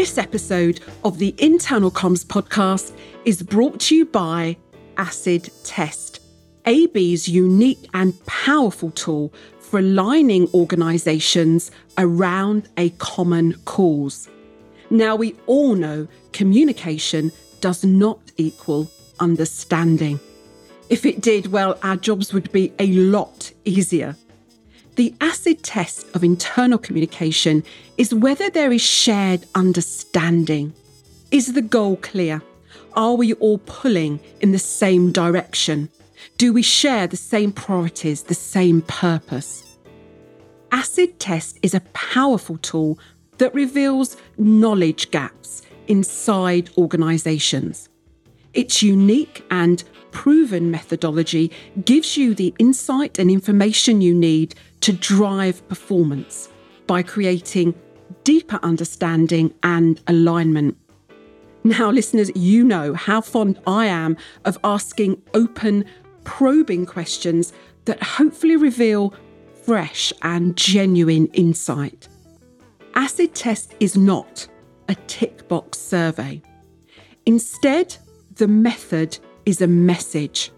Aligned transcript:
This 0.00 0.16
episode 0.16 0.80
of 1.04 1.18
the 1.18 1.34
Internal 1.36 1.90
Comms 1.90 2.24
podcast 2.24 2.96
is 3.26 3.42
brought 3.42 3.80
to 3.80 3.94
you 3.94 4.06
by 4.06 4.56
Acid 4.96 5.50
Test, 5.62 6.22
AB's 6.64 7.28
unique 7.28 7.86
and 7.92 8.14
powerful 8.24 8.92
tool 8.92 9.30
for 9.58 9.80
aligning 9.80 10.48
organisations 10.54 11.70
around 11.98 12.66
a 12.78 12.88
common 12.96 13.52
cause. 13.66 14.30
Now, 14.88 15.16
we 15.16 15.36
all 15.44 15.74
know 15.74 16.08
communication 16.32 17.30
does 17.60 17.84
not 17.84 18.20
equal 18.38 18.90
understanding. 19.18 20.18
If 20.88 21.04
it 21.04 21.20
did, 21.20 21.48
well, 21.48 21.78
our 21.82 21.96
jobs 21.96 22.32
would 22.32 22.50
be 22.52 22.72
a 22.78 22.86
lot 22.86 23.52
easier. 23.66 24.16
The 25.00 25.14
acid 25.22 25.62
test 25.62 26.14
of 26.14 26.22
internal 26.22 26.76
communication 26.76 27.64
is 27.96 28.14
whether 28.14 28.50
there 28.50 28.70
is 28.70 28.82
shared 28.82 29.46
understanding. 29.54 30.74
Is 31.30 31.54
the 31.54 31.62
goal 31.62 31.96
clear? 31.96 32.42
Are 32.92 33.14
we 33.14 33.32
all 33.32 33.56
pulling 33.64 34.20
in 34.42 34.52
the 34.52 34.58
same 34.58 35.10
direction? 35.10 35.88
Do 36.36 36.52
we 36.52 36.60
share 36.60 37.06
the 37.06 37.16
same 37.16 37.50
priorities, 37.50 38.24
the 38.24 38.34
same 38.34 38.82
purpose? 38.82 39.78
Acid 40.70 41.18
Test 41.18 41.58
is 41.62 41.72
a 41.72 41.80
powerful 41.94 42.58
tool 42.58 42.98
that 43.38 43.54
reveals 43.54 44.18
knowledge 44.36 45.10
gaps 45.10 45.62
inside 45.88 46.68
organisations. 46.76 47.88
Its 48.52 48.82
unique 48.82 49.46
and 49.50 49.82
proven 50.10 50.70
methodology 50.70 51.50
gives 51.86 52.18
you 52.18 52.34
the 52.34 52.52
insight 52.58 53.18
and 53.18 53.30
information 53.30 54.02
you 54.02 54.14
need 54.14 54.54
to 54.80 54.92
drive 54.92 55.66
performance 55.68 56.48
by 56.86 57.02
creating 57.02 57.74
deeper 58.24 58.58
understanding 58.62 59.54
and 59.62 60.00
alignment. 60.06 60.76
Now, 61.62 61.90
listeners, 61.90 62.30
you 62.34 62.64
know 62.64 62.94
how 62.94 63.20
fond 63.20 63.60
I 63.66 63.86
am 63.86 64.16
of 64.44 64.58
asking 64.64 65.22
open, 65.34 65.84
probing 66.24 66.86
questions 66.86 67.52
that 67.84 68.02
hopefully 68.02 68.56
reveal 68.56 69.14
fresh 69.64 70.12
and 70.22 70.56
genuine 70.56 71.26
insight. 71.28 72.08
Acid 72.94 73.34
Test 73.34 73.74
is 73.78 73.96
not 73.96 74.48
a 74.88 74.94
tick 75.06 75.46
box 75.48 75.78
survey. 75.78 76.42
Instead, 77.26 77.96
the 78.34 78.48
method 78.48 79.18
is 79.44 79.60
a 79.60 79.66
message. 79.66 80.50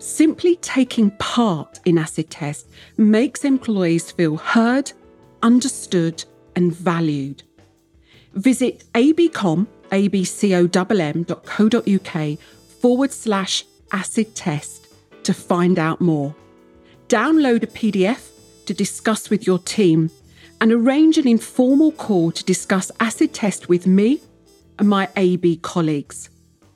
Simply 0.00 0.56
taking 0.56 1.10
part 1.18 1.78
in 1.84 1.98
Acid 1.98 2.30
Test 2.30 2.70
makes 2.96 3.44
employees 3.44 4.10
feel 4.10 4.38
heard, 4.38 4.90
understood, 5.42 6.24
and 6.56 6.74
valued. 6.74 7.42
Visit 8.32 8.84
abcom, 8.94 9.66
abcom.co.uk 9.90 11.18
forward 12.80 13.12
slash 13.12 13.64
acid 13.92 14.34
test 14.34 14.86
to 15.22 15.34
find 15.34 15.78
out 15.78 16.00
more. 16.00 16.34
Download 17.08 17.62
a 17.62 17.66
PDF 17.66 18.30
to 18.64 18.72
discuss 18.72 19.28
with 19.28 19.46
your 19.46 19.58
team 19.58 20.10
and 20.62 20.72
arrange 20.72 21.18
an 21.18 21.28
informal 21.28 21.92
call 21.92 22.32
to 22.32 22.42
discuss 22.44 22.90
acid 23.00 23.34
test 23.34 23.68
with 23.68 23.86
me 23.86 24.22
and 24.78 24.88
my 24.88 25.10
AB 25.16 25.58
colleagues. 25.58 26.30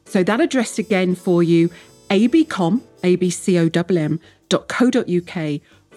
So 0.04 0.22
that 0.24 0.42
address 0.42 0.78
again 0.78 1.14
for 1.14 1.42
you, 1.42 1.70
abcom, 2.10 2.82
abcom.co.uk 3.04 4.10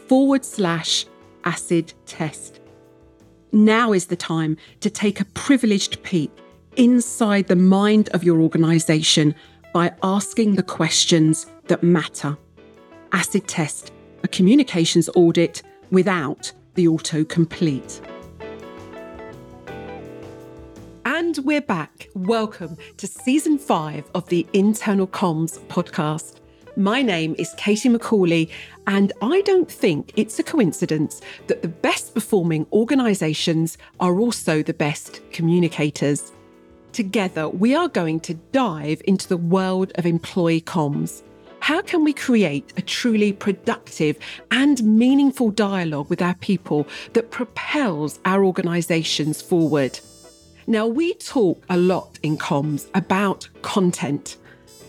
forward 0.08 0.45
slash 0.45 1.05
acid 1.44 1.94
test. 2.05 2.59
Now 3.52 3.94
is 3.94 4.08
the 4.08 4.16
time 4.16 4.58
to 4.82 4.89
take 4.89 5.20
a 5.20 5.26
privileged 5.26 6.04
peek 6.04 6.30
inside 6.76 7.48
the 7.48 7.55
mind 7.55 8.09
of 8.09 8.23
your 8.23 8.42
organisation 8.42 9.33
by 9.73 9.93
asking 10.04 10.55
the 10.55 10.64
questions 10.64 11.48
that 11.67 11.82
matter. 11.82 12.37
Acid 13.11 13.48
test, 13.48 13.92
a 14.23 14.27
communications 14.27 15.09
audit 15.15 15.64
without 15.92 16.52
the 16.76 16.86
autocomplete. 16.86 18.02
And 21.05 21.37
we're 21.39 21.61
back. 21.61 22.09
Welcome 22.14 22.77
to 22.98 23.08
season 23.08 23.58
five 23.58 24.03
of 24.14 24.27
the 24.30 24.45
Internal 24.53 25.08
Comms 25.08 25.58
podcast. 25.67 26.36
My 26.77 27.02
name 27.02 27.33
is 27.39 27.55
Katie 27.58 27.89
Macaulay, 27.89 28.49
and 28.86 29.11
I 29.20 29.42
don't 29.42 29.70
think 29.70 30.14
it's 30.15 30.38
a 30.38 30.43
coincidence 30.43 31.21
that 31.48 31.64
the 31.64 31.67
best 31.67 32.14
performing 32.14 32.67
organisations 32.71 33.80
are 33.99 34.20
also 34.20 34.61
the 34.61 34.76
best 34.76 35.21
communicators. 35.32 36.32
Together, 36.93 37.49
we 37.49 37.73
are 37.73 37.88
going 37.88 38.20
to 38.20 38.36
dive 38.52 39.02
into 39.05 39.27
the 39.27 39.38
world 39.38 39.92
of 39.95 40.05
employee 40.05 40.61
comms. 40.61 41.23
How 41.61 41.82
can 41.82 42.04
we 42.04 42.14
create 42.14 42.73
a 42.77 42.83
truly 42.83 43.33
productive 43.33 44.20
and 44.52 44.83
meaningful 44.83 45.49
dialogue 45.49 46.11
with 46.11 46.21
our 46.21 46.36
people 46.36 46.88
that 47.14 47.32
propels 47.32 48.20
our 48.23 48.45
organisations 48.45 49.42
forward? 49.42 49.99
Now, 50.67 50.86
we 50.86 51.15
talk 51.15 51.65
a 51.71 51.77
lot 51.77 52.20
in 52.21 52.38
comms 52.38 52.88
about 52.94 53.49
content. 53.64 54.38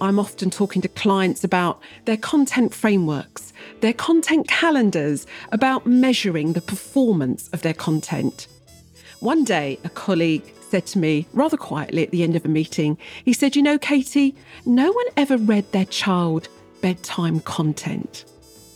I'm 0.01 0.21
often 0.21 0.51
talking 0.51 0.81
to 0.83 0.89
clients 0.89 1.43
about 1.43 1.81
their 2.05 2.17
content 2.17 2.73
frameworks, 2.73 3.53
their 3.81 3.93
content 3.93 4.47
calendars, 4.47 5.27
about 5.51 5.87
measuring 5.87 6.53
the 6.53 6.61
performance 6.61 7.49
of 7.49 7.63
their 7.63 7.75
content. 7.75 8.47
One 9.21 9.43
day, 9.43 9.81
a 9.83 9.89
colleague 9.89 10.55
said 10.71 10.87
to 10.87 10.99
me 11.01 11.27
rather 11.33 11.57
quietly 11.57 12.05
at 12.05 12.13
the 12.13 12.23
end 12.23 12.37
of 12.37 12.45
a 12.45 12.49
meeting, 12.49 12.97
he 13.25 13.33
said, 13.33 13.57
You 13.57 13.63
know, 13.63 13.79
Katie, 13.79 14.37
no 14.65 14.93
one 14.93 15.07
ever 15.17 15.37
read 15.37 15.71
their 15.73 15.87
child 15.87 16.49
bedtime 16.81 17.41
content. 17.41 18.25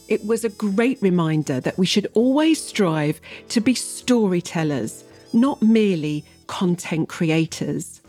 It 0.08 0.24
was 0.26 0.44
a 0.44 0.48
great 0.48 1.00
reminder 1.00 1.60
that 1.60 1.78
we 1.78 1.86
should 1.86 2.08
always 2.14 2.60
strive 2.60 3.20
to 3.50 3.60
be 3.60 3.74
storytellers, 3.74 5.04
not 5.32 5.62
merely 5.62 6.24
content 6.48 7.08
creators. 7.08 8.01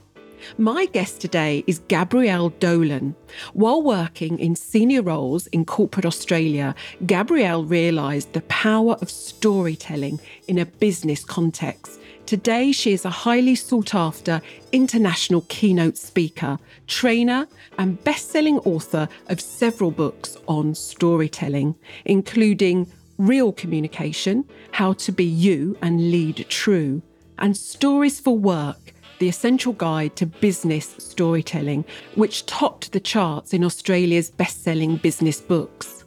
My 0.57 0.85
guest 0.85 1.21
today 1.21 1.63
is 1.67 1.79
Gabrielle 1.87 2.49
Dolan. 2.49 3.15
While 3.53 3.81
working 3.81 4.39
in 4.39 4.55
senior 4.55 5.01
roles 5.01 5.47
in 5.47 5.65
corporate 5.65 6.05
Australia, 6.05 6.75
Gabrielle 7.05 7.63
realised 7.63 8.33
the 8.33 8.41
power 8.41 8.93
of 9.01 9.09
storytelling 9.09 10.19
in 10.47 10.59
a 10.59 10.65
business 10.65 11.23
context. 11.23 11.99
Today, 12.25 12.71
she 12.71 12.93
is 12.93 13.03
a 13.03 13.09
highly 13.09 13.55
sought 13.55 13.93
after 13.93 14.41
international 14.71 15.41
keynote 15.49 15.97
speaker, 15.97 16.57
trainer, 16.87 17.47
and 17.77 18.01
best 18.03 18.31
selling 18.31 18.59
author 18.59 19.09
of 19.27 19.41
several 19.41 19.91
books 19.91 20.37
on 20.47 20.73
storytelling, 20.73 21.75
including 22.05 22.91
Real 23.17 23.51
Communication 23.51 24.45
How 24.71 24.93
to 24.93 25.11
Be 25.11 25.25
You 25.25 25.77
and 25.81 26.11
Lead 26.11 26.45
True, 26.49 27.01
and 27.37 27.57
Stories 27.57 28.19
for 28.19 28.37
Work 28.37 28.92
the 29.23 29.29
Essential 29.29 29.71
Guide 29.71 30.17
to 30.17 30.25
Business 30.25 30.95
Storytelling, 30.97 31.85
which 32.15 32.45
topped 32.45 32.91
the 32.91 32.99
charts 32.99 33.53
in 33.53 33.63
Australia's 33.63 34.29
best 34.29 34.65
selling 34.65 34.97
business 34.97 35.39
books. 35.39 36.03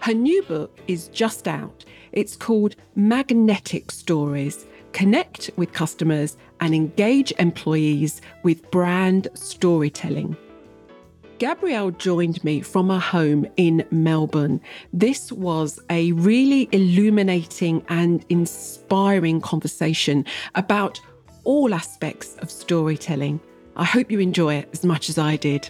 Her 0.00 0.14
new 0.14 0.42
book 0.44 0.80
is 0.86 1.08
just 1.08 1.46
out. 1.46 1.84
It's 2.12 2.34
called 2.34 2.74
Magnetic 2.94 3.92
Stories 3.92 4.64
Connect 4.92 5.50
with 5.56 5.74
Customers 5.74 6.38
and 6.60 6.74
Engage 6.74 7.30
Employees 7.38 8.22
with 8.42 8.70
Brand 8.70 9.28
Storytelling. 9.34 10.34
Gabrielle 11.36 11.90
joined 11.90 12.42
me 12.42 12.62
from 12.62 12.88
her 12.88 12.98
home 12.98 13.46
in 13.58 13.84
Melbourne. 13.90 14.62
This 14.94 15.30
was 15.30 15.78
a 15.90 16.12
really 16.12 16.70
illuminating 16.72 17.84
and 17.90 18.24
inspiring 18.30 19.42
conversation 19.42 20.24
about 20.54 20.98
all 21.46 21.72
aspects 21.72 22.36
of 22.36 22.50
storytelling. 22.50 23.40
I 23.76 23.84
hope 23.84 24.10
you 24.10 24.20
enjoy 24.20 24.54
it 24.54 24.68
as 24.72 24.84
much 24.84 25.08
as 25.08 25.16
I 25.16 25.36
did. 25.36 25.68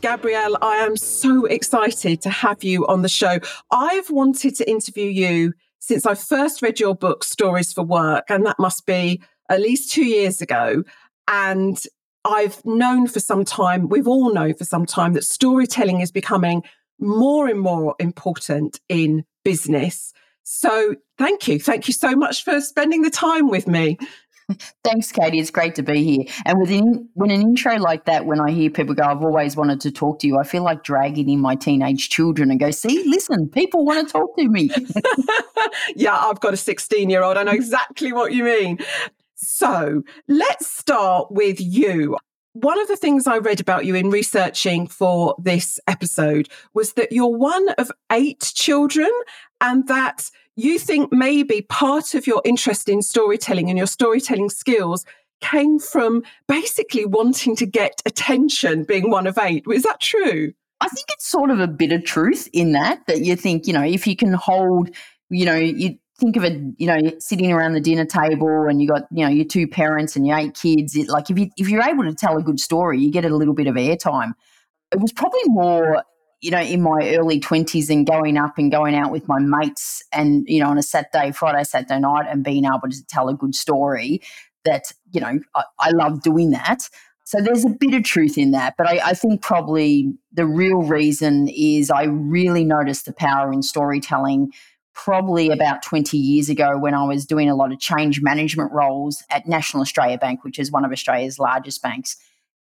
Gabrielle, 0.00 0.56
I 0.62 0.76
am 0.76 0.96
so 0.96 1.44
excited 1.44 2.22
to 2.22 2.30
have 2.30 2.62
you 2.62 2.86
on 2.86 3.02
the 3.02 3.08
show. 3.08 3.38
I've 3.70 4.10
wanted 4.10 4.54
to 4.56 4.70
interview 4.70 5.06
you 5.08 5.52
since 5.80 6.06
I 6.06 6.14
first 6.14 6.62
read 6.62 6.78
your 6.80 6.94
book, 6.94 7.24
Stories 7.24 7.72
for 7.72 7.82
Work, 7.82 8.26
and 8.30 8.46
that 8.46 8.58
must 8.58 8.86
be 8.86 9.20
at 9.48 9.60
least 9.60 9.92
two 9.92 10.04
years 10.04 10.40
ago. 10.40 10.84
And 11.26 11.80
I've 12.24 12.64
known 12.64 13.06
for 13.06 13.20
some 13.20 13.44
time, 13.44 13.88
we've 13.88 14.08
all 14.08 14.32
known 14.32 14.54
for 14.54 14.64
some 14.64 14.86
time, 14.86 15.14
that 15.14 15.24
storytelling 15.24 16.00
is 16.00 16.10
becoming 16.10 16.62
more 17.00 17.48
and 17.48 17.60
more 17.60 17.94
important 17.98 18.80
in 18.88 19.24
business. 19.44 20.12
So 20.50 20.94
thank 21.18 21.46
you. 21.46 21.60
Thank 21.60 21.88
you 21.88 21.92
so 21.92 22.16
much 22.16 22.42
for 22.42 22.58
spending 22.62 23.02
the 23.02 23.10
time 23.10 23.50
with 23.50 23.68
me. 23.68 23.98
Thanks, 24.82 25.12
Katie. 25.12 25.40
It's 25.40 25.50
great 25.50 25.74
to 25.74 25.82
be 25.82 26.02
here. 26.02 26.24
And 26.46 26.58
with 26.58 26.70
an, 26.70 27.10
when 27.12 27.30
an 27.30 27.42
intro 27.42 27.76
like 27.76 28.06
that, 28.06 28.24
when 28.24 28.40
I 28.40 28.50
hear 28.50 28.70
people 28.70 28.94
go, 28.94 29.02
I've 29.02 29.22
always 29.22 29.56
wanted 29.56 29.82
to 29.82 29.90
talk 29.90 30.20
to 30.20 30.26
you, 30.26 30.38
I 30.38 30.44
feel 30.44 30.62
like 30.62 30.82
dragging 30.82 31.28
in 31.28 31.38
my 31.38 31.54
teenage 31.54 32.08
children 32.08 32.50
and 32.50 32.58
go, 32.58 32.70
see, 32.70 33.04
listen, 33.04 33.50
people 33.50 33.84
want 33.84 34.08
to 34.08 34.10
talk 34.10 34.34
to 34.38 34.48
me. 34.48 34.70
yeah, 35.94 36.16
I've 36.16 36.40
got 36.40 36.54
a 36.54 36.56
16 36.56 37.10
year 37.10 37.22
old. 37.22 37.36
I 37.36 37.42
know 37.42 37.52
exactly 37.52 38.14
what 38.14 38.32
you 38.32 38.44
mean. 38.44 38.78
So 39.34 40.02
let's 40.28 40.66
start 40.66 41.30
with 41.30 41.60
you. 41.60 42.16
One 42.54 42.80
of 42.80 42.88
the 42.88 42.96
things 42.96 43.26
I 43.26 43.36
read 43.36 43.60
about 43.60 43.84
you 43.84 43.94
in 43.94 44.08
researching 44.08 44.86
for 44.86 45.36
this 45.38 45.78
episode 45.86 46.48
was 46.72 46.94
that 46.94 47.12
you're 47.12 47.36
one 47.36 47.68
of 47.76 47.92
eight 48.10 48.50
children 48.54 49.10
and 49.60 49.86
that 49.88 50.30
you 50.56 50.78
think 50.78 51.12
maybe 51.12 51.62
part 51.62 52.14
of 52.14 52.26
your 52.26 52.42
interest 52.44 52.88
in 52.88 53.02
storytelling 53.02 53.68
and 53.68 53.78
your 53.78 53.86
storytelling 53.86 54.50
skills 54.50 55.04
came 55.40 55.78
from 55.78 56.22
basically 56.48 57.04
wanting 57.04 57.54
to 57.56 57.66
get 57.66 58.02
attention 58.06 58.84
being 58.84 59.10
one 59.10 59.26
of 59.26 59.38
eight. 59.38 59.64
Is 59.70 59.84
that 59.84 60.00
true? 60.00 60.52
I 60.80 60.88
think 60.88 61.06
it's 61.10 61.26
sort 61.26 61.50
of 61.50 61.60
a 61.60 61.68
bit 61.68 61.92
of 61.92 62.04
truth 62.04 62.48
in 62.52 62.72
that, 62.72 63.06
that 63.06 63.20
you 63.20 63.36
think, 63.36 63.66
you 63.66 63.72
know, 63.72 63.84
if 63.84 64.06
you 64.06 64.16
can 64.16 64.32
hold, 64.32 64.90
you 65.30 65.44
know, 65.44 65.54
you 65.54 65.98
think 66.18 66.36
of 66.36 66.44
it, 66.44 66.60
you 66.78 66.86
know, 66.86 67.12
sitting 67.18 67.52
around 67.52 67.74
the 67.74 67.80
dinner 67.80 68.04
table 68.04 68.66
and 68.68 68.82
you 68.82 68.88
got, 68.88 69.04
you 69.12 69.24
know, 69.24 69.30
your 69.30 69.44
two 69.44 69.68
parents 69.68 70.16
and 70.16 70.26
your 70.26 70.36
eight 70.36 70.54
kids, 70.54 70.96
it, 70.96 71.08
like 71.08 71.30
if 71.30 71.38
you 71.38 71.50
if 71.56 71.68
you're 71.68 71.82
able 71.82 72.04
to 72.04 72.14
tell 72.14 72.36
a 72.36 72.42
good 72.42 72.60
story, 72.60 72.98
you 72.98 73.10
get 73.10 73.24
a 73.24 73.36
little 73.36 73.54
bit 73.54 73.66
of 73.66 73.76
airtime. 73.76 74.32
It 74.92 75.00
was 75.00 75.12
probably 75.12 75.40
more, 75.46 76.02
you 76.40 76.50
know, 76.50 76.60
in 76.60 76.82
my 76.82 77.16
early 77.16 77.40
20s 77.40 77.90
and 77.90 78.06
going 78.06 78.36
up 78.36 78.58
and 78.58 78.70
going 78.70 78.94
out 78.94 79.10
with 79.10 79.26
my 79.26 79.38
mates 79.40 80.02
and, 80.12 80.44
you 80.48 80.60
know, 80.60 80.68
on 80.68 80.78
a 80.78 80.82
Saturday, 80.82 81.32
Friday, 81.32 81.64
Saturday 81.64 81.98
night 81.98 82.26
and 82.28 82.44
being 82.44 82.64
able 82.64 82.88
to 82.90 83.04
tell 83.06 83.28
a 83.28 83.34
good 83.34 83.54
story 83.54 84.22
that, 84.64 84.92
you 85.10 85.20
know, 85.20 85.40
I, 85.54 85.64
I 85.80 85.90
love 85.90 86.22
doing 86.22 86.50
that. 86.50 86.88
So 87.24 87.40
there's 87.42 87.64
a 87.64 87.70
bit 87.70 87.92
of 87.92 88.04
truth 88.04 88.38
in 88.38 88.52
that. 88.52 88.74
But 88.78 88.88
I, 88.88 89.00
I, 89.08 89.14
think 89.14 89.42
probably 89.42 90.14
the 90.32 90.46
real 90.46 90.82
reason 90.82 91.48
is 91.48 91.90
I 91.90 92.04
really 92.04 92.64
noticed 92.64 93.04
the 93.04 93.12
power 93.12 93.52
in 93.52 93.62
storytelling 93.62 94.52
probably 94.94 95.50
about 95.50 95.82
20 95.82 96.16
years 96.16 96.48
ago 96.48 96.78
when 96.78 96.94
I 96.94 97.04
was 97.04 97.26
doing 97.26 97.50
a 97.50 97.54
lot 97.54 97.70
of 97.70 97.78
change 97.78 98.22
management 98.22 98.72
roles 98.72 99.22
at 99.30 99.46
National 99.46 99.82
Australia 99.82 100.18
Bank, 100.18 100.42
which 100.42 100.58
is 100.58 100.72
one 100.72 100.84
of 100.84 100.90
Australia's 100.90 101.38
largest 101.38 101.82
banks. 101.82 102.16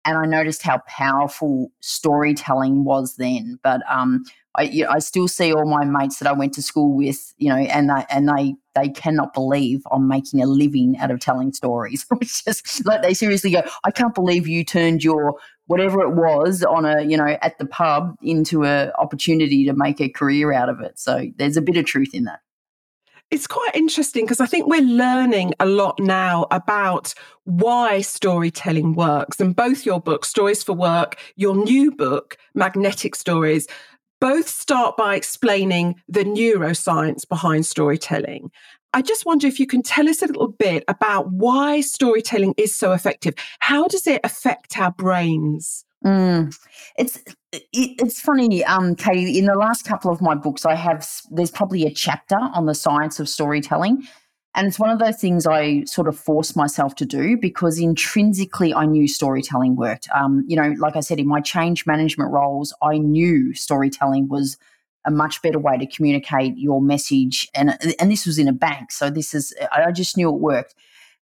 And 0.05 0.19
I 0.19 0.27
noticed 0.27 0.62
how 0.62 0.83
powerful 0.87 1.73
storytelling 1.81 2.85
was 2.85 3.17
then. 3.17 3.59
But 3.62 3.81
um, 3.91 4.25
I, 4.55 4.62
you 4.62 4.85
know, 4.85 4.91
I 4.91 4.99
still 5.01 5.29
see 5.29 5.53
all 5.53 5.67
my 5.67 5.85
mates 5.85 6.19
that 6.19 6.29
I 6.29 6.33
went 6.33 6.53
to 6.55 6.62
school 6.62 6.95
with, 6.95 7.35
you 7.39 7.49
know, 7.49 7.56
and 7.56 7.91
they, 7.91 8.05
and 8.11 8.29
they 8.29 8.55
they 8.75 8.89
cannot 8.89 9.33
believe 9.35 9.83
I'm 9.91 10.09
making 10.09 10.43
a 10.43 10.47
living 10.47 10.97
out 10.99 11.11
of 11.11 11.21
telling 11.21 11.53
stories. 11.53 12.06
Which 12.11 12.43
is 12.47 12.83
like 12.85 13.03
they 13.03 13.15
seriously 13.15 13.51
go, 13.51 13.62
I 13.85 13.91
can't 13.91 14.15
believe 14.15 14.47
you 14.47 14.65
turned 14.65 15.03
your 15.03 15.35
whatever 15.67 16.03
it 16.03 16.15
was 16.15 16.62
on 16.62 16.85
a 16.85 17.03
you 17.03 17.17
know 17.17 17.37
at 17.43 17.59
the 17.59 17.67
pub 17.67 18.15
into 18.23 18.65
a 18.65 18.93
opportunity 18.99 19.65
to 19.65 19.73
make 19.75 20.01
a 20.01 20.09
career 20.09 20.53
out 20.53 20.69
of 20.69 20.81
it. 20.81 20.99
So 20.99 21.27
there's 21.37 21.56
a 21.56 21.62
bit 21.62 21.77
of 21.77 21.87
truth 21.87 22.15
in 22.15 22.25
that. 22.25 22.41
It's 23.31 23.47
quite 23.47 23.73
interesting 23.75 24.25
because 24.25 24.41
I 24.41 24.47
think 24.47 24.69
we're 24.69 24.81
learning 24.81 25.55
a 25.59 25.67
lot 25.67 25.99
now 25.99 26.47
about 26.50 27.15
why 27.44 28.00
storytelling 28.00 28.94
works. 28.94 29.41
And 29.41 29.56
both 29.56 29.85
your 29.85 30.00
books, 30.00 30.29
Stories 30.29 30.62
for 30.62 30.73
Work, 30.73 31.19
your 31.35 31.56
new 31.56 31.91
book, 31.91 32.37
Magnetic 32.55 33.17
Stories, 33.17 33.67
both 34.21 34.49
start 34.49 34.97
by 34.97 35.17
explaining 35.17 35.97
the 36.09 36.25
neuroscience 36.25 37.29
behind 37.29 37.67
storytelling. 37.67 38.50
I 38.93 39.03
just 39.03 39.27
wonder 39.27 39.49
if 39.49 39.59
you 39.59 39.67
can 39.67 39.82
tell 39.82 40.09
us 40.09 40.23
a 40.23 40.27
little 40.27 40.53
bit 40.53 40.85
about 40.87 41.32
why 41.32 41.81
storytelling 41.81 42.55
is 42.56 42.77
so 42.77 42.93
effective. 42.93 43.35
How 43.59 43.88
does 43.88 44.06
it 44.06 44.20
affect 44.23 44.79
our 44.79 44.93
brains? 44.93 45.85
Mm. 46.05 46.55
It's 46.97 47.17
it, 47.53 47.65
it's 47.73 48.21
funny, 48.21 48.65
um, 48.65 48.95
Katie. 48.95 49.39
In 49.39 49.47
the 49.47 49.55
last 49.55 49.85
couple 49.85 50.11
of 50.11 50.21
my 50.21 50.35
books, 50.35 50.67
I 50.67 50.75
have 50.75 51.09
there's 51.31 51.51
probably 51.51 51.85
a 51.85 51.91
chapter 51.91 52.37
on 52.37 52.67
the 52.67 52.75
science 52.75 53.19
of 53.21 53.29
storytelling, 53.29 54.06
and 54.55 54.67
it's 54.67 54.79
one 54.79 54.91
of 54.91 54.99
those 54.99 55.17
things 55.17 55.47
I 55.47 55.85
sort 55.85 56.06
of 56.06 56.19
forced 56.19 56.56
myself 56.56 56.95
to 56.97 57.06
do 57.06 57.37
because 57.37 57.79
intrinsically 57.79 58.73
I 58.73 58.87
knew 58.87 59.09
storytelling 59.09 59.77
worked. 59.77 60.09
Um, 60.15 60.45
you 60.47 60.56
know, 60.56 60.75
like 60.79 60.95
I 60.95 61.01
said, 61.01 61.19
in 61.19 61.27
my 61.27 61.41
change 61.41 61.87
management 61.87 62.31
roles, 62.31 62.73
I 62.83 62.99
knew 62.99 63.55
storytelling 63.55 64.29
was 64.29 64.56
a 65.06 65.11
much 65.11 65.43
better 65.43 65.59
way 65.59 65.77
to 65.77 65.87
communicate 65.87 66.56
your 66.56 66.81
message. 66.81 67.49
And, 67.55 67.77
and 67.99 68.11
this 68.11 68.27
was 68.27 68.39
in 68.39 68.49
a 68.49 68.53
bank. 68.53 68.91
So 68.91 69.11
this 69.11 69.35
is, 69.35 69.55
I 69.73 69.93
just 69.93 70.17
knew 70.17 70.29
it 70.31 70.41
worked. 70.41 70.75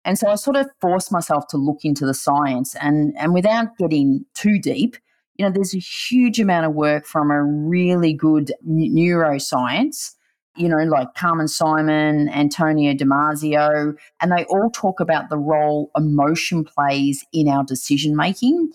And 0.04 0.18
so 0.18 0.28
I 0.28 0.34
sort 0.34 0.56
of 0.56 0.68
forced 0.80 1.12
myself 1.12 1.46
to 1.48 1.56
look 1.56 1.84
into 1.84 2.04
the 2.04 2.14
science 2.14 2.74
and, 2.80 3.14
and 3.16 3.32
without 3.32 3.76
getting 3.78 4.24
too 4.34 4.58
deep, 4.58 4.96
you 5.36 5.44
know, 5.44 5.52
there's 5.52 5.74
a 5.74 5.78
huge 5.78 6.40
amount 6.40 6.66
of 6.66 6.74
work 6.74 7.06
from 7.06 7.30
a 7.30 7.42
really 7.42 8.12
good 8.12 8.52
neuroscience 8.68 10.14
you 10.56 10.68
know, 10.68 10.78
like 10.84 11.14
Carmen 11.14 11.48
Simon, 11.48 12.28
Antonio 12.28 12.92
Damasio, 12.92 13.96
and 14.20 14.32
they 14.32 14.44
all 14.44 14.70
talk 14.70 15.00
about 15.00 15.30
the 15.30 15.38
role 15.38 15.90
emotion 15.96 16.64
plays 16.64 17.24
in 17.32 17.48
our 17.48 17.64
decision 17.64 18.14
making. 18.14 18.70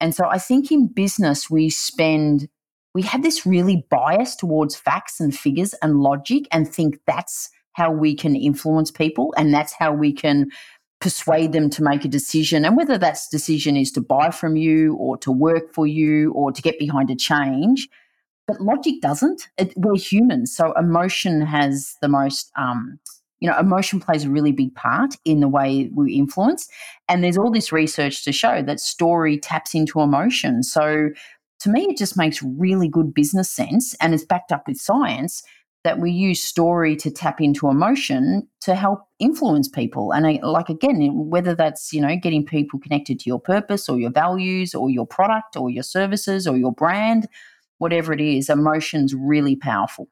And 0.00 0.14
so 0.14 0.26
I 0.26 0.38
think 0.38 0.72
in 0.72 0.88
business, 0.88 1.48
we 1.48 1.70
spend, 1.70 2.48
we 2.94 3.02
have 3.02 3.22
this 3.22 3.46
really 3.46 3.86
bias 3.90 4.34
towards 4.34 4.74
facts 4.74 5.20
and 5.20 5.36
figures 5.36 5.74
and 5.82 6.00
logic 6.00 6.48
and 6.50 6.68
think 6.68 6.98
that's 7.06 7.50
how 7.80 7.90
we 7.90 8.14
can 8.14 8.36
influence 8.36 8.90
people 8.90 9.32
and 9.36 9.54
that's 9.54 9.72
how 9.72 9.92
we 9.92 10.12
can 10.12 10.50
persuade 11.00 11.52
them 11.52 11.70
to 11.70 11.82
make 11.82 12.04
a 12.04 12.08
decision. 12.08 12.64
And 12.64 12.76
whether 12.76 12.98
that 12.98 13.18
decision 13.30 13.76
is 13.76 13.90
to 13.92 14.02
buy 14.02 14.30
from 14.30 14.56
you 14.56 14.96
or 14.96 15.16
to 15.18 15.32
work 15.32 15.72
for 15.72 15.86
you 15.86 16.32
or 16.32 16.52
to 16.52 16.60
get 16.60 16.78
behind 16.78 17.10
a 17.10 17.16
change 17.16 17.88
but 18.50 18.60
logic 18.60 19.00
doesn't. 19.00 19.48
It, 19.58 19.72
we're 19.76 19.96
humans, 19.96 20.54
so 20.54 20.72
emotion 20.72 21.40
has 21.40 21.94
the 22.02 22.08
most. 22.08 22.50
Um, 22.56 22.98
you 23.38 23.48
know, 23.48 23.56
emotion 23.58 24.00
plays 24.00 24.24
a 24.24 24.30
really 24.30 24.52
big 24.52 24.74
part 24.74 25.14
in 25.24 25.40
the 25.40 25.48
way 25.48 25.88
we 25.94 26.12
influence. 26.14 26.68
And 27.08 27.22
there's 27.22 27.38
all 27.38 27.50
this 27.50 27.72
research 27.72 28.22
to 28.24 28.32
show 28.32 28.60
that 28.62 28.80
story 28.80 29.38
taps 29.38 29.74
into 29.74 30.00
emotion. 30.00 30.62
So 30.62 31.08
to 31.60 31.70
me, 31.70 31.86
it 31.88 31.96
just 31.96 32.18
makes 32.18 32.42
really 32.42 32.88
good 32.88 33.14
business 33.14 33.50
sense 33.50 33.94
and 33.94 34.12
it's 34.12 34.26
backed 34.26 34.52
up 34.52 34.64
with 34.68 34.76
science 34.76 35.42
that 35.84 35.98
we 35.98 36.10
use 36.10 36.42
story 36.42 36.94
to 36.96 37.10
tap 37.10 37.40
into 37.40 37.68
emotion 37.68 38.46
to 38.60 38.74
help 38.74 39.00
influence 39.18 39.68
people. 39.68 40.12
And 40.12 40.26
I, 40.26 40.40
like, 40.42 40.68
again, 40.68 41.10
whether 41.30 41.54
that's, 41.54 41.92
you 41.92 42.00
know, 42.00 42.16
getting 42.16 42.44
people 42.44 42.78
connected 42.78 43.18
to 43.20 43.30
your 43.30 43.40
purpose 43.40 43.88
or 43.88 43.98
your 43.98 44.10
values 44.10 44.74
or 44.74 44.90
your 44.90 45.06
product 45.06 45.56
or 45.56 45.70
your 45.70 45.82
services 45.82 46.46
or 46.46 46.56
your 46.56 46.72
brand 46.72 47.28
whatever 47.80 48.12
it 48.12 48.20
is, 48.20 48.48
emotion's 48.48 49.14
really 49.14 49.56
powerful. 49.56 50.06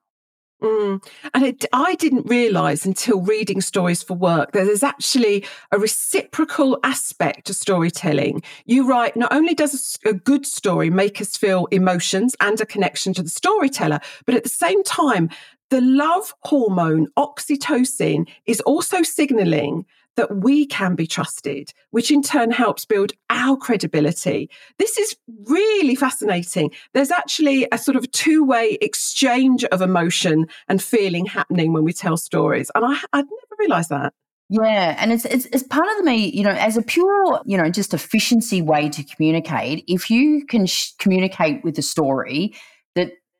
Mm. 0.63 1.07
And 1.35 1.45
it, 1.45 1.65
I 1.73 1.95
didn't 1.97 2.27
realize 2.27 2.85
until 2.85 3.21
reading 3.21 3.61
Stories 3.61 4.03
for 4.03 4.15
Work 4.15 4.53
that 4.53 4.65
there's 4.65 4.83
actually 4.83 5.45
a 5.71 5.79
reciprocal 5.79 6.81
aspect 6.83 7.47
to 7.47 7.55
storytelling. 7.55 8.43
You 8.65 8.89
write, 8.89 9.17
not 9.17 9.33
only 9.33 9.55
does 9.55 9.97
a 10.05 10.15
good 10.15 10.47
story 10.47 10.91
make 10.91 11.21
us 11.21 11.37
feel 11.37 11.67
emotions 11.67 12.35
and 12.41 12.61
a 12.61 12.67
connection 12.67 13.15
to 13.15 13.23
the 13.23 13.29
storyteller, 13.29 14.01
but 14.27 14.35
at 14.35 14.43
the 14.43 14.49
same 14.49 14.83
time, 14.83 15.31
the 15.71 15.81
love 15.81 16.35
hormone 16.45 17.09
oxytocin 17.17 18.29
is 18.47 18.61
also 18.61 19.03
signaling 19.03 19.85
that 20.17 20.37
we 20.37 20.67
can 20.67 20.97
be 20.97 21.07
trusted, 21.07 21.73
which 21.91 22.11
in 22.11 22.23
turn 22.23 22.51
helps 22.51 22.85
build 22.85 23.13
our 23.31 23.57
credibility. 23.57 24.51
This 24.77 24.99
is 24.99 25.17
really 25.45 25.95
fascinating. 25.95 26.73
There's 26.93 27.13
actually 27.13 27.69
a 27.71 27.79
sort 27.79 27.97
of 27.97 28.11
two 28.11 28.45
way 28.45 28.79
exchange 28.81 29.65
of 29.67 29.81
emotion 29.81 30.49
and 30.69 30.83
feeling 30.83 31.25
happening 31.25 31.73
when 31.73 31.85
we 31.85 31.93
tell 31.93 32.17
stories. 32.17 32.69
And 32.75 32.85
I, 32.85 32.99
I'd 33.13 33.27
never 33.27 33.57
realized 33.61 33.91
that. 33.91 34.13
Yeah, 34.51 34.97
and 34.99 35.13
it's, 35.13 35.27
it's 35.27 35.45
it's 35.47 35.63
part 35.63 35.87
of 35.99 36.05
me, 36.05 36.31
you 36.31 36.43
know, 36.43 36.51
as 36.51 36.79
a 36.79 36.83
pure, 36.83 37.43
you 37.45 37.59
know, 37.59 37.69
just 37.69 37.93
efficiency 37.93 38.63
way 38.63 38.89
to 38.89 39.05
communicate. 39.05 39.85
If 39.87 40.11
you 40.11 40.47
can 40.47 40.65
sh- 40.65 40.93
communicate 40.99 41.63
with 41.63 41.79
a 41.79 41.83
story 41.83 42.55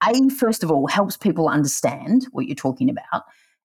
a 0.05 0.29
first 0.31 0.63
of 0.63 0.71
all 0.71 0.87
helps 0.87 1.17
people 1.17 1.49
understand 1.49 2.27
what 2.33 2.47
you're 2.47 2.55
talking 2.55 2.91
about, 2.91 3.25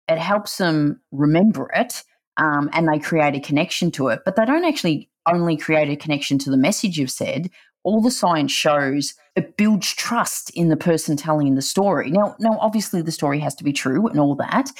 it 0.08 0.18
helps 0.18 0.56
them 0.58 1.00
remember 1.12 1.70
it, 1.74 2.02
um, 2.36 2.70
and 2.72 2.88
they 2.88 2.98
create 2.98 3.34
a 3.34 3.40
connection 3.40 3.90
to 3.92 4.08
it, 4.08 4.20
but 4.24 4.36
they 4.36 4.44
don't 4.44 4.64
actually 4.64 5.10
only 5.26 5.56
create 5.56 5.90
a 5.90 5.96
connection 5.96 6.38
to 6.38 6.50
the 6.50 6.56
message 6.56 6.96
you've 6.96 7.10
said. 7.10 7.50
All 7.82 8.00
the 8.00 8.10
science 8.10 8.52
shows 8.52 9.14
it 9.36 9.56
builds 9.56 9.92
trust 9.94 10.50
in 10.50 10.68
the 10.68 10.76
person 10.76 11.16
telling 11.16 11.54
the 11.54 11.62
story. 11.62 12.10
Now, 12.10 12.36
now, 12.38 12.58
obviously, 12.60 13.02
the 13.02 13.12
story 13.12 13.38
has 13.40 13.54
to 13.56 13.64
be 13.64 13.72
true 13.72 14.06
and 14.06 14.18
all 14.18 14.34
that, 14.36 14.70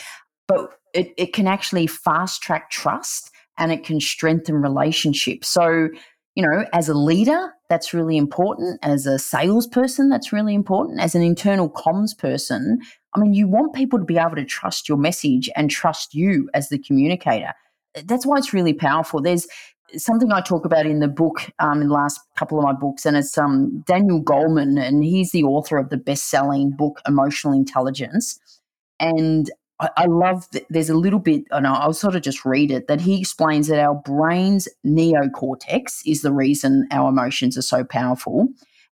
but 0.49 0.79
it, 0.95 1.13
it 1.17 1.33
can 1.33 1.47
actually 1.47 1.87
fast 1.87 2.43
track 2.43 2.71
trust 2.71 3.31
and 3.59 3.73
it 3.73 3.85
can 3.85 4.01
strengthen 4.01 4.57
relationships. 4.57 5.49
So, 5.49 5.89
you 6.35 6.43
know, 6.43 6.65
as 6.73 6.89
a 6.89 6.95
leader, 6.95 7.53
that's 7.71 7.95
really 7.95 8.17
important. 8.17 8.81
As 8.83 9.07
a 9.07 9.19
salesperson, 9.19 10.11
that's 10.11 10.33
really 10.33 10.55
important. 10.55 11.01
As 11.01 11.15
an 11.15 11.23
internal 11.23 11.71
comms 11.71 12.19
person, 12.19 12.81
I 13.15 13.21
mean, 13.21 13.33
you 13.33 13.49
want 13.49 13.75
people 13.75 13.99
to 13.99 14.05
be 14.05 14.19
able 14.19 14.35
to 14.35 14.45
trust 14.45 14.89
your 14.89 14.99
message 14.99 15.49
and 15.57 15.71
trust 15.71 16.13
you 16.13 16.51
as 16.53 16.69
the 16.69 16.79
communicator. 16.79 17.53
That's 18.05 18.27
why 18.27 18.39
it's 18.39 18.53
really 18.53 18.75
powerful. 18.75 19.23
There's 19.23 19.47
something 19.97 20.33
I 20.33 20.41
talk 20.41 20.65
about 20.65 20.85
in 20.85 20.99
the 20.99 21.09
book, 21.09 21.49
um, 21.61 21.81
in 21.81 21.89
the 21.89 21.95
last 21.95 22.21
couple 22.37 22.59
of 22.59 22.65
my 22.65 22.73
books, 22.73 23.07
and 23.07 23.17
it's 23.17 23.39
um, 23.39 23.83
Daniel 23.87 24.23
Goleman, 24.23 24.81
and 24.81 25.05
he's 25.05 25.31
the 25.31 25.45
author 25.45 25.79
of 25.79 25.91
the 25.91 25.97
best 25.97 26.29
selling 26.29 26.73
book, 26.73 27.01
Emotional 27.07 27.55
Intelligence. 27.55 28.39
And 28.99 29.51
I, 29.81 29.91
I 29.97 30.07
love 30.07 30.49
that 30.53 30.67
there's 30.71 30.91
a 30.91 30.97
little 30.97 31.19
bit, 31.19 31.45
and 31.51 31.67
I'll 31.67 31.93
sort 31.93 32.15
of 32.15 32.23
just 32.23 32.45
read 32.45 32.71
it, 32.71 32.87
that 32.89 33.01
he 33.01 33.19
explains 33.19 33.69
that 33.69 33.81
our 33.81 33.95
brain's 33.95 34.69
neocortex 34.87 36.03
is 36.07 36.23
the 36.23 36.33
reason 36.33 36.87
our 36.91 37.09
emotions 37.09 37.57
are 37.59 37.63
so 37.63 37.83
powerful. 37.83 38.49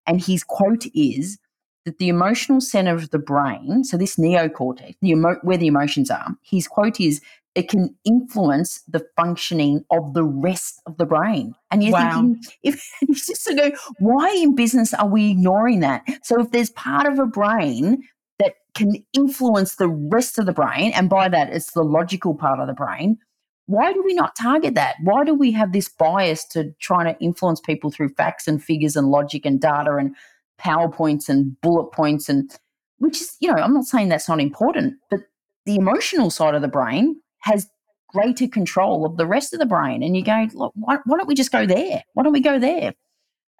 And 0.07 0.23
his 0.23 0.43
quote 0.43 0.85
is 0.93 1.37
that 1.85 1.99
the 1.99 2.09
emotional 2.09 2.61
center 2.61 2.95
of 2.95 3.11
the 3.11 3.19
brain, 3.19 3.83
so 3.83 3.97
this 3.97 4.17
neocortex, 4.17 4.95
the 5.01 5.11
emo- 5.11 5.39
where 5.43 5.57
the 5.57 5.67
emotions 5.67 6.11
are, 6.11 6.35
his 6.41 6.67
quote 6.67 6.99
is, 6.99 7.21
it 7.55 7.67
can 7.67 7.95
influence 8.05 8.81
the 8.87 9.05
functioning 9.15 9.83
of 9.91 10.13
the 10.13 10.23
rest 10.23 10.81
of 10.85 10.97
the 10.97 11.05
brain. 11.05 11.55
And 11.71 11.83
you're 11.83 11.93
wow. 11.93 12.21
thinking, 12.21 12.41
if 12.63 12.83
you 13.01 13.13
just 13.13 13.49
go, 13.55 13.71
why 13.99 14.29
in 14.31 14.55
business 14.55 14.93
are 14.93 15.07
we 15.07 15.31
ignoring 15.31 15.79
that? 15.81 16.03
So 16.23 16.41
if 16.41 16.51
there's 16.51 16.69
part 16.71 17.07
of 17.07 17.19
a 17.19 17.25
brain 17.25 18.03
can 18.75 18.93
influence 19.13 19.75
the 19.75 19.89
rest 19.89 20.37
of 20.39 20.45
the 20.45 20.53
brain, 20.53 20.91
and 20.93 21.09
by 21.09 21.29
that 21.29 21.49
it's 21.49 21.71
the 21.71 21.83
logical 21.83 22.35
part 22.35 22.59
of 22.59 22.67
the 22.67 22.73
brain, 22.73 23.17
why 23.65 23.93
do 23.93 24.01
we 24.03 24.13
not 24.13 24.35
target 24.35 24.75
that? 24.75 24.95
Why 25.03 25.23
do 25.23 25.33
we 25.35 25.51
have 25.51 25.73
this 25.73 25.89
bias 25.89 26.43
to 26.49 26.71
trying 26.79 27.13
to 27.13 27.19
influence 27.23 27.59
people 27.59 27.91
through 27.91 28.09
facts 28.09 28.47
and 28.47 28.63
figures 28.63 28.95
and 28.95 29.09
logic 29.09 29.45
and 29.45 29.61
data 29.61 29.95
and 29.95 30.15
PowerPoints 30.59 31.29
and 31.29 31.59
bullet 31.61 31.91
points 31.91 32.29
and 32.29 32.51
which 32.97 33.21
is, 33.21 33.37
you 33.39 33.47
know, 33.47 33.61
I'm 33.61 33.73
not 33.73 33.85
saying 33.85 34.09
that's 34.09 34.27
not 34.27 34.41
important, 34.41 34.95
but 35.09 35.21
the 35.65 35.75
emotional 35.75 36.29
side 36.29 36.55
of 36.55 36.61
the 36.61 36.67
brain 36.67 37.21
has 37.39 37.67
greater 38.09 38.47
control 38.47 39.05
of 39.05 39.17
the 39.17 39.25
rest 39.25 39.53
of 39.53 39.59
the 39.59 39.65
brain. 39.65 40.03
And 40.03 40.17
you 40.17 40.23
go, 40.23 40.47
look, 40.53 40.73
why, 40.75 40.97
why 41.05 41.17
don't 41.17 41.27
we 41.27 41.35
just 41.35 41.51
go 41.51 41.65
there? 41.65 42.03
Why 42.13 42.23
don't 42.23 42.33
we 42.33 42.41
go 42.41 42.59
there? 42.59 42.93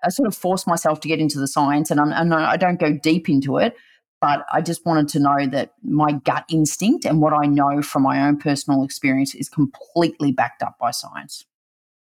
I 0.03 0.09
sort 0.09 0.27
of 0.27 0.35
force 0.35 0.65
myself 0.67 0.99
to 1.01 1.07
get 1.07 1.19
into 1.19 1.39
the 1.39 1.47
science 1.47 1.91
and, 1.91 1.99
I'm, 1.99 2.11
and 2.11 2.33
I 2.33 2.57
don't 2.57 2.79
go 2.79 2.93
deep 2.93 3.29
into 3.29 3.57
it, 3.57 3.75
but 4.21 4.45
I 4.51 4.61
just 4.61 4.85
wanted 4.85 5.07
to 5.09 5.19
know 5.19 5.47
that 5.47 5.73
my 5.83 6.11
gut 6.11 6.45
instinct 6.49 7.05
and 7.05 7.21
what 7.21 7.33
I 7.33 7.45
know 7.45 7.81
from 7.81 8.03
my 8.03 8.27
own 8.27 8.37
personal 8.37 8.83
experience 8.83 9.33
is 9.33 9.49
completely 9.49 10.31
backed 10.31 10.61
up 10.61 10.77
by 10.79 10.91
science. 10.91 11.45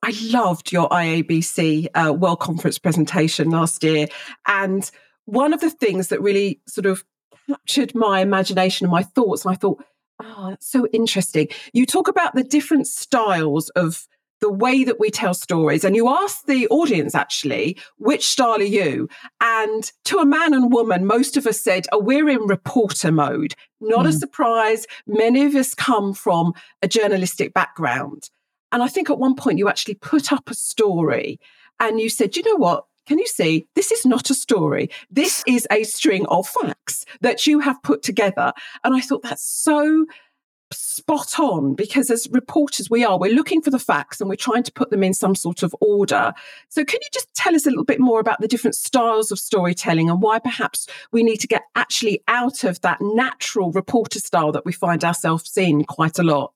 I 0.03 0.15
loved 0.25 0.73
your 0.73 0.89
IABC 0.89 1.89
uh, 1.95 2.13
World 2.13 2.41
Conference 2.41 2.79
presentation 2.79 3.51
last 3.51 3.83
year. 3.83 4.07
And 4.47 4.89
one 5.25 5.53
of 5.53 5.61
the 5.61 5.71
things 5.71 6.09
that 6.09 6.21
really 6.21 6.61
sort 6.67 6.87
of 6.87 7.05
captured 7.49 7.95
my 7.95 8.21
imagination 8.21 8.87
and 8.87 8.93
my 8.93 9.03
thoughts, 9.03 9.45
and 9.45 9.53
I 9.53 9.57
thought, 9.57 9.83
oh, 10.23 10.51
that's 10.51 10.71
so 10.71 10.87
interesting. 10.93 11.49
You 11.73 11.87
talk 11.87 12.09
about 12.09 12.35
the 12.35 12.45
different 12.45 12.87
styles 12.87 13.71
of 13.71 14.07
the 14.40 14.52
way 14.52 14.85
that 14.85 15.00
we 15.00 15.11
tell 15.11 15.35
stories. 15.35 15.85
And 15.85 15.97
you 15.97 16.09
ask 16.09 16.47
the 16.47 16.68
audience 16.68 17.14
actually, 17.14 17.76
which 17.97 18.26
style 18.26 18.61
are 18.61 18.62
you? 18.62 19.09
And 19.40 19.90
to 20.04 20.18
a 20.18 20.26
man 20.26 20.54
and 20.54 20.73
woman, 20.73 21.07
most 21.07 21.37
of 21.37 21.47
us 21.47 21.61
said, 21.61 21.87
oh, 21.92 21.99
we're 21.99 22.28
in 22.28 22.42
reporter 22.42 23.12
mode. 23.12 23.54
Not 23.80 24.04
mm. 24.04 24.09
a 24.09 24.12
hmm. 24.12 24.18
surprise. 24.18 24.87
Many 25.07 25.45
of 25.45 25.54
us 25.54 25.75
come 25.75 26.14
from 26.14 26.54
a 26.83 26.88
journalistic 26.88 27.54
background. 27.54 28.30
And 28.73 28.83
I 28.83 28.88
think 28.88 29.09
at 29.11 29.18
one 29.18 29.35
point 29.35 29.59
you 29.59 29.68
actually 29.68 29.95
put 29.95 30.33
up 30.33 30.50
a 30.50 30.54
story 30.54 31.40
and 31.80 32.00
you 32.00 32.09
said, 32.09 32.37
you 32.37 32.42
know 32.42 32.57
what? 32.57 32.85
Can 33.07 33.18
you 33.18 33.26
see? 33.26 33.66
This 33.75 33.90
is 33.90 34.04
not 34.04 34.28
a 34.28 34.35
story. 34.35 34.90
This 35.11 35.42
is 35.47 35.66
a 35.71 35.85
string 35.85 36.26
of 36.26 36.47
facts 36.47 37.07
that 37.23 37.47
you 37.47 37.59
have 37.61 37.83
put 37.83 38.02
together. 38.02 38.52
And 38.85 38.95
I 38.95 39.00
thought 39.00 39.23
that's 39.23 39.42
so 39.42 40.04
spot 40.71 41.39
on 41.39 41.75
because 41.75 42.11
as 42.11 42.29
reporters 42.31 42.91
we 42.91 43.03
are 43.03 43.19
we're 43.19 43.33
looking 43.33 43.63
for 43.63 43.71
the 43.71 43.79
facts 43.79 44.21
and 44.21 44.29
we're 44.29 44.37
trying 44.37 44.63
to 44.63 44.73
put 44.73 44.91
them 44.91 45.03
in 45.03 45.15
some 45.15 45.35
sort 45.35 45.63
of 45.63 45.75
order 45.81 46.33
so 46.69 46.85
can 46.85 46.99
you 47.01 47.09
just 47.13 47.33
tell 47.35 47.55
us 47.55 47.65
a 47.65 47.71
little 47.71 47.85
bit 47.85 48.01
more 48.01 48.21
about 48.21 48.39
the 48.41 48.49
different 48.49 48.75
styles 48.75 49.33
of 49.33 49.39
storytelling 49.39 50.11
and 50.11 50.21
why 50.21 50.39
perhaps 50.39 50.87
we 51.11 51.23
need 51.23 51.39
to 51.39 51.47
get 51.47 51.63
actually 51.75 52.23
out 52.29 52.65
of 52.65 52.81
that 52.83 52.99
natural 53.01 53.73
reporter 53.73 54.19
style 54.19 54.53
that 54.53 54.67
we 54.67 54.73
find 54.73 55.05
ourselves 55.05 55.57
in 55.57 55.85
quite 55.85 56.19
a 56.19 56.23
lot 56.23 56.53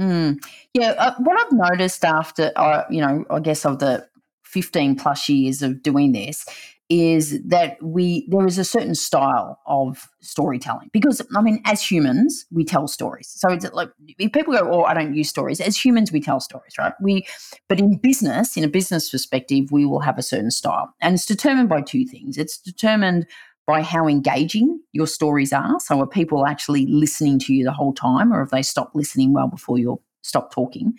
Mm. 0.00 0.42
Yeah, 0.72 0.92
uh, 0.92 1.14
what 1.18 1.38
I've 1.38 1.52
noticed 1.52 2.06
after, 2.06 2.52
uh, 2.56 2.84
you 2.88 3.02
know, 3.02 3.26
I 3.28 3.38
guess 3.38 3.66
of 3.66 3.80
the 3.80 4.08
15 4.44 4.96
plus 4.96 5.28
years 5.28 5.62
of 5.62 5.82
doing 5.82 6.12
this 6.12 6.46
is 6.90 7.40
that 7.44 7.80
we 7.80 8.26
there 8.28 8.46
is 8.46 8.58
a 8.58 8.64
certain 8.64 8.96
style 8.96 9.60
of 9.66 10.08
storytelling. 10.20 10.90
Because 10.92 11.22
I 11.34 11.40
mean 11.40 11.62
as 11.64 11.82
humans 11.82 12.46
we 12.50 12.64
tell 12.64 12.88
stories. 12.88 13.32
So 13.36 13.48
it's 13.48 13.70
like 13.72 13.90
if 14.18 14.32
people 14.32 14.52
go 14.52 14.68
oh 14.70 14.84
I 14.84 14.94
don't 14.94 15.14
use 15.14 15.28
stories 15.28 15.60
as 15.60 15.82
humans 15.82 16.12
we 16.12 16.20
tell 16.20 16.40
stories 16.40 16.74
right? 16.78 16.92
We 17.00 17.26
but 17.68 17.78
in 17.78 17.96
business 17.96 18.56
in 18.56 18.64
a 18.64 18.68
business 18.68 19.08
perspective 19.08 19.70
we 19.70 19.86
will 19.86 20.00
have 20.00 20.18
a 20.18 20.22
certain 20.22 20.50
style. 20.50 20.92
And 21.00 21.14
it's 21.14 21.26
determined 21.26 21.68
by 21.68 21.80
two 21.80 22.04
things. 22.04 22.36
It's 22.36 22.58
determined 22.58 23.26
by 23.70 23.82
how 23.82 24.08
engaging 24.08 24.80
your 24.92 25.06
stories 25.06 25.52
are. 25.52 25.78
So, 25.78 26.00
are 26.00 26.06
people 26.06 26.44
actually 26.44 26.86
listening 26.86 27.38
to 27.40 27.54
you 27.54 27.62
the 27.62 27.72
whole 27.72 27.92
time, 27.92 28.32
or 28.32 28.40
have 28.40 28.50
they 28.50 28.62
stopped 28.62 28.96
listening 28.96 29.32
well 29.32 29.46
before 29.46 29.78
you 29.78 30.00
stop 30.22 30.52
talking? 30.52 30.94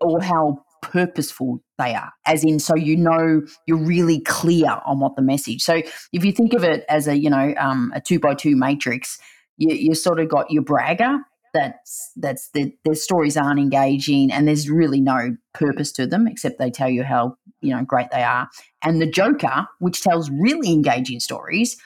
Or 0.00 0.20
how 0.20 0.64
purposeful 0.82 1.62
they 1.78 1.94
are, 1.94 2.12
as 2.26 2.44
in, 2.44 2.58
so 2.58 2.74
you 2.74 2.96
know 2.96 3.42
you're 3.66 3.78
really 3.78 4.20
clear 4.20 4.80
on 4.84 5.00
what 5.00 5.16
the 5.16 5.22
message. 5.22 5.62
So, 5.62 5.82
if 6.12 6.24
you 6.24 6.32
think 6.32 6.54
of 6.54 6.64
it 6.64 6.84
as 6.88 7.08
a 7.08 7.16
you 7.16 7.30
know 7.30 7.54
um, 7.58 7.92
a 7.94 8.00
two 8.00 8.18
by 8.18 8.34
two 8.34 8.56
matrix, 8.56 9.18
you, 9.56 9.74
you 9.74 9.94
sort 9.94 10.20
of 10.20 10.28
got 10.28 10.50
your 10.50 10.62
bragger. 10.62 11.18
That's 11.54 12.12
that's 12.16 12.50
the, 12.50 12.72
their 12.84 12.94
stories 12.94 13.36
aren't 13.36 13.60
engaging, 13.60 14.32
and 14.32 14.46
there's 14.46 14.68
really 14.68 15.00
no 15.00 15.36
purpose 15.54 15.92
to 15.92 16.06
them 16.06 16.26
except 16.26 16.58
they 16.58 16.70
tell 16.70 16.90
you 16.90 17.04
how 17.04 17.36
you 17.60 17.74
know 17.74 17.84
great 17.84 18.10
they 18.10 18.22
are. 18.22 18.48
And 18.82 19.00
the 19.00 19.10
joker, 19.10 19.66
which 19.78 20.02
tells 20.02 20.30
really 20.30 20.72
engaging 20.72 21.20
stories, 21.20 21.76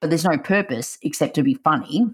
but 0.00 0.10
there's 0.10 0.24
no 0.24 0.38
purpose 0.38 0.98
except 1.02 1.34
to 1.34 1.42
be 1.42 1.54
funny. 1.54 2.06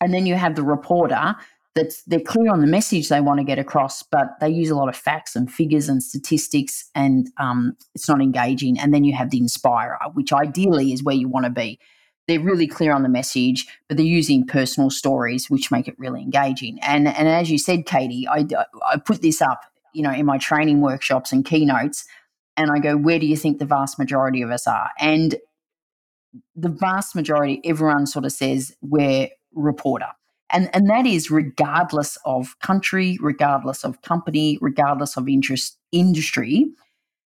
And 0.00 0.12
then 0.12 0.26
you 0.26 0.34
have 0.34 0.56
the 0.56 0.62
reporter 0.62 1.36
that's 1.76 2.02
they're 2.04 2.18
clear 2.18 2.50
on 2.50 2.60
the 2.60 2.66
message 2.66 3.08
they 3.08 3.20
want 3.20 3.38
to 3.38 3.44
get 3.44 3.58
across, 3.58 4.02
but 4.02 4.40
they 4.40 4.48
use 4.48 4.70
a 4.70 4.74
lot 4.74 4.88
of 4.88 4.96
facts 4.96 5.36
and 5.36 5.52
figures 5.52 5.88
and 5.88 6.02
statistics, 6.02 6.90
and 6.94 7.28
um, 7.36 7.76
it's 7.94 8.08
not 8.08 8.20
engaging. 8.20 8.80
And 8.80 8.92
then 8.92 9.04
you 9.04 9.14
have 9.14 9.30
the 9.30 9.38
inspirer, 9.38 9.98
which 10.14 10.32
ideally 10.32 10.92
is 10.92 11.04
where 11.04 11.14
you 11.14 11.28
want 11.28 11.44
to 11.44 11.50
be. 11.50 11.78
They're 12.26 12.40
really 12.40 12.66
clear 12.66 12.92
on 12.92 13.04
the 13.04 13.08
message, 13.08 13.68
but 13.86 13.96
they're 13.96 14.06
using 14.06 14.46
personal 14.46 14.90
stories, 14.90 15.48
which 15.48 15.70
make 15.70 15.86
it 15.86 15.94
really 15.98 16.22
engaging. 16.22 16.78
And 16.82 17.06
and 17.06 17.28
as 17.28 17.50
you 17.50 17.58
said, 17.58 17.86
Katie, 17.86 18.26
I 18.26 18.46
I 18.90 18.96
put 18.96 19.22
this 19.22 19.40
up, 19.40 19.60
you 19.92 20.02
know, 20.02 20.12
in 20.12 20.26
my 20.26 20.38
training 20.38 20.80
workshops 20.80 21.30
and 21.30 21.44
keynotes, 21.44 22.04
and 22.56 22.70
I 22.70 22.78
go, 22.78 22.96
where 22.96 23.18
do 23.18 23.26
you 23.26 23.36
think 23.36 23.58
the 23.58 23.66
vast 23.66 23.98
majority 23.98 24.42
of 24.42 24.50
us 24.50 24.66
are? 24.66 24.90
And 24.98 25.36
the 26.54 26.70
vast 26.70 27.14
majority, 27.14 27.60
everyone 27.64 28.06
sort 28.06 28.24
of 28.24 28.32
says 28.32 28.74
we're 28.80 29.28
reporter. 29.54 30.08
And, 30.50 30.70
and 30.74 30.88
that 30.90 31.06
is 31.06 31.30
regardless 31.30 32.18
of 32.24 32.58
country, 32.60 33.18
regardless 33.20 33.84
of 33.84 34.00
company, 34.02 34.58
regardless 34.60 35.16
of 35.16 35.28
interest 35.28 35.76
industry, 35.92 36.66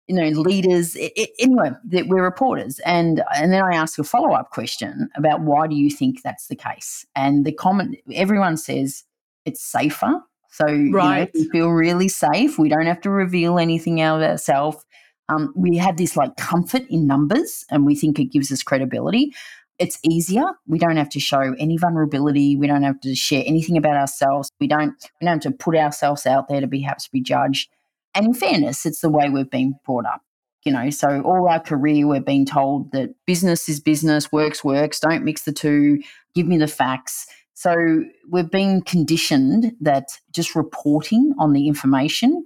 you 0.06 0.14
know, 0.14 0.28
leaders, 0.40 0.94
it, 0.94 1.12
it, 1.16 1.30
anyway, 1.40 1.70
that 1.88 2.06
we're 2.06 2.22
reporters. 2.22 2.78
And 2.80 3.22
and 3.34 3.52
then 3.52 3.62
I 3.62 3.74
ask 3.74 3.98
a 3.98 4.04
follow 4.04 4.34
up 4.34 4.50
question 4.50 5.08
about 5.16 5.40
why 5.40 5.66
do 5.66 5.74
you 5.74 5.90
think 5.90 6.22
that's 6.22 6.46
the 6.46 6.54
case? 6.54 7.04
And 7.16 7.44
the 7.44 7.52
comment 7.52 7.96
everyone 8.12 8.56
says 8.56 9.04
it's 9.44 9.62
safer. 9.62 10.20
So 10.50 10.64
right. 10.64 10.72
you 10.74 10.92
know, 10.92 11.26
we 11.34 11.48
feel 11.50 11.70
really 11.70 12.08
safe. 12.08 12.58
We 12.58 12.68
don't 12.68 12.86
have 12.86 13.00
to 13.02 13.10
reveal 13.10 13.58
anything 13.58 14.00
out 14.00 14.22
of 14.22 14.30
ourselves. 14.30 14.84
Um, 15.28 15.52
we 15.56 15.76
have 15.78 15.96
this 15.96 16.16
like 16.16 16.36
comfort 16.36 16.82
in 16.88 17.06
numbers 17.06 17.64
and 17.70 17.84
we 17.84 17.96
think 17.96 18.18
it 18.18 18.26
gives 18.26 18.52
us 18.52 18.62
credibility. 18.62 19.34
It's 19.78 19.98
easier. 20.02 20.44
We 20.66 20.78
don't 20.78 20.96
have 20.96 21.10
to 21.10 21.20
show 21.20 21.54
any 21.58 21.76
vulnerability. 21.76 22.56
We 22.56 22.66
don't 22.66 22.82
have 22.82 23.00
to 23.00 23.14
share 23.14 23.42
anything 23.46 23.76
about 23.76 23.96
ourselves. 23.96 24.50
We 24.58 24.66
don't 24.66 24.94
we 25.20 25.26
don't 25.26 25.42
have 25.42 25.52
to 25.52 25.56
put 25.58 25.76
ourselves 25.76 26.26
out 26.26 26.48
there 26.48 26.60
to 26.60 26.66
be 26.66 26.82
perhaps 26.82 27.08
be 27.08 27.20
judged. 27.20 27.70
And 28.14 28.26
in 28.26 28.34
fairness, 28.34 28.86
it's 28.86 29.00
the 29.00 29.10
way 29.10 29.28
we've 29.28 29.50
been 29.50 29.74
brought 29.84 30.06
up. 30.06 30.22
You 30.64 30.72
know, 30.72 30.90
so 30.90 31.20
all 31.22 31.48
our 31.48 31.60
career 31.60 32.06
we're 32.06 32.20
being 32.20 32.46
told 32.46 32.90
that 32.92 33.14
business 33.26 33.68
is 33.68 33.78
business, 33.78 34.32
works 34.32 34.64
works, 34.64 34.98
don't 34.98 35.24
mix 35.24 35.44
the 35.44 35.52
two, 35.52 36.00
give 36.34 36.46
me 36.46 36.56
the 36.58 36.66
facts. 36.66 37.26
So 37.54 38.02
we've 38.28 38.50
been 38.50 38.82
conditioned 38.82 39.72
that 39.80 40.08
just 40.32 40.56
reporting 40.56 41.34
on 41.38 41.52
the 41.52 41.68
information 41.68 42.44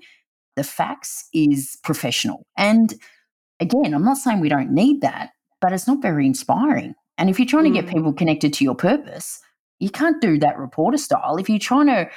the 0.57 0.65
facts 0.65 1.29
is 1.33 1.79
professional. 1.83 2.47
And 2.57 2.95
again, 3.61 3.95
I'm 3.95 4.05
not 4.05 4.19
saying 4.19 4.41
we 4.41 4.49
don't 4.49 4.73
need 4.73 5.01
that, 5.01 5.31
but 5.61 5.73
it's 5.73 5.87
not 5.87 6.03
very 6.03 6.27
inspiring. 6.27 6.95
And 7.21 7.29
if 7.29 7.39
you're 7.39 7.47
trying 7.47 7.65
mm. 7.65 7.77
to 7.77 7.83
get 7.83 7.87
mm. 7.87 7.93
people 7.93 8.13
connected 8.13 8.53
to 8.55 8.65
your 8.65 8.75
purpose, 8.75 9.41
you 9.79 9.91
can't 9.91 10.21
do 10.21 10.39
that 10.39 10.59
reporter 10.59 10.99
style. 10.99 11.37
If 11.37 11.49
you're 11.49 11.59
trying 11.59 11.87
to 11.87 12.11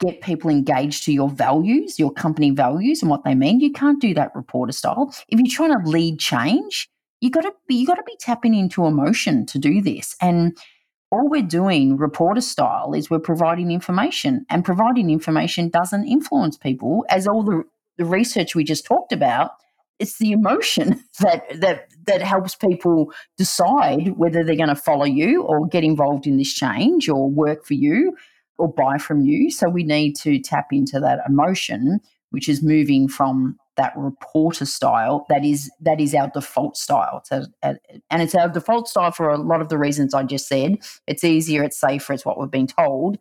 get 0.00 0.20
people 0.20 0.50
engaged 0.50 1.04
to 1.04 1.12
your 1.12 1.30
values, 1.30 1.98
your 1.98 2.12
company 2.12 2.50
values 2.50 3.00
and 3.00 3.10
what 3.10 3.24
they 3.24 3.34
mean, 3.34 3.60
you 3.60 3.72
can't 3.72 4.00
do 4.00 4.12
that 4.14 4.34
reporter 4.34 4.72
style. 4.72 5.14
If 5.28 5.38
you're 5.38 5.48
trying 5.48 5.80
to 5.80 5.88
lead 5.88 6.18
change, 6.18 6.90
you 7.20 7.30
got 7.30 7.42
to 7.42 7.52
be 7.66 7.76
you 7.76 7.86
got 7.86 7.94
to 7.94 8.02
be 8.04 8.16
tapping 8.20 8.54
into 8.54 8.86
emotion 8.86 9.46
to 9.46 9.58
do 9.58 9.80
this. 9.80 10.16
And 10.20 10.56
all 11.10 11.28
we're 11.28 11.42
doing 11.42 11.96
reporter 11.96 12.40
style 12.40 12.92
is 12.92 13.08
we're 13.08 13.18
providing 13.18 13.70
information 13.70 14.44
and 14.50 14.64
providing 14.64 15.10
information 15.10 15.68
doesn't 15.68 16.06
influence 16.06 16.56
people 16.56 17.06
as 17.08 17.26
all 17.26 17.42
the, 17.42 17.62
the 17.96 18.04
research 18.04 18.54
we 18.54 18.62
just 18.62 18.84
talked 18.84 19.12
about 19.12 19.52
it's 19.98 20.18
the 20.18 20.32
emotion 20.32 21.02
that 21.20 21.60
that 21.60 21.88
that 22.06 22.22
helps 22.22 22.54
people 22.54 23.12
decide 23.36 24.16
whether 24.16 24.42
they're 24.44 24.56
going 24.56 24.68
to 24.68 24.74
follow 24.76 25.04
you 25.04 25.42
or 25.42 25.66
get 25.66 25.84
involved 25.84 26.26
in 26.26 26.36
this 26.38 26.52
change 26.52 27.08
or 27.08 27.30
work 27.30 27.64
for 27.64 27.74
you 27.74 28.16
or 28.56 28.72
buy 28.72 28.98
from 28.98 29.20
you. 29.20 29.50
So 29.50 29.68
we 29.68 29.84
need 29.84 30.14
to 30.16 30.38
tap 30.40 30.68
into 30.72 30.98
that 31.00 31.20
emotion, 31.28 32.00
which 32.30 32.48
is 32.48 32.62
moving 32.62 33.08
from 33.08 33.56
that 33.76 33.92
reporter 33.96 34.66
style 34.66 35.24
that 35.28 35.44
is 35.44 35.70
that 35.80 36.00
is 36.00 36.12
our 36.12 36.28
default 36.34 36.76
style 36.76 37.22
so, 37.24 37.44
and 37.62 37.78
it's 38.10 38.34
our 38.34 38.48
default 38.48 38.88
style 38.88 39.12
for 39.12 39.30
a 39.30 39.38
lot 39.38 39.60
of 39.60 39.68
the 39.68 39.78
reasons 39.78 40.14
i 40.14 40.22
just 40.24 40.48
said 40.48 40.78
it's 41.06 41.22
easier 41.22 41.62
it's 41.62 41.78
safer 41.78 42.12
it's 42.12 42.26
what 42.26 42.40
we've 42.40 42.50
been 42.50 42.66
told 42.66 43.18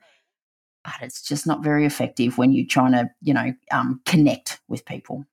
but 0.84 0.96
it's 1.02 1.22
just 1.22 1.46
not 1.46 1.64
very 1.64 1.86
effective 1.86 2.40
when 2.40 2.52
you're 2.52 2.66
trying 2.66 2.92
to 2.92 3.08
you 3.22 3.36
know 3.36 3.54
um, 3.70 4.02
connect 4.06 4.60
with 4.68 4.84
people 4.84 5.28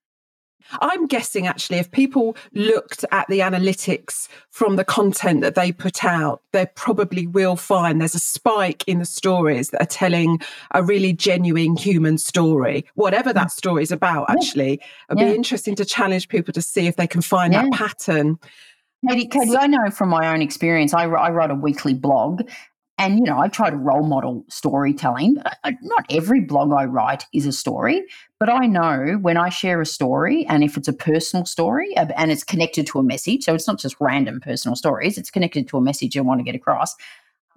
I'm 0.81 1.07
guessing 1.07 1.47
actually, 1.47 1.79
if 1.79 1.91
people 1.91 2.37
looked 2.53 3.05
at 3.13 3.27
the 3.29 3.41
analytics 3.41 4.29
from 4.51 4.77
the 4.77 4.85
content 4.85 5.43
that 5.43 5.55
they 5.55 5.73
put 5.73 6.05
out, 6.05 6.43
they 6.53 6.67
probably 6.75 7.27
will 7.27 7.57
find 7.57 8.01
there's 8.01 8.15
a 8.15 8.19
spike 8.19 8.85
in 8.87 8.99
the 8.99 9.05
stories 9.05 9.71
that 9.71 9.83
are 9.83 9.87
telling 9.87 10.41
a 10.73 10.83
really 10.83 11.13
genuine 11.13 11.77
human 11.77 12.19
story, 12.19 12.85
whatever 12.95 13.33
that 13.33 13.49
mm. 13.49 13.53
story 13.53 13.83
is 13.83 13.93
about. 13.93 14.29
Actually, 14.31 14.81
it'd 15.09 15.19
yeah. 15.19 15.31
be 15.31 15.35
interesting 15.35 15.75
to 15.77 15.85
challenge 15.85 16.29
people 16.29 16.53
to 16.53 16.63
see 16.63 16.87
if 16.87 16.97
they 16.97 17.07
can 17.07 17.23
find 17.23 17.53
yeah. 17.53 17.63
that 17.63 17.73
pattern. 17.73 18.39
Katie, 19.09 19.27
Katie, 19.27 19.57
I 19.57 19.67
know 19.67 19.91
from 19.91 20.09
my 20.09 20.33
own 20.33 20.41
experience, 20.41 20.95
I, 20.95 21.05
I 21.05 21.31
write 21.31 21.51
a 21.51 21.55
weekly 21.55 21.95
blog 21.95 22.43
and, 22.97 23.19
you 23.19 23.25
know, 23.25 23.39
I 23.39 23.49
try 23.49 23.71
to 23.71 23.77
role 23.77 24.07
model 24.07 24.45
storytelling. 24.49 25.35
But 25.35 25.75
not 25.83 26.07
every 26.11 26.41
blog 26.41 26.73
I 26.73 26.85
write 26.85 27.27
is 27.33 27.45
a 27.45 27.53
story, 27.53 28.05
but 28.45 28.53
I 28.53 28.67
know 28.67 29.19
when 29.23 29.39
I 29.39 29.49
share 29.49 29.81
a 29.81 29.87
story 29.87 30.45
and 30.51 30.63
if 30.63 30.77
it's 30.77 30.87
a 30.87 30.93
personal 30.93 31.47
story 31.47 31.97
and 31.97 32.31
it's 32.31 32.45
connected 32.45 32.87
to 32.89 32.99
a 32.99 33.03
message, 33.03 33.45
so 33.45 33.55
it's 33.55 33.67
not 33.67 33.79
just 33.79 33.97
random 34.01 34.39
personal 34.39 34.77
stories, 34.77 35.17
it's 35.17 35.31
connected 35.31 35.67
to 35.69 35.79
a 35.79 35.81
message 35.81 36.15
I 36.15 36.21
want 36.21 36.41
to 36.41 36.45
get 36.45 36.55
across, 36.55 36.95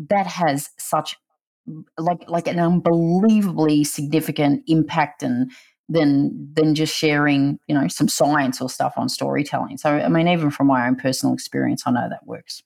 that 0.08 0.26
has 0.28 0.70
such 0.78 1.18
like 1.98 2.30
like 2.30 2.48
an 2.48 2.58
unbelievably 2.58 3.84
significant 3.84 4.64
impact 4.68 5.24
and 5.24 5.52
than 5.90 6.54
than 6.54 6.74
just 6.74 6.96
sharing, 6.96 7.60
you 7.68 7.76
know, 7.76 7.90
some 7.90 8.08
science 8.08 8.62
or 8.62 8.70
stuff 8.70 8.94
on 8.96 9.10
storytelling. 9.10 9.76
So 9.76 9.90
I 9.90 10.08
mean, 10.08 10.30
even 10.30 10.52
from 10.52 10.68
my 10.68 10.88
own 10.88 10.96
personal 10.96 11.34
experience, 11.34 11.84
I 11.86 11.92
know 11.92 12.08
that 12.10 12.26
works. 12.26 12.64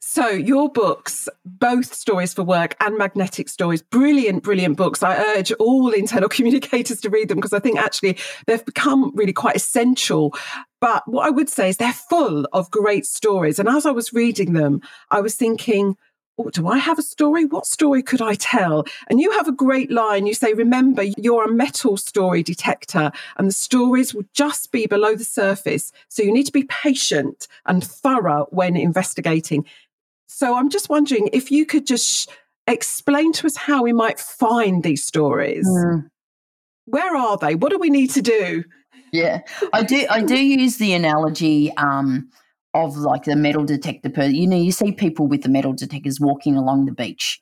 So, 0.00 0.28
your 0.28 0.70
books, 0.70 1.28
both 1.44 1.94
Stories 1.94 2.34
for 2.34 2.42
Work 2.42 2.76
and 2.80 2.96
Magnetic 2.98 3.48
Stories, 3.48 3.82
brilliant, 3.82 4.42
brilliant 4.42 4.76
books. 4.76 5.02
I 5.02 5.16
urge 5.36 5.52
all 5.52 5.90
internal 5.90 6.28
communicators 6.36 7.00
to 7.00 7.10
read 7.10 7.28
them 7.28 7.38
because 7.38 7.52
I 7.52 7.58
think 7.58 7.78
actually 7.78 8.18
they've 8.46 8.64
become 8.64 9.14
really 9.14 9.32
quite 9.32 9.56
essential. 9.56 10.34
But 10.80 11.02
what 11.06 11.26
I 11.26 11.30
would 11.30 11.48
say 11.48 11.68
is 11.68 11.78
they're 11.78 11.92
full 11.92 12.46
of 12.52 12.70
great 12.70 13.06
stories. 13.06 13.58
And 13.58 13.68
as 13.68 13.86
I 13.86 13.90
was 13.90 14.12
reading 14.12 14.52
them, 14.52 14.80
I 15.10 15.20
was 15.20 15.34
thinking, 15.34 15.96
oh, 16.38 16.50
do 16.50 16.68
I 16.68 16.78
have 16.78 16.98
a 16.98 17.02
story? 17.02 17.44
What 17.44 17.66
story 17.66 18.02
could 18.02 18.20
I 18.20 18.34
tell? 18.34 18.84
And 19.08 19.20
you 19.20 19.30
have 19.32 19.48
a 19.48 19.52
great 19.52 19.90
line. 19.90 20.26
You 20.26 20.34
say, 20.34 20.52
remember, 20.52 21.04
you're 21.16 21.44
a 21.44 21.52
metal 21.52 21.96
story 21.96 22.42
detector, 22.42 23.12
and 23.36 23.48
the 23.48 23.52
stories 23.52 24.14
will 24.14 24.24
just 24.32 24.72
be 24.72 24.86
below 24.86 25.14
the 25.14 25.24
surface. 25.24 25.92
So 26.08 26.22
you 26.22 26.32
need 26.32 26.46
to 26.46 26.52
be 26.52 26.64
patient 26.64 27.48
and 27.66 27.84
thorough 27.84 28.46
when 28.50 28.76
investigating. 28.76 29.64
So 30.26 30.56
I'm 30.56 30.70
just 30.70 30.88
wondering 30.88 31.28
if 31.32 31.50
you 31.50 31.64
could 31.66 31.86
just 31.86 32.30
explain 32.66 33.32
to 33.34 33.46
us 33.46 33.56
how 33.56 33.82
we 33.82 33.92
might 33.92 34.18
find 34.18 34.82
these 34.82 35.04
stories. 35.04 35.68
Mm. 35.68 36.08
Where 36.86 37.16
are 37.16 37.38
they? 37.38 37.54
What 37.54 37.70
do 37.70 37.78
we 37.78 37.90
need 37.90 38.10
to 38.10 38.22
do? 38.22 38.64
Yeah, 39.12 39.42
I 39.72 39.84
do. 39.84 40.06
I 40.10 40.22
do 40.22 40.36
use 40.36 40.78
the 40.78 40.92
analogy 40.92 41.72
um, 41.76 42.30
of 42.74 42.96
like 42.96 43.24
the 43.24 43.36
metal 43.36 43.64
detector. 43.64 44.10
Per, 44.10 44.24
you 44.24 44.46
know, 44.46 44.56
you 44.56 44.72
see 44.72 44.92
people 44.92 45.26
with 45.26 45.42
the 45.42 45.48
metal 45.48 45.72
detectors 45.72 46.20
walking 46.20 46.56
along 46.56 46.86
the 46.86 46.92
beach, 46.92 47.40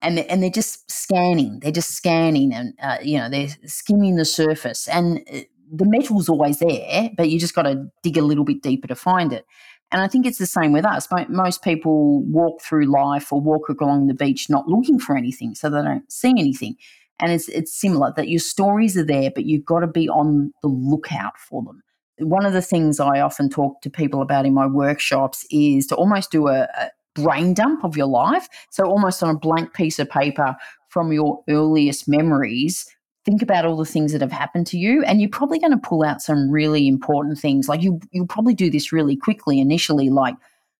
and 0.00 0.18
they, 0.18 0.26
and 0.26 0.42
they're 0.42 0.50
just 0.50 0.90
scanning. 0.90 1.58
They're 1.60 1.72
just 1.72 1.90
scanning, 1.90 2.54
and 2.54 2.74
uh, 2.82 2.98
you 3.02 3.18
know, 3.18 3.28
they're 3.28 3.48
skimming 3.66 4.16
the 4.16 4.24
surface, 4.24 4.88
and 4.88 5.20
uh, 5.32 5.40
the 5.72 5.86
metal's 5.86 6.28
always 6.28 6.58
there, 6.58 7.10
but 7.16 7.30
you 7.30 7.40
just 7.40 7.54
got 7.54 7.62
to 7.62 7.86
dig 8.02 8.16
a 8.16 8.22
little 8.22 8.44
bit 8.44 8.62
deeper 8.62 8.86
to 8.88 8.94
find 8.94 9.32
it. 9.32 9.46
And 9.90 10.00
I 10.00 10.08
think 10.08 10.24
it's 10.24 10.38
the 10.38 10.46
same 10.46 10.72
with 10.72 10.86
us. 10.86 11.08
Most 11.28 11.62
people 11.62 12.22
walk 12.22 12.62
through 12.62 12.86
life 12.86 13.30
or 13.30 13.40
walk 13.40 13.68
along 13.68 14.06
the 14.06 14.14
beach 14.14 14.48
not 14.48 14.68
looking 14.68 14.98
for 14.98 15.16
anything, 15.16 15.54
so 15.54 15.68
they 15.68 15.82
don't 15.82 16.10
see 16.10 16.30
anything. 16.30 16.76
And 17.20 17.30
it's 17.30 17.48
it's 17.48 17.78
similar 17.78 18.12
that 18.16 18.28
your 18.28 18.40
stories 18.40 18.96
are 18.96 19.04
there, 19.04 19.30
but 19.34 19.44
you've 19.44 19.66
got 19.66 19.80
to 19.80 19.86
be 19.86 20.08
on 20.08 20.52
the 20.62 20.68
lookout 20.68 21.38
for 21.38 21.62
them. 21.62 21.82
One 22.22 22.46
of 22.46 22.52
the 22.52 22.62
things 22.62 23.00
I 23.00 23.20
often 23.20 23.48
talk 23.48 23.80
to 23.82 23.90
people 23.90 24.22
about 24.22 24.46
in 24.46 24.54
my 24.54 24.66
workshops 24.66 25.46
is 25.50 25.86
to 25.88 25.96
almost 25.96 26.30
do 26.30 26.48
a, 26.48 26.62
a 26.62 26.90
brain 27.14 27.54
dump 27.54 27.84
of 27.84 27.96
your 27.96 28.06
life. 28.06 28.48
So 28.70 28.84
almost 28.84 29.22
on 29.22 29.34
a 29.34 29.38
blank 29.38 29.74
piece 29.74 29.98
of 29.98 30.08
paper 30.08 30.56
from 30.88 31.12
your 31.12 31.42
earliest 31.48 32.08
memories, 32.08 32.86
think 33.24 33.42
about 33.42 33.64
all 33.64 33.76
the 33.76 33.84
things 33.84 34.12
that 34.12 34.20
have 34.20 34.32
happened 34.32 34.66
to 34.66 34.78
you 34.78 35.02
and 35.04 35.20
you're 35.20 35.30
probably 35.30 35.58
going 35.58 35.72
to 35.72 35.78
pull 35.78 36.04
out 36.04 36.20
some 36.20 36.50
really 36.50 36.88
important 36.88 37.38
things 37.38 37.68
like 37.68 37.82
you 37.82 38.00
you'll 38.10 38.26
probably 38.26 38.54
do 38.54 38.70
this 38.70 38.92
really 38.92 39.16
quickly 39.16 39.60
initially 39.60 40.10
like 40.10 40.34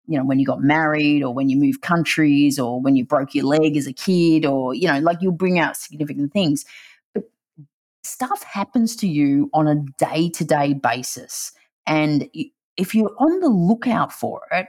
you 0.06 0.18
know 0.18 0.24
when 0.24 0.40
you 0.40 0.46
got 0.46 0.60
married 0.60 1.22
or 1.22 1.32
when 1.32 1.48
you 1.48 1.56
moved 1.56 1.82
countries 1.82 2.58
or 2.58 2.80
when 2.80 2.96
you 2.96 3.04
broke 3.04 3.34
your 3.34 3.44
leg 3.44 3.76
as 3.76 3.86
a 3.86 3.92
kid 3.92 4.44
or 4.44 4.74
you 4.74 4.88
know 4.88 4.98
like 4.98 5.18
you'll 5.20 5.32
bring 5.32 5.58
out 5.58 5.76
significant 5.76 6.32
things 6.32 6.64
stuff 8.02 8.42
happens 8.42 8.96
to 8.96 9.06
you 9.06 9.48
on 9.52 9.68
a 9.68 9.76
day-to-day 9.98 10.74
basis 10.74 11.52
and 11.86 12.28
if 12.76 12.94
you're 12.94 13.14
on 13.18 13.40
the 13.40 13.48
lookout 13.48 14.12
for 14.12 14.42
it 14.50 14.66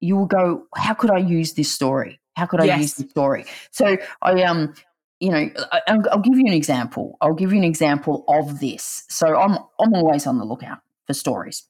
you 0.00 0.16
will 0.16 0.26
go 0.26 0.64
how 0.76 0.94
could 0.94 1.10
i 1.10 1.18
use 1.18 1.54
this 1.54 1.72
story 1.72 2.20
how 2.38 2.46
could 2.46 2.60
I 2.60 2.66
yes. 2.66 2.80
use 2.80 2.94
the 2.94 3.08
story? 3.08 3.44
So 3.72 3.98
I 4.22 4.42
um 4.44 4.72
you 5.20 5.30
know, 5.30 5.50
I, 5.72 5.80
will 5.88 6.20
give 6.20 6.38
you 6.38 6.46
an 6.46 6.52
example. 6.52 7.16
I'll 7.20 7.34
give 7.34 7.50
you 7.50 7.58
an 7.58 7.64
example 7.64 8.24
of 8.28 8.60
this. 8.60 9.04
So 9.08 9.36
I'm 9.36 9.58
I'm 9.80 9.92
always 9.92 10.26
on 10.26 10.38
the 10.38 10.44
lookout 10.44 10.78
for 11.08 11.14
stories. 11.14 11.66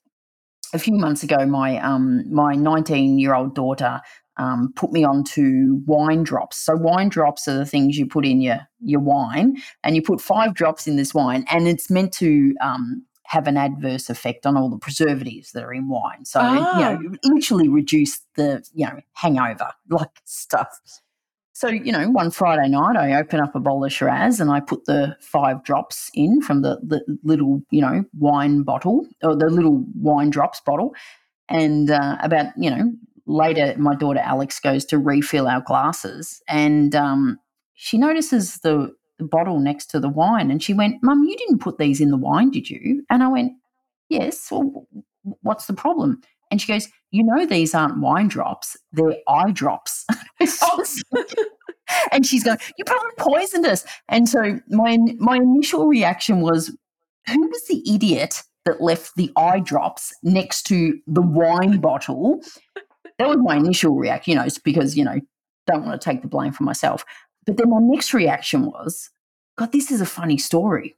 A 0.75 0.79
few 0.79 0.99
months 0.99 1.23
ago, 1.23 1.47
my 1.47 1.79
um 1.79 2.31
my 2.31 2.55
19 2.55 3.18
year 3.18 3.35
old 3.35 3.55
daughter 3.55 4.03
um, 4.38 4.72
put 4.77 4.92
me 4.92 5.05
onto 5.05 5.81
wine 5.87 6.22
drops. 6.22 6.57
So 6.57 6.74
wine 6.77 7.09
drops 7.09 7.48
are 7.48 7.57
the 7.57 7.66
things 7.66 7.98
you 7.98 8.07
put 8.07 8.24
in 8.24 8.40
your 8.40 8.61
your 8.81 9.01
wine, 9.01 9.57
and 9.83 9.96
you 9.96 10.03
put 10.03 10.20
five 10.20 10.55
drops 10.55 10.87
in 10.87 10.96
this 10.96 11.14
wine, 11.14 11.44
and 11.51 11.68
it's 11.68 11.90
meant 11.90 12.12
to 12.14 12.55
um, 12.61 13.05
have 13.24 13.46
an 13.46 13.57
adverse 13.57 14.09
effect 14.09 14.46
on 14.46 14.57
all 14.57 14.70
the 14.70 14.79
preservatives 14.79 15.53
that 15.53 15.64
are 15.64 15.72
in 15.72 15.88
wine. 15.88 16.24
So 16.24 16.40
oh. 16.40 16.53
you 16.53 16.81
know, 16.81 17.12
ah. 17.12 17.16
literally 17.24 17.68
reduce 17.68 18.20
the 18.37 18.64
you 18.74 18.87
know 18.87 19.01
hangover 19.14 19.72
like 19.90 20.20
stuff. 20.24 20.79
So, 21.59 21.66
you 21.66 21.90
know, 21.90 22.09
one 22.09 22.31
Friday 22.31 22.68
night, 22.68 22.94
I 22.94 23.14
open 23.14 23.40
up 23.40 23.57
a 23.57 23.59
bowl 23.59 23.85
of 23.85 23.92
Shiraz 23.92 24.38
and 24.38 24.48
I 24.48 24.61
put 24.61 24.85
the 24.85 25.16
five 25.20 25.64
drops 25.64 26.09
in 26.14 26.40
from 26.40 26.62
the, 26.62 26.79
the 26.85 27.03
little, 27.24 27.62
you 27.72 27.81
know, 27.81 28.05
wine 28.16 28.62
bottle 28.62 29.09
or 29.24 29.35
the 29.35 29.51
little 29.51 29.85
wine 29.96 30.31
drops 30.31 30.61
bottle. 30.61 30.94
And 31.48 31.90
uh, 31.90 32.16
about, 32.22 32.53
you 32.57 32.70
know, 32.70 32.92
later, 33.29 33.75
my 33.79 33.95
daughter 33.95 34.21
Alex 34.21 34.59
goes 34.59 34.85
to 34.87 34.99
refill 34.99 35.47
our 35.47 35.61
glasses 35.61 36.43
and 36.49 36.97
um, 36.97 37.38
she 37.75 37.99
notices 37.99 38.59
the, 38.59 38.93
bottle 39.21 39.59
next 39.59 39.87
to 39.87 39.99
the 39.99 40.09
wine 40.09 40.49
and 40.49 40.62
she 40.62 40.73
went, 40.73 41.03
Mum, 41.03 41.25
you 41.25 41.37
didn't 41.37 41.59
put 41.59 41.79
these 41.79 42.01
in 42.01 42.11
the 42.11 42.17
wine, 42.17 42.53
did 42.53 42.71
you? 42.71 43.05
And 43.11 43.23
I 43.23 43.27
went, 43.29 43.53
Yes. 44.09 44.49
Well, 44.51 44.87
what's 45.43 45.67
the 45.67 45.73
problem? 45.73 46.21
And 46.51 46.61
she 46.61 46.73
goes, 46.73 46.88
You 47.11 47.25
know, 47.25 47.45
these 47.45 47.75
aren't 47.75 48.01
wine 48.01 48.29
drops, 48.29 48.77
they're 48.93 49.17
eye 49.27 49.51
drops. 49.51 50.07
oh. 50.62 50.85
and 52.12 52.25
she's 52.25 52.45
going, 52.45 52.59
You 52.77 52.85
probably 52.85 53.11
poisoned 53.19 53.67
us. 53.67 53.85
And 54.09 54.29
so 54.29 54.61
my, 54.69 54.99
my 55.19 55.37
initial 55.37 55.87
reaction 55.87 56.41
was, 56.41 56.69
Who 57.27 57.49
was 57.49 57.67
the 57.67 57.83
idiot 57.93 58.43
that 58.64 58.81
left 58.81 59.17
the 59.17 59.33
eye 59.37 59.61
drops 59.61 60.14
next 60.23 60.62
to 60.64 60.99
the 61.07 61.23
wine 61.23 61.81
bottle? 61.81 62.41
That 63.19 63.29
was 63.29 63.39
my 63.41 63.57
initial 63.57 63.95
reaction, 63.95 64.33
you 64.33 64.39
know, 64.39 64.45
it's 64.45 64.59
because, 64.59 64.97
you 64.97 65.05
know, 65.05 65.21
don't 65.67 65.85
want 65.85 66.01
to 66.01 66.05
take 66.05 66.23
the 66.23 66.29
blame 66.29 66.53
for 66.53 66.65
myself. 66.65 67.05
But 67.47 67.57
then 67.57 67.71
my 67.71 67.81
next 67.81 68.15
reaction 68.15 68.67
was, 68.67 69.11
God, 69.57 69.73
this 69.73 69.91
is 69.91 70.01
a 70.01 70.07
funny 70.07 70.39
story. 70.39 70.97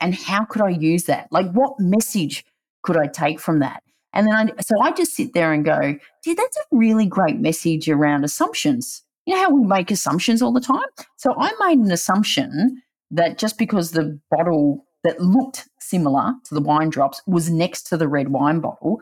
And 0.00 0.14
how 0.14 0.44
could 0.44 0.62
I 0.62 0.70
use 0.70 1.04
that? 1.04 1.28
Like, 1.30 1.50
what 1.52 1.74
message 1.78 2.44
could 2.82 2.96
I 2.96 3.06
take 3.06 3.40
from 3.40 3.60
that? 3.60 3.82
And 4.12 4.26
then 4.26 4.34
I, 4.34 4.62
so 4.62 4.80
I 4.80 4.92
just 4.92 5.14
sit 5.14 5.34
there 5.34 5.52
and 5.52 5.64
go, 5.64 5.96
dude, 6.22 6.38
that's 6.38 6.56
a 6.56 6.62
really 6.76 7.06
great 7.06 7.38
message 7.38 7.88
around 7.88 8.24
assumptions. 8.24 9.02
You 9.26 9.34
know 9.34 9.42
how 9.42 9.50
we 9.50 9.66
make 9.66 9.90
assumptions 9.90 10.40
all 10.40 10.52
the 10.52 10.60
time? 10.60 10.86
So 11.16 11.34
I 11.36 11.52
made 11.66 11.78
an 11.78 11.90
assumption 11.90 12.82
that 13.10 13.38
just 13.38 13.58
because 13.58 13.90
the 13.90 14.18
bottle 14.30 14.86
that 15.04 15.20
looked 15.20 15.68
similar 15.80 16.32
to 16.44 16.54
the 16.54 16.60
wine 16.60 16.90
drops 16.90 17.22
was 17.26 17.50
next 17.50 17.82
to 17.88 17.96
the 17.96 18.08
red 18.08 18.28
wine 18.28 18.60
bottle, 18.60 19.00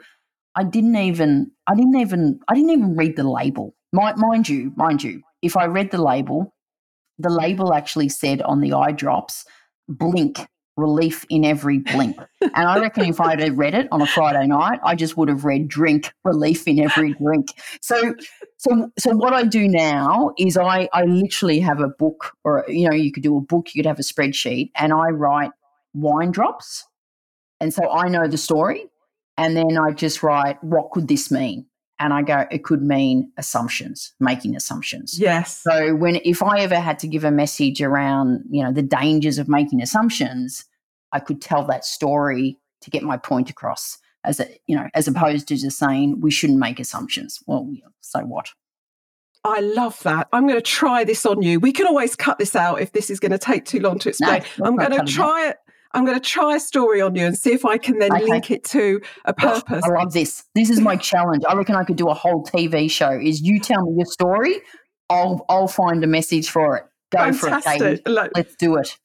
I 0.57 0.65
didn't 0.65 0.97
even, 0.97 1.51
I 1.67 1.75
didn't 1.75 1.97
even, 1.97 2.41
I 2.49 2.55
didn't 2.55 2.71
even 2.71 2.97
read 2.97 3.17
the 3.17 3.29
label. 3.29 3.75
Mind 3.93 4.49
you, 4.49 4.73
mind 4.77 5.03
you, 5.03 5.23
if 5.43 5.57
I 5.57 5.67
read 5.67 5.91
the 5.91 6.03
label, 6.03 6.55
the 7.19 7.31
label 7.31 7.73
actually 7.73 8.09
said 8.09 8.43
on 8.43 8.61
the 8.61 8.73
eye 8.73 8.93
drops, 8.93 9.45
blink 9.89 10.47
relief 10.77 11.25
in 11.29 11.45
every 11.45 11.79
blink. 11.79 12.17
and 12.41 12.53
I 12.55 12.81
reckon 12.81 13.05
if 13.05 13.21
I 13.21 13.41
had 13.41 13.57
read 13.57 13.75
it 13.75 13.87
on 13.93 14.03
a 14.03 14.07
Friday 14.07 14.47
night, 14.47 14.81
I 14.83 14.95
just 14.95 15.17
would 15.17 15.29
have 15.29 15.45
read 15.45 15.69
drink 15.69 16.13
relief 16.25 16.67
in 16.67 16.81
every 16.81 17.15
drink. 17.15 17.49
So 17.81 18.15
so 18.59 18.91
so 18.99 19.15
what 19.15 19.33
I 19.33 19.45
do 19.45 19.69
now 19.69 20.33
is 20.39 20.57
I 20.57 20.89
I 20.93 21.05
literally 21.05 21.61
have 21.61 21.81
a 21.81 21.89
book 21.89 22.33
or 22.45 22.65
you 22.69 22.89
know, 22.89 22.95
you 22.95 23.13
could 23.13 23.23
do 23.23 23.37
a 23.37 23.41
book, 23.41 23.75
you 23.75 23.83
could 23.83 23.89
have 23.89 23.99
a 23.99 24.03
spreadsheet, 24.03 24.71
and 24.75 24.93
I 24.93 25.11
write 25.11 25.51
wine 25.93 26.33
drops. 26.33 26.85
And 27.61 27.73
so 27.73 27.91
I 27.91 28.09
know 28.09 28.27
the 28.27 28.37
story. 28.37 28.87
And 29.37 29.57
then 29.57 29.77
I 29.77 29.91
just 29.93 30.23
write, 30.23 30.63
what 30.63 30.91
could 30.93 31.09
this 31.09 31.31
mean? 31.31 31.67
and 31.99 32.13
I 32.13 32.23
go, 32.23 32.45
it 32.51 32.65
could 32.65 32.83
mean 32.83 33.31
assumptions, 33.37 34.15
making 34.19 34.57
assumptions. 34.57 35.19
Yes. 35.19 35.63
So 35.63 35.95
when 35.95 36.17
if 36.25 36.43
I 36.43 36.61
ever 36.61 36.79
had 36.79 36.99
to 37.01 37.09
give 37.09 37.25
a 37.25 37.31
message 37.31 37.81
around, 37.81 38.45
you 38.51 38.63
know, 38.63 38.73
the 38.73 38.83
dangers 38.83 39.39
of 39.39 39.49
making 39.49 39.81
assumptions, 39.81 40.65
I 41.13 41.21
could 41.21 41.41
tell 41.41 41.65
that 41.67 41.85
story 41.85 42.59
to 42.81 42.91
get 42.91 43.03
my 43.03 43.17
point 43.17 43.49
across 43.49 43.99
as 44.25 44.41
a, 44.41 44.49
you 44.67 44.77
know, 44.77 44.89
as 44.95 45.07
opposed 45.07 45.49
to 45.49 45.57
just 45.57 45.79
saying 45.79 46.21
we 46.21 46.31
shouldn't 46.31 46.59
make 46.59 46.81
assumptions. 46.81 47.41
Well, 47.47 47.71
so 48.01 48.21
what? 48.21 48.49
I 49.45 49.61
love 49.61 50.03
that. 50.05 50.29
I'm 50.33 50.47
going 50.47 50.59
to 50.59 50.63
try 50.63 51.05
this 51.05 51.25
on 51.27 51.43
you. 51.43 51.61
We 51.61 51.73
can 51.73 51.87
always 51.87 52.17
cut 52.17 52.39
this 52.39 52.57
out 52.57 52.81
if 52.81 52.93
this 52.93 53.11
is 53.11 53.21
going 53.21 53.33
to 53.33 53.39
take 53.39 53.67
too 53.67 53.79
long 53.79 53.99
to 54.01 54.09
explain. 54.09 54.43
No, 54.59 54.67
I'm 54.67 54.77
going 54.77 55.05
to 55.05 55.13
try 55.13 55.51
it. 55.51 55.59
I'm 55.95 56.05
going 56.05 56.19
to 56.19 56.29
try 56.29 56.57
a 56.57 56.61
story 56.61 57.01
on 57.01 57.15
you 57.15 57.25
and 57.25 57.39
see 57.39 57.53
if 57.53 57.65
I 57.65 57.79
can 57.79 57.99
then 57.99 58.13
okay. 58.13 58.25
link 58.25 58.51
it 58.51 58.65
to 58.65 59.01
a 59.25 59.31
oh, 59.31 59.33
purpose. 59.33 59.85
I 59.85 59.89
love 59.89 60.13
this. 60.13 60.45
This 60.55 60.69
is 60.69 60.81
my 60.81 60.97
challenge. 60.97 61.45
I 61.49 61.55
reckon 61.55 61.77
I 61.77 61.85
could 61.85 61.97
do 61.97 62.09
a 62.09 62.15
whole 62.15 62.45
TV 62.45 62.91
show. 62.91 63.11
Is 63.11 63.41
you 63.41 63.61
tell 63.61 63.87
me 63.87 63.95
your 63.97 64.07
story, 64.07 64.61
I'll 65.09 65.45
I'll 65.49 65.69
find 65.69 66.03
a 66.03 66.07
message 66.07 66.51
for 66.51 66.77
it. 66.77 66.85
Go 67.13 67.33
Fantastic. 67.33 67.79
for 67.79 67.87
it, 67.87 68.05
Katie. 68.05 68.29
Let's 68.35 68.57
do 68.57 68.77
it. 68.77 68.99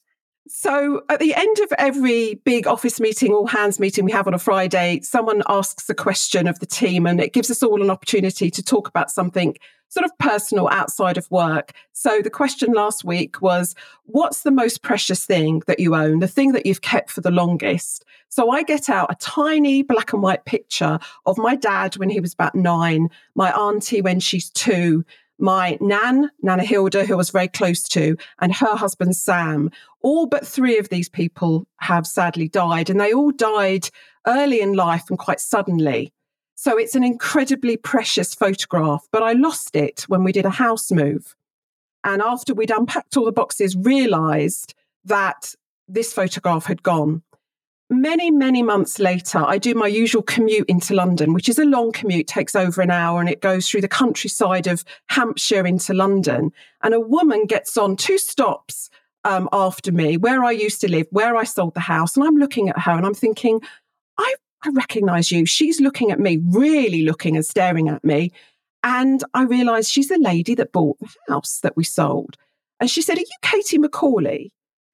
So, 0.52 1.04
at 1.10 1.20
the 1.20 1.36
end 1.36 1.60
of 1.60 1.72
every 1.78 2.34
big 2.44 2.66
office 2.66 3.00
meeting, 3.00 3.32
all 3.32 3.46
hands 3.46 3.80
meeting 3.80 4.04
we 4.04 4.12
have 4.12 4.26
on 4.26 4.34
a 4.34 4.40
Friday, 4.40 5.00
someone 5.02 5.44
asks 5.48 5.88
a 5.92 5.94
question 5.94 6.48
of 6.48 6.58
the 6.58 6.66
team, 6.66 7.06
and 7.06 7.22
it 7.22 7.34
gives 7.34 7.52
us 7.52 7.62
all 7.62 7.84
an 7.84 7.92
opportunity 7.92 8.50
to 8.50 8.64
talk 8.64 8.88
about 8.88 9.12
something 9.12 9.56
sort 9.90 10.06
of 10.06 10.18
personal 10.18 10.68
outside 10.70 11.20
of 11.20 11.30
work. 11.30 11.74
So, 11.94 12.24
the 12.24 12.32
question 12.32 12.72
last 12.74 13.04
week 13.04 13.44
was 13.44 13.76
What's 14.06 14.42
the 14.42 14.50
most 14.50 14.82
precious 14.82 15.24
thing 15.24 15.62
that 15.68 15.80
you 15.80 15.94
own, 15.94 16.18
the 16.18 16.28
thing 16.28 16.54
that 16.54 16.66
you've 16.66 16.82
kept 16.82 17.12
for 17.12 17.22
the 17.22 17.30
longest? 17.30 18.04
So, 18.30 18.50
I 18.50 18.64
get 18.64 18.90
out 18.90 19.12
a 19.12 19.16
tiny 19.20 19.84
black 19.84 20.14
and 20.14 20.24
white 20.24 20.46
picture 20.46 20.98
of 21.28 21.38
my 21.38 21.56
dad 21.56 21.96
when 21.98 22.10
he 22.10 22.20
was 22.20 22.34
about 22.34 22.56
nine, 22.56 23.10
my 23.36 23.52
auntie 23.52 24.02
when 24.02 24.20
she's 24.20 24.50
two, 24.50 25.06
my 25.40 25.78
nan, 25.82 26.32
Nana 26.42 26.64
Hilda, 26.64 27.06
who 27.06 27.14
I 27.14 27.18
was 27.18 27.30
very 27.30 27.48
close 27.48 27.84
to, 27.90 28.18
and 28.40 28.54
her 28.54 28.76
husband 28.76 29.16
Sam. 29.16 29.72
All 30.02 30.26
but 30.26 30.46
three 30.46 30.78
of 30.78 30.90
these 30.90 31.10
people 31.10 31.68
have 31.78 32.06
sadly 32.06 32.48
died, 32.48 32.90
and 32.90 33.00
they 33.00 33.14
all 33.14 33.32
died 33.32 33.90
early 34.28 34.62
in 34.62 34.74
life 34.74 35.10
and 35.10 35.18
quite 35.18 35.40
suddenly. 35.40 36.14
So 36.56 36.78
it's 36.78 36.96
an 36.96 37.04
incredibly 37.04 37.78
precious 37.78 38.36
photograph, 38.36 39.08
but 39.12 39.24
I 39.24 39.32
lost 39.32 39.76
it 39.76 40.02
when 40.08 40.24
we 40.24 40.34
did 40.34 40.46
a 40.46 40.50
house 40.50 40.92
move. 40.92 41.36
And 42.04 42.22
after 42.22 42.54
we'd 42.54 42.72
unpacked 42.72 43.16
all 43.16 43.26
the 43.26 43.32
boxes, 43.32 43.78
realized 43.78 44.74
that 45.06 45.56
this 45.88 46.14
photograph 46.14 46.66
had 46.66 46.84
gone 46.84 47.24
many, 47.90 48.32
many 48.32 48.64
months 48.64 49.00
later, 49.00 49.40
I 49.40 49.58
do 49.58 49.74
my 49.74 49.88
usual 49.88 50.22
commute 50.22 50.70
into 50.70 50.94
London, 50.94 51.34
which 51.34 51.50
is 51.50 51.60
a 51.60 51.66
long 51.66 51.92
commute, 51.92 52.28
takes 52.28 52.56
over 52.56 52.82
an 52.82 52.92
hour, 52.92 53.20
and 53.20 53.30
it 53.30 53.42
goes 53.42 53.70
through 53.70 53.82
the 53.82 53.88
countryside 53.88 54.68
of 54.68 54.84
Hampshire 55.08 55.66
into 55.66 55.94
London. 55.94 56.52
And 56.84 56.94
a 56.94 57.00
woman 57.00 57.46
gets 57.46 57.78
on 57.78 57.96
two 57.96 58.18
stops 58.18 58.90
um, 59.24 59.50
after 59.52 59.92
me, 59.92 60.18
where 60.18 60.44
I 60.44 60.52
used 60.52 60.82
to 60.82 60.92
live, 60.92 61.08
where 61.12 61.36
I 61.36 61.44
sold 61.44 61.74
the 61.74 61.82
house. 61.82 62.16
And 62.16 62.26
I'm 62.26 62.38
looking 62.38 62.70
at 62.70 62.80
her 62.80 62.92
and 62.92 63.06
I'm 63.06 63.14
thinking, 63.14 63.62
I, 64.18 64.36
I 64.64 64.70
recognize 64.70 65.32
you. 65.32 65.46
She's 65.46 65.82
looking 65.82 66.12
at 66.12 66.20
me, 66.20 66.40
really 66.50 67.04
looking 67.04 67.36
and 67.36 67.46
staring 67.46 67.90
at 67.90 68.04
me. 68.04 68.32
And 68.84 69.24
I 69.34 69.44
realized 69.44 69.92
she's 69.92 70.08
the 70.08 70.18
lady 70.18 70.56
that 70.56 70.72
bought 70.72 71.00
the 71.00 71.10
house 71.28 71.60
that 71.62 71.76
we 71.76 71.84
sold. 71.84 72.38
And 72.80 72.90
she 72.90 73.02
said, 73.02 73.18
Are 73.18 73.22
you 73.22 73.28
Katie 73.42 73.78
Macaulay? 73.78 74.52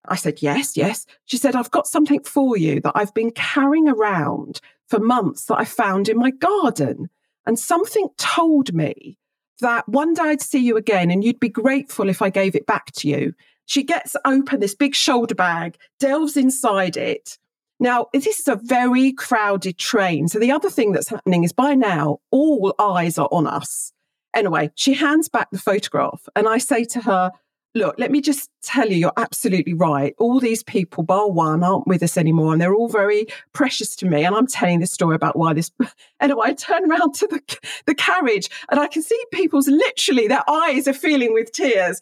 I 0.10 0.16
said, 0.16 0.42
Yes, 0.42 0.76
yes. 0.76 1.06
She 1.26 1.38
said, 1.38 1.56
I've 1.56 1.72
got 1.72 1.88
something 1.88 2.24
for 2.24 2.58
you 2.58 2.80
that 2.82 2.94
I've 2.96 3.14
been 3.14 3.32
carrying 3.32 3.88
around 3.88 4.62
for 4.88 5.00
months 5.00 5.46
that 5.46 5.60
I 5.60 5.66
found 5.66 6.10
in 6.10 6.18
my 6.18 6.32
garden. 6.32 7.10
And 7.46 7.60
something 7.60 8.10
told 8.18 8.74
me 8.74 9.18
that 9.62 9.88
one 9.88 10.14
day 10.14 10.24
I'd 10.24 10.42
see 10.42 10.60
you 10.60 10.78
again 10.78 11.12
and 11.12 11.24
you'd 11.24 11.40
be 11.40 11.50
grateful 11.50 12.10
if 12.10 12.22
I 12.22 12.30
gave 12.30 12.56
it 12.56 12.66
back 12.66 12.92
to 12.94 13.08
you. 13.08 13.34
She 13.66 13.84
gets 13.84 14.16
open 14.26 14.60
this 14.60 14.76
big 14.76 14.96
shoulder 14.96 15.36
bag, 15.36 15.78
delves 16.00 16.38
inside 16.38 16.98
it. 16.98 17.38
Now, 17.80 18.08
this 18.14 18.40
is 18.40 18.48
a 18.48 18.56
very 18.56 19.12
crowded 19.12 19.78
train. 19.78 20.28
So 20.28 20.40
the 20.40 20.52
other 20.52 20.70
thing 20.70 20.92
that's 20.92 21.10
happening 21.10 21.44
is 21.44 21.52
by 21.52 21.76
now, 21.76 22.20
all 22.32 22.74
eyes 22.80 23.18
are 23.18 23.30
on 23.32 23.48
us. 23.48 23.92
Anyway, 24.34 24.70
she 24.76 24.94
hands 24.94 25.30
back 25.30 25.50
the 25.52 25.58
photograph 25.58 26.28
and 26.36 26.48
I 26.48 26.58
say 26.58 26.84
to 26.86 27.02
her, 27.02 27.32
look, 27.76 27.96
let 28.00 28.10
me 28.10 28.22
just 28.22 28.50
tell 28.64 28.88
you, 28.88 28.96
you're 28.96 29.14
absolutely 29.18 29.74
right. 29.74 30.16
All 30.18 30.40
these 30.40 30.64
people, 30.64 31.04
bar 31.04 31.30
one, 31.30 31.64
aren't 31.64 31.86
with 31.86 32.02
us 32.02 32.18
anymore, 32.18 32.54
and 32.54 32.62
they're 32.62 32.74
all 32.74 32.88
very 32.88 33.28
precious 33.54 33.96
to 33.98 34.06
me. 34.08 34.24
And 34.24 34.34
I'm 34.34 34.48
telling 34.48 34.80
this 34.80 34.92
story 34.92 35.16
about 35.16 35.36
why 35.36 35.54
this. 35.54 35.72
Anyway, 36.22 36.42
I 36.46 36.54
turn 36.54 36.90
around 36.90 37.14
to 37.16 37.28
the, 37.28 37.58
the 37.88 37.94
carriage 37.94 38.50
and 38.72 38.80
I 38.80 38.88
can 38.88 39.04
see 39.04 39.22
people's 39.34 39.68
literally, 39.68 40.30
their 40.30 40.50
eyes 40.50 40.88
are 40.88 40.94
feeling 40.94 41.34
with 41.34 41.52
tears. 41.52 42.00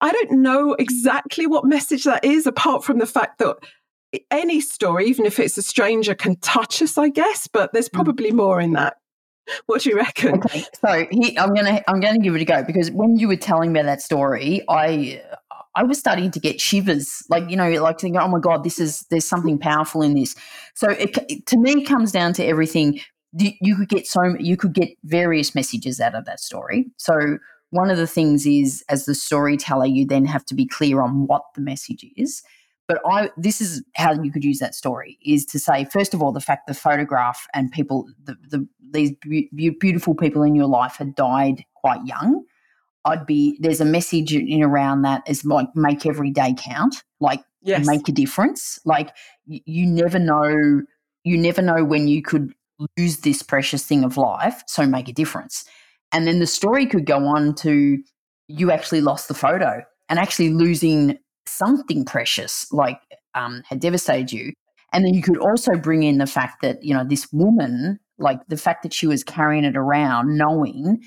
I 0.00 0.12
don't 0.12 0.40
know 0.40 0.74
exactly 0.74 1.46
what 1.46 1.64
message 1.64 2.04
that 2.04 2.24
is, 2.24 2.46
apart 2.46 2.84
from 2.84 2.98
the 2.98 3.06
fact 3.06 3.38
that 3.38 3.56
any 4.30 4.60
story, 4.60 5.06
even 5.06 5.26
if 5.26 5.40
it's 5.40 5.58
a 5.58 5.62
stranger, 5.62 6.14
can 6.14 6.36
touch 6.36 6.80
us, 6.80 6.96
I 6.96 7.08
guess, 7.08 7.48
but 7.48 7.72
there's 7.72 7.88
mm. 7.88 7.94
probably 7.94 8.30
more 8.30 8.60
in 8.60 8.74
that. 8.74 8.96
What 9.66 9.82
do 9.82 9.90
you 9.90 9.96
reckon? 9.96 10.34
Okay, 10.34 10.64
so 10.84 11.06
he, 11.10 11.38
I'm 11.38 11.54
gonna 11.54 11.82
I'm 11.88 12.00
gonna 12.00 12.18
give 12.18 12.34
it 12.34 12.42
a 12.42 12.44
go 12.44 12.62
because 12.62 12.90
when 12.90 13.16
you 13.16 13.28
were 13.28 13.36
telling 13.36 13.72
me 13.72 13.82
that 13.82 14.02
story, 14.02 14.62
I 14.68 15.22
I 15.74 15.84
was 15.84 15.98
starting 15.98 16.30
to 16.32 16.40
get 16.40 16.60
shivers, 16.60 17.22
like 17.28 17.48
you 17.48 17.56
know, 17.56 17.70
like 17.82 18.00
thinking, 18.00 18.20
oh 18.20 18.28
my 18.28 18.40
god, 18.40 18.64
this 18.64 18.78
is 18.78 19.06
there's 19.10 19.26
something 19.26 19.58
powerful 19.58 20.02
in 20.02 20.14
this. 20.14 20.34
So 20.74 20.90
it, 20.90 21.46
to 21.46 21.58
me, 21.58 21.82
it 21.82 21.86
comes 21.86 22.12
down 22.12 22.32
to 22.34 22.44
everything. 22.44 23.00
You 23.32 23.76
could 23.76 23.88
get 23.88 24.06
so 24.06 24.34
you 24.38 24.56
could 24.56 24.72
get 24.72 24.88
various 25.04 25.54
messages 25.54 26.00
out 26.00 26.14
of 26.14 26.24
that 26.24 26.40
story. 26.40 26.86
So 26.96 27.38
one 27.70 27.90
of 27.90 27.98
the 27.98 28.06
things 28.06 28.46
is, 28.46 28.82
as 28.88 29.04
the 29.04 29.14
storyteller, 29.14 29.86
you 29.86 30.06
then 30.06 30.24
have 30.24 30.44
to 30.46 30.54
be 30.54 30.66
clear 30.66 31.02
on 31.02 31.26
what 31.26 31.42
the 31.54 31.60
message 31.60 32.04
is. 32.16 32.42
But 32.88 33.00
I, 33.06 33.30
this 33.36 33.60
is 33.60 33.84
how 33.96 34.20
you 34.20 34.32
could 34.32 34.44
use 34.44 34.58
that 34.60 34.74
story: 34.74 35.18
is 35.22 35.44
to 35.46 35.58
say, 35.58 35.84
first 35.84 36.14
of 36.14 36.22
all, 36.22 36.32
the 36.32 36.40
fact 36.40 36.66
the 36.66 36.74
photograph 36.74 37.46
and 37.54 37.70
people, 37.70 38.08
the, 38.24 38.36
the 38.48 38.66
these 38.92 39.12
be- 39.22 39.50
beautiful 39.80 40.14
people 40.14 40.42
in 40.42 40.54
your 40.54 40.66
life 40.66 40.96
had 40.96 41.14
died 41.14 41.64
quite 41.74 42.04
young. 42.04 42.44
I'd 43.04 43.26
be 43.26 43.56
there's 43.60 43.80
a 43.80 43.86
message 43.86 44.34
in 44.34 44.62
around 44.62 45.02
that 45.02 45.22
is 45.28 45.44
like 45.44 45.68
make 45.74 46.04
every 46.04 46.30
day 46.30 46.54
count, 46.58 47.02
like 47.20 47.40
yes. 47.62 47.86
make 47.86 48.08
a 48.08 48.12
difference. 48.12 48.78
Like 48.84 49.14
you, 49.46 49.60
you 49.64 49.86
never 49.86 50.18
know, 50.18 50.82
you 51.24 51.38
never 51.38 51.62
know 51.62 51.84
when 51.84 52.08
you 52.08 52.22
could 52.22 52.52
lose 52.96 53.18
this 53.18 53.42
precious 53.42 53.84
thing 53.84 54.04
of 54.04 54.16
life, 54.16 54.62
so 54.66 54.86
make 54.86 55.08
a 55.08 55.12
difference. 55.12 55.64
And 56.12 56.26
then 56.26 56.38
the 56.38 56.46
story 56.46 56.86
could 56.86 57.06
go 57.06 57.26
on 57.26 57.54
to 57.56 57.98
you 58.48 58.70
actually 58.70 59.00
lost 59.00 59.28
the 59.28 59.34
photo 59.34 59.82
and 60.08 60.18
actually 60.18 60.50
losing 60.50 61.18
something 61.46 62.04
precious 62.04 62.70
like 62.72 63.00
um, 63.34 63.62
had 63.68 63.80
devastated 63.80 64.32
you. 64.32 64.52
And 64.92 65.04
then 65.04 65.12
you 65.14 65.22
could 65.22 65.38
also 65.38 65.76
bring 65.76 66.02
in 66.02 66.18
the 66.18 66.26
fact 66.26 66.62
that, 66.62 66.82
you 66.82 66.94
know, 66.94 67.04
this 67.04 67.30
woman, 67.32 68.00
like 68.18 68.40
the 68.48 68.56
fact 68.56 68.82
that 68.82 68.92
she 68.92 69.06
was 69.06 69.22
carrying 69.24 69.64
it 69.64 69.76
around, 69.76 70.36
knowing 70.36 71.02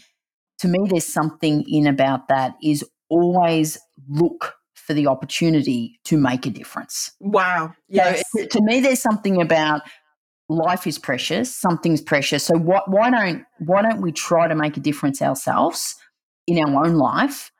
to 0.61 0.67
me, 0.67 0.79
there's 0.87 1.07
something 1.07 1.63
in 1.67 1.87
about 1.87 2.27
that 2.27 2.53
is 2.63 2.85
always 3.09 3.79
look 4.07 4.53
for 4.75 4.93
the 4.93 5.07
opportunity 5.07 5.99
to 6.05 6.17
make 6.17 6.45
a 6.45 6.51
difference. 6.51 7.11
Wow. 7.19 7.73
Yes. 7.89 8.21
So, 8.35 8.45
to 8.45 8.59
me, 8.61 8.79
there's 8.79 9.01
something 9.01 9.41
about 9.41 9.81
life 10.49 10.85
is 10.85 10.99
precious, 10.99 11.53
something's 11.53 12.01
precious. 12.01 12.43
So 12.43 12.57
what, 12.57 12.83
why 12.89 13.09
don't 13.09 13.43
why 13.59 13.81
don't 13.81 14.01
we 14.01 14.11
try 14.11 14.47
to 14.47 14.55
make 14.55 14.77
a 14.77 14.79
difference 14.81 15.21
ourselves 15.21 15.95
in 16.45 16.59
our 16.59 16.85
own 16.85 16.95
life, 16.95 17.51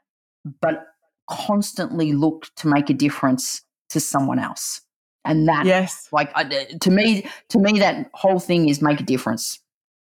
but 0.62 0.84
constantly 1.30 2.14
look 2.14 2.48
to 2.58 2.68
make 2.68 2.90
a 2.90 2.94
difference 2.94 3.64
to 3.90 4.00
someone 4.00 4.40
else. 4.40 4.82
And 5.24 5.48
that, 5.48 5.66
yes, 5.66 6.10
like 6.12 6.32
uh, 6.34 6.44
to 6.44 6.90
me, 6.90 7.28
to 7.50 7.60
me, 7.60 7.80
that 7.80 8.10
whole 8.14 8.40
thing 8.40 8.70
is 8.70 8.82
make 8.82 9.00
a 9.00 9.04
difference. 9.04 9.60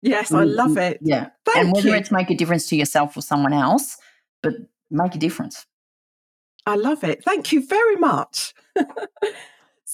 Yes, 0.01 0.33
I 0.33 0.45
love 0.45 0.77
it. 0.77 0.99
Yeah, 1.03 1.29
Thank 1.45 1.59
and 1.59 1.73
whether 1.73 1.89
you. 1.89 1.95
it's 1.95 2.11
make 2.11 2.31
a 2.31 2.35
difference 2.35 2.67
to 2.69 2.77
yourself 2.77 3.17
or 3.17 3.21
someone 3.21 3.53
else, 3.53 3.99
but 4.43 4.55
make 4.91 5.15
a 5.15 5.19
difference. 5.19 5.67
I 6.67 6.77
love 6.77 7.05
it. 7.05 7.23
Thank 7.23 7.53
you 7.53 7.67
very 7.67 7.97
much. 7.97 8.55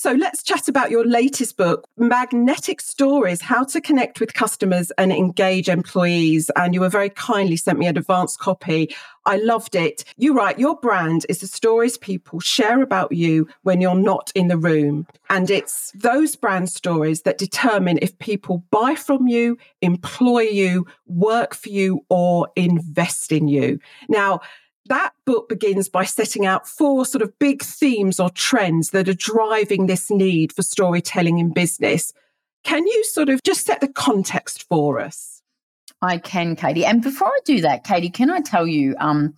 So 0.00 0.12
let's 0.12 0.42
chat 0.42 0.66
about 0.66 0.90
your 0.90 1.04
latest 1.04 1.58
book, 1.58 1.86
Magnetic 1.98 2.80
Stories 2.80 3.42
How 3.42 3.64
to 3.64 3.82
Connect 3.82 4.18
with 4.18 4.32
Customers 4.32 4.90
and 4.96 5.12
Engage 5.12 5.68
Employees. 5.68 6.50
And 6.56 6.72
you 6.72 6.80
were 6.80 6.88
very 6.88 7.10
kindly 7.10 7.58
sent 7.58 7.78
me 7.78 7.84
an 7.84 7.98
advance 7.98 8.34
copy. 8.34 8.96
I 9.26 9.36
loved 9.36 9.74
it. 9.74 10.04
You 10.16 10.32
write, 10.32 10.58
Your 10.58 10.74
brand 10.74 11.26
is 11.28 11.40
the 11.40 11.46
stories 11.46 11.98
people 11.98 12.40
share 12.40 12.80
about 12.80 13.12
you 13.12 13.46
when 13.60 13.82
you're 13.82 13.94
not 13.94 14.32
in 14.34 14.48
the 14.48 14.56
room. 14.56 15.06
And 15.28 15.50
it's 15.50 15.92
those 15.94 16.34
brand 16.34 16.70
stories 16.70 17.20
that 17.24 17.36
determine 17.36 17.98
if 18.00 18.18
people 18.20 18.64
buy 18.70 18.94
from 18.94 19.28
you, 19.28 19.58
employ 19.82 20.44
you, 20.44 20.86
work 21.08 21.54
for 21.54 21.68
you, 21.68 22.06
or 22.08 22.48
invest 22.56 23.32
in 23.32 23.48
you. 23.48 23.78
Now, 24.08 24.40
that 24.90 25.12
book 25.24 25.48
begins 25.48 25.88
by 25.88 26.04
setting 26.04 26.44
out 26.44 26.68
four 26.68 27.06
sort 27.06 27.22
of 27.22 27.38
big 27.38 27.62
themes 27.62 28.20
or 28.20 28.28
trends 28.28 28.90
that 28.90 29.08
are 29.08 29.14
driving 29.14 29.86
this 29.86 30.10
need 30.10 30.52
for 30.52 30.62
storytelling 30.62 31.38
in 31.38 31.52
business. 31.52 32.12
Can 32.64 32.86
you 32.86 33.04
sort 33.04 33.28
of 33.28 33.42
just 33.42 33.64
set 33.64 33.80
the 33.80 33.88
context 33.88 34.66
for 34.68 35.00
us? 35.00 35.42
I 36.02 36.18
can, 36.18 36.56
Katie. 36.56 36.84
And 36.84 37.02
before 37.02 37.28
I 37.28 37.38
do 37.44 37.60
that, 37.60 37.84
Katie, 37.84 38.10
can 38.10 38.30
I 38.30 38.40
tell 38.40 38.66
you, 38.66 38.96
um, 38.98 39.34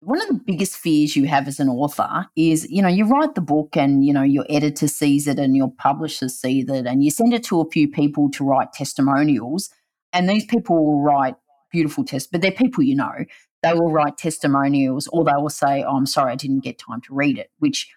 one 0.00 0.20
of 0.22 0.28
the 0.28 0.40
biggest 0.46 0.76
fears 0.76 1.16
you 1.16 1.26
have 1.26 1.48
as 1.48 1.58
an 1.58 1.68
author 1.68 2.26
is, 2.36 2.68
you 2.70 2.82
know, 2.82 2.88
you 2.88 3.04
write 3.04 3.34
the 3.34 3.40
book 3.40 3.76
and, 3.76 4.04
you 4.04 4.12
know, 4.12 4.22
your 4.22 4.46
editor 4.48 4.88
sees 4.88 5.26
it 5.26 5.38
and 5.38 5.56
your 5.56 5.72
publishers 5.72 6.34
see 6.34 6.60
it 6.60 6.86
and 6.86 7.02
you 7.02 7.10
send 7.10 7.34
it 7.34 7.44
to 7.44 7.60
a 7.60 7.70
few 7.70 7.88
people 7.88 8.30
to 8.30 8.44
write 8.44 8.72
testimonials. 8.72 9.70
And 10.12 10.28
these 10.28 10.44
people 10.44 10.84
will 10.84 11.02
write 11.02 11.34
beautiful 11.70 12.04
tests, 12.04 12.28
but 12.30 12.42
they're 12.42 12.52
people 12.52 12.84
you 12.84 12.94
know 12.94 13.24
they 13.62 13.74
will 13.74 13.90
write 13.90 14.18
testimonials 14.18 15.08
or 15.12 15.24
they 15.24 15.32
will 15.36 15.50
say, 15.50 15.84
oh, 15.84 15.96
I'm 15.96 16.06
sorry, 16.06 16.32
I 16.32 16.36
didn't 16.36 16.60
get 16.60 16.78
time 16.78 17.00
to 17.02 17.14
read 17.14 17.38
it, 17.38 17.50
which 17.58 17.88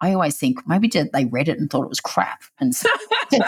I 0.00 0.12
always 0.14 0.36
think 0.36 0.66
maybe 0.66 0.88
they 0.88 1.26
read 1.26 1.48
it 1.48 1.60
and 1.60 1.70
thought 1.70 1.84
it 1.84 1.88
was 1.88 2.00
crap 2.00 2.42
and 2.58 2.74
so, 2.74 2.88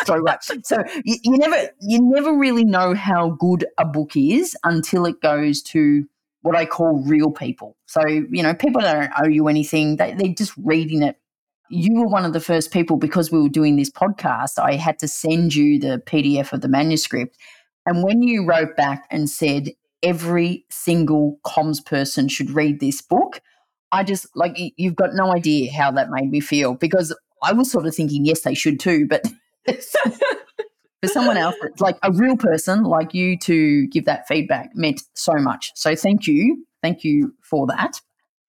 so 0.05 0.21
So 0.63 0.77
you, 1.05 1.17
you, 1.25 1.37
never 1.37 1.69
you 1.81 1.99
never 2.01 2.33
really 2.33 2.65
know 2.65 2.95
how 2.95 3.31
good 3.31 3.67
a 3.77 3.85
book 3.85 4.17
is 4.17 4.57
until 4.63 5.05
it 5.05 5.21
goes 5.21 5.63
to 5.63 6.07
what 6.43 6.55
I 6.55 6.65
call 6.65 7.03
real 7.07 7.31
people. 7.31 7.77
So 7.87 8.07
you 8.07 8.43
know, 8.43 8.55
people 8.55 8.83
don't 8.83 9.11
owe 9.19 9.29
you 9.29 9.49
anything; 9.49 9.97
they, 9.97 10.15
they're 10.15 10.35
just 10.35 10.53
reading 10.57 11.03
it. 11.03 11.19
You 11.71 12.01
were 12.01 12.07
one 12.07 12.25
of 12.25 12.33
the 12.33 12.41
first 12.41 12.71
people 12.71 12.99
because 12.99 13.33
we 13.33 13.41
were 13.41 13.49
doing 13.49 13.77
this 13.77 13.91
podcast. 13.91 14.59
I 14.59 14.75
had 14.75 14.99
to 15.01 15.09
send 15.09 15.55
you 15.55 15.81
the 15.81 16.03
PDF 16.07 16.53
of 16.53 16.61
the 16.61 16.69
manuscript, 16.69 17.37
and 17.85 18.05
when 18.05 18.23
you 18.23 18.47
wrote 18.47 18.77
back 18.77 19.07
and 19.11 19.29
said 19.29 19.71
every 20.05 20.65
single 20.71 21.39
comms 21.45 21.85
person 21.85 22.29
should 22.29 22.51
read 22.51 22.79
this 22.79 23.01
book. 23.01 23.41
I 23.91 24.05
just 24.05 24.27
like 24.37 24.57
you've 24.77 24.97
got 24.97 25.15
no 25.15 25.35
idea 25.35 25.73
how 25.73 25.91
that 25.93 26.11
made 26.11 26.31
me 26.31 26.41
feel 26.41 26.75
because 26.75 27.17
I 27.43 27.53
was 27.53 27.71
sort 27.71 27.87
of 27.87 27.95
thinking, 27.95 28.25
yes, 28.25 28.43
they 28.43 28.55
should 28.55 28.79
too, 28.79 29.07
but 29.09 29.25
for 29.67 31.09
someone 31.09 31.37
else, 31.37 31.57
like 31.81 31.99
a 32.03 32.13
real 32.13 32.37
person 32.37 32.85
like 32.85 33.15
you 33.15 33.39
to 33.39 33.87
give 33.89 34.05
that 34.05 34.27
feedback 34.29 34.71
meant 34.75 35.03
so 35.15 35.35
much. 35.35 35.73
So 35.75 35.97
thank 35.97 36.27
you. 36.27 36.67
Thank 36.83 37.05
you 37.05 37.35
for 37.43 37.67
that. 37.69 38.01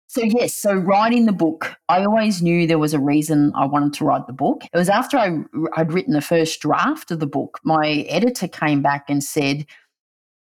So, 0.09 0.23
yes, 0.23 0.55
so 0.55 0.73
writing 0.73 1.25
the 1.25 1.33
book, 1.33 1.75
I 1.89 2.05
always 2.05 2.41
knew 2.41 2.65
there 2.65 2.79
was 2.79 2.93
a 2.93 2.99
reason 2.99 3.51
I 3.55 3.65
wanted 3.65 3.93
to 3.95 4.05
write 4.05 4.25
the 4.25 4.33
book. 4.33 4.63
It 4.63 4.77
was 4.77 4.87
after 4.87 5.17
I, 5.17 5.39
I'd 5.75 5.91
written 5.91 6.13
the 6.13 6.21
first 6.21 6.61
draft 6.61 7.11
of 7.11 7.19
the 7.19 7.27
book, 7.27 7.59
my 7.65 8.05
editor 8.07 8.47
came 8.47 8.81
back 8.81 9.09
and 9.09 9.21
said, 9.21 9.65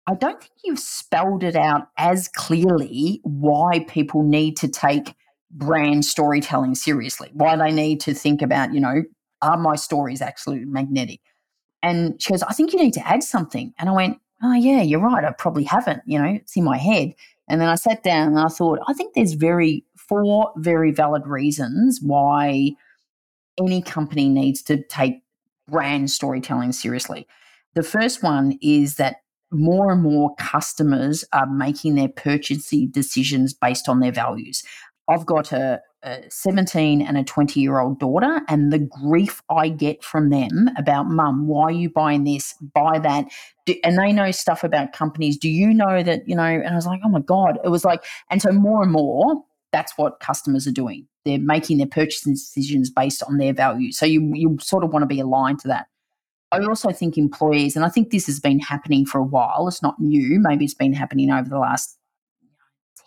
I 0.07 0.15
don't 0.15 0.39
think 0.39 0.53
you've 0.63 0.79
spelled 0.79 1.43
it 1.43 1.55
out 1.55 1.87
as 1.97 2.27
clearly 2.27 3.21
why 3.23 3.85
people 3.87 4.23
need 4.23 4.57
to 4.57 4.67
take 4.67 5.15
brand 5.49 6.03
storytelling 6.03 6.75
seriously, 6.75 7.29
why 7.33 7.55
they 7.55 7.71
need 7.71 8.01
to 8.01 8.13
think 8.13 8.41
about, 8.41 8.73
you 8.73 8.81
know, 8.81 9.03
are 9.41 9.57
my 9.57 9.75
stories 9.75 10.21
actually 10.21 10.65
magnetic? 10.65 11.21
And 11.81 12.21
she 12.21 12.31
goes, 12.31 12.43
I 12.43 12.53
think 12.53 12.73
you 12.73 12.79
need 12.79 12.93
to 12.93 13.07
add 13.07 13.23
something. 13.23 13.73
And 13.77 13.89
I 13.89 13.93
went, 13.93 14.17
Oh, 14.41 14.53
yeah, 14.53 14.81
you're 14.81 14.99
right. 14.99 15.23
I 15.23 15.31
probably 15.31 15.63
haven't, 15.63 16.01
you 16.05 16.19
know, 16.19 16.25
it's 16.25 16.57
in 16.57 16.65
my 16.65 16.77
head. 16.77 17.13
And 17.47 17.61
then 17.61 17.69
I 17.69 17.75
sat 17.75 18.03
down 18.03 18.29
and 18.29 18.39
I 18.39 18.47
thought, 18.47 18.79
I 18.87 18.93
think 18.93 19.13
there's 19.13 19.33
very, 19.33 19.85
four 19.95 20.51
very 20.57 20.91
valid 20.91 21.25
reasons 21.27 21.99
why 22.01 22.71
any 23.57 23.81
company 23.81 24.27
needs 24.27 24.61
to 24.63 24.83
take 24.83 25.21
brand 25.69 26.11
storytelling 26.11 26.73
seriously. 26.73 27.27
The 27.73 27.83
first 27.83 28.21
one 28.21 28.57
is 28.61 28.95
that 28.95 29.17
more 29.53 29.91
and 29.91 30.01
more 30.01 30.35
customers 30.35 31.23
are 31.33 31.47
making 31.47 31.95
their 31.95 32.09
purchasing 32.09 32.89
decisions 32.89 33.53
based 33.53 33.87
on 33.87 33.99
their 33.99 34.11
values. 34.11 34.63
I've 35.09 35.25
got 35.25 35.51
a, 35.51 35.81
a 36.03 36.23
17 36.29 37.01
and 37.01 37.17
a 37.17 37.23
20 37.23 37.59
year 37.59 37.79
old 37.79 37.99
daughter, 37.99 38.41
and 38.47 38.71
the 38.71 38.79
grief 38.79 39.41
I 39.49 39.69
get 39.69 40.03
from 40.03 40.29
them 40.29 40.69
about, 40.77 41.07
mum, 41.07 41.47
why 41.47 41.63
are 41.65 41.71
you 41.71 41.89
buying 41.89 42.23
this? 42.23 42.55
Buy 42.73 42.99
that. 42.99 43.25
Do, 43.65 43.75
and 43.83 43.97
they 43.97 44.11
know 44.11 44.31
stuff 44.31 44.63
about 44.63 44.93
companies. 44.93 45.37
Do 45.37 45.49
you 45.49 45.73
know 45.73 46.03
that, 46.03 46.27
you 46.27 46.35
know? 46.35 46.43
And 46.43 46.69
I 46.69 46.75
was 46.75 46.85
like, 46.85 47.01
oh 47.03 47.09
my 47.09 47.21
God. 47.21 47.59
It 47.63 47.69
was 47.69 47.85
like, 47.85 48.03
and 48.29 48.41
so 48.41 48.51
more 48.51 48.81
and 48.81 48.91
more, 48.91 49.43
that's 49.71 49.93
what 49.97 50.19
customers 50.19 50.67
are 50.67 50.71
doing. 50.71 51.07
They're 51.25 51.39
making 51.39 51.77
their 51.77 51.87
purchasing 51.87 52.33
decisions 52.33 52.89
based 52.89 53.23
on 53.23 53.37
their 53.37 53.53
values. 53.53 53.97
So 53.97 54.05
you, 54.05 54.31
you 54.33 54.57
sort 54.61 54.83
of 54.83 54.91
want 54.91 55.03
to 55.03 55.07
be 55.07 55.19
aligned 55.19 55.59
to 55.59 55.67
that. 55.69 55.87
I 56.53 56.65
also 56.65 56.91
think 56.91 57.17
employees, 57.17 57.75
and 57.75 57.83
I 57.83 57.89
think 57.89 58.11
this 58.11 58.27
has 58.27 58.39
been 58.39 58.59
happening 58.59 59.05
for 59.05 59.17
a 59.19 59.23
while, 59.23 59.67
it's 59.67 59.81
not 59.81 59.99
new, 59.99 60.39
maybe 60.39 60.65
it's 60.65 60.73
been 60.73 60.93
happening 60.93 61.31
over 61.31 61.49
the 61.49 61.59
last 61.59 61.97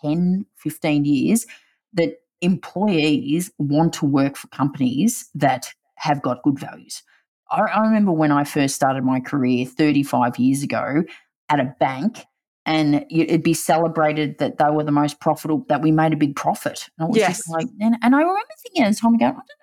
10, 0.01 0.45
15 0.57 1.05
years, 1.05 1.45
that 1.93 2.17
employees 2.41 3.51
want 3.57 3.93
to 3.93 4.05
work 4.05 4.35
for 4.35 4.47
companies 4.47 5.29
that 5.33 5.73
have 5.95 6.21
got 6.21 6.43
good 6.43 6.59
values. 6.59 7.03
I, 7.49 7.61
I 7.61 7.81
remember 7.81 8.11
when 8.11 8.31
I 8.31 8.43
first 8.43 8.75
started 8.75 9.03
my 9.03 9.19
career 9.19 9.65
35 9.65 10.37
years 10.37 10.63
ago 10.63 11.03
at 11.49 11.59
a 11.59 11.75
bank, 11.79 12.25
and 12.65 13.05
it'd 13.09 13.43
be 13.43 13.53
celebrated 13.53 14.39
that 14.39 14.57
they 14.57 14.69
were 14.69 14.83
the 14.83 14.91
most 14.91 15.21
profitable, 15.21 15.65
that 15.69 15.81
we 15.81 15.91
made 15.91 16.11
a 16.11 16.17
big 16.17 16.35
profit. 16.35 16.89
And 16.99 17.15
yes. 17.15 17.47
like, 17.47 17.67
and, 17.79 17.95
and 18.03 18.13
I 18.13 18.19
remember 18.19 18.41
thinking 18.61 18.83
at 18.83 18.93
the 18.93 18.99
time, 18.99 19.17
going, 19.17 19.31
I 19.31 19.35
don't 19.35 19.56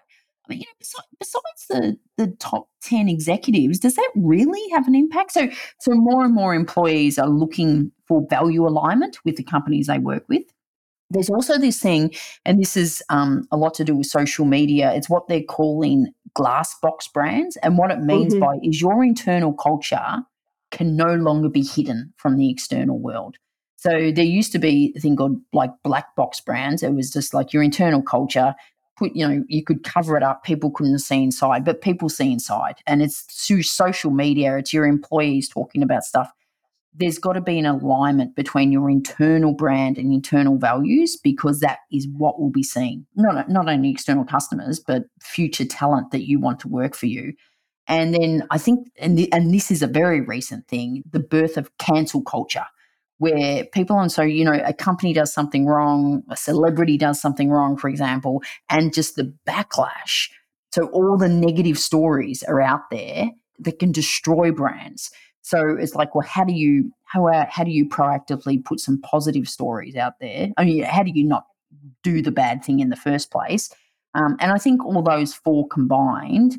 I 0.46 0.52
mean, 0.52 0.60
you 0.60 0.66
know, 0.66 0.74
besides, 0.78 1.06
besides 1.18 1.66
the 1.68 1.96
the 2.16 2.36
top 2.36 2.68
ten 2.82 3.08
executives, 3.08 3.78
does 3.78 3.94
that 3.94 4.10
really 4.14 4.62
have 4.72 4.86
an 4.86 4.94
impact? 4.94 5.32
So, 5.32 5.48
so 5.80 5.92
more 5.94 6.24
and 6.24 6.34
more 6.34 6.54
employees 6.54 7.18
are 7.18 7.28
looking 7.28 7.92
for 8.06 8.26
value 8.28 8.66
alignment 8.66 9.18
with 9.24 9.36
the 9.36 9.44
companies 9.44 9.86
they 9.86 9.98
work 9.98 10.24
with. 10.28 10.44
There's 11.10 11.30
also 11.30 11.58
this 11.58 11.80
thing, 11.80 12.12
and 12.44 12.60
this 12.60 12.76
is 12.76 13.02
um, 13.08 13.46
a 13.50 13.56
lot 13.56 13.74
to 13.74 13.84
do 13.84 13.94
with 13.96 14.06
social 14.06 14.44
media. 14.44 14.92
It's 14.92 15.08
what 15.08 15.28
they're 15.28 15.42
calling 15.42 16.08
glass 16.34 16.74
box 16.82 17.08
brands, 17.08 17.56
and 17.62 17.78
what 17.78 17.90
it 17.90 18.00
means 18.00 18.34
mm-hmm. 18.34 18.44
by 18.44 18.58
is 18.62 18.80
your 18.80 19.02
internal 19.04 19.52
culture 19.52 20.22
can 20.70 20.96
no 20.96 21.14
longer 21.14 21.48
be 21.48 21.62
hidden 21.62 22.12
from 22.16 22.36
the 22.36 22.50
external 22.50 22.98
world. 22.98 23.36
So 23.76 24.10
there 24.10 24.24
used 24.24 24.50
to 24.52 24.58
be 24.58 24.94
a 24.96 25.00
thing 25.00 25.14
called 25.14 25.36
like 25.52 25.70
black 25.82 26.16
box 26.16 26.40
brands. 26.40 26.82
It 26.82 26.94
was 26.94 27.12
just 27.12 27.34
like 27.34 27.52
your 27.52 27.62
internal 27.62 28.02
culture 28.02 28.54
put, 28.96 29.14
you 29.14 29.26
know, 29.26 29.44
you 29.48 29.62
could 29.62 29.84
cover 29.84 30.16
it 30.16 30.22
up. 30.22 30.44
People 30.44 30.70
couldn't 30.70 30.98
see 31.00 31.22
inside, 31.22 31.64
but 31.64 31.80
people 31.80 32.08
see 32.08 32.32
inside. 32.32 32.76
And 32.86 33.02
it's 33.02 33.22
through 33.22 33.62
social 33.62 34.10
media, 34.10 34.56
it's 34.56 34.72
your 34.72 34.86
employees 34.86 35.48
talking 35.48 35.82
about 35.82 36.04
stuff. 36.04 36.30
There's 36.96 37.18
got 37.18 37.32
to 37.32 37.40
be 37.40 37.58
an 37.58 37.66
alignment 37.66 38.36
between 38.36 38.70
your 38.70 38.88
internal 38.88 39.52
brand 39.52 39.98
and 39.98 40.12
internal 40.12 40.56
values 40.56 41.16
because 41.16 41.58
that 41.60 41.78
is 41.90 42.06
what 42.16 42.40
will 42.40 42.50
be 42.50 42.62
seen. 42.62 43.04
Not, 43.16 43.48
not 43.48 43.68
only 43.68 43.90
external 43.90 44.24
customers, 44.24 44.78
but 44.78 45.04
future 45.20 45.64
talent 45.64 46.12
that 46.12 46.28
you 46.28 46.38
want 46.38 46.60
to 46.60 46.68
work 46.68 46.94
for 46.94 47.06
you. 47.06 47.32
And 47.88 48.14
then 48.14 48.46
I 48.50 48.58
think, 48.58 48.88
and, 48.98 49.18
the, 49.18 49.30
and 49.32 49.52
this 49.52 49.70
is 49.70 49.82
a 49.82 49.88
very 49.88 50.20
recent 50.20 50.68
thing, 50.68 51.02
the 51.10 51.20
birth 51.20 51.56
of 51.56 51.76
cancel 51.78 52.22
culture 52.22 52.64
where 53.18 53.64
people 53.66 53.98
and 53.98 54.10
so 54.10 54.22
you 54.22 54.44
know 54.44 54.60
a 54.64 54.72
company 54.72 55.12
does 55.12 55.32
something 55.32 55.66
wrong 55.66 56.22
a 56.30 56.36
celebrity 56.36 56.98
does 56.98 57.20
something 57.20 57.50
wrong 57.50 57.76
for 57.76 57.88
example 57.88 58.42
and 58.70 58.92
just 58.92 59.16
the 59.16 59.32
backlash. 59.46 60.28
So 60.72 60.86
all 60.88 61.16
the 61.16 61.28
negative 61.28 61.78
stories 61.78 62.42
are 62.42 62.60
out 62.60 62.90
there 62.90 63.30
that 63.60 63.78
can 63.78 63.92
destroy 63.92 64.50
brands. 64.50 65.10
So 65.42 65.76
it's 65.78 65.94
like 65.94 66.14
well 66.14 66.26
how 66.26 66.44
do 66.44 66.52
you 66.52 66.92
how 67.04 67.28
uh, 67.28 67.46
how 67.48 67.64
do 67.64 67.70
you 67.70 67.88
proactively 67.88 68.64
put 68.64 68.80
some 68.80 69.00
positive 69.00 69.48
stories 69.48 69.96
out 69.96 70.14
there? 70.20 70.48
I 70.56 70.64
mean 70.64 70.82
how 70.82 71.02
do 71.02 71.12
you 71.14 71.24
not 71.24 71.46
do 72.02 72.22
the 72.22 72.32
bad 72.32 72.64
thing 72.64 72.80
in 72.80 72.88
the 72.88 72.96
first 72.96 73.30
place? 73.30 73.70
Um, 74.16 74.36
and 74.38 74.52
i 74.52 74.58
think 74.58 74.84
all 74.84 75.02
those 75.02 75.34
four 75.34 75.66
combined 75.66 76.56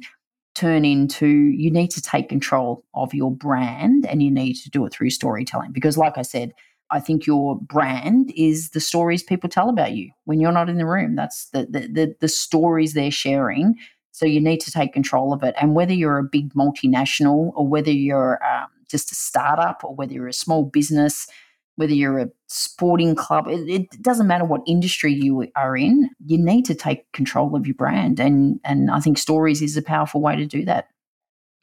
turn 0.55 0.85
into 0.85 1.27
you 1.27 1.69
need 1.69 1.91
to 1.91 2.01
take 2.01 2.29
control 2.29 2.83
of 2.93 3.13
your 3.13 3.31
brand 3.31 4.05
and 4.05 4.23
you 4.23 4.31
need 4.31 4.53
to 4.55 4.69
do 4.69 4.85
it 4.85 4.93
through 4.93 5.09
storytelling 5.09 5.71
because 5.71 5.97
like 5.97 6.17
i 6.17 6.21
said 6.21 6.53
i 6.91 6.99
think 6.99 7.27
your 7.27 7.59
brand 7.59 8.31
is 8.35 8.69
the 8.69 8.79
stories 8.79 9.21
people 9.23 9.49
tell 9.49 9.69
about 9.69 9.91
you. 9.93 10.09
When 10.25 10.39
you're 10.39 10.51
not 10.51 10.69
in 10.69 10.77
the 10.77 10.85
room 10.85 11.15
that's 11.15 11.49
the 11.49 11.67
the, 11.69 11.79
the, 11.87 12.15
the 12.21 12.27
stories 12.27 12.93
they're 12.93 13.11
sharing. 13.11 13.75
So 14.11 14.25
you 14.25 14.39
need 14.39 14.61
to 14.61 14.71
take 14.71 14.93
control 14.93 15.33
of 15.33 15.43
it. 15.43 15.55
And 15.59 15.75
whether 15.75 15.93
you're 15.93 16.19
a 16.19 16.23
big 16.23 16.53
multinational 16.53 17.51
or 17.53 17.67
whether 17.67 17.91
you're 17.91 18.39
um, 18.45 18.67
just 18.89 19.11
a 19.11 19.15
startup 19.15 19.83
or 19.83 19.93
whether 19.93 20.13
you're 20.13 20.29
a 20.29 20.33
small 20.33 20.63
business 20.63 21.27
whether 21.75 21.93
you're 21.93 22.19
a 22.19 22.29
sporting 22.47 23.15
club, 23.15 23.47
it, 23.47 23.69
it, 23.69 24.01
doesn't 24.01 24.27
matter 24.27 24.45
what 24.45 24.61
industry 24.65 25.13
you 25.13 25.47
are 25.55 25.75
in, 25.75 26.09
you 26.25 26.37
need 26.37 26.65
to 26.65 26.75
take 26.75 27.11
control 27.11 27.55
of 27.55 27.67
your 27.67 27.75
brand. 27.75 28.19
And, 28.19 28.59
and 28.63 28.89
I 28.89 28.99
think 28.99 29.17
stories 29.17 29.61
is 29.61 29.75
a 29.75 29.81
powerful 29.81 30.21
way 30.21 30.35
to 30.35 30.45
do 30.45 30.63
that. 30.65 30.87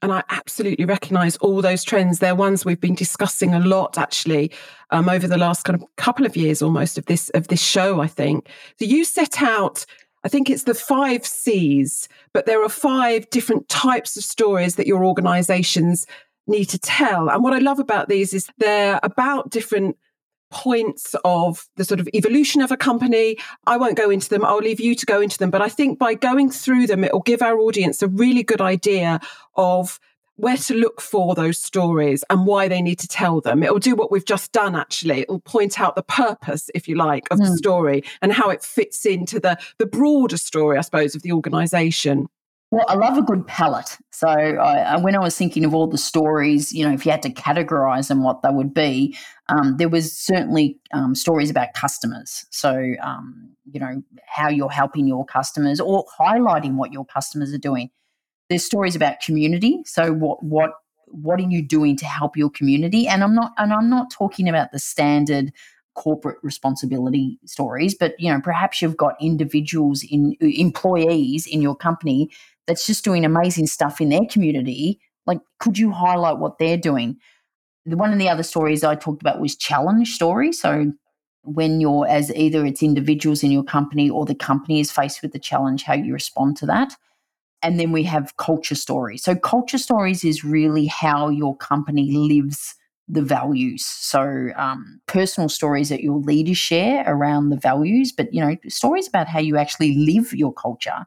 And 0.02 0.12
I 0.12 0.24
absolutely 0.30 0.84
recognize 0.84 1.36
all 1.36 1.62
those 1.62 1.84
trends. 1.84 2.18
They're 2.18 2.34
ones 2.34 2.64
we've 2.64 2.80
been 2.80 2.96
discussing 2.96 3.54
a 3.54 3.60
lot 3.60 3.96
actually 3.96 4.50
um, 4.90 5.08
over 5.08 5.28
the 5.28 5.38
last 5.38 5.62
kind 5.62 5.80
of 5.80 5.86
couple 5.96 6.26
of 6.26 6.36
years 6.36 6.60
almost 6.60 6.98
of 6.98 7.06
this 7.06 7.28
of 7.30 7.46
this 7.48 7.62
show, 7.62 8.00
I 8.00 8.08
think. 8.08 8.48
So 8.80 8.84
you 8.84 9.04
set 9.04 9.40
out 9.40 9.86
I 10.24 10.28
think 10.28 10.48
it's 10.48 10.64
the 10.64 10.74
five 10.74 11.26
C's, 11.26 12.08
but 12.32 12.46
there 12.46 12.62
are 12.62 12.68
five 12.68 13.28
different 13.30 13.68
types 13.68 14.16
of 14.16 14.22
stories 14.22 14.76
that 14.76 14.86
your 14.86 15.04
organizations 15.04 16.06
need 16.46 16.66
to 16.66 16.78
tell. 16.78 17.28
And 17.28 17.42
what 17.42 17.54
I 17.54 17.58
love 17.58 17.78
about 17.78 18.08
these 18.08 18.34
is 18.34 18.48
they're 18.58 19.00
about 19.02 19.50
different 19.50 19.96
points 20.50 21.14
of 21.24 21.66
the 21.76 21.84
sort 21.84 21.98
of 21.98 22.08
evolution 22.14 22.60
of 22.60 22.70
a 22.70 22.76
company. 22.76 23.38
I 23.66 23.76
won't 23.78 23.96
go 23.96 24.10
into 24.10 24.28
them. 24.28 24.44
I'll 24.44 24.58
leave 24.58 24.80
you 24.80 24.94
to 24.94 25.06
go 25.06 25.20
into 25.20 25.38
them. 25.38 25.50
But 25.50 25.62
I 25.62 25.68
think 25.68 25.98
by 25.98 26.14
going 26.14 26.50
through 26.50 26.86
them, 26.86 27.02
it 27.04 27.12
will 27.12 27.20
give 27.20 27.42
our 27.42 27.58
audience 27.58 28.02
a 28.02 28.08
really 28.08 28.42
good 28.42 28.60
idea 28.60 29.20
of 29.56 29.98
where 30.36 30.56
to 30.56 30.74
look 30.74 31.00
for 31.00 31.34
those 31.34 31.58
stories 31.58 32.24
and 32.30 32.46
why 32.46 32.68
they 32.68 32.82
need 32.82 32.98
to 32.98 33.08
tell 33.08 33.40
them. 33.40 33.62
It 33.62 33.72
will 33.72 33.78
do 33.78 33.94
what 33.94 34.10
we've 34.10 34.24
just 34.24 34.52
done, 34.52 34.74
actually. 34.74 35.20
It 35.20 35.28
will 35.28 35.40
point 35.40 35.80
out 35.80 35.94
the 35.94 36.02
purpose, 36.02 36.70
if 36.74 36.88
you 36.88 36.96
like, 36.96 37.28
of 37.30 37.38
mm. 37.38 37.44
the 37.44 37.50
hmm. 37.50 37.56
story 37.56 38.04
and 38.20 38.32
how 38.32 38.50
it 38.50 38.62
fits 38.62 39.06
into 39.06 39.40
the, 39.40 39.58
the 39.78 39.86
broader 39.86 40.36
story, 40.36 40.78
I 40.78 40.80
suppose, 40.82 41.14
of 41.14 41.22
the 41.22 41.32
organization. 41.32 42.28
Well, 42.72 42.86
I 42.88 42.94
love 42.94 43.18
a 43.18 43.22
good 43.22 43.46
palette. 43.46 43.98
So 44.12 44.26
I, 44.26 44.96
when 44.96 45.14
I 45.14 45.18
was 45.18 45.36
thinking 45.36 45.66
of 45.66 45.74
all 45.74 45.86
the 45.86 45.98
stories, 45.98 46.72
you 46.72 46.86
know, 46.86 46.94
if 46.94 47.04
you 47.04 47.12
had 47.12 47.20
to 47.20 47.30
categorize 47.30 48.08
them, 48.08 48.22
what 48.22 48.40
they 48.40 48.48
would 48.48 48.72
be, 48.72 49.14
um, 49.50 49.76
there 49.76 49.90
was 49.90 50.10
certainly 50.16 50.78
um, 50.94 51.14
stories 51.14 51.50
about 51.50 51.74
customers. 51.74 52.46
So, 52.48 52.94
um, 53.02 53.50
you 53.70 53.78
know, 53.78 54.02
how 54.26 54.48
you're 54.48 54.70
helping 54.70 55.06
your 55.06 55.26
customers 55.26 55.80
or 55.80 56.06
highlighting 56.18 56.76
what 56.76 56.94
your 56.94 57.04
customers 57.04 57.52
are 57.52 57.58
doing. 57.58 57.90
There's 58.48 58.64
stories 58.64 58.96
about 58.96 59.20
community. 59.20 59.82
So 59.84 60.14
what 60.14 60.42
what 60.42 60.70
what 61.08 61.38
are 61.40 61.48
you 61.50 61.60
doing 61.60 61.94
to 61.98 62.06
help 62.06 62.38
your 62.38 62.48
community? 62.48 63.06
And 63.06 63.22
I'm 63.22 63.34
not 63.34 63.52
and 63.58 63.74
I'm 63.74 63.90
not 63.90 64.10
talking 64.10 64.48
about 64.48 64.72
the 64.72 64.78
standard 64.78 65.52
corporate 65.94 66.38
responsibility 66.42 67.38
stories, 67.44 67.94
but 67.94 68.18
you 68.18 68.32
know, 68.32 68.40
perhaps 68.40 68.80
you've 68.80 68.96
got 68.96 69.14
individuals 69.20 70.02
in 70.10 70.36
employees 70.40 71.46
in 71.46 71.60
your 71.60 71.76
company 71.76 72.30
that's 72.66 72.86
just 72.86 73.04
doing 73.04 73.24
amazing 73.24 73.66
stuff 73.66 74.00
in 74.00 74.08
their 74.08 74.26
community, 74.30 75.00
like 75.26 75.40
could 75.58 75.78
you 75.78 75.90
highlight 75.90 76.38
what 76.38 76.58
they're 76.58 76.76
doing? 76.76 77.16
One 77.84 78.12
of 78.12 78.18
the 78.18 78.28
other 78.28 78.42
stories 78.42 78.84
I 78.84 78.94
talked 78.94 79.22
about 79.22 79.40
was 79.40 79.56
challenge 79.56 80.14
stories. 80.14 80.60
So 80.60 80.92
when 81.42 81.80
you're 81.80 82.06
as 82.06 82.32
either 82.34 82.64
it's 82.64 82.82
individuals 82.82 83.42
in 83.42 83.50
your 83.50 83.64
company 83.64 84.08
or 84.08 84.24
the 84.24 84.34
company 84.34 84.78
is 84.78 84.92
faced 84.92 85.22
with 85.22 85.32
the 85.32 85.40
challenge, 85.40 85.82
how 85.82 85.94
you 85.94 86.12
respond 86.12 86.56
to 86.58 86.66
that. 86.66 86.94
And 87.64 87.78
then 87.78 87.92
we 87.92 88.02
have 88.04 88.36
culture 88.36 88.74
stories. 88.74 89.22
So 89.22 89.34
culture 89.34 89.78
stories 89.78 90.24
is 90.24 90.44
really 90.44 90.86
how 90.86 91.28
your 91.28 91.56
company 91.56 92.12
lives 92.12 92.74
the 93.08 93.22
values. 93.22 93.84
So 93.84 94.48
um, 94.56 95.00
personal 95.06 95.48
stories 95.48 95.88
that 95.88 96.02
your 96.02 96.18
leaders 96.18 96.58
share 96.58 97.04
around 97.06 97.50
the 97.50 97.56
values, 97.56 98.12
but 98.12 98.32
you 98.32 98.40
know 98.40 98.56
stories 98.68 99.08
about 99.08 99.28
how 99.28 99.40
you 99.40 99.56
actually 99.56 99.94
live 99.96 100.32
your 100.32 100.52
culture 100.52 101.04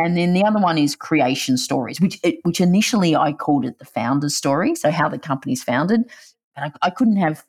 and 0.00 0.16
then 0.16 0.32
the 0.32 0.44
other 0.44 0.58
one 0.58 0.78
is 0.78 0.96
creation 0.96 1.56
stories, 1.58 2.00
which 2.00 2.18
eh, 2.24 2.32
which 2.42 2.60
initially 2.60 3.14
I 3.14 3.32
called 3.32 3.66
it 3.66 3.78
the 3.78 3.84
founder's 3.84 4.36
story, 4.36 4.74
so 4.74 4.90
how 4.90 5.08
the 5.08 5.18
company's 5.18 5.62
founded. 5.62 6.02
But 6.54 6.64
I, 6.64 6.72
I 6.86 6.90
couldn't 6.90 7.16
have 7.16 7.44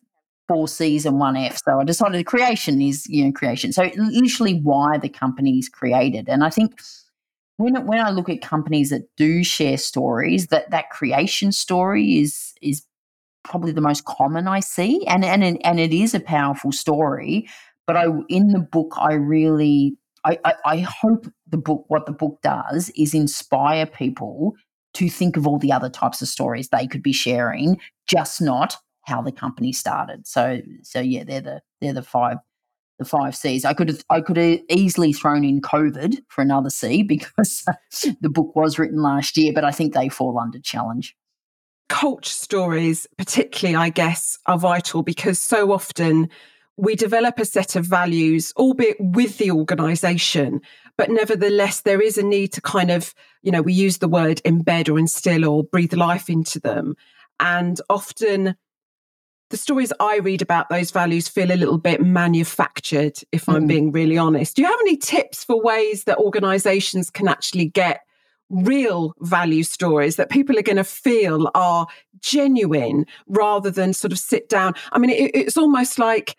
four 0.47 0.67
C's 0.67 1.05
and 1.05 1.19
one 1.19 1.37
F, 1.37 1.61
so 1.63 1.79
I 1.79 1.83
decided 1.85 2.25
creation 2.25 2.81
is 2.81 3.07
you 3.07 3.23
know 3.25 3.31
creation. 3.31 3.71
So 3.71 3.89
literally 3.95 4.59
why 4.59 4.97
the 4.97 5.09
company's 5.09 5.69
created, 5.69 6.27
and 6.27 6.43
I 6.43 6.49
think 6.49 6.81
when 7.55 7.85
when 7.85 8.01
I 8.01 8.09
look 8.09 8.27
at 8.27 8.41
companies 8.41 8.89
that 8.89 9.07
do 9.15 9.43
share 9.43 9.77
stories, 9.77 10.47
that 10.47 10.69
that 10.71 10.89
creation 10.89 11.53
story 11.53 12.19
is 12.19 12.53
is 12.61 12.85
probably 13.43 13.71
the 13.71 13.81
most 13.81 14.03
common 14.05 14.47
I 14.47 14.59
see, 14.59 15.05
and 15.07 15.23
and 15.23 15.43
and 15.65 15.79
it 15.79 15.93
is 15.93 16.13
a 16.13 16.19
powerful 16.19 16.73
story. 16.73 17.47
But 17.87 17.95
I 17.95 18.07
in 18.27 18.49
the 18.49 18.59
book 18.59 18.93
I 18.97 19.13
really 19.13 19.95
I, 20.23 20.37
I, 20.45 20.53
I 20.65 20.77
hope 20.79 21.27
the 21.47 21.57
book, 21.57 21.85
what 21.87 22.05
the 22.05 22.11
book 22.11 22.39
does 22.43 22.91
is 22.95 23.13
inspire 23.13 23.85
people 23.85 24.55
to 24.93 25.09
think 25.09 25.37
of 25.37 25.47
all 25.47 25.57
the 25.57 25.71
other 25.71 25.89
types 25.89 26.21
of 26.21 26.27
stories 26.27 26.69
they 26.69 26.87
could 26.87 27.03
be 27.03 27.13
sharing, 27.13 27.79
just 28.07 28.41
not 28.41 28.75
how 29.03 29.21
the 29.21 29.31
company 29.31 29.73
started. 29.73 30.27
So, 30.27 30.61
so 30.83 30.99
yeah, 30.99 31.23
they're 31.23 31.41
the 31.41 31.61
they're 31.79 31.93
the 31.93 32.03
five 32.03 32.37
the 32.99 33.05
five 33.05 33.35
C's. 33.35 33.65
I 33.65 33.73
could 33.73 33.89
have 33.89 34.03
I 34.09 34.21
could 34.21 34.37
have 34.37 34.59
easily 34.69 35.13
thrown 35.13 35.43
in 35.43 35.61
COVID 35.61 36.17
for 36.27 36.41
another 36.41 36.69
C 36.69 37.03
because 37.07 37.65
the 38.21 38.29
book 38.29 38.55
was 38.55 38.77
written 38.77 39.01
last 39.01 39.37
year, 39.37 39.53
but 39.53 39.63
I 39.63 39.71
think 39.71 39.93
they 39.93 40.09
fall 40.09 40.37
under 40.39 40.59
challenge. 40.59 41.15
Culture 41.89 42.31
stories, 42.31 43.05
particularly, 43.17 43.75
I 43.75 43.89
guess, 43.89 44.37
are 44.45 44.57
vital 44.57 45.03
because 45.03 45.39
so 45.39 45.73
often 45.73 46.29
we 46.77 46.95
develop 46.95 47.37
a 47.39 47.45
set 47.45 47.75
of 47.75 47.85
values, 47.85 48.53
albeit 48.57 48.97
with 48.99 49.37
the 49.37 49.51
organization, 49.51 50.61
but 50.97 51.09
nevertheless, 51.09 51.81
there 51.81 52.01
is 52.01 52.17
a 52.17 52.23
need 52.23 52.53
to 52.53 52.61
kind 52.61 52.91
of, 52.91 53.13
you 53.41 53.51
know, 53.51 53.61
we 53.61 53.73
use 53.73 53.99
the 53.99 54.07
word 54.07 54.41
embed 54.45 54.89
or 54.89 54.97
instill 54.97 55.47
or 55.47 55.63
breathe 55.63 55.93
life 55.93 56.29
into 56.29 56.59
them. 56.59 56.95
And 57.39 57.79
often 57.89 58.55
the 59.49 59.57
stories 59.57 59.91
I 59.99 60.17
read 60.17 60.41
about 60.41 60.69
those 60.69 60.91
values 60.91 61.27
feel 61.27 61.51
a 61.51 61.57
little 61.57 61.77
bit 61.77 62.01
manufactured, 62.01 63.19
if 63.31 63.45
mm. 63.45 63.55
I'm 63.55 63.67
being 63.67 63.91
really 63.91 64.17
honest. 64.17 64.55
Do 64.55 64.61
you 64.61 64.67
have 64.67 64.79
any 64.81 64.97
tips 64.97 65.43
for 65.43 65.61
ways 65.61 66.05
that 66.05 66.17
organizations 66.17 67.09
can 67.09 67.27
actually 67.27 67.65
get 67.65 68.01
real 68.49 69.13
value 69.19 69.63
stories 69.63 70.17
that 70.17 70.29
people 70.29 70.57
are 70.57 70.63
going 70.63 70.77
to 70.77 70.83
feel 70.83 71.49
are 71.53 71.87
genuine 72.19 73.05
rather 73.27 73.71
than 73.71 73.93
sort 73.93 74.11
of 74.11 74.19
sit 74.19 74.49
down? 74.49 74.73
I 74.91 74.99
mean, 74.99 75.09
it, 75.09 75.31
it's 75.33 75.57
almost 75.57 75.99
like 75.99 76.35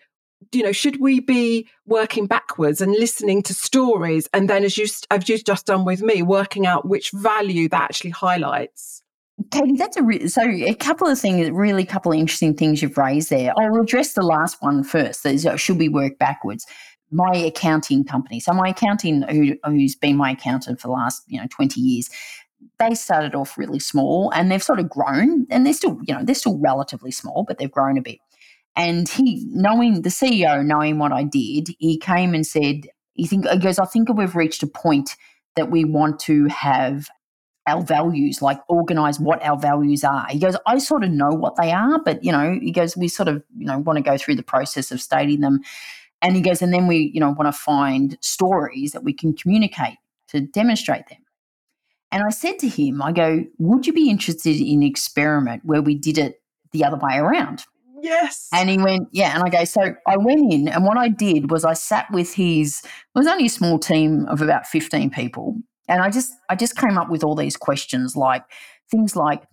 you 0.53 0.63
know, 0.63 0.73
should 0.73 1.01
we 1.01 1.21
be 1.21 1.69
working 1.87 2.27
backwards 2.27 2.81
and 2.81 2.93
listening 2.93 3.43
to 3.43 3.55
stories, 3.55 4.29
and 4.33 4.49
then, 4.49 4.65
as 4.65 4.77
you 4.77 4.87
as 5.11 5.29
you've 5.29 5.45
just 5.45 5.67
done 5.67 5.85
with 5.85 6.03
me, 6.03 6.23
working 6.23 6.67
out 6.67 6.89
which 6.89 7.11
value 7.13 7.69
that 7.69 7.83
actually 7.83 8.11
highlights? 8.11 9.03
Katie, 9.51 9.77
that's 9.77 9.97
a 9.97 10.03
re- 10.03 10.29
so 10.29 10.43
a 10.43 10.75
couple 10.75 11.09
of 11.09 11.19
things, 11.19 11.51
really, 11.51 11.85
couple 11.85 12.13
of 12.13 12.19
interesting 12.19 12.55
things 12.55 12.83
you've 12.83 12.99
raised 12.99 13.31
there. 13.31 13.53
I'll 13.59 13.81
address 13.81 14.13
the 14.13 14.23
last 14.23 14.61
one 14.61 14.85
first. 14.85 15.25
Is, 15.27 15.47
uh, 15.47 15.57
should 15.57 15.79
we 15.79 15.89
work 15.89 16.19
backwards? 16.19 16.67
My 17.11 17.35
accounting 17.35 18.05
company, 18.05 18.41
so 18.41 18.53
my 18.53 18.69
accounting, 18.69 19.23
who, 19.23 19.57
who's 19.65 19.95
been 19.95 20.17
my 20.17 20.31
accountant 20.31 20.81
for 20.81 20.89
the 20.89 20.93
last 20.93 21.23
you 21.27 21.41
know 21.41 21.47
twenty 21.51 21.81
years, 21.81 22.09
they 22.79 22.95
started 22.95 23.35
off 23.35 23.59
really 23.59 23.79
small 23.79 24.31
and 24.35 24.51
they've 24.51 24.63
sort 24.63 24.81
of 24.81 24.89
grown, 24.89 25.47
and 25.51 25.67
they're 25.67 25.75
still 25.75 25.99
you 26.07 26.15
know 26.15 26.25
they're 26.25 26.35
still 26.35 26.59
relatively 26.59 27.11
small, 27.11 27.45
but 27.47 27.59
they've 27.59 27.71
grown 27.71 27.99
a 27.99 28.03
bit. 28.03 28.19
And 28.75 29.09
he, 29.09 29.45
knowing 29.49 30.03
the 30.03 30.09
CEO, 30.09 30.65
knowing 30.65 30.99
what 30.99 31.13
I 31.13 31.25
did, 31.25 31.69
he 31.79 31.99
came 31.99 32.35
and 32.35 32.47
said, 32.47 32.89
he 33.15 33.27
think 33.27 33.47
he 33.49 33.59
goes, 33.59 33.79
I 33.79 33.85
think 33.85 34.09
we've 34.09 34.35
reached 34.35 34.63
a 34.63 34.67
point 34.67 35.17
that 35.57 35.71
we 35.71 35.85
want 35.85 36.19
to 36.21 36.47
have 36.47 37.09
our 37.67 37.83
values, 37.83 38.43
like 38.43 38.59
organize 38.69 39.21
what 39.21 39.43
our 39.45 39.59
values 39.59 40.03
are. 40.03 40.27
He 40.29 40.39
goes, 40.39 40.57
I 40.67 40.79
sort 40.79 41.05
of 41.05 41.11
know 41.11 41.31
what 41.31 41.57
they 41.57 41.71
are, 41.71 42.01
but 42.03 42.25
you 42.25 42.33
know, 42.33 42.59
he 42.61 42.73
goes, 42.73 42.97
we 42.97 43.09
sort 43.09 43.29
of, 43.29 43.43
you 43.57 43.67
know, 43.67 43.79
want 43.79 43.99
to 43.99 44.03
go 44.03 44.17
through 44.17 44.37
the 44.37 44.43
process 44.43 44.91
of 44.91 45.01
stating 45.01 45.41
them. 45.41 45.61
And 46.23 46.35
he 46.35 46.43
goes, 46.43 46.63
and 46.63 46.73
then 46.73 46.87
we, 46.87 47.11
you 47.13 47.21
know, 47.21 47.31
want 47.31 47.47
to 47.47 47.53
find 47.53 48.17
stories 48.21 48.93
that 48.93 49.05
we 49.05 49.13
can 49.13 49.35
communicate 49.35 49.99
to 50.29 50.41
demonstrate 50.41 51.09
them. 51.09 51.19
And 52.11 52.23
I 52.23 52.31
said 52.31 52.59
to 52.61 52.69
him, 52.69 53.01
I 53.03 53.13
go, 53.13 53.45
would 53.59 53.87
you 53.87 53.93
be 53.93 54.11
interested 54.11 54.57
in 54.57 54.79
an 54.79 54.83
experiment 54.83 55.63
where 55.65 55.83
we 55.83 55.95
did 55.95 56.19
it 56.19 56.43
the 56.73 56.85
other 56.85 56.97
way 56.97 57.17
around? 57.17 57.65
Yes. 58.03 58.49
And 58.53 58.69
he 58.69 58.79
went, 58.79 59.09
yeah. 59.13 59.33
And 59.33 59.45
I 59.45 59.49
go, 59.49 59.65
so 59.65 59.95
I 60.09 60.17
went 60.17 60.53
in, 60.53 60.67
and 60.67 60.85
what 60.85 60.99
I 60.99 61.09
did 61.09 61.53
was 61.53 61.65
I 61.65 61.75
sat 61.75 62.11
with 62.11 62.35
his. 62.35 62.83
It 62.85 63.19
was 63.19 63.29
only 63.29 63.47
a 63.47 63.49
small 63.49 63.79
team 63.79 64.27
of 64.27 64.43
about 64.43 64.67
fifteen 64.67 65.09
people, 65.09 65.57
and 65.89 66.03
I 66.03 66.11
just 66.11 66.33
I 66.51 66.57
just 66.57 66.77
came 66.77 66.99
up 66.99 67.11
with 67.11 67.23
all 67.23 67.37
these 67.37 67.57
questions, 67.57 68.17
like 68.17 68.43
things 68.91 69.15
like, 69.15 69.45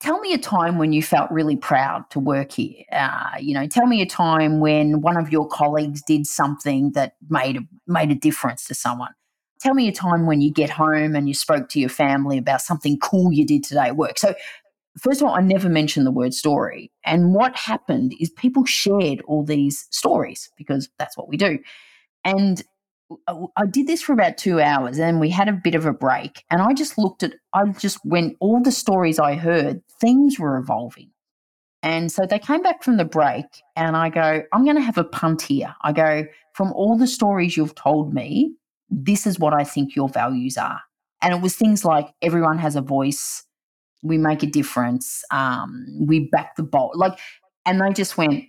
tell 0.00 0.20
me 0.20 0.34
a 0.34 0.38
time 0.38 0.76
when 0.76 0.92
you 0.92 1.02
felt 1.02 1.30
really 1.30 1.56
proud 1.56 2.04
to 2.10 2.20
work 2.20 2.52
here. 2.52 2.84
Uh, 2.92 3.30
you 3.40 3.54
know, 3.54 3.66
tell 3.66 3.86
me 3.86 4.02
a 4.02 4.06
time 4.06 4.60
when 4.60 5.00
one 5.00 5.16
of 5.16 5.32
your 5.32 5.48
colleagues 5.48 6.02
did 6.02 6.26
something 6.26 6.92
that 6.92 7.14
made 7.30 7.56
a, 7.56 7.60
made 7.86 8.10
a 8.10 8.14
difference 8.14 8.66
to 8.66 8.74
someone. 8.74 9.12
Tell 9.60 9.74
me 9.74 9.88
a 9.88 9.92
time 9.92 10.26
when 10.26 10.42
you 10.42 10.52
get 10.52 10.70
home 10.70 11.16
and 11.16 11.26
you 11.26 11.34
spoke 11.34 11.70
to 11.70 11.80
your 11.80 11.88
family 11.88 12.38
about 12.38 12.60
something 12.60 12.98
cool 12.98 13.32
you 13.32 13.46
did 13.46 13.64
today 13.64 13.86
at 13.86 13.96
work. 13.96 14.18
So 14.18 14.34
first 15.00 15.20
of 15.20 15.28
all, 15.28 15.34
I 15.34 15.40
never 15.40 15.68
mentioned 15.68 16.06
the 16.06 16.10
word 16.10 16.34
story. 16.34 16.90
And 17.04 17.34
what 17.34 17.56
happened 17.56 18.14
is 18.20 18.30
people 18.30 18.64
shared 18.64 19.22
all 19.26 19.44
these 19.44 19.86
stories 19.90 20.50
because 20.56 20.88
that's 20.98 21.16
what 21.16 21.28
we 21.28 21.36
do. 21.36 21.58
And 22.24 22.62
I 23.26 23.64
did 23.64 23.86
this 23.86 24.02
for 24.02 24.12
about 24.12 24.36
two 24.36 24.60
hours 24.60 24.98
and 24.98 25.18
we 25.18 25.30
had 25.30 25.48
a 25.48 25.52
bit 25.64 25.74
of 25.74 25.86
a 25.86 25.92
break. 25.92 26.44
And 26.50 26.60
I 26.60 26.74
just 26.74 26.98
looked 26.98 27.22
at, 27.22 27.34
I 27.54 27.66
just 27.66 27.98
went, 28.04 28.36
all 28.40 28.60
the 28.62 28.72
stories 28.72 29.18
I 29.18 29.34
heard, 29.34 29.82
things 30.00 30.38
were 30.38 30.58
evolving. 30.58 31.10
And 31.82 32.10
so 32.10 32.26
they 32.26 32.40
came 32.40 32.62
back 32.62 32.82
from 32.82 32.96
the 32.96 33.04
break, 33.04 33.46
and 33.76 33.96
I 33.96 34.08
go, 34.10 34.42
I'm 34.52 34.64
going 34.64 34.76
to 34.76 34.82
have 34.82 34.98
a 34.98 35.04
punt 35.04 35.42
here. 35.42 35.76
I 35.82 35.92
go, 35.92 36.24
from 36.52 36.72
all 36.72 36.98
the 36.98 37.06
stories 37.06 37.56
you've 37.56 37.76
told 37.76 38.12
me, 38.12 38.52
this 38.90 39.28
is 39.28 39.38
what 39.38 39.54
I 39.54 39.62
think 39.62 39.94
your 39.94 40.08
values 40.08 40.56
are. 40.56 40.80
And 41.22 41.32
it 41.32 41.40
was 41.40 41.54
things 41.54 41.84
like 41.84 42.08
everyone 42.20 42.58
has 42.58 42.74
a 42.74 42.80
voice, 42.80 43.44
we 44.02 44.18
make 44.18 44.42
a 44.42 44.46
difference, 44.46 45.22
um, 45.30 45.86
we 46.06 46.28
back 46.30 46.56
the 46.56 46.62
bolt. 46.62 46.96
Like, 46.96 47.18
and 47.66 47.80
they 47.80 47.92
just 47.92 48.16
went, 48.16 48.44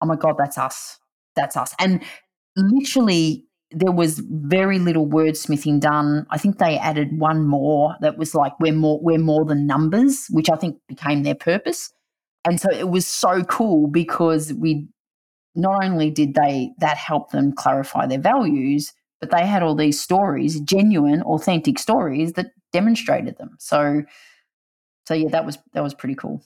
oh 0.00 0.06
my 0.06 0.16
God, 0.16 0.36
that's 0.38 0.58
us. 0.58 0.98
That's 1.36 1.56
us. 1.56 1.74
And 1.78 2.02
literally, 2.56 3.46
there 3.70 3.92
was 3.92 4.18
very 4.18 4.78
little 4.78 5.06
wordsmithing 5.06 5.80
done. 5.80 6.26
I 6.30 6.38
think 6.38 6.58
they 6.58 6.78
added 6.78 7.18
one 7.18 7.46
more 7.46 7.96
that 8.00 8.18
was 8.18 8.34
like 8.34 8.52
we're 8.60 8.74
more 8.74 9.00
we're 9.02 9.18
more 9.18 9.44
than 9.44 9.66
numbers, 9.66 10.26
which 10.30 10.50
I 10.50 10.56
think 10.56 10.76
became 10.88 11.22
their 11.22 11.34
purpose. 11.34 11.90
And 12.44 12.60
so 12.60 12.70
it 12.70 12.90
was 12.90 13.06
so 13.06 13.44
cool 13.44 13.86
because 13.86 14.52
we 14.52 14.88
not 15.54 15.84
only 15.84 16.10
did 16.10 16.34
they 16.34 16.72
that 16.78 16.96
help 16.96 17.30
them 17.30 17.52
clarify 17.52 18.06
their 18.06 18.20
values, 18.20 18.92
but 19.20 19.30
they 19.30 19.46
had 19.46 19.62
all 19.62 19.74
these 19.74 20.00
stories, 20.00 20.60
genuine, 20.60 21.22
authentic 21.22 21.78
stories 21.78 22.32
that 22.34 22.50
demonstrated 22.72 23.38
them. 23.38 23.56
So 23.58 24.02
so 25.06 25.14
yeah, 25.14 25.28
that 25.30 25.44
was 25.44 25.58
that 25.72 25.82
was 25.82 25.94
pretty 25.94 26.14
cool. 26.14 26.42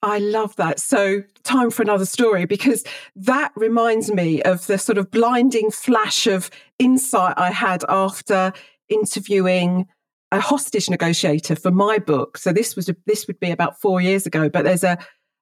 I 0.00 0.18
love 0.18 0.54
that. 0.56 0.78
So, 0.78 1.22
time 1.42 1.70
for 1.70 1.82
another 1.82 2.06
story 2.06 2.44
because 2.44 2.84
that 3.16 3.50
reminds 3.56 4.12
me 4.12 4.40
of 4.42 4.66
the 4.66 4.78
sort 4.78 4.96
of 4.96 5.10
blinding 5.10 5.70
flash 5.70 6.26
of 6.26 6.50
insight 6.78 7.34
I 7.36 7.50
had 7.50 7.84
after 7.88 8.52
interviewing 8.88 9.86
a 10.30 10.40
hostage 10.40 10.88
negotiator 10.88 11.56
for 11.56 11.70
my 11.70 11.98
book. 11.98 12.36
So 12.38 12.52
this 12.52 12.76
was 12.76 12.88
a, 12.88 12.96
this 13.06 13.26
would 13.26 13.40
be 13.40 13.50
about 13.50 13.80
4 13.80 14.00
years 14.00 14.26
ago, 14.26 14.48
but 14.48 14.64
there's 14.64 14.84
a 14.84 14.98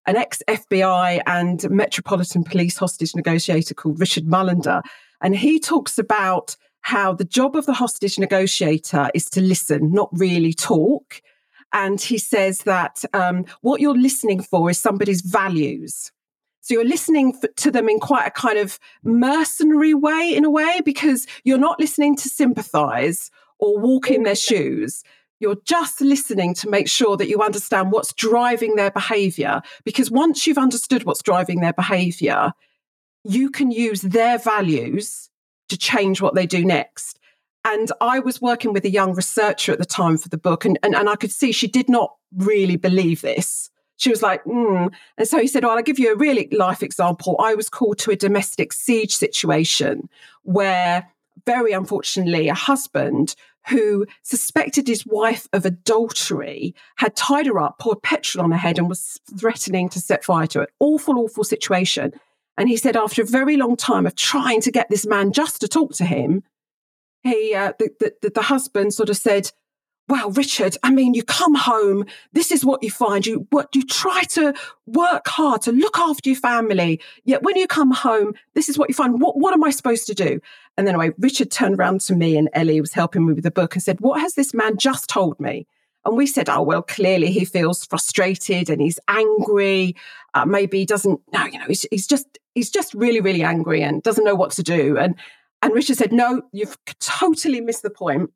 an 0.07 0.17
ex 0.17 0.41
FBI 0.49 1.21
and 1.27 1.69
Metropolitan 1.69 2.45
Police 2.45 2.77
hostage 2.77 3.15
negotiator 3.17 3.75
called 3.75 3.99
Richard 3.99 4.25
Mullender 4.25 4.81
and 5.21 5.37
he 5.37 5.59
talks 5.59 5.99
about 5.99 6.57
how 6.83 7.13
the 7.13 7.25
job 7.25 7.57
of 7.57 7.67
the 7.67 7.73
hostage 7.73 8.19
negotiator 8.19 9.11
is 9.15 9.29
to 9.31 9.41
listen, 9.41 9.93
not 9.93 10.09
really 10.13 10.53
talk 10.53 11.21
and 11.73 12.01
he 12.01 12.19
says 12.19 12.61
that 12.61 13.05
um, 13.13 13.45
what 13.61 13.81
you're 13.81 13.97
listening 13.97 14.43
for 14.43 14.71
is 14.71 14.79
somebody's 14.79 15.21
values. 15.21 16.13
So 16.61 16.75
you're 16.75 16.85
listening 16.85 17.39
to 17.57 17.71
them 17.71 17.89
in 17.89 18.01
quite 18.01 18.27
a 18.27 18.31
kind 18.31 18.59
of 18.59 18.81
mercenary 19.05 19.95
way, 19.95 20.33
in 20.35 20.45
a 20.45 20.51
way, 20.51 20.81
because 20.85 21.27
you're 21.45 21.59
not 21.59 21.79
listening 21.79 22.17
to 22.17 22.29
sympathize 22.29 23.31
or 23.59 23.79
walk 23.79 24.11
in 24.11 24.25
their 24.25 24.35
shoes. 24.35 25.05
You're 25.39 25.59
just 25.65 26.01
listening 26.01 26.55
to 26.55 26.69
make 26.69 26.89
sure 26.89 27.17
that 27.19 27.29
you 27.29 27.41
understand 27.41 27.93
what's 27.93 28.13
driving 28.15 28.75
their 28.75 28.91
behavior. 28.91 29.63
Because 29.85 30.11
once 30.11 30.47
you've 30.47 30.59
understood 30.59 31.05
what's 31.05 31.23
driving 31.23 31.61
their 31.61 31.73
behavior, 31.73 32.53
you 33.23 33.51
can 33.51 33.71
use 33.71 34.01
their 34.01 34.39
values 34.39 35.31
to 35.69 35.77
change 35.77 36.21
what 36.21 36.35
they 36.35 36.47
do 36.47 36.65
next. 36.65 37.19
And 37.67 37.91
I 38.01 38.21
was 38.21 38.41
working 38.41 38.73
with 38.73 38.85
a 38.85 38.91
young 38.91 39.13
researcher 39.13 39.73
at 39.73 39.81
the 39.81 39.85
time 39.85 40.19
for 40.19 40.29
the 40.29 40.39
book, 40.39 40.65
and, 40.65 40.79
and, 40.85 40.95
and 40.95 41.09
I 41.11 41.17
could 41.17 41.33
see 41.33 41.51
she 41.51 41.67
did 41.67 41.89
not 41.89 42.15
really 42.37 42.77
believe 42.77 43.23
this. 43.23 43.71
She 43.97 44.09
was 44.09 44.23
like, 44.23 44.45
mm. 44.45 44.93
and 45.19 45.27
so 45.27 45.41
he 45.41 45.49
said, 45.49 45.65
Well, 45.65 45.77
I'll 45.77 45.83
give 45.83 45.99
you 45.99 46.13
a 46.13 46.17
really 46.17 46.49
life 46.53 46.81
example. 46.81 47.35
I 47.41 47.57
was 47.57 47.69
called 47.69 47.99
to 48.01 48.13
a 48.13 48.17
domestic 48.17 48.73
siege 48.73 49.17
situation 49.17 50.09
where, 50.45 51.11
very 51.45 51.73
unfortunately, 51.73 52.49
a 52.49 52.55
husband 52.55 53.35
who 53.69 54.07
suspected 54.23 54.87
his 54.87 55.05
wife 55.05 55.49
of 55.53 55.67
adultery 55.67 56.73
had 56.99 57.17
tied 57.17 57.47
her 57.47 57.59
up, 57.59 57.81
poured 57.81 58.01
petrol 58.01 58.45
on 58.45 58.53
her 58.53 58.59
head, 58.59 58.79
and 58.79 58.89
was 58.89 59.19
threatening 59.37 59.89
to 59.89 59.99
set 59.99 60.25
fire 60.25 60.47
to 60.47 60.61
it. 60.61 60.71
Awful, 60.79 61.19
awful 61.19 61.43
situation. 61.43 62.13
And 62.57 62.69
he 62.69 62.77
said, 62.77 62.97
after 62.97 63.23
a 63.23 63.27
very 63.27 63.57
long 63.57 63.77
time 63.77 64.07
of 64.07 64.15
trying 64.15 64.61
to 64.61 64.71
get 64.71 64.89
this 64.89 65.05
man 65.05 65.33
just 65.33 65.61
to 65.63 65.69
talk 65.69 65.95
to 65.95 66.05
him, 66.05 66.45
he 67.27 67.55
uh, 67.55 67.73
the, 67.79 68.15
the, 68.23 68.31
the 68.31 68.43
husband 68.43 68.95
sort 68.95 69.11
of 69.11 69.17
said 69.17 69.51
well 70.09 70.31
richard 70.31 70.77
i 70.83 70.91
mean 70.91 71.15
you 71.15 71.23
come 71.23 71.55
home. 71.55 72.05
This 72.33 72.51
is 72.53 72.65
what 72.65 72.83
you 72.83 72.91
find. 72.91 73.27
You 73.27 73.47
what 73.51 73.75
you 73.75 73.85
try 73.85 74.23
to 74.31 74.55
work 74.87 75.27
hard 75.27 75.63
to 75.63 75.73
look 75.73 75.99
after 75.99 76.31
your 76.31 76.39
family. 76.39 77.01
Yet 77.25 77.43
when 77.43 77.57
you 77.57 77.67
come 77.67 77.91
home 77.93 78.35
this 78.55 78.69
is 78.69 78.79
what 78.79 78.89
you 78.89 78.95
find. 78.95 79.21
What, 79.21 79.39
what 79.39 79.55
am 79.55 79.65
i 79.65 79.71
supposed 79.71 80.07
to 80.07 80.15
do? 80.15 80.41
And 80.77 80.87
then 80.87 80.95
anyway 80.95 81.15
richard 81.19 81.51
turned 81.51 81.79
around 81.79 82.01
to 82.03 82.15
me 82.15 82.37
and 82.37 82.49
ellie 82.53 82.81
was 82.81 82.93
helping 82.93 83.27
me 83.27 83.33
with 83.33 83.45
the 83.45 83.51
book 83.51 83.75
and 83.75 83.83
said 83.83 84.01
what 84.01 84.21
has 84.21 84.35
this 84.35 84.55
man 84.55 84.77
just 84.77 85.09
told 85.09 85.39
me? 85.41 85.67
And 86.07 86.17
we 86.17 86.27
said, 86.29 86.49
oh, 86.49 86.63
well, 86.63 86.83
clearly 86.83 87.33
he 87.33 87.45
feels 87.45 87.85
frustrated 87.85 88.71
and 88.71 88.81
he's 88.81 89.01
angry. 89.09 89.97
Uh, 90.35 90.47
maybe 90.47 90.79
he 90.79 90.87
doesn't, 90.87 91.21
know, 91.33 91.47
you 91.47 91.59
know, 91.59 91.67
he's, 91.67 91.85
he's 91.91 92.07
just, 92.07 92.39
he's 92.55 92.71
just 92.71 92.95
really, 92.95 93.21
really 93.21 93.43
angry 93.43 93.83
and 93.83 94.05
doesn't 94.05 94.25
know 94.25 94.37
what 94.37 94.53
to 94.53 94.63
do. 94.63 94.97
And 94.97 95.17
and 95.63 95.75
Richard 95.75 95.97
said, 95.97 96.13
No, 96.13 96.43
you've 96.53 96.77
totally 97.01 97.61
missed 97.61 97.83
the 97.83 97.91
point. 97.91 98.31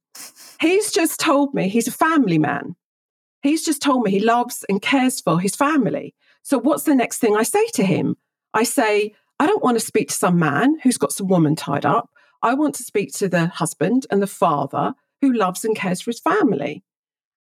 He's 0.61 0.91
just 0.91 1.21
told 1.21 1.55
me 1.55 1.68
he's 1.68 1.89
a 1.89 1.93
family 1.93 2.39
man. 2.39 2.77
He's 3.43 3.64
just 3.64 3.83
told 3.83 4.03
me 4.03 4.11
he 4.11 4.21
loves 4.21 4.64
and 4.68 4.83
cares 4.83 5.21
for 5.21 5.41
his 5.41 5.57
family. 5.57 6.14
So, 6.43 6.59
what's 6.59 6.85
the 6.85 6.95
next 6.95 7.18
thing 7.18 7.37
I 7.37 7.43
say 7.43 7.66
to 7.75 7.85
him? 7.85 8.16
I 8.53 8.64
say, 8.64 9.14
I 9.39 9.47
don't 9.47 9.62
want 9.62 9.79
to 9.79 9.85
speak 9.85 10.09
to 10.09 10.14
some 10.14 10.39
man 10.39 10.79
who's 10.83 10.99
got 10.99 11.12
some 11.12 11.29
woman 11.29 11.57
tied 11.57 11.87
up. 11.87 12.11
I 12.43 12.55
want 12.55 12.75
to 12.77 12.83
speak 12.83 13.12
to 13.14 13.29
the 13.29 13.47
husband 13.47 14.07
and 14.11 14.23
the 14.23 14.27
father 14.27 14.95
who 15.21 15.33
loves 15.33 15.64
and 15.64 15.77
cares 15.77 16.01
for 16.01 16.11
his 16.11 16.21
family. 16.21 16.83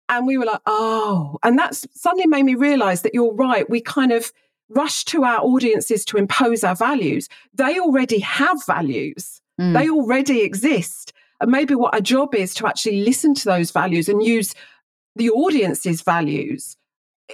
And 0.10 0.26
we 0.26 0.38
were 0.38 0.46
like, 0.46 0.62
oh, 0.66 1.38
and 1.44 1.58
that's 1.58 1.86
suddenly 1.94 2.28
made 2.28 2.44
me 2.44 2.56
realize 2.56 3.02
that 3.02 3.14
you're 3.14 3.34
right. 3.34 3.70
We 3.70 3.82
kind 3.82 4.12
of 4.12 4.32
rush 4.70 5.06
to 5.06 5.24
our 5.24 5.40
audiences 5.40 6.06
to 6.06 6.18
impose 6.18 6.64
our 6.64 6.76
values. 6.76 7.28
They 7.54 7.80
already 7.80 8.20
have 8.20 8.66
values. 8.66 9.42
Mm. 9.60 9.74
They 9.74 9.90
already 9.90 10.42
exist. 10.42 11.14
And 11.40 11.52
maybe 11.52 11.76
what 11.76 11.94
our 11.94 12.02
job 12.02 12.34
is 12.34 12.54
to 12.56 12.68
actually 12.68 13.02
listen 13.04 13.34
to 13.36 13.46
those 13.46 13.72
values 13.72 14.10
and 14.10 14.24
use 14.24 14.54
the 15.16 15.30
audience's 15.30 16.02
values 16.02 16.78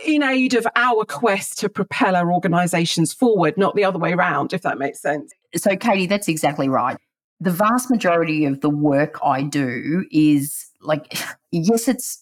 in 0.06 0.24
aid 0.24 0.54
of 0.56 0.66
our 0.76 1.06
quest 1.06 1.60
to 1.60 1.70
propel 1.70 2.16
our 2.16 2.34
organizations 2.34 3.14
forward, 3.14 3.58
not 3.58 3.76
the 3.76 3.84
other 3.84 4.00
way 4.00 4.14
around, 4.14 4.54
if 4.54 4.62
that 4.64 4.78
makes 4.78 5.02
sense. 5.02 5.32
So, 5.56 5.76
Katie, 5.76 6.08
that's 6.08 6.28
exactly 6.28 6.68
right. 6.68 6.98
The 7.40 7.52
vast 7.52 7.90
majority 7.90 8.46
of 8.46 8.62
the 8.62 8.70
work 8.70 9.20
I 9.24 9.44
do 9.44 10.06
is 10.12 10.68
like, 10.82 11.18
yes, 11.52 11.88
it's 11.88 12.20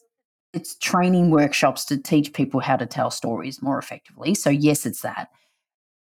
it's 0.53 0.75
training 0.75 1.29
workshops 1.29 1.85
to 1.85 1.97
teach 1.97 2.33
people 2.33 2.59
how 2.59 2.75
to 2.75 2.85
tell 2.85 3.09
stories 3.09 3.61
more 3.61 3.79
effectively. 3.79 4.35
So, 4.35 4.49
yes, 4.49 4.85
it's 4.85 5.01
that. 5.01 5.29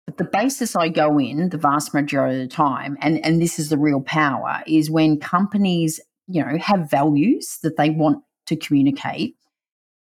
But 0.05 0.17
the 0.17 0.23
basis 0.23 0.75
I 0.75 0.89
go 0.89 1.19
in 1.19 1.49
the 1.49 1.57
vast 1.57 1.93
majority 1.93 2.41
of 2.41 2.49
the 2.49 2.55
time, 2.55 2.97
and, 3.01 3.23
and 3.25 3.41
this 3.41 3.57
is 3.57 3.69
the 3.69 3.77
real 3.77 4.01
power, 4.01 4.61
is 4.67 4.89
when 4.89 5.19
companies, 5.19 5.99
you 6.27 6.43
know, 6.43 6.57
have 6.59 6.89
values 6.89 7.57
that 7.63 7.77
they 7.77 7.89
want 7.89 8.23
to 8.47 8.55
communicate. 8.55 9.35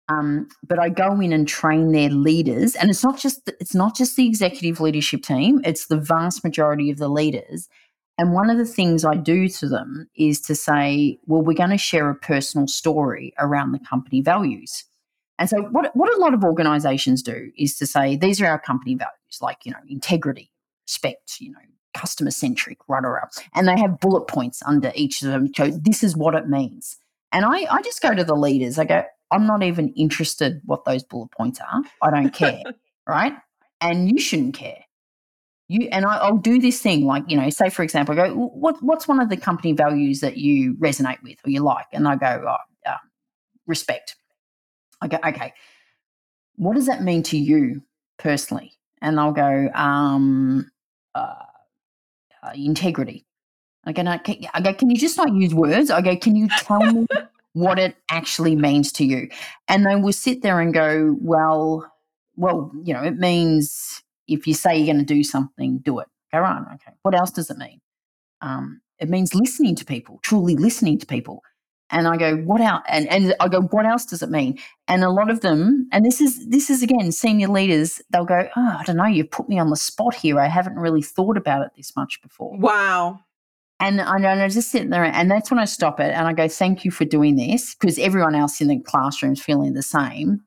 Um, 0.10 0.48
but 0.68 0.80
I 0.80 0.90
go 0.90 1.20
in 1.20 1.32
and 1.32 1.48
train 1.48 1.92
their 1.92 2.10
leaders, 2.10 2.76
and 2.76 2.90
it's 2.90 3.04
not 3.04 3.18
just 3.18 3.50
it's 3.60 3.76
not 3.76 3.96
just 3.96 4.16
the 4.18 4.28
executive 4.28 4.82
leadership 4.82 5.24
team; 5.24 5.62
it's 5.64 5.88
the 5.88 5.98
vast 5.98 6.44
majority 6.44 6.90
of 6.90 6.98
the 6.98 7.08
leaders. 7.08 7.70
And 8.18 8.34
one 8.34 8.50
of 8.50 8.58
the 8.58 8.66
things 8.66 9.06
I 9.06 9.16
do 9.16 9.48
to 9.48 9.68
them 9.68 10.08
is 10.16 10.40
to 10.42 10.56
say, 10.56 11.18
well, 11.26 11.42
we're 11.42 11.54
going 11.54 11.72
to 11.72 11.78
share 11.78 12.10
a 12.10 12.16
personal 12.16 12.68
story 12.68 13.34
around 13.40 13.72
the 13.72 13.80
company 13.80 14.22
values. 14.22 14.84
And 15.40 15.50
so, 15.50 15.62
what, 15.64 15.96
what 15.96 16.14
a 16.16 16.20
lot 16.20 16.34
of 16.34 16.44
organizations 16.44 17.22
do 17.24 17.52
is 17.58 17.76
to 17.78 17.88
say, 17.88 18.16
these 18.16 18.42
are 18.42 18.46
our 18.46 18.60
company 18.60 18.96
values, 18.96 19.40
like, 19.42 19.60
you 19.66 19.72
know, 19.72 19.80
integrity, 19.88 20.52
respect, 20.88 21.40
you 21.40 21.52
know, 21.52 21.60
customer 21.96 22.32
centric, 22.32 22.78
rah, 22.88 23.00
rah, 23.00 23.28
And 23.54 23.68
they 23.68 23.80
have 23.80 24.00
bullet 24.00 24.28
points 24.28 24.62
under 24.66 24.92
each 24.96 25.22
of 25.22 25.30
them. 25.30 25.52
So, 25.56 25.70
this 25.70 26.04
is 26.04 26.16
what 26.16 26.36
it 26.36 26.48
means. 26.48 26.98
And 27.32 27.46
I, 27.46 27.66
I 27.70 27.82
just 27.82 28.02
go 28.02 28.14
to 28.14 28.24
the 28.24 28.36
leaders, 28.36 28.78
I 28.78 28.86
go, 28.86 29.04
I'm 29.32 29.48
not 29.48 29.64
even 29.64 29.90
interested 29.94 30.62
what 30.66 30.86
those 30.86 31.04
bullet 31.04 31.32
points 31.32 31.60
are. 31.60 31.82
I 32.02 32.12
don't 32.12 32.30
care. 32.30 32.62
right. 33.08 33.34
And 33.82 34.10
you 34.10 34.20
shouldn't 34.20 34.54
care. 34.54 34.86
You 35.68 35.88
and 35.92 36.06
I, 36.06 36.30
will 36.30 36.38
do 36.38 36.60
this 36.60 36.80
thing 36.80 37.06
like 37.06 37.24
you 37.28 37.38
know, 37.38 37.50
say 37.50 37.70
for 37.70 37.82
example, 37.82 38.14
I 38.20 38.28
go, 38.28 38.36
what, 38.36 38.76
what's 38.84 39.08
one 39.08 39.20
of 39.20 39.30
the 39.30 39.38
company 39.38 39.74
values 39.74 40.20
that 40.20 40.38
you 40.38 40.76
resonate 40.76 41.24
with 41.24 41.38
or 41.44 41.50
you 41.50 41.62
like? 41.62 41.88
And 41.92 42.08
I 42.08 42.16
go, 42.16 42.46
oh, 42.48 42.90
uh, 42.90 42.98
respect. 43.66 44.16
I 45.04 45.08
go, 45.08 45.18
okay, 45.26 45.54
what 46.56 46.76
does 46.76 46.88
that 46.88 47.04
mean 47.04 47.24
to 47.24 47.38
you 47.38 47.84
personally? 48.18 48.74
And 49.02 49.18
they'll 49.18 49.34
go, 49.34 49.70
um, 49.76 50.72
uh, 51.14 51.36
uh, 52.42 52.52
integrity. 52.56 53.26
I 53.86 53.92
go, 53.92 54.02
no, 54.02 54.18
can, 54.18 54.38
I 54.54 54.62
go, 54.62 54.74
can 54.74 54.90
you 54.90 54.98
just 54.98 55.18
not 55.18 55.34
use 55.34 55.54
words? 55.54 55.92
I 55.92 56.02
go, 56.02 56.16
can 56.16 56.36
you 56.36 56.48
tell 56.48 56.80
me 56.80 57.06
what 57.52 57.78
it 57.80 57.96
actually 58.10 58.56
means 58.56 58.92
to 58.94 59.06
you? 59.06 59.30
And 59.68 59.86
they 59.86 59.96
will 59.96 60.14
sit 60.14 60.42
there 60.42 60.62
and 60.62 60.74
go, 60.74 61.18
well, 61.20 61.92
well, 62.38 62.72
you 62.82 62.94
know, 62.94 63.04
it 63.04 63.18
means 63.18 64.02
if 64.28 64.48
you 64.48 64.54
say 64.54 64.78
you're 64.78 64.94
going 64.94 65.06
to 65.06 65.14
do 65.14 65.24
something, 65.24 65.80
do 65.80 66.00
it. 66.00 66.08
Go 66.32 66.44
on. 66.44 66.66
Okay. 66.76 66.94
What 67.02 67.14
else 67.14 67.32
does 67.32 67.50
it 67.50 67.58
mean? 67.58 67.82
Um, 68.42 68.82
it 69.00 69.10
means 69.10 69.36
listening 69.36 69.76
to 69.76 69.86
people, 69.86 70.20
truly 70.24 70.56
listening 70.56 70.98
to 71.00 71.06
people. 71.06 71.44
And 71.90 72.08
I 72.08 72.18
go, 72.18 72.38
what 72.38 72.60
else? 72.62 72.82
And, 72.88 73.08
and 73.10 73.36
I 73.40 73.48
go, 73.48 73.62
what 73.62 73.86
else 73.86 74.06
does 74.06 74.24
it 74.24 74.30
mean? 74.30 74.58
And 74.88 75.04
a 75.04 75.12
lot 75.12 75.30
of 75.30 75.42
them, 75.42 75.88
and 75.92 76.04
this 76.04 76.22
is 76.22 76.48
this 76.48 76.70
is 76.70 76.82
again 76.82 77.12
senior 77.12 77.48
leaders, 77.48 78.02
they'll 78.10 78.26
go, 78.26 78.48
oh, 78.56 78.76
I 78.80 78.84
don't 78.84 78.98
know, 78.98 79.06
you've 79.06 79.30
put 79.30 79.48
me 79.48 79.60
on 79.60 79.70
the 79.70 79.76
spot 79.76 80.16
here. 80.16 80.40
I 80.40 80.48
haven't 80.48 80.76
really 80.76 81.04
thought 81.04 81.38
about 81.38 81.66
it 81.66 81.72
this 81.78 81.96
much 81.96 82.22
before. 82.22 82.58
Wow. 82.58 83.20
And 83.80 84.00
I 84.00 84.18
know, 84.18 84.30
and 84.30 84.42
I 84.42 84.48
just 84.48 84.72
sit 84.72 84.90
there, 84.90 85.04
and 85.04 85.30
that's 85.30 85.52
when 85.52 85.60
I 85.60 85.66
stop 85.66 86.00
it 86.00 86.14
and 86.14 86.26
I 86.26 86.34
go, 86.34 86.48
thank 86.48 86.86
you 86.86 86.92
for 86.92 87.06
doing 87.06 87.36
this, 87.36 87.76
because 87.76 88.00
everyone 88.00 88.34
else 88.34 88.62
in 88.62 88.70
the 88.70 88.80
classroom 88.80 89.34
is 89.34 89.42
feeling 89.42 89.74
the 89.74 89.84
same. 89.84 90.42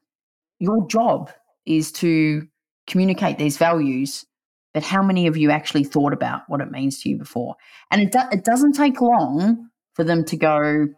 Your 0.59 0.87
job 0.89 1.30
is 1.66 1.93
to 1.93 2.49
communicate 2.87 3.37
these 3.37 3.59
values, 3.59 4.24
but 4.72 4.82
how 4.82 5.03
many 5.03 5.26
of 5.26 5.37
you 5.37 5.51
actually 5.51 5.84
thought 5.84 6.14
about 6.14 6.43
what 6.49 6.62
it 6.62 6.70
means 6.70 7.03
to 7.03 7.11
you 7.11 7.18
before? 7.18 7.57
And 7.91 8.01
it, 8.01 8.12
do, 8.12 8.20
it 8.32 8.45
doesn't 8.45 8.72
take 8.72 9.01
long 9.01 9.68
for 9.95 10.03
them 10.03 10.24
to 10.24 10.37
go, 10.37 10.89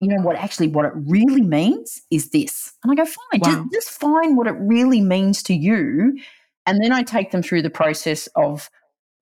you 0.00 0.08
know 0.08 0.22
what 0.22 0.36
actually 0.36 0.68
what 0.68 0.84
it 0.84 0.92
really 0.94 1.42
means 1.42 2.02
is 2.10 2.30
this. 2.30 2.72
And 2.82 2.92
i 2.92 2.94
go 2.94 3.04
fine 3.04 3.40
wow. 3.40 3.50
just, 3.50 3.72
just 3.72 4.00
find 4.00 4.36
what 4.36 4.46
it 4.46 4.56
really 4.58 5.00
means 5.00 5.42
to 5.44 5.54
you. 5.54 6.18
And 6.66 6.82
then 6.82 6.92
i 6.92 7.02
take 7.02 7.30
them 7.30 7.42
through 7.42 7.62
the 7.62 7.70
process 7.70 8.28
of 8.36 8.70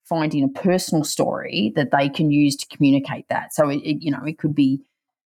finding 0.05 0.45
a 0.45 0.49
personal 0.49 1.05
story 1.05 1.73
that 1.77 1.91
they 1.91 2.09
can 2.09 2.31
use 2.31 2.57
to 2.57 2.67
communicate 2.77 3.27
that. 3.31 3.55
So 3.55 3.69
it, 3.69 3.77
it, 3.79 4.03
you 4.03 4.11
know 4.11 4.25
it 4.25 4.39
could 4.39 4.55
be 4.55 4.81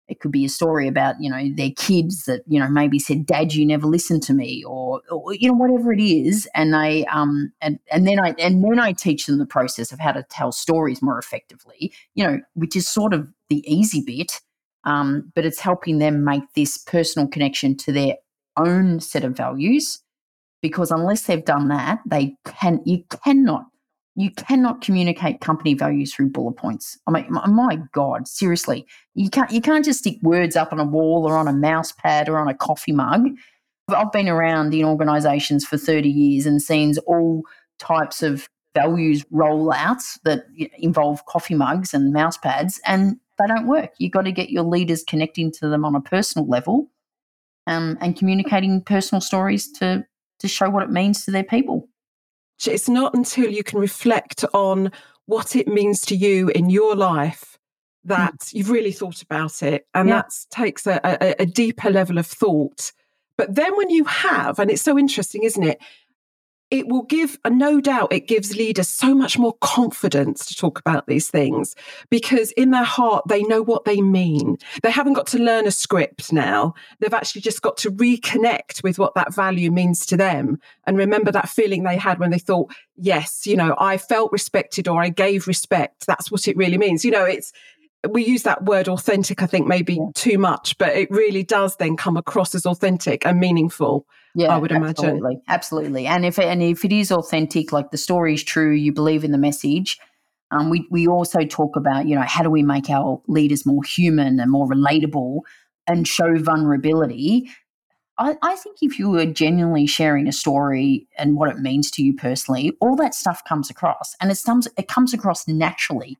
it 0.09 0.21
could 0.21 0.33
be 0.33 0.45
a 0.45 0.49
story 0.49 0.89
about 0.89 1.17
you 1.21 1.31
know 1.31 1.51
their 1.55 1.71
kids 1.77 2.25
that 2.25 2.43
you 2.47 2.59
know 2.59 2.69
maybe 2.69 2.99
said 2.99 3.27
dad 3.27 3.53
you 3.55 3.65
never 3.65 3.87
listened 3.87 4.23
to 4.25 4.35
me 4.35 4.65
or, 4.65 5.03
or 5.11 5.35
you 5.35 5.49
know 5.49 5.55
whatever 5.55 5.93
it 5.93 6.01
is. 6.01 6.49
And 6.55 6.75
they 6.75 7.05
um 7.07 7.53
and 7.61 7.79
and 7.93 8.07
then 8.07 8.19
i 8.19 8.35
and 8.39 8.65
then 8.65 8.81
i 8.81 8.93
teach 8.93 9.27
them 9.27 9.39
the 9.39 9.47
process 9.47 9.93
of 9.93 10.01
how 10.01 10.13
to 10.13 10.25
tell 10.25 10.51
stories 10.51 11.03
more 11.03 11.19
effectively 11.19 11.93
you 12.15 12.25
know 12.25 12.41
which 12.55 12.75
is 12.75 12.89
sort 12.89 13.15
of 13.15 13.29
the 13.49 13.63
easy 13.73 14.03
bit 14.05 14.41
um, 14.89 15.31
but 15.35 15.45
it's 15.45 15.61
helping 15.61 15.99
them 15.99 16.25
make 16.25 16.43
this 16.55 16.79
personal 16.79 17.29
connection 17.29 17.77
to 17.77 17.93
their 17.93 18.15
own 18.57 19.01
set 19.01 19.23
of 19.23 19.37
values 19.37 20.03
because 20.63 20.91
unless 20.91 21.23
they've 21.23 21.45
done 21.45 21.69
that 21.69 22.01
they 22.07 22.35
can 22.45 22.81
you 22.85 23.05
cannot 23.23 23.67
you 24.17 24.31
cannot 24.33 24.81
communicate 24.81 25.41
company 25.41 25.75
values 25.75 26.13
through 26.13 26.29
bullet 26.29 26.57
points. 26.57 26.99
I 27.07 27.13
mean 27.13 27.27
my 27.31 27.79
god 27.93 28.27
seriously 28.27 28.87
you 29.15 29.31
can't 29.31 29.51
you 29.51 29.61
can't 29.61 29.85
just 29.85 30.01
stick 30.01 30.17
words 30.23 30.57
up 30.57 30.73
on 30.73 30.81
a 30.81 30.85
wall 30.85 31.25
or 31.29 31.37
on 31.37 31.47
a 31.47 31.53
mouse 31.53 31.93
pad 31.93 32.29
or 32.29 32.39
on 32.39 32.49
a 32.49 32.55
coffee 32.55 32.93
mug. 32.93 33.29
I've 33.89 34.13
been 34.13 34.29
around 34.29 34.75
in 34.75 34.85
organizations 34.85 35.65
for 35.65 35.77
30 35.77 36.09
years 36.09 36.47
and 36.47 36.61
seen 36.61 36.95
all 37.07 37.43
types 37.79 38.23
of 38.23 38.49
values 38.75 39.25
rollouts 39.33 40.19
that 40.25 40.45
involve 40.79 41.25
coffee 41.27 41.55
mugs 41.55 41.95
and 41.95 42.13
mouse 42.13 42.37
pads 42.37 42.81
and 42.87 43.19
they 43.39 43.47
don't 43.47 43.67
work. 43.67 43.93
You've 43.99 44.13
got 44.13 44.23
to 44.23 44.33
get 44.33 44.51
your 44.51 44.65
leaders 44.65 45.05
connecting 45.05 45.51
to 45.53 45.69
them 45.69 45.85
on 45.85 45.95
a 45.95 46.01
personal 46.01 46.49
level 46.49 46.91
um, 47.67 47.97
and 48.01 48.17
communicating 48.17 48.83
personal 48.83 49.21
stories 49.21 49.71
to, 49.73 50.05
to 50.41 50.49
show 50.49 50.69
what 50.71 50.83
it 50.83 50.91
means 50.91 51.25
to 51.25 51.31
their 51.31 51.45
people. 51.45 51.89
It's 52.67 52.89
not 52.89 53.15
until 53.15 53.51
you 53.51 53.63
can 53.63 53.79
reflect 53.79 54.45
on 54.53 54.91
what 55.27 55.55
it 55.55 55.69
means 55.69 56.01
to 56.07 56.17
you 56.17 56.49
in 56.49 56.71
your 56.71 56.97
life 56.97 57.59
that 58.05 58.39
mm. 58.39 58.55
you've 58.55 58.71
really 58.71 58.93
thought 58.93 59.23
about 59.23 59.63
it. 59.63 59.87
And 59.95 60.09
yeah. 60.09 60.23
that 60.23 60.33
takes 60.51 60.87
a, 60.87 61.01
a, 61.05 61.43
a 61.43 61.47
deeper 61.47 61.91
level 61.91 62.19
of 62.19 62.27
thought. 62.27 62.93
But 63.37 63.55
then 63.55 63.77
when 63.77 63.91
you 63.91 64.05
have, 64.05 64.59
and 64.59 64.71
it's 64.71 64.83
so 64.83 64.99
interesting, 64.99 65.45
isn't 65.45 65.63
it? 65.63 65.79
It 66.71 66.87
will 66.89 67.05
give, 67.05 67.39
no 67.49 67.81
doubt, 67.81 68.13
it 68.13 68.29
gives 68.29 68.57
leaders 68.57 68.89
so 68.89 69.15
much 69.15 69.39
more 69.39 69.55
confidence 69.61 70.45
to 70.47 70.55
talk 70.55 70.79
about 70.79 71.07
these 71.07 71.31
things 71.31 71.75
because 72.11 72.53
in 72.53 72.71
their 72.71 72.85
heart, 72.85 73.25
they 73.29 73.43
know 73.43 73.63
what 73.63 73.85
they 73.85 74.03
mean. 74.03 74.59
They 74.83 74.91
haven't 74.91 75.15
got 75.15 75.27
to 75.29 75.39
learn 75.39 75.67
a 75.67 75.71
script 75.71 76.33
now. 76.33 76.75
They've 77.01 77.15
actually 77.15 77.41
just 77.41 77.63
got 77.63 77.79
to 77.79 77.91
reconnect 77.91 78.83
with 78.83 78.99
what 78.99 79.15
that 79.15 79.35
value 79.35 79.71
means 79.71 80.05
to 80.07 80.17
them 80.17 80.61
and 80.87 80.99
remember 80.99 81.33
that 81.33 81.49
feeling 81.49 81.85
they 81.85 81.97
had 81.97 82.19
when 82.19 82.31
they 82.31 82.39
thought, 82.39 82.71
yes, 82.97 83.47
you 83.47 83.57
know, 83.57 83.75
I 83.79 83.97
felt 83.97 84.31
respected 84.31 84.89
or 84.89 85.03
I 85.03 85.09
gave 85.09 85.47
respect. 85.47 86.07
That's 86.07 86.31
what 86.31 86.49
it 86.49 86.57
really 86.57 86.79
means. 86.79 87.05
You 87.05 87.13
know, 87.13 87.25
it's, 87.25 87.53
we 88.09 88.25
use 88.25 88.45
that 88.45 88.65
word 88.65 88.89
authentic, 88.89 89.43
I 89.43 89.47
think, 89.47 89.67
maybe 89.67 89.95
yeah. 89.95 90.07
too 90.15 90.39
much, 90.39 90.79
but 90.79 90.95
it 90.97 91.11
really 91.11 91.43
does 91.43 91.77
then 91.77 91.97
come 91.97 92.17
across 92.17 92.55
as 92.55 92.65
authentic 92.65 93.27
and 93.27 93.41
meaningful. 93.41 94.07
Yeah, 94.35 94.55
I 94.55 94.59
would 94.59 94.71
absolutely, 94.71 95.19
imagine. 95.19 95.43
Absolutely. 95.49 96.07
And 96.07 96.25
if 96.25 96.39
it, 96.39 96.45
and 96.45 96.63
if 96.63 96.85
it 96.85 96.93
is 96.93 97.11
authentic, 97.11 97.73
like 97.73 97.91
the 97.91 97.99
story 97.99 98.35
is 98.35 98.45
true, 98.45 98.73
you 98.73 98.93
believe 98.93 99.25
in 99.25 99.33
the 99.33 99.39
message. 99.39 99.99
Um, 100.51 100.71
we 100.71 100.87
we 100.91 101.07
also 101.07 101.45
talk 101.45 101.77
about 101.77 102.07
you 102.07 102.15
know 102.15 102.25
how 102.27 102.43
do 102.43 102.51
we 102.51 102.63
make 102.63 102.89
our 102.89 103.21
leaders 103.27 103.67
more 103.67 103.83
human 103.83 104.41
and 104.41 104.51
more 104.51 104.67
relatable 104.69 105.41
and 105.87 106.07
show 106.07 106.39
vulnerability. 106.39 107.51
I, 108.17 108.37
I 108.43 108.57
think 108.57 108.79
if 108.81 108.99
you 108.99 109.15
are 109.17 109.27
genuinely 109.27 109.87
sharing 109.87 110.27
a 110.27 110.33
story 110.33 111.07
and 111.19 111.37
what 111.37 111.51
it 111.51 111.59
means 111.59 111.91
to 111.93 112.03
you 112.03 112.15
personally, 112.15 112.73
all 112.81 112.97
that 112.97 113.15
stuff 113.15 113.45
comes 113.45 113.71
across, 113.71 114.15
and 114.21 114.31
it 114.31 114.41
comes 114.45 114.69
it 114.79 114.89
comes 114.89 115.13
across 115.13 115.49
naturally 115.49 116.17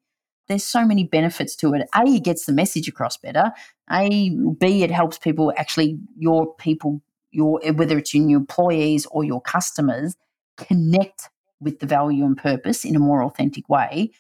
there's 0.49 0.65
so 0.65 0.85
many 0.85 1.05
benefits 1.05 1.55
to 1.57 1.75
it. 1.75 1.89
A, 1.95 2.03
it 2.05 2.25
gets 2.25 2.47
the 2.47 2.53
message 2.53 2.89
across 2.89 3.17
better. 3.17 3.53
A, 3.91 4.31
B, 4.59 4.83
it 4.83 4.91
helps 4.91 5.19
people 5.19 5.53
actually, 5.57 5.99
your 6.17 6.55
people, 6.55 7.03
your 7.31 7.61
whether 7.73 7.99
it's 7.99 8.15
your 8.15 8.25
new 8.25 8.37
employees 8.37 9.07
or 9.11 9.25
your 9.25 9.41
customers, 9.41 10.17
connect 10.57 11.29
with 11.61 11.81
the 11.81 11.87
value 11.87 12.25
and 12.25 12.37
purpose 12.37 12.85
in 12.85 12.97
a 12.97 13.01
more 13.01 13.23
authentic 13.23 13.69
way. 13.69 14.11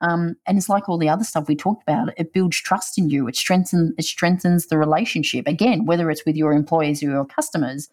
Um, 0.00 0.34
and 0.46 0.58
it's 0.58 0.68
like 0.68 0.88
all 0.88 0.98
the 0.98 1.08
other 1.08 1.24
stuff 1.24 1.46
we 1.48 1.54
talked 1.54 1.84
about. 1.84 2.12
It 2.16 2.32
builds 2.32 2.60
trust 2.60 2.98
in 2.98 3.08
you. 3.08 3.28
It 3.28 3.36
strengthens 3.36 3.92
it 3.98 4.04
strengthens 4.04 4.66
the 4.66 4.78
relationship. 4.78 5.46
Again, 5.46 5.86
whether 5.86 6.10
it's 6.10 6.26
with 6.26 6.36
your 6.36 6.52
employees 6.52 7.02
or 7.02 7.06
your 7.06 7.24
customers, 7.24 7.88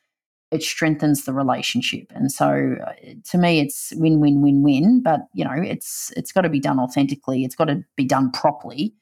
it 0.51 0.63
strengthens 0.63 1.25
the 1.25 1.33
relationship. 1.33 2.11
And 2.15 2.31
so 2.31 2.75
uh, 2.85 2.93
to 3.31 3.37
me 3.37 3.59
it's 3.59 3.93
win 3.95 4.19
win 4.19 4.41
win 4.41 4.63
win, 4.63 5.01
but 5.03 5.21
you 5.33 5.43
know, 5.43 5.53
it's 5.55 6.11
it's 6.17 6.31
got 6.31 6.41
to 6.41 6.49
be 6.49 6.59
done 6.59 6.79
authentically. 6.79 7.43
It's 7.43 7.55
got 7.55 7.65
to 7.65 7.83
be 7.95 8.05
done 8.05 8.31
properly. 8.31 8.93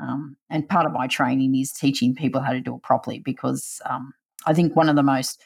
Um, 0.00 0.36
and 0.48 0.68
part 0.68 0.86
of 0.86 0.92
my 0.92 1.06
training 1.08 1.56
is 1.56 1.72
teaching 1.72 2.14
people 2.14 2.40
how 2.40 2.52
to 2.52 2.60
do 2.60 2.76
it 2.76 2.82
properly 2.82 3.18
because 3.18 3.80
um, 3.88 4.12
I 4.46 4.54
think 4.54 4.76
one 4.76 4.88
of 4.88 4.96
the 4.96 5.02
most 5.02 5.42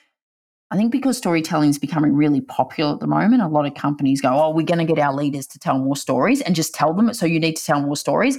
I 0.70 0.76
think 0.76 0.90
because 0.90 1.18
storytelling 1.18 1.68
is 1.68 1.78
becoming 1.78 2.16
really 2.16 2.40
popular 2.40 2.94
at 2.94 3.00
the 3.00 3.06
moment, 3.06 3.42
a 3.42 3.46
lot 3.46 3.66
of 3.66 3.74
companies 3.74 4.22
go, 4.22 4.30
"Oh, 4.30 4.50
we're 4.50 4.64
going 4.64 4.78
to 4.78 4.86
get 4.86 4.98
our 4.98 5.12
leaders 5.12 5.46
to 5.48 5.58
tell 5.58 5.78
more 5.78 5.96
stories 5.96 6.40
and 6.40 6.54
just 6.54 6.74
tell 6.74 6.94
them." 6.94 7.12
So 7.12 7.26
you 7.26 7.38
need 7.38 7.56
to 7.56 7.64
tell 7.64 7.82
more 7.82 7.96
stories 7.96 8.38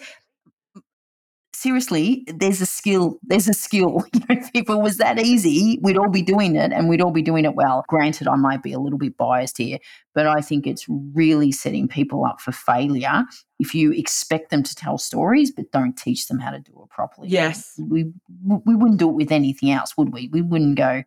seriously, 1.63 2.25
there's 2.27 2.59
a 2.59 2.65
skill. 2.65 3.17
There's 3.23 3.47
a 3.47 3.53
skill. 3.53 4.03
You 4.13 4.35
know, 4.35 4.49
if 4.53 4.69
it 4.69 4.79
was 4.79 4.97
that 4.97 5.19
easy, 5.19 5.79
we'd 5.81 5.97
all 5.97 6.09
be 6.09 6.21
doing 6.21 6.55
it 6.55 6.71
and 6.71 6.87
we'd 6.87 7.01
all 7.01 7.11
be 7.11 7.21
doing 7.21 7.45
it 7.45 7.55
well. 7.55 7.83
Granted, 7.87 8.27
I 8.27 8.35
might 8.35 8.61
be 8.61 8.73
a 8.73 8.79
little 8.79 8.99
bit 8.99 9.17
biased 9.17 9.57
here, 9.57 9.79
but 10.13 10.27
I 10.27 10.39
think 10.41 10.67
it's 10.67 10.85
really 10.87 11.51
setting 11.51 11.87
people 11.87 12.25
up 12.25 12.39
for 12.39 12.51
failure 12.51 13.23
if 13.59 13.73
you 13.73 13.91
expect 13.91 14.49
them 14.49 14.61
to 14.63 14.75
tell 14.75 14.97
stories 14.97 15.51
but 15.51 15.71
don't 15.71 15.97
teach 15.97 16.27
them 16.27 16.39
how 16.39 16.51
to 16.51 16.59
do 16.59 16.71
it 16.83 16.89
properly. 16.89 17.29
Yes. 17.29 17.79
We 17.79 18.11
we 18.43 18.75
wouldn't 18.75 18.99
do 18.99 19.09
it 19.09 19.15
with 19.15 19.31
anything 19.31 19.71
else, 19.71 19.97
would 19.97 20.13
we? 20.13 20.27
We 20.27 20.41
wouldn't 20.41 20.77
go, 20.77 21.03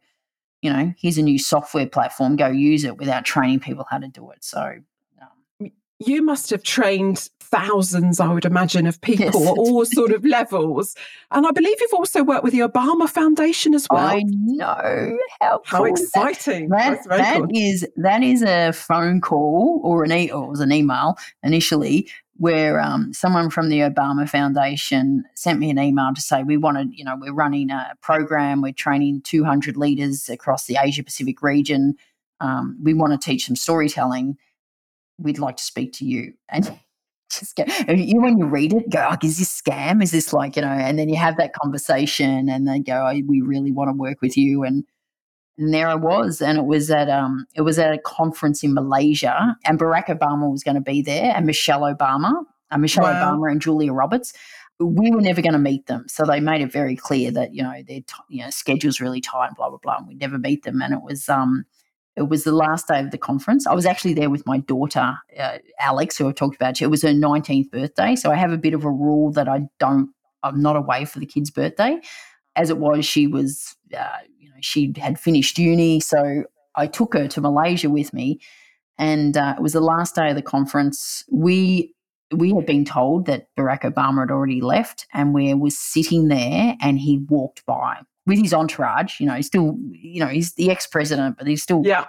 you 0.62 0.72
know, 0.72 0.92
here's 0.98 1.18
a 1.18 1.22
new 1.22 1.38
software 1.38 1.86
platform, 1.86 2.36
go 2.36 2.48
use 2.48 2.84
it 2.84 2.98
without 2.98 3.24
training 3.24 3.60
people 3.60 3.86
how 3.88 3.98
to 3.98 4.08
do 4.08 4.30
it. 4.30 4.44
So 4.44 4.78
um, 5.22 5.70
you 5.98 6.22
must 6.22 6.50
have 6.50 6.62
trained 6.62 7.30
thousands, 7.46 8.20
I 8.20 8.32
would 8.32 8.44
imagine, 8.44 8.86
of 8.86 9.00
people 9.00 9.26
yes. 9.26 9.36
at 9.36 9.58
all 9.58 9.84
sort 9.84 10.12
of 10.12 10.24
levels. 10.24 10.94
And 11.30 11.46
I 11.46 11.50
believe 11.50 11.76
you've 11.80 11.94
also 11.94 12.22
worked 12.22 12.44
with 12.44 12.52
the 12.52 12.60
Obama 12.60 13.08
Foundation 13.08 13.74
as 13.74 13.86
well. 13.90 14.06
I 14.06 14.22
know 14.26 15.18
how, 15.40 15.60
how 15.64 15.78
cool 15.78 15.86
exciting! 15.86 16.68
That, 16.68 17.04
that, 17.04 17.18
that 17.18 17.36
cool. 17.38 17.48
is, 17.52 17.86
that 17.96 18.22
is 18.22 18.42
a 18.42 18.72
phone 18.72 19.20
call 19.20 19.80
or 19.82 20.04
an 20.04 20.12
e- 20.12 20.30
or 20.30 20.48
was 20.48 20.60
an 20.60 20.72
email 20.72 21.16
initially 21.42 22.08
where 22.38 22.80
um, 22.80 23.12
someone 23.12 23.50
from 23.50 23.68
the 23.68 23.80
Obama 23.80 24.28
Foundation 24.28 25.24
sent 25.34 25.58
me 25.58 25.70
an 25.70 25.78
email 25.78 26.12
to 26.14 26.20
say 26.20 26.42
we 26.42 26.56
wanted, 26.56 26.92
you 26.92 27.04
know, 27.04 27.16
we're 27.18 27.32
running 27.32 27.70
a 27.70 27.94
program, 28.02 28.60
we're 28.60 28.72
training 28.72 29.22
200 29.22 29.76
leaders 29.76 30.28
across 30.28 30.66
the 30.66 30.76
Asia 30.78 31.02
Pacific 31.02 31.42
region. 31.42 31.96
Um, 32.40 32.78
we 32.82 32.92
want 32.92 33.18
to 33.18 33.24
teach 33.24 33.46
them 33.46 33.56
storytelling. 33.56 34.36
We'd 35.18 35.38
like 35.38 35.56
to 35.56 35.62
speak 35.62 35.94
to 35.94 36.04
you. 36.04 36.34
And 36.50 36.78
just 37.30 37.56
get 37.56 37.68
you 37.88 38.20
when 38.20 38.38
you 38.38 38.46
read 38.46 38.72
it, 38.72 38.90
go, 38.90 39.08
oh, 39.10 39.16
is 39.22 39.38
this 39.38 39.60
scam? 39.60 40.02
Is 40.02 40.10
this 40.10 40.32
like, 40.32 40.56
you 40.56 40.62
know, 40.62 40.68
and 40.68 40.98
then 40.98 41.08
you 41.08 41.16
have 41.16 41.36
that 41.38 41.52
conversation 41.52 42.48
and 42.48 42.66
they 42.66 42.80
go, 42.80 43.06
oh, 43.06 43.20
we 43.26 43.40
really 43.40 43.72
want 43.72 43.88
to 43.88 43.96
work 43.96 44.20
with 44.22 44.36
you. 44.36 44.64
And 44.64 44.84
and 45.58 45.72
there 45.72 45.88
I 45.88 45.94
was, 45.94 46.42
and 46.42 46.58
it 46.58 46.66
was 46.66 46.90
at 46.90 47.08
um, 47.08 47.46
it 47.54 47.62
was 47.62 47.78
at 47.78 47.94
a 47.94 47.98
conference 47.98 48.62
in 48.62 48.74
Malaysia, 48.74 49.56
and 49.64 49.78
Barack 49.78 50.06
Obama 50.06 50.50
was 50.50 50.62
going 50.62 50.74
to 50.74 50.82
be 50.82 51.00
there, 51.00 51.32
and 51.34 51.46
Michelle 51.46 51.80
Obama, 51.80 52.32
uh, 52.70 52.78
Michelle 52.78 53.04
wow. 53.04 53.34
Obama, 53.34 53.50
and 53.50 53.62
Julia 53.62 53.92
Roberts. 53.92 54.32
We 54.78 55.10
were 55.10 55.22
never 55.22 55.40
going 55.40 55.54
to 55.54 55.58
meet 55.58 55.86
them, 55.86 56.04
so 56.08 56.24
they 56.24 56.40
made 56.40 56.60
it 56.60 56.70
very 56.70 56.94
clear 56.94 57.30
that 57.30 57.54
you 57.54 57.62
know 57.62 57.72
their 57.88 58.00
t- 58.00 58.14
you 58.28 58.44
know 58.44 58.50
schedules 58.50 59.00
really 59.00 59.22
tight, 59.22 59.54
blah 59.56 59.70
blah 59.70 59.78
blah, 59.78 59.96
and 59.96 60.06
we'd 60.06 60.20
never 60.20 60.36
meet 60.36 60.64
them. 60.64 60.82
And 60.82 60.92
it 60.92 61.00
was 61.02 61.26
um, 61.30 61.64
it 62.16 62.28
was 62.28 62.44
the 62.44 62.52
last 62.52 62.88
day 62.88 63.00
of 63.00 63.10
the 63.10 63.18
conference. 63.18 63.66
I 63.66 63.74
was 63.74 63.84
actually 63.84 64.14
there 64.14 64.30
with 64.30 64.46
my 64.46 64.58
daughter, 64.58 65.16
uh, 65.38 65.58
Alex, 65.78 66.16
who 66.16 66.28
I've 66.28 66.34
talked 66.34 66.56
about. 66.56 66.80
It 66.80 66.86
was 66.86 67.02
her 67.02 67.10
19th 67.10 67.70
birthday. 67.70 68.16
So 68.16 68.30
I 68.30 68.36
have 68.36 68.52
a 68.52 68.58
bit 68.58 68.74
of 68.74 68.84
a 68.84 68.90
rule 68.90 69.32
that 69.32 69.48
I 69.48 69.62
don't 69.78 70.10
I'm 70.42 70.62
not 70.62 70.76
away 70.76 71.04
for 71.04 71.18
the 71.18 71.26
kid's 71.26 71.50
birthday. 71.50 71.98
As 72.54 72.70
it 72.70 72.78
was, 72.78 73.04
she 73.04 73.26
was, 73.26 73.76
uh, 73.96 74.18
you 74.38 74.48
know, 74.48 74.56
she 74.60 74.94
had 74.96 75.18
finished 75.18 75.58
uni. 75.58 76.00
So 76.00 76.44
I 76.74 76.86
took 76.86 77.14
her 77.14 77.28
to 77.28 77.40
Malaysia 77.40 77.90
with 77.90 78.12
me. 78.14 78.40
And 78.98 79.36
uh, 79.36 79.54
it 79.58 79.62
was 79.62 79.72
the 79.72 79.80
last 79.80 80.14
day 80.14 80.30
of 80.30 80.36
the 80.36 80.42
conference. 80.42 81.24
We 81.30 81.92
we 82.34 82.52
had 82.52 82.66
been 82.66 82.84
told 82.84 83.26
that 83.26 83.46
Barack 83.56 83.82
Obama 83.82 84.20
had 84.20 84.30
already 84.32 84.60
left, 84.60 85.06
and 85.12 85.32
we 85.32 85.52
were 85.54 85.70
sitting 85.70 86.26
there, 86.26 86.74
and 86.80 86.98
he 86.98 87.18
walked 87.28 87.64
by 87.66 87.98
with 88.26 88.38
his 88.40 88.52
entourage. 88.52 89.20
You 89.20 89.26
know, 89.26 89.34
he's 89.34 89.46
still, 89.46 89.76
you 89.90 90.20
know, 90.20 90.28
he's 90.28 90.54
the 90.54 90.70
ex 90.70 90.86
president, 90.86 91.38
but 91.38 91.46
he's 91.46 91.62
still 91.62 91.82
yeah 91.84 92.06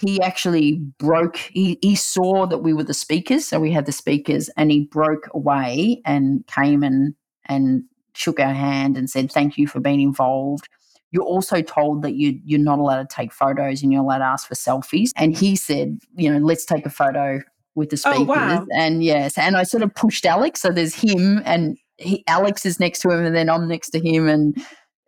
he 0.00 0.20
actually 0.22 0.76
broke 0.98 1.36
he, 1.36 1.78
he 1.82 1.94
saw 1.94 2.46
that 2.46 2.58
we 2.58 2.72
were 2.72 2.84
the 2.84 2.94
speakers 2.94 3.46
so 3.46 3.60
we 3.60 3.70
had 3.70 3.86
the 3.86 3.92
speakers 3.92 4.48
and 4.56 4.70
he 4.70 4.86
broke 4.86 5.28
away 5.34 6.00
and 6.04 6.46
came 6.46 6.82
and 6.82 7.14
and 7.46 7.84
shook 8.14 8.40
our 8.40 8.52
hand 8.52 8.96
and 8.96 9.08
said 9.10 9.30
thank 9.30 9.56
you 9.56 9.66
for 9.66 9.80
being 9.80 10.00
involved 10.00 10.68
you're 11.12 11.24
also 11.24 11.60
told 11.60 12.02
that 12.02 12.14
you 12.14 12.40
you're 12.44 12.58
not 12.58 12.78
allowed 12.78 13.08
to 13.08 13.14
take 13.14 13.32
photos 13.32 13.82
and 13.82 13.92
you're 13.92 14.02
allowed 14.02 14.18
to 14.18 14.24
ask 14.24 14.48
for 14.48 14.54
selfies 14.54 15.10
and 15.16 15.36
he 15.36 15.54
said 15.54 15.98
you 16.16 16.32
know 16.32 16.44
let's 16.44 16.64
take 16.64 16.86
a 16.86 16.90
photo 16.90 17.40
with 17.74 17.90
the 17.90 17.96
speakers 17.96 18.20
oh, 18.20 18.24
wow. 18.24 18.66
and 18.74 19.04
yes 19.04 19.38
and 19.38 19.56
i 19.56 19.62
sort 19.62 19.82
of 19.82 19.94
pushed 19.94 20.26
alex 20.26 20.60
so 20.60 20.70
there's 20.70 20.94
him 20.94 21.40
and 21.44 21.78
he, 21.98 22.24
alex 22.26 22.64
is 22.64 22.80
next 22.80 23.00
to 23.00 23.10
him 23.10 23.24
and 23.24 23.36
then 23.36 23.48
i'm 23.48 23.68
next 23.68 23.90
to 23.90 24.00
him 24.00 24.28
and 24.28 24.56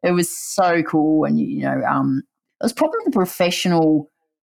it 0.02 0.12
was 0.12 0.36
so 0.36 0.82
cool 0.82 1.24
and 1.24 1.38
you 1.38 1.62
know 1.62 1.82
um 1.84 2.22
it 2.60 2.64
was 2.64 2.72
probably 2.72 3.00
the 3.04 3.10
professional 3.10 4.10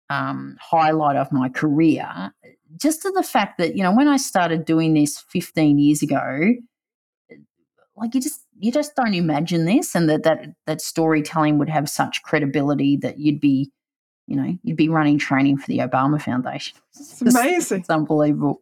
um, 0.10 0.56
highlight 0.62 1.18
of 1.18 1.32
my 1.32 1.50
career, 1.50 2.34
just 2.78 3.02
to 3.02 3.12
the 3.12 3.24
fact 3.24 3.58
that 3.58 3.76
you 3.76 3.84
know 3.84 3.94
when 3.94 4.08
I 4.08 4.18
started 4.18 4.66
doing 4.66 4.94
this 4.94 5.20
15 5.30 5.78
years 5.78 6.02
ago, 6.02 6.54
like 7.96 8.16
you 8.16 8.22
just 8.22 8.46
you 8.60 8.72
just 8.72 8.96
don't 8.96 9.14
imagine 9.14 9.66
this, 9.66 9.96
and 9.96 10.10
that 10.10 10.24
that 10.24 10.46
that 10.66 10.82
storytelling 10.82 11.58
would 11.60 11.70
have 11.70 11.90
such 11.90 12.24
credibility 12.24 12.98
that 12.98 13.20
you'd 13.20 13.42
be, 13.42 13.72
you 14.28 14.38
know, 14.38 14.58
you'd 14.64 14.78
be 14.78 14.90
running 14.90 15.18
training 15.18 15.58
for 15.58 15.68
the 15.68 15.80
Obama 15.80 16.22
Foundation. 16.22 16.78
It's 17.00 17.22
amazing. 17.22 17.82
It's 17.82 17.90
unbelievable. 17.90 18.62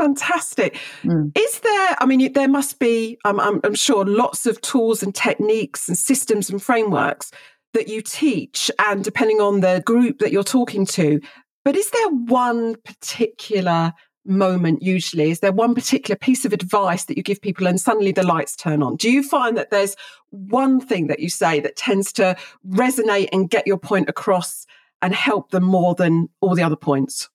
Fantastic. 0.00 0.78
Mm. 1.02 1.36
Is 1.36 1.60
there? 1.60 1.96
I 2.00 2.06
mean, 2.06 2.32
there 2.32 2.48
must 2.48 2.78
be. 2.78 3.18
Um, 3.26 3.38
I'm, 3.38 3.60
I'm 3.64 3.74
sure 3.74 4.06
lots 4.06 4.46
of 4.46 4.58
tools 4.62 5.02
and 5.02 5.14
techniques 5.14 5.88
and 5.88 5.98
systems 5.98 6.48
and 6.48 6.62
frameworks 6.62 7.30
that 7.74 7.86
you 7.86 8.00
teach 8.00 8.70
and 8.78 9.04
depending 9.04 9.42
on 9.42 9.60
the 9.60 9.82
group 9.84 10.20
that 10.20 10.32
you're 10.32 10.42
talking 10.42 10.86
to. 10.86 11.20
But 11.66 11.76
is 11.76 11.90
there 11.90 12.08
one 12.08 12.76
particular 12.76 13.92
moment 14.24 14.82
usually? 14.82 15.30
Is 15.30 15.40
there 15.40 15.52
one 15.52 15.74
particular 15.74 16.16
piece 16.16 16.46
of 16.46 16.54
advice 16.54 17.04
that 17.04 17.18
you 17.18 17.22
give 17.22 17.42
people 17.42 17.66
and 17.66 17.78
suddenly 17.78 18.12
the 18.12 18.26
lights 18.26 18.56
turn 18.56 18.82
on? 18.82 18.96
Do 18.96 19.10
you 19.10 19.22
find 19.22 19.54
that 19.58 19.70
there's 19.70 19.96
one 20.30 20.80
thing 20.80 21.08
that 21.08 21.20
you 21.20 21.28
say 21.28 21.60
that 21.60 21.76
tends 21.76 22.10
to 22.14 22.38
resonate 22.66 23.28
and 23.34 23.50
get 23.50 23.66
your 23.66 23.78
point 23.78 24.08
across 24.08 24.64
and 25.02 25.14
help 25.14 25.50
them 25.50 25.64
more 25.64 25.94
than 25.94 26.30
all 26.40 26.54
the 26.54 26.62
other 26.62 26.76
points? 26.76 27.28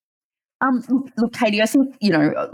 Um, 0.61 0.83
look, 1.17 1.33
Katie, 1.33 1.61
I 1.61 1.65
think, 1.65 1.95
you 1.99 2.11
know, 2.11 2.49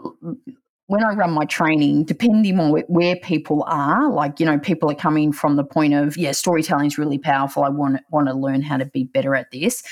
when 0.88 1.04
I 1.04 1.14
run 1.14 1.32
my 1.32 1.46
training, 1.46 2.04
depending 2.06 2.60
on 2.60 2.72
where 2.88 3.16
people 3.16 3.64
are, 3.68 4.12
like, 4.12 4.40
you 4.40 4.46
know, 4.46 4.60
people 4.60 4.92
are 4.92 4.96
coming 4.96 5.32
from 5.32 5.56
the 5.56 5.64
point 5.64 5.94
of, 5.94 6.18
yeah, 6.18 6.32
storytelling 6.32 6.88
is 6.88 6.98
really 6.98 7.18
powerful. 7.18 7.64
I 7.64 7.70
want, 7.70 8.02
want 8.10 8.28
to 8.28 8.34
learn 8.34 8.62
how 8.62 8.78
to 8.78 8.86
be 8.86 9.06
better 9.06 9.36
at 9.36 9.52
this. 9.52 9.84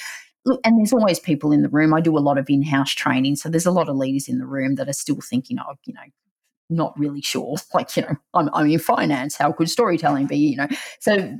Look, 0.45 0.59
and 0.65 0.77
there's 0.77 0.93
always 0.93 1.19
people 1.19 1.51
in 1.51 1.61
the 1.61 1.69
room. 1.69 1.93
I 1.93 2.01
do 2.01 2.17
a 2.17 2.19
lot 2.19 2.37
of 2.37 2.49
in 2.49 2.63
house 2.63 2.91
training. 2.91 3.37
So 3.37 3.49
there's 3.49 3.65
a 3.65 3.71
lot 3.71 3.89
of 3.89 3.95
leaders 3.95 4.27
in 4.27 4.39
the 4.39 4.45
room 4.45 4.75
that 4.75 4.89
are 4.89 4.93
still 4.93 5.19
thinking, 5.21 5.57
oh, 5.59 5.75
you 5.85 5.93
know, 5.93 6.01
not 6.69 6.97
really 6.99 7.21
sure. 7.21 7.57
Like, 7.73 7.95
you 7.95 8.03
know, 8.03 8.15
I'm, 8.33 8.49
I'm 8.53 8.69
in 8.69 8.79
finance. 8.79 9.37
How 9.37 9.51
could 9.51 9.69
storytelling 9.69 10.27
be? 10.27 10.37
You 10.37 10.57
know, 10.57 10.67
so 10.99 11.37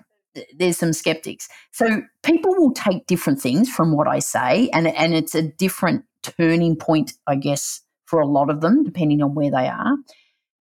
there's 0.57 0.77
some 0.77 0.93
skeptics. 0.93 1.47
So 1.71 2.01
people 2.23 2.53
will 2.55 2.73
take 2.73 3.07
different 3.07 3.41
things 3.41 3.69
from 3.69 3.95
what 3.95 4.07
I 4.07 4.19
say, 4.19 4.69
and 4.73 4.87
and 4.87 5.13
it's 5.13 5.35
a 5.35 5.41
different 5.41 6.05
turning 6.37 6.75
point, 6.75 7.13
I 7.27 7.35
guess, 7.35 7.81
for 8.05 8.19
a 8.19 8.27
lot 8.27 8.49
of 8.49 8.61
them, 8.61 8.83
depending 8.83 9.21
on 9.21 9.35
where 9.35 9.51
they 9.51 9.67
are. 9.67 9.95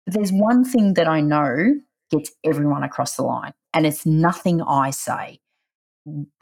But 0.04 0.14
there's 0.14 0.32
one 0.32 0.64
thing 0.64 0.94
that 0.94 1.08
I 1.08 1.20
know 1.20 1.74
gets 2.10 2.30
everyone 2.44 2.82
across 2.82 3.16
the 3.16 3.22
line, 3.22 3.52
and 3.74 3.86
it's 3.86 4.06
nothing 4.06 4.62
I 4.62 4.90
say. 4.90 5.40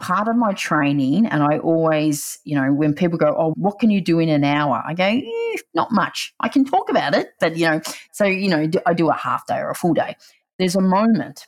Part 0.01 0.29
of 0.29 0.37
my 0.37 0.55
training, 0.55 1.27
and 1.27 1.43
I 1.43 1.59
always, 1.59 2.39
you 2.45 2.57
know, 2.57 2.73
when 2.73 2.95
people 2.95 3.19
go, 3.19 3.35
Oh, 3.39 3.53
what 3.57 3.79
can 3.79 3.91
you 3.91 4.01
do 4.01 4.19
in 4.19 4.31
an 4.31 4.43
hour? 4.43 4.83
I 4.87 4.95
go, 4.95 5.05
eh, 5.05 5.57
Not 5.75 5.93
much. 5.93 6.33
I 6.41 6.49
can 6.49 6.65
talk 6.65 6.89
about 6.89 7.15
it, 7.15 7.31
but, 7.41 7.57
you 7.57 7.67
know, 7.67 7.81
so, 8.13 8.25
you 8.25 8.49
know, 8.49 8.71
I 8.87 8.95
do 8.95 9.11
a 9.11 9.15
half 9.15 9.47
day 9.47 9.59
or 9.59 9.69
a 9.71 9.75
full 9.75 9.93
day. 9.93 10.17
There's 10.59 10.77
a 10.77 10.81
moment 10.81 11.47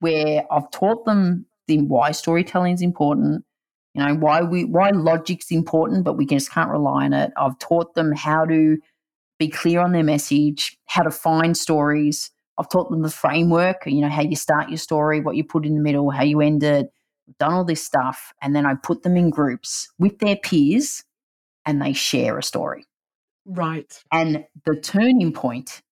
where 0.00 0.44
I've 0.50 0.70
taught 0.70 1.04
them 1.04 1.46
the 1.68 1.78
why 1.82 2.12
storytelling 2.12 2.74
is 2.74 2.82
important, 2.82 3.44
you 3.94 4.04
know 4.04 4.14
why 4.14 4.42
we 4.42 4.64
why 4.64 4.90
logic's 4.90 5.50
important 5.50 6.04
but 6.04 6.14
we 6.14 6.26
just 6.26 6.50
can't 6.50 6.70
rely 6.70 7.04
on 7.04 7.12
it. 7.12 7.32
I've 7.36 7.58
taught 7.58 7.94
them 7.94 8.12
how 8.12 8.44
to 8.46 8.78
be 9.38 9.48
clear 9.48 9.80
on 9.80 9.92
their 9.92 10.04
message 10.04 10.76
how 10.86 11.02
to 11.02 11.10
find 11.10 11.56
stories. 11.56 12.30
I've 12.58 12.68
taught 12.68 12.90
them 12.90 13.02
the 13.02 13.10
framework 13.10 13.82
you 13.86 14.00
know 14.00 14.08
how 14.08 14.22
you 14.22 14.36
start 14.36 14.68
your 14.68 14.78
story 14.78 15.20
what 15.20 15.36
you 15.36 15.44
put 15.44 15.66
in 15.66 15.74
the 15.74 15.80
middle 15.80 16.10
how 16.10 16.22
you 16.22 16.40
end 16.40 16.62
it. 16.62 16.92
I've 17.28 17.38
done 17.38 17.52
all 17.52 17.64
this 17.64 17.84
stuff 17.84 18.32
and 18.42 18.54
then 18.54 18.66
i 18.66 18.74
put 18.74 19.02
them 19.02 19.16
in 19.16 19.30
groups 19.30 19.90
with 19.98 20.18
their 20.18 20.36
peers 20.36 21.04
and 21.64 21.80
they 21.80 21.92
share 21.92 22.38
a 22.38 22.42
story. 22.42 22.84
Right. 23.44 24.02
And 24.12 24.44
the 24.66 24.76
turning 24.76 25.32
point 25.32 25.82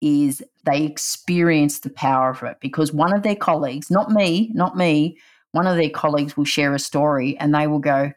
is 0.00 0.42
they 0.64 0.84
experience 0.84 1.80
the 1.80 1.90
power 1.90 2.30
of 2.30 2.42
it 2.42 2.58
because 2.60 2.92
one 2.92 3.14
of 3.14 3.22
their 3.22 3.36
colleagues 3.36 3.90
not 3.90 4.10
me 4.10 4.50
not 4.54 4.76
me 4.76 5.16
one 5.54 5.68
of 5.68 5.76
their 5.76 5.90
colleagues 5.90 6.36
will 6.36 6.44
share 6.44 6.74
a 6.74 6.78
story 6.78 7.36
and 7.38 7.54
they 7.54 7.66
will 7.66 7.78
go, 7.78 8.10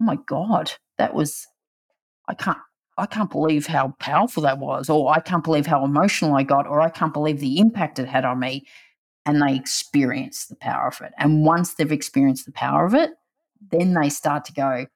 "Oh 0.00 0.04
my 0.04 0.16
god, 0.26 0.72
that 0.96 1.12
was 1.12 1.46
I 2.28 2.34
can't 2.34 2.58
I 2.96 3.06
can't 3.06 3.30
believe 3.30 3.66
how 3.66 3.94
powerful 3.98 4.44
that 4.44 4.58
was 4.58 4.88
or 4.88 5.12
I 5.12 5.20
can't 5.20 5.44
believe 5.44 5.66
how 5.66 5.84
emotional 5.84 6.34
I 6.34 6.44
got 6.44 6.66
or 6.66 6.80
I 6.80 6.90
can't 6.90 7.12
believe 7.12 7.40
the 7.40 7.58
impact 7.58 7.98
it 7.98 8.08
had 8.08 8.24
on 8.24 8.38
me." 8.38 8.66
And 9.26 9.42
they 9.42 9.56
experience 9.56 10.46
the 10.46 10.56
power 10.56 10.88
of 10.88 11.00
it. 11.02 11.12
And 11.18 11.44
once 11.44 11.74
they've 11.74 11.92
experienced 11.92 12.46
the 12.46 12.52
power 12.52 12.86
of 12.86 12.94
it, 12.94 13.10
then 13.70 13.94
they 13.94 14.08
start 14.08 14.44
to 14.46 14.52
go, 14.52 14.86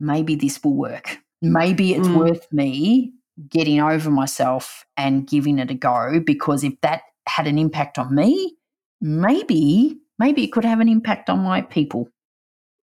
maybe 0.00 0.34
this 0.34 0.62
will 0.62 0.74
work. 0.74 1.18
Maybe 1.40 1.94
it's 1.94 2.08
mm. 2.08 2.16
worth 2.16 2.52
me 2.52 3.12
getting 3.48 3.80
over 3.80 4.10
myself 4.10 4.84
and 4.96 5.26
giving 5.26 5.58
it 5.58 5.70
a 5.70 5.74
go 5.74 6.20
because 6.20 6.64
if 6.64 6.78
that 6.82 7.02
had 7.26 7.46
an 7.46 7.56
impact 7.56 7.98
on 7.98 8.14
me, 8.14 8.56
maybe 9.00 9.96
maybe 10.18 10.44
it 10.44 10.52
could 10.52 10.64
have 10.64 10.80
an 10.80 10.88
impact 10.88 11.30
on 11.30 11.40
my 11.40 11.62
people. 11.62 12.08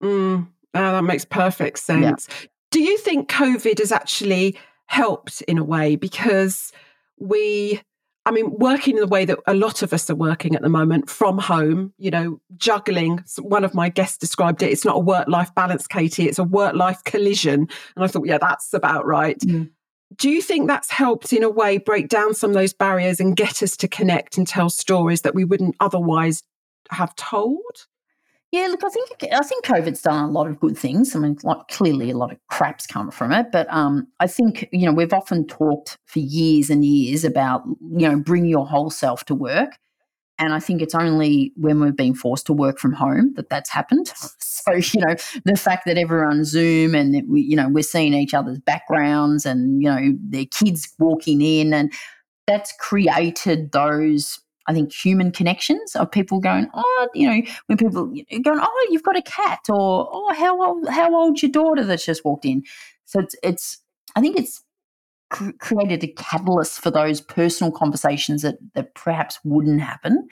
Mm, 0.02 0.48
oh, 0.74 0.92
that 0.92 1.04
makes 1.04 1.24
perfect 1.24 1.78
sense. 1.78 2.28
Yeah. 2.30 2.46
Do 2.70 2.80
you 2.80 2.98
think 2.98 3.30
COVID 3.30 3.78
has 3.78 3.92
actually 3.92 4.58
helped 4.86 5.42
in 5.42 5.58
a 5.58 5.64
way 5.64 5.96
because 5.96 6.72
we 7.18 7.80
I 8.26 8.32
mean, 8.32 8.50
working 8.58 8.96
in 8.96 9.00
the 9.00 9.06
way 9.06 9.24
that 9.24 9.38
a 9.46 9.54
lot 9.54 9.82
of 9.82 9.92
us 9.92 10.10
are 10.10 10.16
working 10.16 10.56
at 10.56 10.62
the 10.62 10.68
moment 10.68 11.08
from 11.08 11.38
home, 11.38 11.92
you 11.96 12.10
know, 12.10 12.40
juggling. 12.56 13.22
One 13.38 13.62
of 13.62 13.72
my 13.72 13.88
guests 13.88 14.18
described 14.18 14.64
it. 14.64 14.72
It's 14.72 14.84
not 14.84 14.96
a 14.96 15.00
work 15.00 15.28
life 15.28 15.54
balance, 15.54 15.86
Katie. 15.86 16.28
It's 16.28 16.40
a 16.40 16.44
work 16.44 16.74
life 16.74 17.04
collision. 17.04 17.68
And 17.94 18.04
I 18.04 18.08
thought, 18.08 18.26
yeah, 18.26 18.38
that's 18.38 18.74
about 18.74 19.06
right. 19.06 19.38
Mm. 19.38 19.70
Do 20.16 20.28
you 20.28 20.42
think 20.42 20.66
that's 20.66 20.90
helped 20.90 21.32
in 21.32 21.44
a 21.44 21.50
way 21.50 21.78
break 21.78 22.08
down 22.08 22.34
some 22.34 22.50
of 22.50 22.54
those 22.54 22.72
barriers 22.72 23.20
and 23.20 23.36
get 23.36 23.62
us 23.62 23.76
to 23.76 23.86
connect 23.86 24.36
and 24.36 24.46
tell 24.46 24.70
stories 24.70 25.22
that 25.22 25.36
we 25.36 25.44
wouldn't 25.44 25.76
otherwise 25.78 26.42
have 26.90 27.14
told? 27.16 27.86
Yeah, 28.52 28.68
look, 28.68 28.84
I 28.84 28.88
think 28.88 29.10
I 29.32 29.42
think 29.42 29.64
COVID's 29.64 30.02
done 30.02 30.24
a 30.24 30.30
lot 30.30 30.46
of 30.46 30.60
good 30.60 30.78
things. 30.78 31.14
I 31.14 31.18
mean, 31.18 31.36
like 31.42 31.68
clearly 31.68 32.10
a 32.10 32.16
lot 32.16 32.32
of 32.32 32.38
crap's 32.48 32.86
come 32.86 33.10
from 33.10 33.32
it, 33.32 33.46
but 33.52 33.66
um, 33.70 34.06
I 34.20 34.26
think 34.26 34.68
you 34.72 34.86
know 34.86 34.92
we've 34.92 35.12
often 35.12 35.46
talked 35.46 35.98
for 36.06 36.20
years 36.20 36.70
and 36.70 36.84
years 36.84 37.24
about 37.24 37.64
you 37.66 38.08
know 38.08 38.18
bring 38.18 38.46
your 38.46 38.66
whole 38.66 38.90
self 38.90 39.24
to 39.26 39.34
work, 39.34 39.78
and 40.38 40.52
I 40.52 40.60
think 40.60 40.80
it's 40.80 40.94
only 40.94 41.52
when 41.56 41.80
we've 41.80 41.96
been 41.96 42.14
forced 42.14 42.46
to 42.46 42.52
work 42.52 42.78
from 42.78 42.92
home 42.92 43.34
that 43.34 43.50
that's 43.50 43.70
happened. 43.70 44.12
So 44.66 44.72
you 44.72 45.00
know 45.00 45.14
the 45.44 45.56
fact 45.56 45.84
that 45.86 45.96
everyone's 45.96 46.48
Zoom 46.48 46.96
and 46.96 47.22
we, 47.28 47.42
you 47.42 47.54
know 47.54 47.68
we're 47.68 47.84
seeing 47.84 48.14
each 48.14 48.34
other's 48.34 48.58
backgrounds 48.58 49.46
and 49.46 49.80
you 49.80 49.88
know 49.88 50.16
their 50.18 50.46
kids 50.46 50.92
walking 50.98 51.40
in 51.40 51.72
and 51.72 51.92
that's 52.48 52.72
created 52.80 53.70
those 53.70 54.40
I 54.68 54.72
think, 54.72 54.92
human 54.92 55.30
connections 55.30 55.94
of 55.96 56.10
people 56.10 56.40
going, 56.40 56.68
oh, 56.74 57.08
you 57.14 57.28
know, 57.28 57.42
when 57.66 57.78
people 57.78 58.06
going, 58.06 58.60
oh, 58.60 58.86
you've 58.90 59.02
got 59.02 59.16
a 59.16 59.22
cat, 59.22 59.60
or 59.68 60.08
oh, 60.12 60.34
how 60.34 60.62
old, 60.62 60.88
how 60.88 61.14
old's 61.14 61.42
your 61.42 61.52
daughter 61.52 61.84
that's 61.84 62.06
just 62.06 62.24
walked 62.24 62.44
in? 62.44 62.62
So 63.04 63.20
it's, 63.20 63.36
it's 63.42 63.78
I 64.16 64.20
think 64.20 64.38
it's 64.38 64.62
cr- 65.30 65.50
created 65.60 66.02
a 66.04 66.08
catalyst 66.08 66.80
for 66.80 66.90
those 66.90 67.20
personal 67.20 67.72
conversations 67.72 68.42
that 68.42 68.56
that 68.74 68.94
perhaps 68.94 69.38
wouldn't 69.44 69.80
happen. 69.80 70.28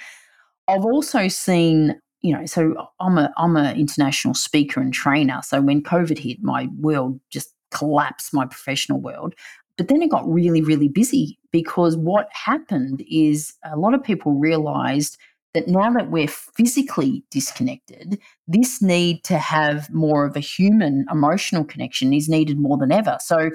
I've 0.66 0.85
also 0.85 1.28
seen, 1.28 2.01
you 2.22 2.37
know, 2.37 2.47
so 2.47 2.74
I'm 3.01 3.18
a 3.18 3.32
I'm 3.37 3.57
an 3.57 3.76
international 3.76 4.35
speaker 4.35 4.80
and 4.80 4.93
trainer. 4.93 5.41
So 5.45 5.61
when 5.61 5.82
COVID 5.82 6.18
hit, 6.18 6.39
my 6.43 6.68
world 6.78 7.20
just 7.30 7.53
collapsed, 7.70 8.32
my 8.32 8.47
professional 8.47 9.01
world. 9.01 9.35
But 9.77 9.89
then 9.89 10.03
it 10.03 10.11
got 10.11 10.31
really, 10.31 10.62
really 10.62 10.89
busy 10.89 11.39
because 11.51 11.97
what 11.97 12.29
happened 12.33 13.05
is 13.11 13.55
a 13.64 13.77
lot 13.77 13.95
of 13.95 14.03
people 14.03 14.33
realized 14.33 15.18
that 15.55 15.68
now 15.68 15.91
that 15.93 16.11
we're 16.11 16.29
physically 16.29 17.25
disconnected, 17.31 18.20
this 18.47 18.83
need 18.83 19.22
to 19.25 19.39
have 19.39 19.89
more 19.91 20.25
of 20.25 20.37
a 20.37 20.41
human 20.41 21.07
emotional 21.11 21.64
connection 21.64 22.12
is 22.12 22.29
needed 22.29 22.59
more 22.59 22.77
than 22.77 22.93
ever. 22.93 23.16
So, 23.20 23.51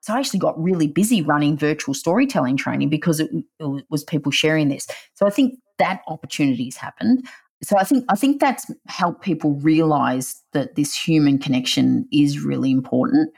so 0.00 0.14
I 0.14 0.18
actually 0.18 0.40
got 0.40 0.62
really 0.62 0.86
busy 0.86 1.22
running 1.22 1.56
virtual 1.56 1.94
storytelling 1.94 2.58
training 2.58 2.90
because 2.90 3.20
it, 3.20 3.30
it 3.58 3.84
was 3.88 4.04
people 4.04 4.32
sharing 4.32 4.68
this. 4.68 4.86
So 5.14 5.26
I 5.26 5.30
think 5.30 5.58
that 5.78 6.02
opportunities 6.06 6.76
happened. 6.76 7.26
So 7.62 7.78
I 7.78 7.84
think 7.84 8.04
I 8.10 8.16
think 8.16 8.40
that's 8.40 8.70
helped 8.88 9.22
people 9.22 9.54
realize 9.54 10.42
that 10.52 10.74
this 10.74 10.94
human 10.94 11.38
connection 11.38 12.06
is 12.12 12.40
really 12.40 12.70
important. 12.70 13.32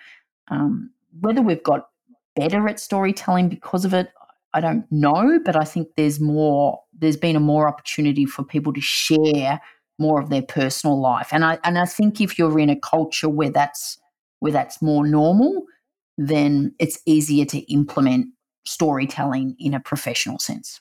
Um, 0.49 0.91
whether 1.21 1.43
we've 1.43 1.63
got 1.63 1.89
better 2.37 2.69
at 2.69 2.79
storytelling 2.79 3.49
because 3.49 3.85
of 3.85 3.95
it, 3.95 4.11
I 4.55 4.61
don't 4.61 4.87
know, 4.91 5.39
but 5.45 5.57
I 5.57 5.65
think 5.65 5.89
there's 5.97 6.21
more. 6.21 6.81
There's 6.99 7.17
been 7.17 7.37
a 7.37 7.41
more 7.41 7.69
opportunity 7.69 8.25
for 8.25 8.45
people 8.45 8.73
to 8.73 8.81
share 8.81 9.61
more 9.99 10.21
of 10.21 10.31
their 10.31 10.43
personal 10.43 11.01
life, 11.01 11.29
and 11.33 11.45
I 11.45 11.59
and 11.65 11.79
I 11.79 11.87
think 11.87 12.21
if 12.21 12.39
you're 12.39 12.59
in 12.59 12.71
a 12.71 12.81
culture 12.81 13.29
where 13.29 13.51
that's 13.51 13.99
where 14.41 14.53
that's 14.53 14.81
more 14.81 15.07
normal, 15.07 15.65
then 16.17 16.75
it's 16.79 16.99
easier 17.07 17.45
to 17.47 17.59
implement 17.73 18.29
storytelling 18.67 19.57
in 19.59 19.75
a 19.75 19.81
professional 19.81 20.39
sense. 20.39 20.81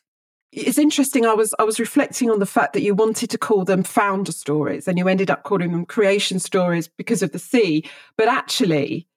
It's 0.52 0.78
interesting. 0.78 1.26
I 1.26 1.34
was 1.34 1.54
I 1.60 1.64
was 1.64 1.80
reflecting 1.80 2.32
on 2.32 2.40
the 2.40 2.46
fact 2.46 2.74
that 2.74 2.82
you 2.82 2.96
wanted 2.96 3.30
to 3.32 3.38
call 3.38 3.66
them 3.66 3.84
founder 3.84 4.32
stories, 4.32 4.88
and 4.88 4.98
you 4.98 5.08
ended 5.10 5.30
up 5.30 5.44
calling 5.44 5.74
them 5.74 5.86
creation 5.86 6.40
stories 6.40 6.88
because 6.88 7.22
of 7.22 7.34
the 7.34 7.40
C. 7.40 7.84
But 8.18 8.30
actually, 8.30 9.08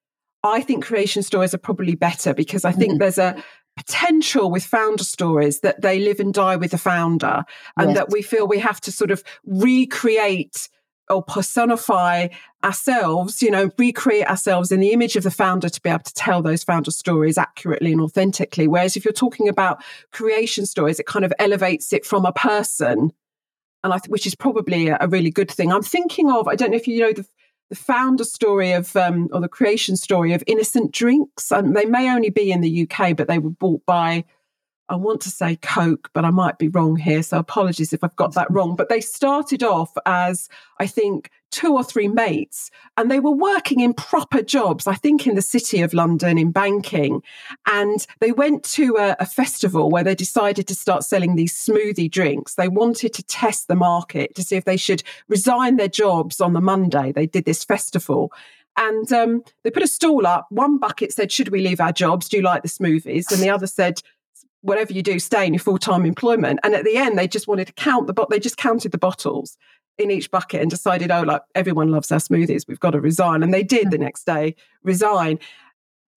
I 0.43 0.61
think 0.61 0.85
creation 0.85 1.23
stories 1.23 1.55
are 1.55 1.59
probably 1.59 1.95
better 1.95 2.33
because 2.33 2.65
I 2.65 2.73
think 2.73 2.95
mm. 2.95 2.99
there's 2.99 3.19
a 3.19 3.43
potential 3.77 4.51
with 4.51 4.65
founder 4.65 5.05
stories 5.05 5.61
that 5.61 5.81
they 5.83 6.01
live 6.01 6.21
and 6.21 6.35
die 6.35 6.57
with 6.57 6.73
the 6.73 6.79
founder 6.79 7.45
and 7.77 7.91
yes. 7.91 7.97
that 7.97 8.11
we 8.11 8.23
feel 8.23 8.47
we 8.47 8.59
have 8.59 8.81
to 8.83 8.93
sort 8.93 9.11
of 9.11 9.23
recreate 9.45 10.69
or 11.11 11.23
personify 11.23 12.29
ourselves, 12.65 13.41
you 13.41 13.51
know, 13.51 13.71
recreate 13.79 14.27
ourselves 14.27 14.71
in 14.71 14.81
the 14.81 14.93
image 14.93 15.17
of 15.17 15.23
the 15.23 15.31
founder 15.31 15.69
to 15.69 15.81
be 15.81 15.89
able 15.89 16.01
to 16.01 16.15
tell 16.15 16.43
those 16.43 16.65
founder 16.65 16.91
stories 16.91 17.39
accurately 17.39 17.93
and 17.93 18.01
authentically. 18.01 18.69
Whereas 18.69 18.97
if 18.97 19.05
you're 19.05 19.13
talking 19.13 19.49
about 19.49 19.83
creation 20.13 20.67
stories, 20.67 21.01
it 21.01 21.07
kind 21.07 21.25
of 21.25 21.33
elevates 21.39 21.93
it 21.93 22.05
from 22.05 22.27
a 22.27 22.33
person, 22.33 23.13
and 23.85 23.93
I 23.93 23.99
th- 23.99 24.11
which 24.11 24.27
is 24.27 24.35
probably 24.35 24.89
a, 24.89 24.99
a, 25.01 25.09
really 25.09 25.31
good 25.31 25.51
thing. 25.51 25.73
I'm 25.73 25.83
thinking 25.83 26.31
of, 26.31 26.49
I 26.49 26.57
don't 26.57 26.73
know 26.73 26.77
if 26.77 26.89
you 26.89 27.01
know 27.01 27.13
the 27.13 27.27
the 27.69 27.77
founder 27.77 28.25
story 28.25 28.73
of, 28.73 28.97
um, 28.97 29.29
or 29.33 29.41
the 29.41 29.49
creation 29.49 29.97
story 29.97 30.33
of 30.33 30.43
Innocent 30.47 30.93
Drinks. 30.93 31.49
They 31.49 31.85
may 31.85 32.11
only 32.11 32.31
be 32.31 32.51
in 32.51 32.61
the 32.61 32.89
UK, 32.89 33.17
but 33.17 33.29
they 33.29 33.39
were 33.39 33.51
bought 33.51 33.85
by 33.85 34.25
I 34.89 34.97
want 34.97 35.21
to 35.23 35.31
say 35.31 35.57
Coke, 35.57 36.11
but 36.15 36.25
I 36.25 36.31
might 36.31 36.59
be 36.59 36.69
wrong 36.69 36.97
here. 36.97 37.23
So 37.23 37.39
apologies 37.39 37.93
if 37.93 38.03
I've 38.03 38.17
got 38.17 38.35
that 38.35 38.51
wrong. 38.51 38.75
But 38.75 38.89
they 38.89 39.01
started 39.01 39.63
off 39.63 39.93
as, 40.07 40.49
I 40.79 40.87
think, 40.87 41.31
two 41.51 41.75
or 41.75 41.83
three 41.83 42.09
mates, 42.09 42.71
and 42.97 43.11
they 43.11 43.21
were 43.21 43.31
working 43.31 43.81
in 43.81 43.95
proper 43.95 44.43
jobs, 44.43 44.87
I 44.87 44.95
think 44.95 45.27
in 45.27 45.35
the 45.35 45.43
city 45.43 45.81
of 45.81 45.95
London 45.95 46.39
in 46.39 46.51
banking. 46.51 47.23
And 47.67 48.07
they 48.21 48.33
went 48.33 48.65
to 48.65 48.97
a, 48.97 49.17
a 49.21 49.27
festival 49.27 49.91
where 49.91 50.05
they 50.05 50.15
decided 50.15 50.67
to 50.69 50.75
start 50.75 51.05
selling 51.05 51.37
these 51.37 51.55
smoothie 51.55 52.11
drinks. 52.11 52.55
They 52.55 52.69
wanted 52.69 53.15
to 53.15 53.23
test 53.23 53.69
the 53.69 53.77
market 53.77 54.35
to 54.37 54.43
see 54.43 54.57
if 54.57 54.65
they 54.65 54.77
should 54.77 55.03
resign 55.29 55.77
their 55.77 55.89
jobs 55.89 56.41
on 56.41 56.53
the 56.53 56.61
Monday. 56.61 57.13
They 57.13 57.27
did 57.27 57.45
this 57.45 57.65
festival. 57.65 58.33
And 58.77 59.13
um, 59.13 59.43
they 59.65 59.73
put 59.73 59.83
a 59.83 59.89
stall 59.89 60.25
up. 60.25 60.47
One 60.51 60.79
bucket 60.79 61.13
said, 61.13 61.33
Should 61.33 61.49
we 61.49 61.67
leave 61.67 61.81
our 61.81 61.93
jobs? 61.93 62.29
Do 62.29 62.37
you 62.37 62.45
like 62.45 62.63
the 62.63 62.69
smoothies? 62.69 63.33
And 63.33 63.43
the 63.43 63.51
other 63.51 63.67
said, 63.67 64.01
whatever 64.63 64.93
you 64.93 65.03
do, 65.03 65.19
stay 65.19 65.47
in 65.47 65.55
your 65.55 65.61
full 65.61 65.79
time 65.79 66.05
employment. 66.05 66.61
And 66.63 66.75
at 66.75 66.85
the 66.85 66.97
end, 66.97 67.19
they 67.19 67.29
just 67.29 67.49
wanted 67.49 67.67
to 67.69 67.73
count 67.75 68.07
the 68.07 68.13
but 68.13 68.31
they 68.31 68.39
just 68.39 68.57
counted 68.57 68.93
the 68.93 68.99
bottles 68.99 69.57
in 69.99 70.11
each 70.11 70.31
bucket 70.31 70.61
and 70.61 70.71
decided, 70.71 71.11
oh, 71.11 71.23
like 71.23 71.43
everyone 71.55 71.91
loves 71.91 72.13
our 72.13 72.19
smoothies, 72.19 72.67
we've 72.69 72.81
got 72.81 72.93
to 72.93 73.01
resign. 73.01 73.43
And 73.43 73.53
they 73.53 73.65
did 73.65 73.89
mm. 73.89 73.91
the 73.91 73.99
next 73.99 74.25
day 74.25 74.55
resign. 74.83 75.39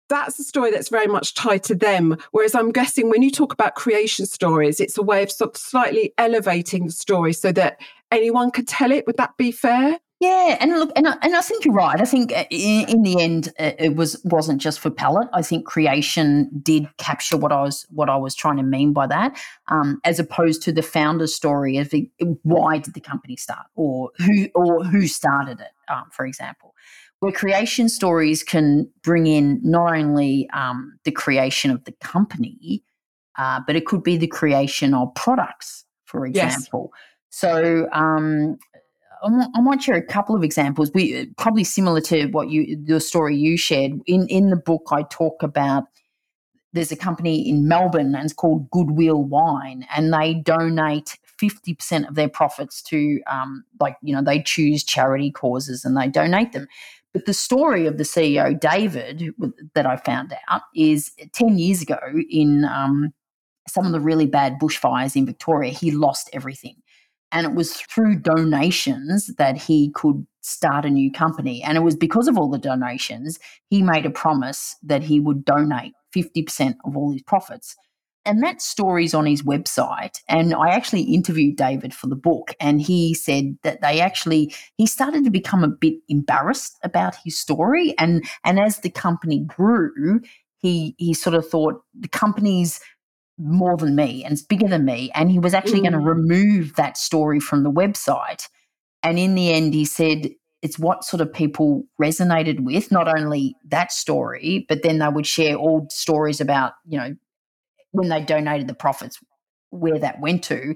That's 0.07 0.37
a 0.39 0.43
story 0.43 0.71
that's 0.71 0.89
very 0.89 1.07
much 1.07 1.33
tied 1.33 1.63
to 1.63 1.75
them. 1.75 2.17
Whereas 2.31 2.53
I'm 2.53 2.71
guessing 2.71 3.09
when 3.09 3.21
you 3.21 3.31
talk 3.31 3.53
about 3.53 3.75
creation 3.75 4.25
stories, 4.25 4.79
it's 4.79 4.97
a 4.97 5.03
way 5.03 5.23
of 5.23 5.31
sort 5.31 5.51
of 5.51 5.57
slightly 5.57 6.13
elevating 6.17 6.85
the 6.85 6.91
story 6.91 7.33
so 7.33 7.51
that 7.53 7.79
anyone 8.11 8.51
could 8.51 8.67
tell 8.67 8.91
it. 8.91 9.07
Would 9.07 9.17
that 9.17 9.37
be 9.37 9.51
fair? 9.51 9.99
Yeah, 10.21 10.55
and 10.59 10.77
look, 10.77 10.91
and 10.95 11.07
I, 11.07 11.17
and 11.23 11.35
I 11.35 11.41
think 11.41 11.65
you're 11.65 11.73
right. 11.73 11.99
I 11.99 12.05
think 12.05 12.31
uh, 12.31 12.43
in, 12.51 12.87
in, 12.87 13.01
the 13.01 13.19
end, 13.19 13.47
uh, 13.59 13.71
it 13.79 13.95
was 13.95 14.21
wasn't 14.23 14.61
just 14.61 14.79
for 14.79 14.91
palette. 14.91 15.27
I 15.33 15.41
think 15.41 15.65
creation 15.65 16.47
did 16.61 16.87
capture 16.97 17.37
what 17.37 17.51
I 17.51 17.63
was 17.63 17.87
what 17.89 18.07
I 18.07 18.17
was 18.17 18.35
trying 18.35 18.57
to 18.57 18.63
mean 18.63 18.93
by 18.93 19.07
that, 19.07 19.35
um, 19.69 19.99
as 20.05 20.19
opposed 20.19 20.61
to 20.63 20.71
the 20.71 20.83
founder 20.83 21.25
story 21.25 21.77
of 21.77 21.89
the, 21.89 22.07
why 22.43 22.77
did 22.77 22.93
the 22.93 23.01
company 23.01 23.35
start, 23.35 23.65
or 23.73 24.11
who 24.17 24.47
or 24.53 24.83
who 24.83 25.07
started 25.07 25.59
it, 25.59 25.71
um, 25.91 26.03
for 26.11 26.27
example. 26.27 26.75
Where 27.21 27.31
creation 27.31 27.89
stories 27.89 28.43
can 28.43 28.91
bring 29.01 29.25
in 29.25 29.59
not 29.63 29.95
only 29.95 30.47
um, 30.53 30.99
the 31.03 31.11
creation 31.11 31.71
of 31.71 31.83
the 31.85 31.93
company, 31.93 32.83
uh, 33.39 33.61
but 33.65 33.75
it 33.75 33.87
could 33.87 34.03
be 34.03 34.17
the 34.17 34.27
creation 34.27 34.93
of 34.93 35.15
products, 35.15 35.83
for 36.05 36.27
example. 36.27 36.91
Yes. 36.93 37.01
So 37.31 37.87
um, 37.91 38.57
I 39.23 39.61
might 39.61 39.83
share 39.83 39.95
a 39.95 40.01
couple 40.01 40.35
of 40.35 40.43
examples. 40.43 40.91
We 40.93 41.27
probably 41.37 41.63
similar 41.63 42.01
to 42.01 42.27
what 42.27 42.49
you 42.49 42.77
the 42.83 42.99
story 42.99 43.37
you 43.37 43.57
shared 43.57 43.93
in 44.07 44.27
in 44.27 44.49
the 44.49 44.55
book. 44.55 44.87
I 44.91 45.03
talk 45.03 45.43
about 45.43 45.85
there's 46.73 46.91
a 46.91 46.95
company 46.95 47.47
in 47.47 47.67
Melbourne 47.67 48.15
and 48.15 48.23
it's 48.23 48.33
called 48.33 48.69
Goodwill 48.71 49.23
Wine, 49.23 49.85
and 49.95 50.13
they 50.13 50.33
donate 50.33 51.19
fifty 51.37 51.75
percent 51.75 52.07
of 52.07 52.15
their 52.15 52.29
profits 52.29 52.81
to 52.83 53.21
um, 53.27 53.63
like 53.79 53.95
you 54.01 54.15
know 54.15 54.23
they 54.23 54.41
choose 54.41 54.83
charity 54.83 55.31
causes 55.31 55.85
and 55.85 55.95
they 55.95 56.07
donate 56.07 56.53
them. 56.53 56.67
But 57.13 57.25
the 57.25 57.33
story 57.33 57.87
of 57.87 57.97
the 57.97 58.03
CEO 58.03 58.59
David 58.59 59.33
that 59.75 59.85
I 59.85 59.97
found 59.97 60.33
out 60.49 60.61
is 60.75 61.11
ten 61.33 61.59
years 61.59 61.81
ago 61.83 61.99
in 62.29 62.65
um, 62.65 63.13
some 63.67 63.85
of 63.85 63.91
the 63.91 63.99
really 63.99 64.25
bad 64.25 64.57
bushfires 64.59 65.15
in 65.15 65.25
Victoria, 65.27 65.71
he 65.71 65.91
lost 65.91 66.29
everything 66.33 66.75
and 67.31 67.45
it 67.45 67.53
was 67.53 67.73
through 67.73 68.19
donations 68.19 69.27
that 69.37 69.57
he 69.57 69.91
could 69.91 70.25
start 70.41 70.85
a 70.85 70.89
new 70.89 71.11
company. 71.11 71.61
And 71.63 71.77
it 71.77 71.81
was 71.81 71.95
because 71.95 72.27
of 72.27 72.37
all 72.37 72.49
the 72.49 72.57
donations, 72.57 73.39
he 73.69 73.81
made 73.81 74.05
a 74.05 74.11
promise 74.11 74.75
that 74.83 75.03
he 75.03 75.19
would 75.19 75.45
donate 75.45 75.93
50% 76.15 76.75
of 76.85 76.97
all 76.97 77.11
his 77.11 77.21
profits. 77.21 77.75
And 78.23 78.43
that 78.43 78.61
story's 78.61 79.13
on 79.13 79.25
his 79.25 79.41
website. 79.41 80.19
And 80.27 80.53
I 80.53 80.69
actually 80.69 81.01
interviewed 81.03 81.55
David 81.55 81.93
for 81.93 82.05
the 82.05 82.15
book, 82.15 82.53
and 82.59 82.79
he 82.79 83.15
said 83.15 83.57
that 83.63 83.81
they 83.81 83.99
actually 83.99 84.53
he 84.77 84.85
started 84.85 85.23
to 85.23 85.31
become 85.31 85.63
a 85.63 85.67
bit 85.67 85.95
embarrassed 86.07 86.77
about 86.83 87.15
his 87.23 87.39
story. 87.39 87.95
And 87.97 88.23
and 88.43 88.59
as 88.59 88.77
the 88.77 88.91
company 88.91 89.39
grew, 89.39 90.21
he 90.57 90.93
he 90.99 91.15
sort 91.15 91.33
of 91.33 91.49
thought 91.49 91.81
the 91.99 92.07
company's 92.07 92.79
more 93.41 93.75
than 93.77 93.95
me 93.95 94.23
and 94.23 94.33
it's 94.33 94.41
bigger 94.41 94.67
than 94.67 94.85
me. 94.85 95.11
And 95.15 95.31
he 95.31 95.39
was 95.39 95.53
actually 95.53 95.79
mm. 95.79 95.89
going 95.89 95.93
to 95.93 95.99
remove 95.99 96.75
that 96.75 96.97
story 96.97 97.39
from 97.39 97.63
the 97.63 97.71
website. 97.71 98.47
And 99.03 99.17
in 99.17 99.35
the 99.35 99.51
end, 99.51 99.73
he 99.73 99.85
said 99.85 100.29
it's 100.61 100.77
what 100.77 101.03
sort 101.03 101.21
of 101.21 101.33
people 101.33 101.83
resonated 101.99 102.59
with, 102.59 102.91
not 102.91 103.07
only 103.07 103.55
that 103.65 103.91
story, 103.91 104.65
but 104.69 104.83
then 104.83 104.99
they 104.99 105.07
would 105.07 105.25
share 105.25 105.55
all 105.55 105.87
stories 105.89 106.39
about, 106.39 106.73
you 106.85 106.99
know, 106.99 107.15
when 107.91 108.09
they 108.09 108.21
donated 108.21 108.67
the 108.67 108.73
profits, 108.73 109.19
where 109.71 109.97
that 109.97 110.19
went 110.21 110.43
to. 110.43 110.75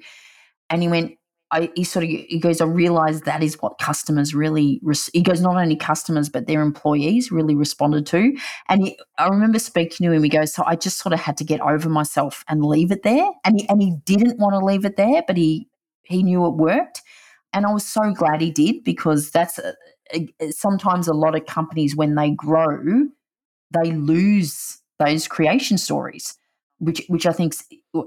And 0.70 0.82
he 0.82 0.88
went, 0.88 1.14
I, 1.52 1.72
he 1.76 1.84
sort 1.84 2.04
of 2.04 2.10
he 2.10 2.40
goes, 2.40 2.60
I 2.60 2.66
realize 2.66 3.22
that 3.22 3.44
is 3.44 3.62
what 3.62 3.78
customers 3.78 4.34
really. 4.34 4.82
He 5.14 5.22
goes, 5.22 5.42
not 5.42 5.58
only 5.58 5.76
customers 5.76 6.28
but 6.28 6.48
their 6.48 6.62
employees 6.62 7.32
really 7.32 7.56
responded 7.56 8.06
to. 8.08 8.36
And 8.68 8.84
he, 8.84 9.00
I 9.18 9.28
remember 9.28 9.60
speaking 9.60 10.06
to 10.06 10.12
him. 10.12 10.24
He 10.24 10.30
goes, 10.30 10.54
so 10.54 10.64
I 10.66 10.76
just 10.76 10.98
sort 10.98 11.14
of 11.14 11.20
had 11.20 11.38
to 11.38 11.44
get 11.44 11.62
over 11.62 11.88
myself 11.88 12.44
and 12.48 12.66
leave 12.66 12.92
it 12.92 13.04
there. 13.04 13.30
And 13.44 13.60
he 13.60 13.70
and 13.70 13.82
he 13.82 13.96
didn't 14.06 14.40
want 14.40 14.54
to 14.54 14.66
leave 14.66 14.86
it 14.86 14.98
there, 14.98 15.24
but 15.26 15.38
he 15.38 15.70
he 16.04 16.24
knew 16.24 16.46
it 16.46 16.56
worked. 16.56 17.02
And 17.54 17.66
I 17.66 17.72
was 17.72 17.86
so 17.86 18.12
glad 18.12 18.42
he 18.42 18.52
did 18.52 18.84
because 18.84 19.32
that's 19.32 19.60
a, 19.60 19.76
a, 20.14 20.52
sometimes 20.52 21.08
a 21.08 21.14
lot 21.14 21.36
of 21.36 21.46
companies 21.46 21.96
when 21.96 22.16
they 22.16 22.32
grow, 22.32 23.08
they 23.72 23.92
lose 23.92 24.82
those 25.00 25.28
creation 25.28 25.78
stories, 25.78 26.38
which 26.80 27.06
which 27.08 27.26
I 27.26 27.32
think 27.32 27.56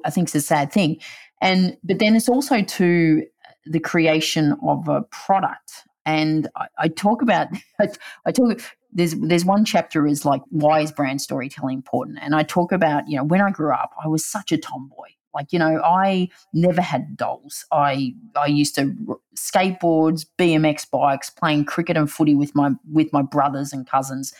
I 0.04 0.10
think 0.10 0.28
is 0.28 0.34
a 0.34 0.40
sad 0.40 0.72
thing. 0.72 1.00
And 1.40 1.76
but 1.84 1.98
then 1.98 2.16
it's 2.16 2.28
also 2.28 2.62
to 2.62 3.24
the 3.66 3.80
creation 3.80 4.56
of 4.66 4.88
a 4.88 5.02
product. 5.02 5.84
And 6.06 6.48
I, 6.56 6.66
I 6.78 6.88
talk 6.88 7.22
about 7.22 7.48
I, 7.80 7.88
I 8.26 8.32
talk 8.32 8.60
there's 8.92 9.14
there's 9.14 9.44
one 9.44 9.64
chapter 9.64 10.06
is 10.06 10.24
like 10.24 10.42
why 10.48 10.80
is 10.80 10.92
brand 10.92 11.20
storytelling 11.20 11.78
important? 11.78 12.18
And 12.22 12.34
I 12.34 12.42
talk 12.42 12.72
about, 12.72 13.08
you 13.08 13.16
know, 13.16 13.24
when 13.24 13.40
I 13.40 13.50
grew 13.50 13.72
up, 13.72 13.92
I 14.02 14.08
was 14.08 14.24
such 14.24 14.52
a 14.52 14.58
tomboy. 14.58 15.08
Like, 15.34 15.52
you 15.52 15.58
know, 15.58 15.80
I 15.84 16.30
never 16.52 16.80
had 16.80 17.16
dolls. 17.16 17.64
I 17.70 18.14
I 18.34 18.46
used 18.46 18.74
to 18.76 18.96
skateboards, 19.36 20.26
BMX 20.38 20.90
bikes, 20.90 21.30
playing 21.30 21.66
cricket 21.66 21.96
and 21.96 22.10
footy 22.10 22.34
with 22.34 22.54
my 22.54 22.72
with 22.90 23.12
my 23.12 23.22
brothers 23.22 23.72
and 23.72 23.86
cousins. 23.86 24.32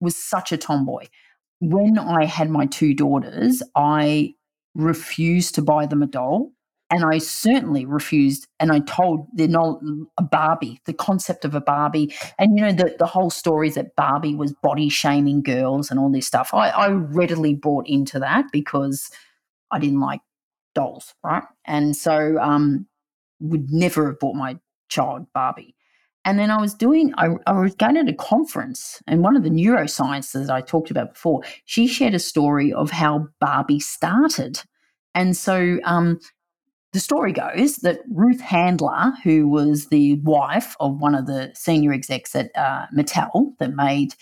Was 0.00 0.16
such 0.16 0.52
a 0.52 0.56
tomboy. 0.56 1.06
when 1.60 1.98
I 1.98 2.24
had 2.24 2.50
my 2.50 2.66
two 2.66 2.94
daughters, 2.94 3.62
I 3.74 4.34
refused 4.78 5.54
to 5.56 5.62
buy 5.62 5.84
them 5.84 6.02
a 6.02 6.06
doll. 6.06 6.52
And 6.90 7.04
I 7.04 7.18
certainly 7.18 7.84
refused, 7.84 8.46
and 8.58 8.72
I 8.72 8.78
told 8.78 9.26
they're 9.34 9.46
not 9.46 9.78
a 10.16 10.22
Barbie, 10.22 10.80
the 10.86 10.94
concept 10.94 11.44
of 11.44 11.54
a 11.54 11.60
Barbie. 11.60 12.14
And, 12.38 12.56
you 12.56 12.64
know, 12.64 12.72
the, 12.72 12.96
the 12.98 13.04
whole 13.04 13.28
story 13.28 13.68
that 13.70 13.94
Barbie 13.94 14.34
was 14.34 14.54
body 14.62 14.88
shaming 14.88 15.42
girls 15.42 15.90
and 15.90 16.00
all 16.00 16.10
this 16.10 16.26
stuff. 16.26 16.54
I, 16.54 16.70
I 16.70 16.88
readily 16.88 17.52
bought 17.52 17.86
into 17.86 18.18
that 18.20 18.46
because 18.52 19.10
I 19.70 19.78
didn't 19.78 20.00
like 20.00 20.22
dolls, 20.74 21.14
right? 21.22 21.42
And 21.66 21.94
so 21.94 22.38
um, 22.40 22.86
would 23.40 23.70
never 23.70 24.06
have 24.06 24.18
bought 24.18 24.36
my 24.36 24.58
child 24.88 25.26
Barbie. 25.34 25.74
And 26.28 26.38
then 26.38 26.50
I 26.50 26.60
was 26.60 26.74
doing, 26.74 27.14
I, 27.16 27.28
I 27.46 27.58
was 27.58 27.74
going 27.74 27.94
to 27.94 28.12
a 28.12 28.14
conference, 28.14 29.00
and 29.06 29.22
one 29.22 29.34
of 29.34 29.44
the 29.44 29.48
neurosciences 29.48 30.50
I 30.50 30.60
talked 30.60 30.90
about 30.90 31.14
before, 31.14 31.40
she 31.64 31.86
shared 31.86 32.12
a 32.12 32.18
story 32.18 32.70
of 32.70 32.90
how 32.90 33.28
Barbie 33.40 33.80
started. 33.80 34.62
And 35.14 35.34
so 35.34 35.78
um, 35.84 36.20
the 36.92 37.00
story 37.00 37.32
goes 37.32 37.76
that 37.76 38.00
Ruth 38.10 38.42
Handler, 38.42 39.14
who 39.24 39.48
was 39.48 39.86
the 39.86 40.16
wife 40.16 40.76
of 40.80 41.00
one 41.00 41.14
of 41.14 41.24
the 41.24 41.50
senior 41.54 41.94
execs 41.94 42.36
at 42.36 42.50
uh, 42.54 42.84
Mattel 42.94 43.56
that 43.58 43.74
made, 43.74 44.14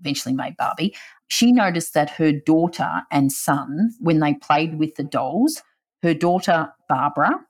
eventually 0.00 0.34
made 0.34 0.54
Barbie, 0.58 0.94
she 1.28 1.50
noticed 1.50 1.94
that 1.94 2.10
her 2.10 2.30
daughter 2.30 3.04
and 3.10 3.32
son, 3.32 3.94
when 4.00 4.20
they 4.20 4.34
played 4.34 4.78
with 4.78 4.96
the 4.96 5.02
dolls, 5.02 5.62
her 6.02 6.12
daughter 6.12 6.74
Barbara 6.90 7.40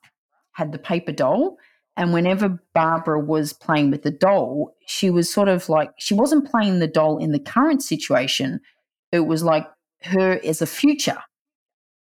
had 0.53 0.71
the 0.71 0.79
paper 0.79 1.11
doll. 1.11 1.57
And 1.99 2.13
whenever 2.13 2.61
Barbara 2.75 3.19
was 3.19 3.53
playing 3.53 3.91
with 3.91 4.05
the 4.05 4.13
doll, 4.13 4.77
she 4.87 5.11
was 5.11 5.33
sort 5.33 5.49
of 5.49 5.69
like, 5.69 5.91
she 5.99 6.15
wasn't 6.15 6.49
playing 6.49 6.79
the 6.79 6.87
doll 6.87 7.19
in 7.19 7.33
the 7.33 7.41
current 7.41 7.83
situation. 7.83 8.61
It 9.11 9.27
was 9.27 9.43
like 9.43 9.67
her 10.05 10.39
as 10.45 10.63
a 10.63 10.67
future, 10.67 11.19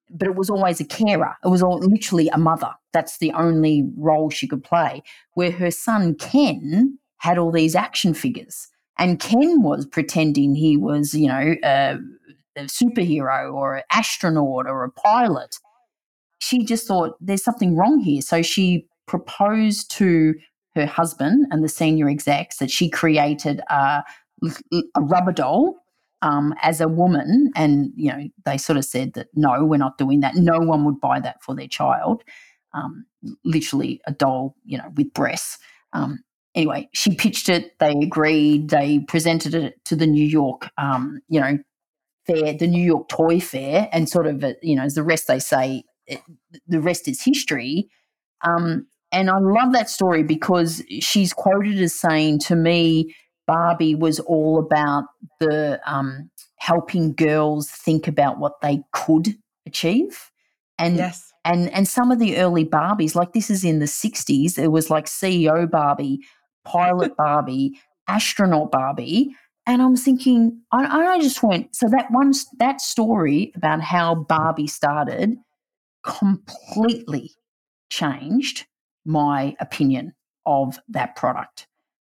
but 0.10 0.28
it 0.28 0.36
was 0.36 0.50
always 0.50 0.82
a 0.82 0.86
carer. 0.86 1.38
It 1.46 1.50
was 1.50 1.62
all, 1.62 1.78
literally 1.78 2.28
a 2.30 2.40
mother. 2.40 2.72
That's 2.92 3.20
the 3.20 3.34
only 3.34 3.88
role 3.96 4.32
she 4.32 4.48
could 4.48 4.64
play. 4.64 5.04
Where 5.36 5.52
her 5.52 5.70
son 5.70 6.16
Ken 6.16 6.98
had 7.18 7.38
all 7.38 7.52
these 7.52 7.76
action 7.76 8.16
figures. 8.16 8.70
And 8.98 9.20
Ken 9.20 9.62
was 9.62 9.86
pretending 9.86 10.56
he 10.56 10.76
was, 10.76 11.14
you 11.14 11.28
know, 11.28 11.54
a, 11.64 12.00
a 12.56 12.64
superhero 12.64 13.54
or 13.54 13.76
an 13.76 13.84
astronaut 13.92 14.66
or 14.66 14.86
a 14.86 14.92
pilot 14.92 15.56
she 16.40 16.66
just 16.66 16.86
thought 16.86 17.16
there's 17.22 17.44
something 17.44 17.78
wrong 17.78 18.00
here. 18.00 18.22
So 18.22 18.42
she 18.42 18.86
proposed 19.08 19.92
to 19.92 20.34
her 20.76 20.86
husband 20.86 21.48
and 21.52 21.64
the 21.64 21.70
senior 21.70 22.10
execs 22.10 22.58
that 22.58 22.72
she 22.72 22.90
created 22.90 23.62
a, 23.70 24.04
a 24.96 25.02
rubber 25.02 25.32
doll 25.32 25.76
um, 26.22 26.54
as 26.62 26.82
a 26.82 26.88
woman. 26.88 27.52
And, 27.56 27.92
you 27.96 28.12
know, 28.12 28.28
they 28.46 28.58
sort 28.58 28.78
of 28.78 28.86
said 28.86 29.14
that 29.14 29.28
no, 29.36 29.66
we're 29.66 29.78
not 29.78 29.98
doing 29.98 30.22
that. 30.22 30.36
No 30.36 30.60
one 30.60 30.86
would 30.86 31.00
buy 31.00 31.20
that 31.20 31.44
for 31.44 31.54
their 31.56 31.68
child. 31.68 32.24
Um, 32.74 33.06
literally 33.46 34.02
a 34.08 34.12
doll, 34.12 34.56
you 34.66 34.80
know, 34.80 34.92
with 34.96 35.14
breasts. 35.14 35.60
Um, 35.94 36.24
anyway, 36.56 36.90
she 36.92 37.16
pitched 37.16 37.50
it. 37.50 37.78
They 37.80 37.92
agreed. 37.92 38.70
They 38.70 39.00
presented 39.08 39.54
it 39.54 39.84
to 39.86 39.96
the 39.96 40.08
New 40.08 40.26
York, 40.26 40.70
um, 40.78 41.22
you 41.28 41.40
know, 41.40 41.60
fair, 42.26 42.54
the 42.54 42.68
New 42.68 42.84
York 42.84 43.10
Toy 43.10 43.40
Fair, 43.40 43.90
and 43.92 44.10
sort 44.10 44.26
of, 44.26 44.44
you 44.64 44.76
know, 44.76 44.84
as 44.84 44.96
the 44.96 45.04
rest 45.04 45.28
they 45.28 45.40
say, 45.40 45.84
it, 46.08 46.22
the 46.68 46.82
rest 46.82 47.08
is 47.08 47.22
history. 47.22 47.90
Um, 48.42 48.88
and 49.14 49.30
I 49.30 49.38
love 49.38 49.74
that 49.74 49.90
story 49.90 50.24
because 50.24 50.84
she's 51.00 51.34
quoted 51.34 51.80
as 51.80 51.94
saying 51.94 52.40
to 52.40 52.56
me, 52.56 53.16
Barbie 53.46 53.94
was 53.94 54.20
all 54.22 54.58
about 54.60 55.06
the 55.40 55.80
um, 55.86 56.32
helping 56.58 57.14
girls 57.14 57.70
think 57.70 58.08
about 58.08 58.40
what 58.40 58.60
they 58.62 58.82
could 58.92 59.36
achieve. 59.68 60.32
And 60.80 60.98
yes. 60.98 61.32
and 61.46 61.70
and 61.72 61.88
some 61.88 62.12
of 62.12 62.18
the 62.18 62.38
early 62.38 62.66
Barbies, 62.66 63.14
like 63.14 63.34
this 63.34 63.52
is 63.52 63.64
in 63.64 63.78
the 63.78 63.86
60s, 63.86 64.58
it 64.58 64.70
was 64.70 64.90
like 64.90 65.06
CEO 65.06 65.70
Barbie, 65.70 66.20
pilot 66.66 67.16
Barbie, 67.18 67.80
astronaut 68.08 68.72
Barbie. 68.72 69.36
And 69.66 69.82
I'm 69.82 69.96
thinking, 69.96 70.62
I, 70.74 71.14
I 71.14 71.20
just 71.22 71.42
went, 71.42 71.74
so 71.74 71.88
that 71.88 72.08
one 72.10 72.34
that 72.58 72.82
story 72.82 73.54
about 73.56 73.80
how 73.80 74.16
Barbie 74.16 74.68
started 74.68 75.38
completely 76.04 77.32
changed 77.90 78.66
my 79.06 79.56
opinion 79.60 80.14
of 80.46 80.80
that 80.90 81.16
product. 81.16 81.68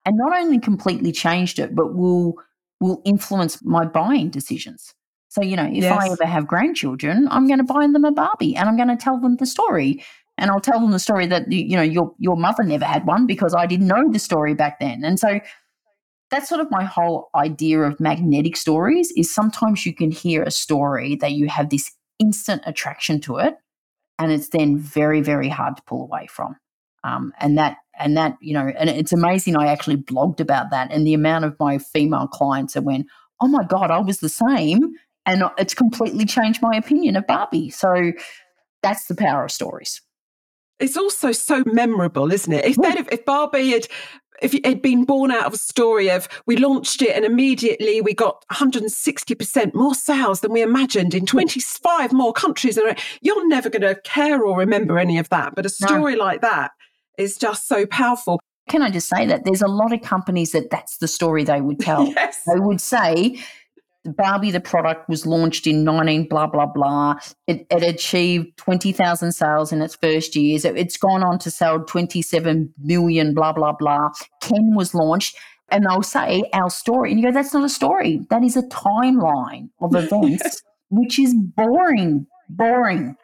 And 0.06 0.18
not 0.18 0.38
only 0.38 0.60
completely 0.60 1.12
changed 1.12 1.60
it, 1.60 1.76
but 1.76 1.96
will 1.96 2.36
will 2.80 3.02
influence 3.06 3.64
my 3.64 3.86
buying 3.86 4.30
decisions. 4.30 4.94
So, 5.30 5.42
you 5.42 5.56
know, 5.56 5.66
if 5.66 5.84
yes. 5.84 5.92
I 5.92 6.12
ever 6.12 6.26
have 6.26 6.48
grandchildren, 6.48 7.28
I'm 7.32 7.48
going 7.48 7.58
to 7.58 7.64
buy 7.66 7.86
them 7.88 8.06
a 8.06 8.12
Barbie 8.12 8.56
and 8.56 8.70
I'm 8.70 8.78
going 8.78 8.88
to 8.88 8.96
tell 8.96 9.20
them 9.20 9.36
the 9.38 9.46
story. 9.46 10.04
And 10.38 10.52
I'll 10.52 10.62
tell 10.62 10.80
them 10.80 10.92
the 10.92 11.00
story 11.00 11.26
that 11.28 11.52
you 11.52 11.76
know 11.76 11.82
your 11.82 12.14
your 12.20 12.38
mother 12.38 12.64
never 12.64 12.86
had 12.86 13.06
one 13.06 13.26
because 13.26 13.56
I 13.56 13.66
didn't 13.66 13.88
know 13.88 14.12
the 14.12 14.20
story 14.20 14.54
back 14.54 14.80
then. 14.80 15.04
And 15.04 15.20
so 15.20 15.40
that's 16.30 16.50
sort 16.50 16.62
of 16.62 16.70
my 16.70 16.84
whole 16.84 17.30
idea 17.36 17.82
of 17.82 18.00
magnetic 18.00 18.56
stories 18.58 19.12
is 19.16 19.34
sometimes 19.34 19.86
you 19.86 19.94
can 19.94 20.12
hear 20.12 20.44
a 20.44 20.52
story 20.52 21.16
that 21.18 21.32
you 21.32 21.48
have 21.48 21.70
this 21.70 21.92
instant 22.20 22.62
attraction 22.66 23.22
to 23.22 23.38
it 23.38 23.56
and 24.20 24.32
it's 24.32 24.50
then 24.50 24.78
very 24.78 25.22
very 25.22 25.50
hard 25.50 25.78
to 25.78 25.84
pull 25.84 26.04
away 26.04 26.28
from 26.28 26.56
um, 27.08 27.34
and 27.40 27.58
that 27.58 27.78
and 28.00 28.16
that 28.18 28.38
you 28.42 28.54
know 28.54 28.72
and 28.78 28.90
it's 28.90 29.14
amazing 29.14 29.56
i 29.56 29.68
actually 29.68 29.98
blogged 29.98 30.40
about 30.40 30.70
that 30.72 30.92
and 30.92 31.06
the 31.06 31.14
amount 31.14 31.46
of 31.46 31.56
my 31.60 31.78
female 31.78 32.28
clients 32.28 32.74
that 32.74 32.84
went 32.84 33.06
oh 33.42 33.48
my 33.48 33.64
god 33.64 33.92
i 33.92 34.00
was 34.00 34.20
the 34.20 34.30
same 34.30 34.94
and 35.26 35.44
it's 35.58 35.74
completely 35.74 36.26
changed 36.26 36.62
my 36.62 36.76
opinion 36.76 37.16
of 37.16 37.26
barbie 37.28 37.70
so 37.70 38.12
that's 38.84 39.08
the 39.08 39.16
power 39.16 39.46
of 39.46 39.52
stories 39.52 40.02
it's 40.80 40.96
also 40.96 41.32
so 41.32 41.64
memorable, 41.66 42.32
isn't 42.32 42.54
it? 42.54 42.64
If, 42.66 42.78
yeah. 42.78 43.04
if 43.12 43.26
Barbie 43.26 43.72
had 43.72 43.88
if 44.42 44.54
it 44.54 44.66
had 44.66 44.82
been 44.82 45.04
born 45.04 45.32
out 45.32 45.46
of 45.46 45.54
a 45.54 45.58
story 45.58 46.12
of 46.12 46.28
we 46.46 46.58
launched 46.58 47.02
it 47.02 47.16
and 47.16 47.26
immediately 47.26 48.02
we 48.02 48.14
got 48.14 48.46
160% 48.52 49.74
more 49.74 49.96
sales 49.96 50.42
than 50.42 50.52
we 50.52 50.62
imagined 50.62 51.16
in 51.16 51.26
25 51.26 52.14
more 52.14 52.34
countries 52.34 52.78
you're 53.22 53.48
never 53.48 53.70
going 53.70 53.82
to 53.82 54.00
care 54.02 54.46
or 54.46 54.58
remember 54.58 55.00
any 55.00 55.18
of 55.18 55.28
that 55.30 55.56
but 55.56 55.66
a 55.66 55.70
story 55.70 56.16
no. 56.16 56.24
like 56.24 56.42
that 56.42 56.70
is 57.18 57.38
just 57.38 57.68
so 57.68 57.86
powerful 57.86 58.40
can 58.70 58.82
i 58.82 58.90
just 58.90 59.10
say 59.10 59.26
that 59.26 59.44
there's 59.46 59.62
a 59.62 59.68
lot 59.68 59.94
of 59.94 60.02
companies 60.02 60.52
that 60.52 60.70
that's 60.70 60.98
the 60.98 61.08
story 61.08 61.44
they 61.44 61.62
would 61.62 61.80
tell 61.80 62.06
yes. 62.16 62.42
they 62.46 62.60
would 62.60 62.82
say 62.82 63.38
Barbie, 64.16 64.52
the 64.52 64.60
product, 64.60 65.10
was 65.10 65.26
launched 65.26 65.68
in 65.68 65.84
19 65.84 66.28
blah, 66.30 66.48
blah, 66.48 66.66
blah. 66.66 67.16
It, 67.46 67.68
it 67.70 67.84
achieved 67.84 68.58
20,000 68.58 69.32
sales 69.32 69.72
in 69.72 69.82
its 69.82 69.96
first 69.96 70.36
years. 70.36 70.66
It, 70.66 70.78
it's 70.78 70.98
gone 70.98 71.24
on 71.24 71.40
to 71.40 71.52
sell 71.52 71.84
27 71.84 72.74
million, 72.80 73.34
blah, 73.34 73.54
blah, 73.54 73.74
blah. 73.74 74.10
Ken 74.42 74.76
was 74.76 74.94
launched. 74.94 75.36
And 75.70 75.86
they'll 75.86 76.02
say 76.02 76.44
our 76.54 76.70
story. 76.70 77.12
And 77.12 77.20
you 77.20 77.28
go, 77.28 77.34
that's 77.34 77.54
not 77.54 77.66
a 77.66 77.70
story. 77.70 78.26
That 78.30 78.44
is 78.44 78.56
a 78.56 78.64
timeline 78.64 79.70
of 79.82 79.94
events, 79.96 80.64
which 80.90 81.20
is 81.20 81.34
boring, 81.34 82.26
boring 82.50 83.18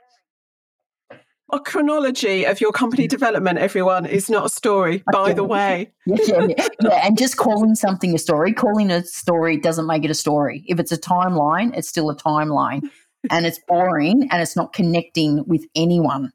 a 1.54 1.60
chronology 1.60 2.46
of 2.46 2.60
your 2.60 2.72
company 2.72 3.08
development, 3.08 3.60
everyone, 3.60 4.06
is 4.06 4.30
not 4.30 4.46
a 4.46 4.50
story, 4.50 5.04
by 5.12 5.22
okay. 5.22 5.34
the 5.34 5.44
way. 5.44 5.94
yeah, 6.06 6.18
yeah, 6.48 6.68
yeah, 6.82 7.06
and 7.06 7.18
just 7.18 7.38
calling 7.38 7.76
something 7.76 8.16
a 8.16 8.18
story, 8.18 8.54
calling 8.54 8.90
a 8.92 9.04
story 9.04 9.58
doesn't 9.58 9.86
make 9.86 10.04
it 10.04 10.12
a 10.12 10.16
story. 10.16 10.64
If 10.68 10.80
it's 10.80 10.92
a 10.92 10.98
timeline, 10.98 11.78
it's 11.78 11.88
still 11.88 12.10
a 12.10 12.16
timeline. 12.16 12.90
and 13.32 13.46
it's 13.46 13.60
boring 13.68 14.28
and 14.32 14.42
it's 14.42 14.56
not 14.56 14.74
connecting 14.74 15.46
with 15.48 15.66
anyone. 15.76 16.32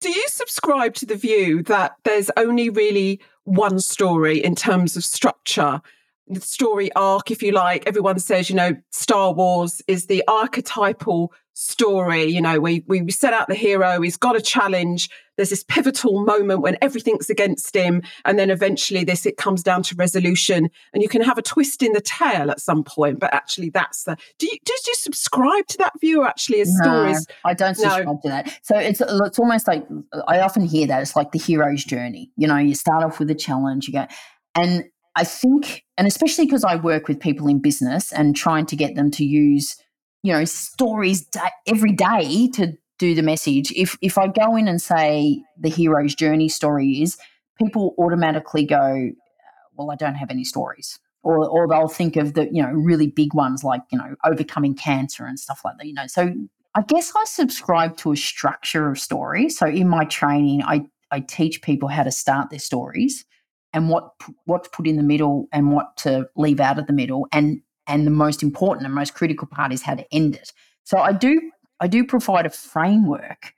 Do 0.00 0.10
you 0.10 0.24
subscribe 0.28 0.94
to 0.94 1.06
the 1.06 1.16
view 1.16 1.62
that 1.64 1.96
there's 2.04 2.30
only 2.36 2.70
really 2.70 3.20
one 3.44 3.80
story 3.80 4.38
in 4.38 4.54
terms 4.54 4.96
of 4.96 5.04
structure 5.04 5.80
the 6.28 6.40
story 6.40 6.92
arc, 6.94 7.30
if 7.30 7.42
you 7.42 7.52
like. 7.52 7.86
Everyone 7.86 8.18
says, 8.18 8.50
you 8.50 8.56
know, 8.56 8.74
Star 8.90 9.32
Wars 9.32 9.80
is 9.86 10.06
the 10.06 10.24
archetypal 10.26 11.32
story. 11.56 12.24
You 12.24 12.42
know, 12.42 12.60
we 12.60 12.84
we 12.86 13.10
set 13.10 13.32
out 13.32 13.48
the 13.48 13.54
hero, 13.54 14.00
he's 14.02 14.16
got 14.16 14.36
a 14.36 14.40
challenge. 14.40 15.08
There's 15.36 15.50
this 15.50 15.64
pivotal 15.64 16.24
moment 16.24 16.60
when 16.60 16.76
everything's 16.80 17.28
against 17.28 17.74
him, 17.74 18.02
and 18.24 18.38
then 18.38 18.50
eventually 18.50 19.04
this 19.04 19.26
it 19.26 19.36
comes 19.36 19.62
down 19.62 19.82
to 19.84 19.94
resolution, 19.96 20.70
and 20.92 21.02
you 21.02 21.08
can 21.08 21.22
have 21.22 21.38
a 21.38 21.42
twist 21.42 21.82
in 21.82 21.92
the 21.92 22.00
tail 22.00 22.50
at 22.50 22.60
some 22.60 22.84
point. 22.84 23.18
But 23.18 23.34
actually, 23.34 23.70
that's 23.70 24.04
the. 24.04 24.16
Do 24.38 24.46
you 24.46 24.58
did 24.64 24.86
you 24.86 24.94
subscribe 24.94 25.66
to 25.68 25.78
that 25.78 25.94
view? 26.00 26.24
Actually, 26.24 26.60
as 26.60 26.74
no, 26.74 26.84
stories, 26.84 27.26
I 27.44 27.54
don't 27.54 27.74
subscribe 27.74 28.06
no. 28.06 28.20
to 28.22 28.28
that. 28.28 28.58
So 28.62 28.78
it's 28.78 29.00
it's 29.00 29.38
almost 29.38 29.66
like 29.66 29.86
I 30.28 30.40
often 30.40 30.64
hear 30.64 30.86
that 30.86 31.02
it's 31.02 31.16
like 31.16 31.32
the 31.32 31.38
hero's 31.38 31.84
journey. 31.84 32.30
You 32.36 32.48
know, 32.48 32.58
you 32.58 32.74
start 32.74 33.02
off 33.02 33.18
with 33.18 33.30
a 33.30 33.34
challenge, 33.34 33.88
you 33.88 33.94
go, 33.94 34.06
and 34.54 34.84
I 35.16 35.24
think, 35.24 35.84
and 35.96 36.06
especially 36.06 36.44
because 36.44 36.64
I 36.64 36.76
work 36.76 37.08
with 37.08 37.18
people 37.18 37.48
in 37.48 37.60
business 37.60 38.12
and 38.12 38.36
trying 38.36 38.66
to 38.66 38.76
get 38.76 38.94
them 38.94 39.10
to 39.12 39.24
use, 39.24 39.76
you 40.22 40.32
know, 40.32 40.44
stories 40.44 41.28
every 41.66 41.92
day 41.92 42.48
to 42.54 42.72
do 42.98 43.14
the 43.14 43.22
message. 43.22 43.72
If 43.72 43.96
if 44.00 44.18
I 44.18 44.28
go 44.28 44.56
in 44.56 44.68
and 44.68 44.80
say 44.80 45.42
the 45.58 45.68
hero's 45.68 46.14
journey 46.14 46.48
story 46.48 47.02
is, 47.02 47.16
people 47.58 47.94
automatically 47.98 48.64
go, 48.64 49.10
well, 49.76 49.90
I 49.90 49.96
don't 49.96 50.14
have 50.14 50.30
any 50.30 50.44
stories, 50.44 50.98
or, 51.22 51.46
or 51.48 51.68
they'll 51.68 51.88
think 51.88 52.16
of 52.16 52.34
the, 52.34 52.48
you 52.52 52.62
know, 52.62 52.70
really 52.70 53.06
big 53.06 53.34
ones 53.34 53.62
like, 53.62 53.82
you 53.90 53.98
know, 53.98 54.14
overcoming 54.24 54.74
cancer 54.74 55.26
and 55.26 55.38
stuff 55.38 55.60
like 55.64 55.76
that, 55.78 55.86
you 55.86 55.94
know. 55.94 56.06
So 56.06 56.32
I 56.74 56.82
guess 56.82 57.12
I 57.16 57.24
subscribe 57.24 57.96
to 57.98 58.12
a 58.12 58.16
structure 58.16 58.90
of 58.90 58.98
story. 58.98 59.48
So 59.48 59.66
in 59.66 59.88
my 59.88 60.04
training, 60.04 60.62
I, 60.62 60.86
I 61.10 61.20
teach 61.20 61.62
people 61.62 61.88
how 61.88 62.02
to 62.02 62.10
start 62.10 62.50
their 62.50 62.58
stories 62.58 63.24
and 63.72 63.88
what 63.90 64.10
what 64.44 64.64
to 64.64 64.70
put 64.70 64.86
in 64.86 64.96
the 64.96 65.02
middle 65.02 65.48
and 65.52 65.72
what 65.72 65.96
to 65.98 66.28
leave 66.36 66.60
out 66.60 66.78
of 66.78 66.86
the 66.86 66.92
middle. 66.92 67.26
And 67.32 67.60
and 67.86 68.06
the 68.06 68.10
most 68.10 68.42
important 68.42 68.86
and 68.86 68.94
most 68.94 69.14
critical 69.14 69.46
part 69.46 69.72
is 69.72 69.82
how 69.82 69.94
to 69.94 70.14
end 70.14 70.34
it. 70.34 70.52
So 70.84 70.98
I 70.98 71.12
do 71.12 71.50
I 71.80 71.88
do 71.88 72.04
provide 72.04 72.46
a 72.46 72.50
framework, 72.50 73.52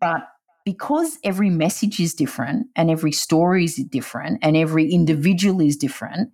but 0.00 0.28
because 0.64 1.18
every 1.24 1.50
message 1.50 1.98
is 1.98 2.14
different 2.14 2.68
and 2.76 2.90
every 2.90 3.12
story 3.12 3.64
is 3.64 3.76
different 3.90 4.38
and 4.42 4.56
every 4.56 4.92
individual 4.92 5.60
is 5.60 5.76
different, 5.76 6.30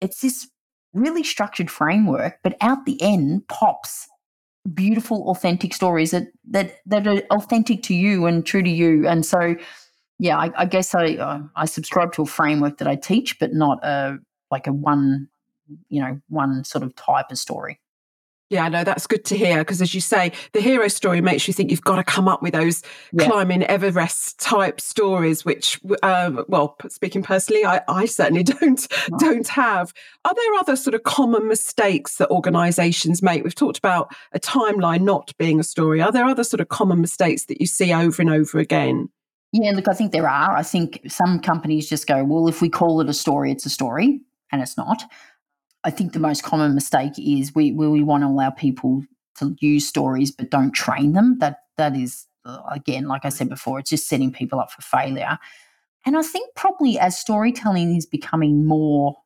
it's 0.00 0.20
this 0.20 0.48
really 0.92 1.22
structured 1.22 1.70
framework, 1.70 2.38
but 2.42 2.56
out 2.60 2.84
the 2.86 3.00
end 3.00 3.46
pops 3.48 4.08
beautiful, 4.74 5.28
authentic 5.28 5.74
stories 5.74 6.10
that 6.12 6.28
that 6.48 6.76
that 6.86 7.06
are 7.06 7.22
authentic 7.30 7.82
to 7.84 7.94
you 7.94 8.26
and 8.26 8.46
true 8.46 8.62
to 8.62 8.70
you. 8.70 9.06
And 9.06 9.24
so, 9.24 9.56
yeah, 10.18 10.38
I, 10.38 10.50
I 10.56 10.64
guess 10.66 10.94
I 10.94 11.14
uh, 11.14 11.40
I 11.56 11.66
subscribe 11.66 12.12
to 12.14 12.22
a 12.22 12.26
framework 12.26 12.78
that 12.78 12.88
I 12.88 12.96
teach, 12.96 13.38
but 13.38 13.52
not 13.52 13.84
a 13.84 14.18
like 14.50 14.66
a 14.66 14.72
one 14.72 15.28
you 15.88 16.00
know 16.02 16.20
one 16.28 16.64
sort 16.64 16.84
of 16.84 16.94
type 16.96 17.30
of 17.30 17.38
story. 17.38 17.80
Yeah, 18.52 18.68
no, 18.68 18.84
that's 18.84 19.06
good 19.06 19.24
to 19.24 19.36
hear 19.36 19.60
because, 19.60 19.80
as 19.80 19.94
you 19.94 20.02
say, 20.02 20.30
the 20.52 20.60
hero 20.60 20.86
story 20.88 21.22
makes 21.22 21.48
you 21.48 21.54
think 21.54 21.70
you've 21.70 21.80
got 21.80 21.96
to 21.96 22.04
come 22.04 22.28
up 22.28 22.42
with 22.42 22.52
those 22.52 22.82
yeah. 23.10 23.26
climbing 23.26 23.62
Everest 23.62 24.38
type 24.40 24.78
stories, 24.78 25.42
which, 25.42 25.80
um, 26.02 26.44
well, 26.48 26.76
speaking 26.90 27.22
personally, 27.22 27.64
I, 27.64 27.80
I 27.88 28.04
certainly 28.04 28.42
don't 28.42 28.86
no. 29.10 29.18
don't 29.18 29.48
have. 29.48 29.94
Are 30.26 30.34
there 30.34 30.54
other 30.60 30.76
sort 30.76 30.92
of 30.94 31.04
common 31.04 31.48
mistakes 31.48 32.16
that 32.16 32.28
organisations 32.28 33.22
make? 33.22 33.42
We've 33.42 33.54
talked 33.54 33.78
about 33.78 34.14
a 34.32 34.38
timeline 34.38 35.00
not 35.00 35.32
being 35.38 35.58
a 35.58 35.64
story. 35.64 36.02
Are 36.02 36.12
there 36.12 36.26
other 36.26 36.44
sort 36.44 36.60
of 36.60 36.68
common 36.68 37.00
mistakes 37.00 37.46
that 37.46 37.58
you 37.58 37.66
see 37.66 37.90
over 37.94 38.20
and 38.20 38.30
over 38.30 38.58
again? 38.58 39.08
Yeah, 39.52 39.70
look, 39.70 39.88
I 39.88 39.94
think 39.94 40.12
there 40.12 40.28
are. 40.28 40.54
I 40.54 40.62
think 40.62 41.00
some 41.08 41.40
companies 41.40 41.88
just 41.88 42.06
go, 42.06 42.22
well, 42.22 42.48
if 42.48 42.60
we 42.60 42.68
call 42.68 43.00
it 43.00 43.08
a 43.08 43.14
story, 43.14 43.50
it's 43.50 43.64
a 43.64 43.70
story, 43.70 44.20
and 44.50 44.60
it's 44.60 44.76
not. 44.76 45.04
I 45.84 45.90
think 45.90 46.12
the 46.12 46.20
most 46.20 46.42
common 46.42 46.74
mistake 46.74 47.12
is 47.18 47.54
we 47.54 47.72
we 47.72 48.02
want 48.02 48.22
to 48.22 48.28
allow 48.28 48.50
people 48.50 49.02
to 49.38 49.56
use 49.60 49.86
stories 49.86 50.30
but 50.30 50.50
don't 50.50 50.72
train 50.72 51.12
them. 51.12 51.38
That 51.38 51.58
that 51.76 51.96
is 51.96 52.26
uh, 52.44 52.60
again, 52.70 53.06
like 53.06 53.24
I 53.24 53.28
said 53.28 53.48
before, 53.48 53.78
it's 53.78 53.90
just 53.90 54.08
setting 54.08 54.32
people 54.32 54.60
up 54.60 54.70
for 54.70 54.82
failure. 54.82 55.38
And 56.04 56.16
I 56.16 56.22
think 56.22 56.54
probably 56.56 56.98
as 56.98 57.18
storytelling 57.18 57.94
is 57.94 58.06
becoming 58.06 58.66
more 58.66 59.16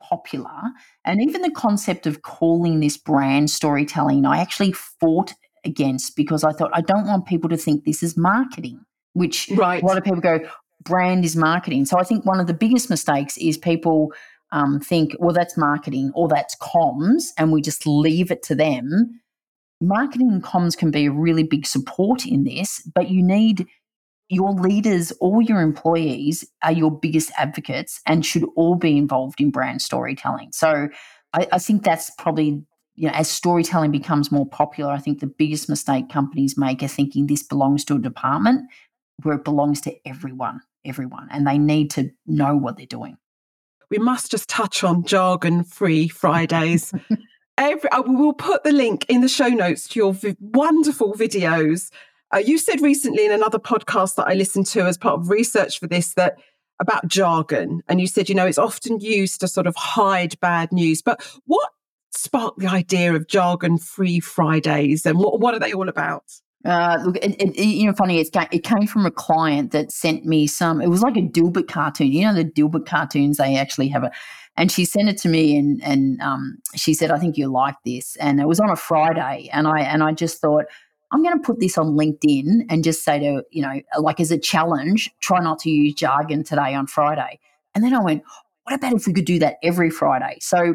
popular, 0.00 0.60
and 1.04 1.20
even 1.20 1.42
the 1.42 1.50
concept 1.50 2.06
of 2.06 2.22
calling 2.22 2.80
this 2.80 2.96
brand 2.96 3.50
storytelling, 3.50 4.24
I 4.24 4.38
actually 4.38 4.72
fought 4.72 5.34
against 5.64 6.14
because 6.16 6.44
I 6.44 6.52
thought 6.52 6.70
I 6.72 6.80
don't 6.80 7.06
want 7.06 7.26
people 7.26 7.50
to 7.50 7.56
think 7.56 7.84
this 7.84 8.02
is 8.02 8.16
marketing, 8.16 8.84
which 9.14 9.50
right. 9.56 9.82
a 9.82 9.86
lot 9.86 9.98
of 9.98 10.04
people 10.04 10.20
go, 10.20 10.38
brand 10.82 11.24
is 11.24 11.36
marketing. 11.36 11.84
So 11.84 11.98
I 11.98 12.04
think 12.04 12.24
one 12.24 12.38
of 12.38 12.46
the 12.46 12.54
biggest 12.54 12.88
mistakes 12.88 13.36
is 13.36 13.58
people 13.58 14.12
um, 14.56 14.80
think, 14.80 15.14
well, 15.18 15.34
that's 15.34 15.58
marketing 15.58 16.10
or 16.14 16.28
that's 16.28 16.56
comms, 16.56 17.24
and 17.36 17.52
we 17.52 17.60
just 17.60 17.86
leave 17.86 18.30
it 18.30 18.42
to 18.44 18.54
them. 18.54 19.20
Marketing 19.82 20.32
and 20.32 20.42
comms 20.42 20.76
can 20.76 20.90
be 20.90 21.04
a 21.04 21.12
really 21.12 21.42
big 21.42 21.66
support 21.66 22.24
in 22.24 22.44
this, 22.44 22.80
but 22.94 23.10
you 23.10 23.22
need 23.22 23.66
your 24.30 24.52
leaders, 24.52 25.12
or 25.20 25.42
your 25.42 25.60
employees 25.60 26.42
are 26.64 26.72
your 26.72 26.90
biggest 26.90 27.30
advocates 27.36 28.00
and 28.06 28.24
should 28.24 28.44
all 28.56 28.76
be 28.76 28.96
involved 28.96 29.40
in 29.42 29.50
brand 29.50 29.82
storytelling. 29.82 30.50
So 30.52 30.88
I, 31.34 31.46
I 31.52 31.58
think 31.58 31.84
that's 31.84 32.10
probably 32.18 32.62
you 32.94 33.08
know, 33.08 33.14
as 33.14 33.28
storytelling 33.28 33.90
becomes 33.90 34.32
more 34.32 34.48
popular, 34.48 34.90
I 34.90 34.98
think 34.98 35.20
the 35.20 35.26
biggest 35.26 35.68
mistake 35.68 36.08
companies 36.08 36.56
make 36.56 36.82
are 36.82 36.88
thinking 36.88 37.26
this 37.26 37.42
belongs 37.42 37.84
to 37.84 37.96
a 37.96 37.98
department 37.98 38.62
where 39.22 39.36
it 39.36 39.44
belongs 39.44 39.82
to 39.82 39.94
everyone, 40.06 40.60
everyone, 40.82 41.28
and 41.30 41.46
they 41.46 41.58
need 41.58 41.90
to 41.90 42.10
know 42.26 42.56
what 42.56 42.78
they're 42.78 42.86
doing 42.86 43.18
we 43.90 43.98
must 43.98 44.30
just 44.30 44.48
touch 44.48 44.84
on 44.84 45.04
jargon 45.04 45.64
free 45.64 46.08
Fridays. 46.08 46.92
Every, 47.58 47.88
uh, 47.90 48.02
we 48.02 48.16
will 48.16 48.34
put 48.34 48.64
the 48.64 48.72
link 48.72 49.06
in 49.08 49.22
the 49.22 49.28
show 49.28 49.48
notes 49.48 49.88
to 49.88 49.98
your 49.98 50.16
wonderful 50.40 51.14
videos. 51.14 51.90
Uh, 52.34 52.38
you 52.38 52.58
said 52.58 52.80
recently 52.80 53.24
in 53.24 53.32
another 53.32 53.58
podcast 53.58 54.16
that 54.16 54.26
I 54.26 54.34
listened 54.34 54.66
to 54.68 54.84
as 54.84 54.98
part 54.98 55.20
of 55.20 55.30
research 55.30 55.78
for 55.78 55.86
this 55.86 56.14
that 56.14 56.36
about 56.78 57.08
jargon, 57.08 57.82
and 57.88 58.00
you 58.00 58.06
said, 58.06 58.28
you 58.28 58.34
know, 58.34 58.46
it's 58.46 58.58
often 58.58 59.00
used 59.00 59.40
to 59.40 59.48
sort 59.48 59.66
of 59.66 59.74
hide 59.76 60.38
bad 60.40 60.72
news. 60.72 61.00
But 61.00 61.22
what 61.46 61.70
sparked 62.10 62.58
the 62.58 62.66
idea 62.66 63.14
of 63.14 63.28
jargon 63.28 63.78
free 63.78 64.20
Fridays 64.20 65.06
and 65.06 65.18
what, 65.18 65.40
what 65.40 65.54
are 65.54 65.60
they 65.60 65.72
all 65.72 65.88
about? 65.88 66.24
Uh, 66.66 66.98
look, 67.04 67.16
it, 67.16 67.40
it, 67.40 67.62
you 67.62 67.86
know, 67.86 67.92
funny. 67.92 68.18
It's, 68.18 68.30
it 68.50 68.64
came 68.64 68.86
from 68.86 69.06
a 69.06 69.10
client 69.10 69.70
that 69.70 69.92
sent 69.92 70.24
me 70.24 70.46
some. 70.46 70.80
It 70.80 70.88
was 70.88 71.00
like 71.00 71.16
a 71.16 71.20
Dilbert 71.20 71.68
cartoon. 71.68 72.10
You 72.10 72.24
know, 72.24 72.34
the 72.34 72.44
Dilbert 72.44 72.86
cartoons. 72.86 73.36
They 73.36 73.56
actually 73.56 73.88
have 73.88 74.02
a, 74.02 74.10
and 74.56 74.72
she 74.72 74.84
sent 74.84 75.08
it 75.08 75.18
to 75.18 75.28
me, 75.28 75.56
and 75.56 75.82
and 75.84 76.20
um, 76.20 76.58
she 76.74 76.92
said, 76.92 77.10
"I 77.10 77.18
think 77.18 77.36
you 77.36 77.46
like 77.48 77.76
this." 77.84 78.16
And 78.16 78.40
it 78.40 78.48
was 78.48 78.58
on 78.58 78.70
a 78.70 78.76
Friday, 78.76 79.48
and 79.52 79.68
I 79.68 79.80
and 79.80 80.02
I 80.02 80.12
just 80.12 80.40
thought, 80.40 80.64
I'm 81.12 81.22
going 81.22 81.38
to 81.38 81.42
put 81.42 81.60
this 81.60 81.78
on 81.78 81.96
LinkedIn 81.96 82.66
and 82.68 82.82
just 82.82 83.04
say 83.04 83.18
to 83.20 83.44
you 83.50 83.62
know, 83.62 83.80
like 83.98 84.18
as 84.18 84.32
a 84.32 84.38
challenge, 84.38 85.10
try 85.20 85.38
not 85.38 85.60
to 85.60 85.70
use 85.70 85.94
jargon 85.94 86.42
today 86.42 86.74
on 86.74 86.86
Friday. 86.86 87.38
And 87.74 87.84
then 87.84 87.94
I 87.94 88.00
went, 88.00 88.24
what 88.64 88.74
about 88.74 88.94
if 88.94 89.06
we 89.06 89.12
could 89.12 89.24
do 89.24 89.38
that 89.38 89.56
every 89.62 89.90
Friday? 89.90 90.38
So 90.40 90.74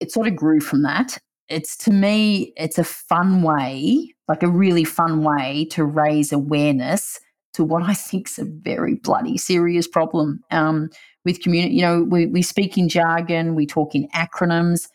it 0.00 0.10
sort 0.10 0.26
of 0.26 0.36
grew 0.36 0.60
from 0.60 0.82
that 0.82 1.18
it's 1.48 1.76
to 1.78 1.90
me, 1.90 2.52
it's 2.56 2.78
a 2.78 2.84
fun 2.84 3.42
way, 3.42 4.14
like 4.28 4.42
a 4.42 4.48
really 4.48 4.84
fun 4.84 5.22
way 5.22 5.66
to 5.70 5.84
raise 5.84 6.32
awareness 6.32 7.20
to 7.54 7.64
what 7.64 7.82
I 7.82 7.94
think 7.94 8.28
is 8.28 8.38
a 8.38 8.44
very 8.44 8.94
bloody 8.94 9.38
serious 9.38 9.88
problem 9.88 10.40
um, 10.50 10.90
with 11.24 11.42
community. 11.42 11.74
You 11.76 11.82
know, 11.82 12.02
we, 12.02 12.26
we 12.26 12.42
speak 12.42 12.76
in 12.76 12.88
jargon, 12.88 13.54
we 13.54 13.66
talk 13.66 13.94
in 13.94 14.08
acronyms. 14.08 14.88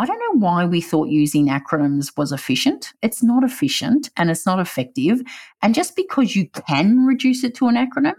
I 0.00 0.06
don't 0.06 0.20
know 0.20 0.46
why 0.46 0.64
we 0.64 0.80
thought 0.80 1.08
using 1.08 1.48
acronyms 1.48 2.16
was 2.16 2.30
efficient. 2.30 2.92
It's 3.02 3.22
not 3.22 3.42
efficient 3.42 4.10
and 4.16 4.30
it's 4.30 4.46
not 4.46 4.60
effective. 4.60 5.20
And 5.60 5.74
just 5.74 5.96
because 5.96 6.36
you 6.36 6.48
can 6.50 7.04
reduce 7.04 7.42
it 7.42 7.56
to 7.56 7.66
an 7.66 7.74
acronym 7.74 8.14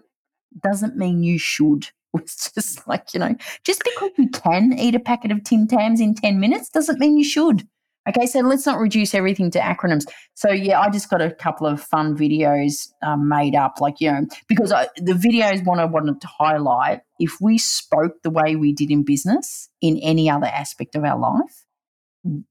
doesn't 0.62 0.98
mean 0.98 1.24
you 1.24 1.38
should. 1.38 1.90
It's 2.18 2.51
just 2.51 2.88
like, 2.88 3.14
you 3.14 3.20
know, 3.20 3.36
just 3.64 3.84
because 3.84 4.10
you 4.18 4.30
can 4.30 4.74
eat 4.78 4.95
a 4.95 4.99
packet 4.99 5.32
of 5.32 5.43
Tim 5.43 5.68
Tams 5.68 6.01
in 6.01 6.16
10 6.16 6.39
minutes 6.39 6.70
doesn't 6.70 6.99
mean 6.99 7.18
you 7.18 7.24
should. 7.24 7.68
Okay, 8.07 8.26
so 8.26 8.39
let's 8.39 8.66
not 8.66 8.80
reduce 8.80 9.14
everything 9.14 9.51
to 9.51 9.60
acronyms. 9.60 10.05
So 10.34 10.49
yeah, 10.49 10.80
I 10.80 10.89
just 10.89 11.10
got 11.10 11.22
a 11.22 11.32
couple 11.32 11.68
of 11.68 11.82
fun 11.82 12.18
videos 12.18 12.88
um, 13.03 13.28
made 13.28 13.55
up, 13.55 13.76
like 13.82 13.99
you 13.99 14.12
know, 14.12 14.26
because 14.47 14.72
I, 14.72 14.88
the 14.95 15.14
videos 15.14 15.64
one 15.64 15.80
I 15.80 15.86
wanted 15.86 16.20
to 16.22 16.28
highlight. 16.28 17.01
If 17.20 17.38
we 17.41 17.57
spoke 17.57 18.24
the 18.24 18.32
way 18.32 18.55
we 18.55 18.74
did 18.74 18.89
in 18.89 19.03
business 19.03 19.70
in 19.82 19.97
any 19.97 20.30
other 20.30 20.47
aspect 20.47 20.95
of 20.95 21.03
our 21.03 21.20
life, 21.20 21.66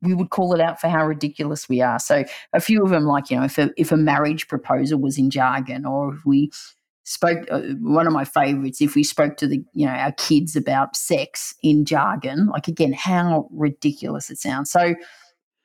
we 0.02 0.14
would 0.14 0.30
call 0.30 0.54
it 0.54 0.61
out 0.61 0.80
for 0.80 0.88
how 0.88 1.06
ridiculous 1.06 1.68
we 1.68 1.80
are. 1.80 1.98
So 1.98 2.24
a 2.52 2.61
few 2.61 2.84
of 2.84 2.90
them, 2.90 3.04
like 3.04 3.30
you 3.30 3.38
know, 3.38 3.44
if 3.44 3.59
a, 3.59 3.70
if 3.76 3.90
a 3.90 3.96
marriage 3.96 4.48
proposal 4.48 5.00
was 5.00 5.18
in 5.18 5.30
jargon, 5.30 5.84
or 5.86 6.14
if 6.14 6.24
we 6.24 6.52
spoke 7.09 7.46
uh, 7.50 7.61
one 7.80 8.06
of 8.06 8.12
my 8.12 8.24
favorites 8.24 8.82
if 8.82 8.94
we 8.94 9.02
spoke 9.02 9.38
to 9.38 9.46
the 9.46 9.64
you 9.72 9.86
know 9.86 9.92
our 9.92 10.12
kids 10.12 10.54
about 10.54 10.94
sex 10.94 11.54
in 11.62 11.86
jargon 11.86 12.48
like 12.48 12.68
again 12.68 12.92
how 12.92 13.48
ridiculous 13.50 14.28
it 14.28 14.38
sounds. 14.38 14.70
So 14.70 14.94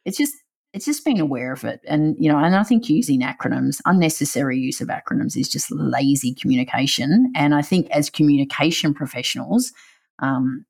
it's 0.06 0.18
just 0.18 0.34
it's 0.72 0.86
just 0.86 1.04
being 1.04 1.20
aware 1.20 1.52
of 1.52 1.66
it. 1.66 1.82
And 1.86 2.16
you 2.18 2.32
know 2.32 2.38
and 2.38 2.56
i 2.56 2.64
think 2.64 2.90
using 2.90 3.22
acronyms 3.22 3.82
unnecessary 3.86 4.58
use 4.58 4.80
of 4.80 4.88
acronyms 4.88 5.36
is 5.36 5.50
just 5.50 5.70
lazy 5.70 6.34
communication. 6.34 7.32
And 7.36 7.54
i 7.54 7.62
think 7.62 7.90
as 7.92 8.10
communication 8.10 8.94
professionals 8.94 9.74
um, 10.20 10.66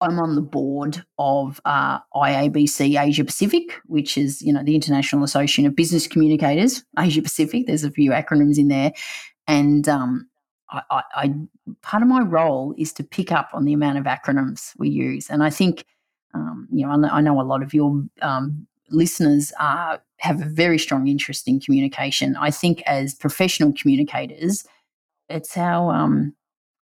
i'm 0.00 0.20
on 0.20 0.36
the 0.36 0.42
board 0.42 1.02
of 1.18 1.60
uh, 1.64 1.98
iabc 2.14 3.00
asia 3.04 3.24
pacific 3.24 3.80
which 3.86 4.16
is 4.16 4.40
you 4.42 4.52
know 4.52 4.62
the 4.62 4.76
international 4.76 5.24
association 5.24 5.66
of 5.66 5.74
business 5.74 6.06
communicators 6.06 6.84
asia 7.00 7.20
pacific. 7.20 7.66
There's 7.66 7.82
a 7.82 7.90
few 7.90 8.12
acronyms 8.12 8.58
in 8.58 8.68
there 8.68 8.92
and 9.48 9.88
um, 9.88 10.28
I, 10.70 10.82
I, 10.90 11.02
I, 11.16 11.34
part 11.82 12.02
of 12.02 12.08
my 12.08 12.20
role 12.20 12.74
is 12.78 12.92
to 12.94 13.02
pick 13.02 13.32
up 13.32 13.50
on 13.52 13.64
the 13.64 13.72
amount 13.72 13.98
of 13.98 14.04
acronyms 14.04 14.74
we 14.78 14.90
use, 14.90 15.28
and 15.28 15.42
I 15.42 15.50
think 15.50 15.84
um, 16.34 16.68
you 16.70 16.86
know 16.86 17.08
I 17.08 17.20
know 17.20 17.40
a 17.40 17.42
lot 17.42 17.62
of 17.62 17.74
your 17.74 18.04
um, 18.22 18.66
listeners 18.90 19.52
are, 19.58 20.00
have 20.18 20.40
a 20.40 20.46
very 20.46 20.78
strong 20.78 21.08
interest 21.08 21.48
in 21.48 21.60
communication. 21.60 22.36
I 22.36 22.50
think 22.50 22.82
as 22.82 23.14
professional 23.14 23.72
communicators, 23.72 24.64
it's 25.28 25.56
our 25.56 25.94
um, 25.94 26.34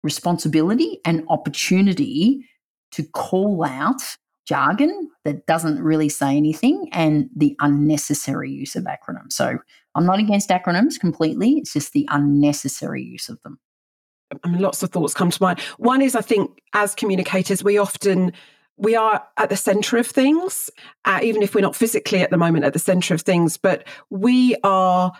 responsibility 0.03 1.01
and 1.05 1.25
opportunity 1.29 2.45
to 2.93 3.03
call 3.03 3.65
out 3.65 4.01
jargon 4.47 5.11
that 5.25 5.45
doesn't 5.47 5.83
really 5.83 6.09
say 6.09 6.37
anything 6.37 6.89
and 6.93 7.29
the 7.35 7.57
unnecessary 7.61 8.51
use 8.51 8.77
of 8.77 8.85
acronyms. 8.85 9.33
So 9.33 9.59
I'm 9.97 10.07
not 10.07 10.19
against 10.19 10.51
acronyms 10.51 11.01
completely, 11.01 11.59
it's 11.59 11.73
just 11.73 11.93
the 11.93 12.07
unnecessary 12.11 13.03
use 13.03 13.29
of 13.29 13.41
them. 13.43 13.59
I 14.45 14.49
mean, 14.49 14.61
lots 14.61 14.83
of 14.83 14.91
thoughts 14.91 15.15
come 15.15 15.31
to 15.31 15.43
mind. 15.43 15.61
One 15.79 16.03
is, 16.03 16.17
I 16.17 16.21
think, 16.21 16.61
as 16.75 16.95
communicators, 16.95 17.63
we 17.63 17.79
often 17.79 18.33
we 18.77 18.95
are 18.95 19.25
at 19.39 19.49
the 19.49 19.57
center 19.57 19.97
of 19.97 20.07
things, 20.07 20.71
uh, 21.07 21.21
even 21.23 21.43
if 21.43 21.55
we're 21.55 21.63
not 21.63 21.77
physically 21.77 22.21
at 22.21 22.31
the 22.31 22.37
moment 22.37 22.65
at 22.65 22.75
the 22.75 22.79
center 22.79 23.15
of 23.15 23.23
things, 23.23 23.57
but 23.57 23.87
we 24.11 24.55
are 24.65 25.13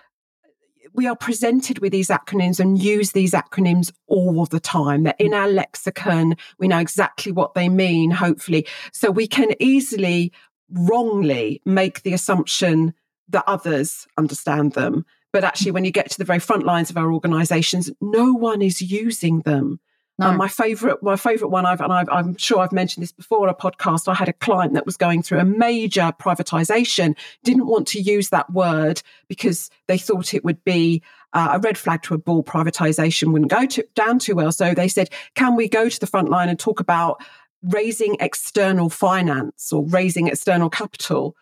we 0.93 1.07
are 1.07 1.17
presented 1.17 1.79
with 1.81 1.93
these 1.93 2.09
acronyms 2.09 2.59
and 2.59 2.83
use 2.83 3.13
these 3.13 3.33
acronyms 3.33 3.93
all 4.07 4.47
the 4.47 4.61
time. 4.61 5.03
They're 5.03 5.15
in 5.19 5.35
our 5.35 5.49
lexicon. 5.49 6.37
We 6.59 6.69
know 6.69 6.79
exactly 6.79 7.33
what 7.33 7.55
they 7.55 7.69
mean, 7.69 8.11
hopefully. 8.11 8.67
So 8.93 9.11
we 9.11 9.27
can 9.27 9.51
easily 9.61 10.33
wrongly 10.71 11.61
make 11.67 12.03
the 12.03 12.15
assumption 12.15 12.95
that 13.29 13.45
others 13.47 14.07
understand 14.17 14.73
them. 14.73 15.05
But 15.33 15.45
actually, 15.45 15.73
when 15.73 15.85
you 15.85 15.91
get 15.91 16.11
to 16.11 16.19
the 16.19 16.25
very 16.25 16.39
front 16.39 16.65
lines 16.65 16.91
of 16.91 16.97
our 16.97 17.13
organizations, 17.13 17.91
no 18.01 18.33
one 18.33 18.63
is 18.63 18.81
using 18.81 19.41
them. 19.41 19.81
No. 20.19 20.29
Um, 20.29 20.39
my 20.39 20.49
favorite, 20.49 21.03
my 21.03 21.17
favorite 21.17 21.49
one, 21.49 21.67
I've, 21.67 21.83
and 21.83 21.93
i 21.93 22.05
am 22.11 22.37
sure 22.39 22.61
I've 22.61 22.73
mentioned 22.73 23.03
this 23.03 23.13
before 23.13 23.43
on 23.43 23.51
a 23.51 23.55
podcast. 23.55 24.09
I 24.09 24.15
had 24.15 24.31
a 24.31 24.33
client 24.33 24.73
that 24.73 24.87
was 24.87 24.97
going 24.97 25.23
through 25.23 25.41
a 25.41 25.45
major 25.45 26.11
privatization, 26.19 27.15
didn't 27.45 27.67
want 27.67 27.87
to 27.89 28.01
use 28.01 28.31
that 28.31 28.51
word 28.51 29.03
because 29.29 29.69
they 29.89 29.99
thought 29.99 30.33
it 30.33 30.43
would 30.43 30.65
be 30.65 31.03
uh, 31.35 31.51
a 31.53 31.59
red 31.59 31.77
flag 31.77 32.03
to 32.05 32.15
a 32.15 32.19
bull. 32.19 32.43
Privatization 32.43 33.31
wouldn't 33.33 33.51
go 33.51 33.67
to, 33.67 33.87
down 33.95 34.19
too 34.19 34.35
well. 34.35 34.53
So 34.53 34.73
they 34.73 34.89
said, 34.89 35.11
"Can 35.35 35.55
we 35.55 35.69
go 35.69 35.91
to 35.91 36.01
the 36.01 36.07
front 36.07 36.31
line 36.31 36.49
and 36.49 36.59
talk 36.59 36.81
about 36.81 37.23
raising 37.63 38.17
external 38.19 38.89
finance 38.89 39.71
or 39.71 39.85
raising 39.85 40.29
external 40.29 40.71
capital?" 40.71 41.37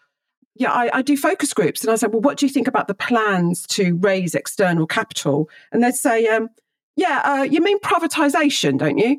Yeah, 0.57 0.72
I, 0.72 0.98
I, 0.98 1.02
do 1.02 1.16
focus 1.16 1.52
groups. 1.52 1.82
And 1.82 1.90
I 1.90 1.96
said, 1.96 2.12
well, 2.12 2.20
what 2.20 2.38
do 2.38 2.46
you 2.46 2.52
think 2.52 2.68
about 2.68 2.86
the 2.86 2.94
plans 2.94 3.66
to 3.68 3.96
raise 3.96 4.34
external 4.34 4.86
capital? 4.86 5.48
And 5.72 5.82
they'd 5.82 5.94
say, 5.94 6.26
um, 6.28 6.48
yeah, 6.96 7.22
uh, 7.24 7.42
you 7.42 7.61
mean 7.61 7.80
privatization, 7.80 8.78
don't 8.78 8.98
you? 8.98 9.18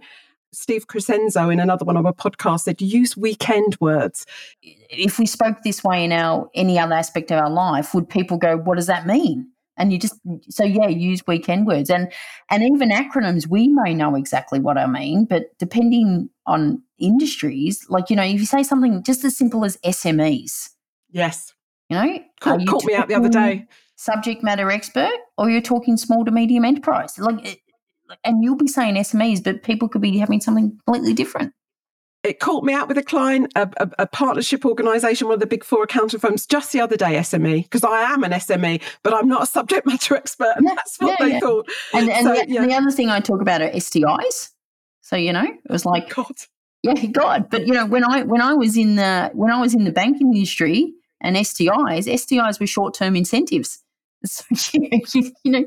Steve 0.53 0.87
Crescenzo 0.87 1.51
in 1.51 1.59
another 1.59 1.83
one 1.83 1.97
of 1.97 2.05
our 2.05 2.13
podcasts 2.13 2.61
said, 2.61 2.81
use 2.81 3.17
weekend 3.17 3.77
words. 3.81 4.25
If 4.61 5.19
we 5.19 5.25
spoke 5.25 5.57
this 5.63 5.83
way 5.83 6.05
in 6.05 6.13
our 6.13 6.49
any 6.55 6.79
other 6.79 6.93
aspect 6.93 7.31
of 7.31 7.39
our 7.39 7.49
life, 7.49 7.93
would 7.93 8.07
people 8.07 8.37
go, 8.37 8.55
what 8.57 8.75
does 8.75 8.87
that 8.87 9.05
mean? 9.05 9.49
And 9.77 9.91
you 9.91 9.99
just 9.99 10.15
so 10.47 10.63
yeah, 10.63 10.87
use 10.87 11.27
weekend 11.27 11.67
words 11.67 11.89
and 11.89 12.09
and 12.49 12.63
even 12.63 12.91
acronyms. 12.91 13.49
We 13.49 13.67
may 13.67 13.93
know 13.93 14.15
exactly 14.15 14.57
what 14.57 14.77
I 14.77 14.85
mean, 14.85 15.25
but 15.25 15.47
depending 15.59 16.29
on 16.45 16.81
industries, 16.97 17.85
like 17.89 18.09
you 18.09 18.15
know, 18.15 18.23
if 18.23 18.39
you 18.39 18.45
say 18.45 18.63
something 18.63 19.03
just 19.03 19.25
as 19.25 19.35
simple 19.35 19.65
as 19.65 19.75
SMEs, 19.77 20.69
yes, 21.15 21.53
you 21.89 21.97
know, 21.97 22.19
caught, 22.39 22.65
caught 22.67 22.85
me 22.85 22.93
out 22.93 23.07
the 23.07 23.15
other 23.15 23.29
day. 23.29 23.67
Subject 23.95 24.43
matter 24.43 24.69
expert, 24.69 25.17
or 25.37 25.49
you're 25.49 25.61
talking 25.61 25.97
small 25.97 26.25
to 26.25 26.31
medium 26.31 26.65
enterprise. 26.65 27.17
Like 27.17 27.61
and 28.23 28.43
you'll 28.43 28.57
be 28.57 28.67
saying 28.67 28.95
SMEs, 28.95 29.43
but 29.43 29.63
people 29.63 29.87
could 29.87 30.01
be 30.01 30.17
having 30.17 30.41
something 30.41 30.77
completely 30.85 31.13
different. 31.13 31.53
It 32.23 32.39
caught 32.39 32.63
me 32.63 32.73
out 32.73 32.87
with 32.87 32.97
a 32.97 33.03
client, 33.03 33.51
a, 33.55 33.69
a, 33.77 33.89
a 33.99 34.07
partnership 34.07 34.65
organisation, 34.65 35.27
one 35.27 35.35
of 35.35 35.39
the 35.39 35.45
big 35.45 35.63
four 35.63 35.83
accounting 35.83 36.19
firms, 36.19 36.47
just 36.47 36.71
the 36.71 36.81
other 36.81 36.97
day, 36.97 37.15
SME, 37.17 37.63
because 37.63 37.83
I 37.83 38.01
am 38.01 38.23
an 38.23 38.31
SME, 38.31 38.81
but 39.03 39.13
I'm 39.13 39.27
not 39.27 39.43
a 39.43 39.45
subject 39.45 39.85
matter 39.85 40.15
expert, 40.15 40.53
and 40.55 40.65
yeah, 40.65 40.73
that's 40.75 40.97
what 40.97 41.19
yeah, 41.19 41.25
they 41.25 41.31
yeah. 41.33 41.39
thought. 41.39 41.69
And, 41.93 42.09
and, 42.09 42.25
so, 42.25 42.33
the, 42.33 42.57
and, 42.57 42.71
the, 42.71 42.75
other 42.75 42.91
thing 42.91 43.09
I 43.09 43.19
talk 43.19 43.41
about 43.41 43.61
are 43.61 43.69
STIs. 43.69 44.49
So 45.01 45.15
you 45.15 45.33
know, 45.33 45.43
it 45.43 45.71
was 45.71 45.85
like, 45.85 46.13
God, 46.13 46.33
yeah, 46.81 47.05
God. 47.05 47.49
But 47.51 47.67
you 47.67 47.73
know, 47.73 47.85
when 47.85 48.03
I 48.03 48.23
when 48.23 48.41
I 48.41 48.53
was 48.55 48.75
in 48.75 48.95
the 48.95 49.29
when 49.33 49.51
I 49.51 49.61
was 49.61 49.75
in 49.75 49.83
the 49.83 49.91
banking 49.91 50.33
industry 50.33 50.93
and 51.25 51.35
STIs, 51.37 52.05
STIs 52.05 52.59
were 52.59 52.67
short 52.67 52.93
term 52.93 53.15
incentives. 53.15 53.81
So, 54.27 54.43
you, 54.73 55.31
you 55.43 55.51
know, 55.51 55.65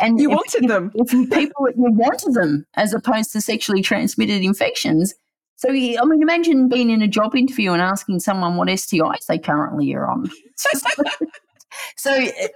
and 0.00 0.20
you 0.20 0.30
if, 0.30 0.36
wanted 0.36 0.68
them. 0.68 0.92
If, 0.94 1.10
people 1.10 1.66
you 1.76 1.90
wanted 1.90 2.34
them 2.34 2.64
as 2.74 2.94
opposed 2.94 3.32
to 3.32 3.40
sexually 3.40 3.82
transmitted 3.82 4.42
infections. 4.42 5.12
So, 5.56 5.70
I 5.70 5.72
mean, 6.04 6.22
imagine 6.22 6.68
being 6.68 6.88
in 6.88 7.02
a 7.02 7.08
job 7.08 7.34
interview 7.34 7.72
and 7.72 7.82
asking 7.82 8.20
someone 8.20 8.56
what 8.56 8.68
STIs 8.68 9.26
they 9.26 9.38
currently 9.38 9.92
are 9.94 10.08
on. 10.08 10.30
so 11.96 12.10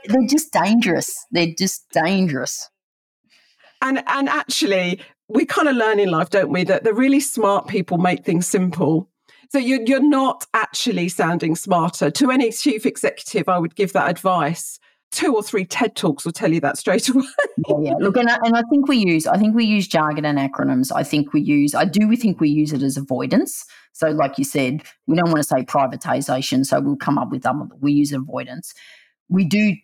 they're 0.04 0.28
just 0.28 0.52
dangerous. 0.52 1.26
They're 1.32 1.54
just 1.58 1.90
dangerous. 1.90 2.70
And 3.82 4.04
and 4.06 4.28
actually, 4.28 5.00
we 5.28 5.46
kind 5.46 5.68
of 5.68 5.74
learn 5.74 5.98
in 5.98 6.10
life, 6.10 6.30
don't 6.30 6.50
we, 6.50 6.64
that 6.64 6.84
the 6.84 6.94
really 6.94 7.20
smart 7.20 7.66
people 7.66 7.98
make 7.98 8.24
things 8.24 8.46
simple. 8.46 9.10
So 9.54 9.60
you're, 9.60 9.82
you're 9.82 10.02
not 10.02 10.44
actually 10.52 11.08
sounding 11.08 11.54
smarter. 11.54 12.10
To 12.10 12.32
any 12.32 12.50
chief 12.50 12.84
executive, 12.84 13.48
I 13.48 13.56
would 13.56 13.76
give 13.76 13.92
that 13.92 14.10
advice 14.10 14.80
two 15.12 15.32
or 15.32 15.44
three 15.44 15.64
TED 15.64 15.94
talks 15.94 16.24
will 16.24 16.32
tell 16.32 16.52
you 16.52 16.58
that 16.58 16.76
straight 16.76 17.08
away. 17.14 17.22
yeah, 17.68 17.76
yeah. 17.80 17.92
Look, 18.00 18.16
and 18.16 18.28
I, 18.28 18.36
and 18.42 18.56
I 18.56 18.62
think 18.68 18.88
we 18.88 18.96
use, 18.96 19.28
I 19.28 19.38
think 19.38 19.54
we 19.54 19.64
use 19.64 19.86
jargon 19.86 20.24
and 20.24 20.38
acronyms. 20.40 20.90
I 20.92 21.04
think 21.04 21.32
we 21.32 21.40
use, 21.40 21.72
I 21.72 21.84
do 21.84 22.16
think 22.16 22.40
we 22.40 22.48
use 22.48 22.72
it 22.72 22.82
as 22.82 22.96
avoidance. 22.96 23.64
So, 23.92 24.08
like 24.08 24.38
you 24.38 24.44
said, 24.44 24.82
we 25.06 25.14
don't 25.14 25.28
want 25.28 25.38
to 25.38 25.44
say 25.44 25.62
privatization, 25.62 26.66
so 26.66 26.80
we'll 26.80 26.96
come 26.96 27.16
up 27.16 27.30
with 27.30 27.42
them. 27.42 27.70
We 27.78 27.92
use 27.92 28.10
avoidance. 28.10 28.74
We 29.28 29.44
do 29.44 29.76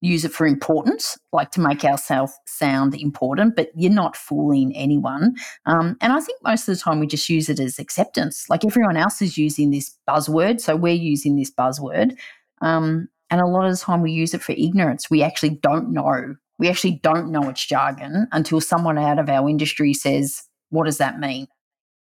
use 0.00 0.24
it 0.24 0.32
for 0.32 0.46
importance, 0.46 1.18
like 1.32 1.50
to 1.52 1.60
make 1.60 1.84
ourselves 1.84 2.32
sound 2.46 2.94
important, 2.94 3.56
but 3.56 3.70
you're 3.74 3.92
not 3.92 4.16
fooling 4.16 4.74
anyone. 4.76 5.34
Um, 5.66 5.96
and 6.00 6.12
I 6.12 6.20
think 6.20 6.38
most 6.42 6.68
of 6.68 6.74
the 6.74 6.80
time 6.80 7.00
we 7.00 7.06
just 7.06 7.28
use 7.28 7.48
it 7.48 7.58
as 7.58 7.78
acceptance. 7.78 8.46
Like 8.48 8.64
everyone 8.64 8.96
else 8.96 9.20
is 9.20 9.36
using 9.36 9.70
this 9.70 9.96
buzzword, 10.08 10.60
so 10.60 10.76
we're 10.76 10.94
using 10.94 11.36
this 11.36 11.50
buzzword. 11.50 12.16
Um, 12.60 13.08
and 13.30 13.40
a 13.40 13.46
lot 13.46 13.66
of 13.66 13.72
the 13.72 13.78
time 13.78 14.02
we 14.02 14.12
use 14.12 14.34
it 14.34 14.42
for 14.42 14.52
ignorance. 14.52 15.10
We 15.10 15.22
actually 15.22 15.58
don't 15.62 15.92
know. 15.92 16.36
We 16.58 16.68
actually 16.68 17.00
don't 17.02 17.30
know 17.30 17.48
it's 17.48 17.64
jargon 17.64 18.26
until 18.32 18.60
someone 18.60 18.98
out 18.98 19.18
of 19.18 19.28
our 19.28 19.48
industry 19.48 19.94
says, 19.94 20.42
what 20.70 20.84
does 20.84 20.98
that 20.98 21.18
mean? 21.18 21.46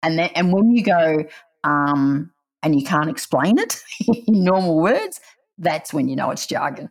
And 0.03 0.19
then, 0.19 0.31
and 0.35 0.53
when 0.53 0.71
you 0.71 0.83
go, 0.83 1.25
um, 1.63 2.31
and 2.63 2.79
you 2.79 2.85
can't 2.85 3.11
explain 3.11 3.59
it 3.59 3.83
in 4.27 4.45
normal 4.45 4.81
words, 4.81 5.21
that's 5.59 5.93
when 5.93 6.09
you 6.09 6.17
know 6.17 6.31
it's 6.31 6.47
jargon. 6.47 6.91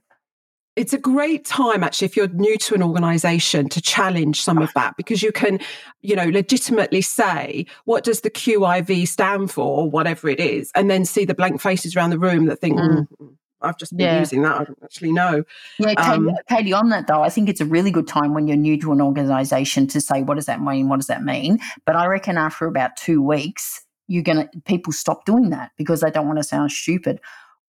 It's 0.79 0.93
a 0.93 0.97
great 0.97 1.43
time, 1.43 1.83
actually, 1.83 2.05
if 2.05 2.15
you're 2.15 2.29
new 2.29 2.57
to 2.59 2.73
an 2.73 2.81
organization 2.81 3.67
to 3.67 3.81
challenge 3.81 4.41
some 4.41 4.59
of 4.59 4.71
that 4.75 4.95
because 4.95 5.21
you 5.21 5.33
can, 5.33 5.59
you 6.01 6.15
know, 6.15 6.29
legitimately 6.29 7.01
say, 7.01 7.65
what 7.83 8.05
does 8.05 8.21
the 8.21 8.29
QIV 8.29 9.05
stand 9.05 9.51
for, 9.51 9.81
or 9.81 9.89
whatever 9.89 10.29
it 10.29 10.39
is, 10.39 10.71
and 10.75 10.89
then 10.89 11.03
see 11.03 11.25
the 11.25 11.33
blank 11.33 11.59
faces 11.59 11.97
around 11.97 12.11
the 12.11 12.17
room 12.17 12.45
that 12.45 12.61
think, 12.61 12.79
mm. 12.79 13.05
Mm, 13.21 13.35
I've 13.61 13.77
just 13.77 13.97
been 13.97 14.05
yeah. 14.05 14.19
using 14.19 14.41
that. 14.43 14.53
I 14.53 14.63
don't 14.63 14.79
actually 14.81 15.11
know. 15.11 15.43
Yeah, 15.79 15.95
Katie, 15.95 16.11
um, 16.11 16.31
Katie, 16.47 16.71
on 16.71 16.87
that 16.91 17.07
though, 17.07 17.23
I 17.23 17.29
think 17.29 17.49
it's 17.49 17.59
a 17.59 17.65
really 17.65 17.91
good 17.91 18.07
time 18.07 18.33
when 18.33 18.47
you're 18.47 18.55
new 18.55 18.79
to 18.79 18.93
an 18.93 19.01
organization 19.01 19.85
to 19.87 19.99
say, 19.99 20.21
what 20.21 20.35
does 20.35 20.45
that 20.45 20.61
mean? 20.61 20.87
What 20.87 20.95
does 21.01 21.07
that 21.07 21.23
mean? 21.23 21.59
But 21.85 21.97
I 21.97 22.05
reckon 22.05 22.37
after 22.37 22.67
about 22.67 22.95
two 22.95 23.21
weeks, 23.21 23.83
you're 24.07 24.23
going 24.23 24.47
to, 24.47 24.61
people 24.61 24.93
stop 24.93 25.25
doing 25.25 25.49
that 25.49 25.71
because 25.77 25.99
they 25.99 26.09
don't 26.09 26.27
want 26.27 26.39
to 26.39 26.43
sound 26.43 26.71
stupid. 26.71 27.19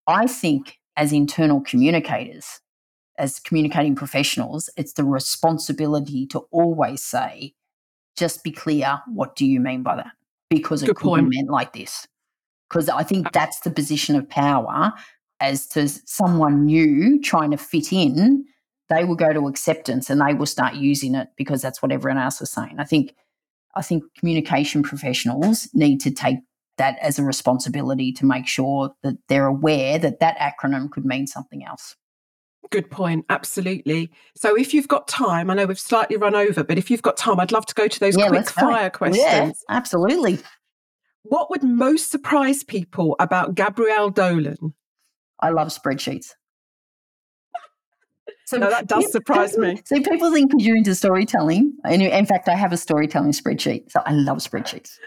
I 0.06 0.28
think 0.28 0.78
as 0.96 1.12
internal 1.12 1.60
communicators, 1.60 2.60
as 3.20 3.38
communicating 3.38 3.94
professionals, 3.94 4.70
it's 4.76 4.94
the 4.94 5.04
responsibility 5.04 6.26
to 6.28 6.40
always 6.50 7.04
say, 7.04 7.54
just 8.16 8.42
be 8.42 8.50
clear, 8.50 9.00
what 9.06 9.36
do 9.36 9.46
you 9.46 9.60
mean 9.60 9.82
by 9.82 9.96
that? 9.96 10.12
Because 10.48 10.80
Good 10.80 10.90
it 10.90 10.96
could 10.96 11.30
be 11.30 11.36
meant 11.36 11.50
like 11.50 11.74
this. 11.74 12.08
Because 12.68 12.88
I 12.88 13.02
think 13.02 13.32
that's 13.32 13.60
the 13.60 13.70
position 13.70 14.16
of 14.16 14.28
power 14.28 14.92
as 15.40 15.66
to 15.68 15.88
someone 15.88 16.64
new 16.64 17.20
trying 17.20 17.50
to 17.50 17.56
fit 17.56 17.92
in, 17.92 18.44
they 18.88 19.04
will 19.04 19.16
go 19.16 19.32
to 19.32 19.48
acceptance 19.48 20.10
and 20.10 20.20
they 20.20 20.34
will 20.34 20.46
start 20.46 20.74
using 20.74 21.14
it 21.14 21.28
because 21.36 21.62
that's 21.62 21.82
what 21.82 21.92
everyone 21.92 22.20
else 22.20 22.40
is 22.40 22.50
saying. 22.50 22.76
I 22.78 22.84
think 22.84 23.14
I 23.74 23.82
think 23.82 24.02
communication 24.18 24.82
professionals 24.82 25.68
need 25.72 26.00
to 26.00 26.10
take 26.10 26.38
that 26.76 26.98
as 27.00 27.18
a 27.18 27.24
responsibility 27.24 28.12
to 28.12 28.26
make 28.26 28.48
sure 28.48 28.92
that 29.02 29.16
they're 29.28 29.46
aware 29.46 29.98
that 29.98 30.18
that 30.20 30.38
acronym 30.38 30.90
could 30.90 31.04
mean 31.04 31.26
something 31.26 31.64
else. 31.64 31.94
Good 32.70 32.90
point. 32.90 33.26
Absolutely. 33.28 34.10
So, 34.36 34.56
if 34.56 34.72
you've 34.72 34.88
got 34.88 35.08
time, 35.08 35.50
I 35.50 35.54
know 35.54 35.66
we've 35.66 35.78
slightly 35.78 36.16
run 36.16 36.34
over, 36.34 36.62
but 36.62 36.78
if 36.78 36.90
you've 36.90 37.02
got 37.02 37.16
time, 37.16 37.40
I'd 37.40 37.52
love 37.52 37.66
to 37.66 37.74
go 37.74 37.88
to 37.88 38.00
those 38.00 38.16
yeah, 38.16 38.28
quick 38.28 38.48
fire 38.48 38.90
questions. 38.90 39.24
Yeah, 39.24 39.50
absolutely. 39.68 40.38
What 41.22 41.50
would 41.50 41.62
most 41.62 42.10
surprise 42.10 42.62
people 42.62 43.16
about 43.18 43.54
Gabrielle 43.54 44.10
Dolan? 44.10 44.74
I 45.40 45.50
love 45.50 45.68
spreadsheets. 45.68 46.34
So 48.46 48.56
no, 48.56 48.68
that 48.68 48.88
does 48.88 49.12
surprise 49.12 49.56
me. 49.56 49.80
So 49.84 50.02
people 50.02 50.32
think 50.32 50.50
you're 50.58 50.76
into 50.76 50.92
storytelling. 50.96 51.72
And 51.84 52.02
in 52.02 52.26
fact, 52.26 52.48
I 52.48 52.56
have 52.56 52.72
a 52.72 52.76
storytelling 52.76 53.30
spreadsheet. 53.30 53.92
So 53.92 54.02
I 54.04 54.12
love 54.12 54.38
spreadsheets. 54.38 54.98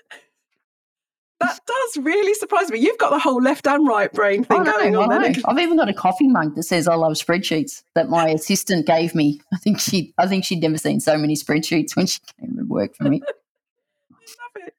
That 1.44 1.60
does 1.66 2.04
really 2.04 2.34
surprise 2.36 2.72
me. 2.72 2.80
You've 2.80 2.98
got 2.98 3.12
the 3.12 3.20
whole 3.20 3.42
left 3.42 3.68
and 3.68 3.86
right 3.88 4.12
brain 4.12 4.44
thing 4.44 4.62
oh, 4.62 4.64
going 4.64 4.96
on. 4.96 5.10
There. 5.10 5.34
I've 5.46 5.60
even 5.60 5.78
got 5.78 5.90
a 5.90 5.94
coffee 5.94 6.28
mug 6.28 6.56
that 6.56 6.64
says 6.64 6.88
"I 6.88 6.96
love 6.96 7.14
spreadsheets" 7.14 7.84
that 7.96 8.10
my 8.10 8.30
assistant 8.30 8.86
gave 8.86 9.14
me. 9.14 9.42
I 9.54 9.58
think 9.58 9.80
she, 9.80 10.14
I 10.18 10.28
think 10.28 10.46
she'd 10.46 10.62
never 10.62 10.78
seen 10.78 11.00
so 11.00 11.18
many 11.18 11.36
spreadsheets 11.36 11.96
when 11.96 12.08
she 12.08 12.20
came 12.40 12.56
to 12.58 12.64
work 12.64 12.96
for 12.96 13.04
me. 13.04 13.22
I 14.12 14.16
love 14.16 14.68
it. 14.68 14.76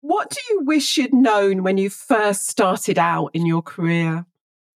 What 0.00 0.30
do 0.30 0.40
you 0.50 0.62
wish 0.62 0.96
you'd 0.96 1.12
known 1.12 1.62
when 1.62 1.78
you 1.78 1.90
first 1.90 2.48
started 2.48 2.98
out 2.98 3.30
in 3.34 3.44
your 3.44 3.62
career? 3.62 4.24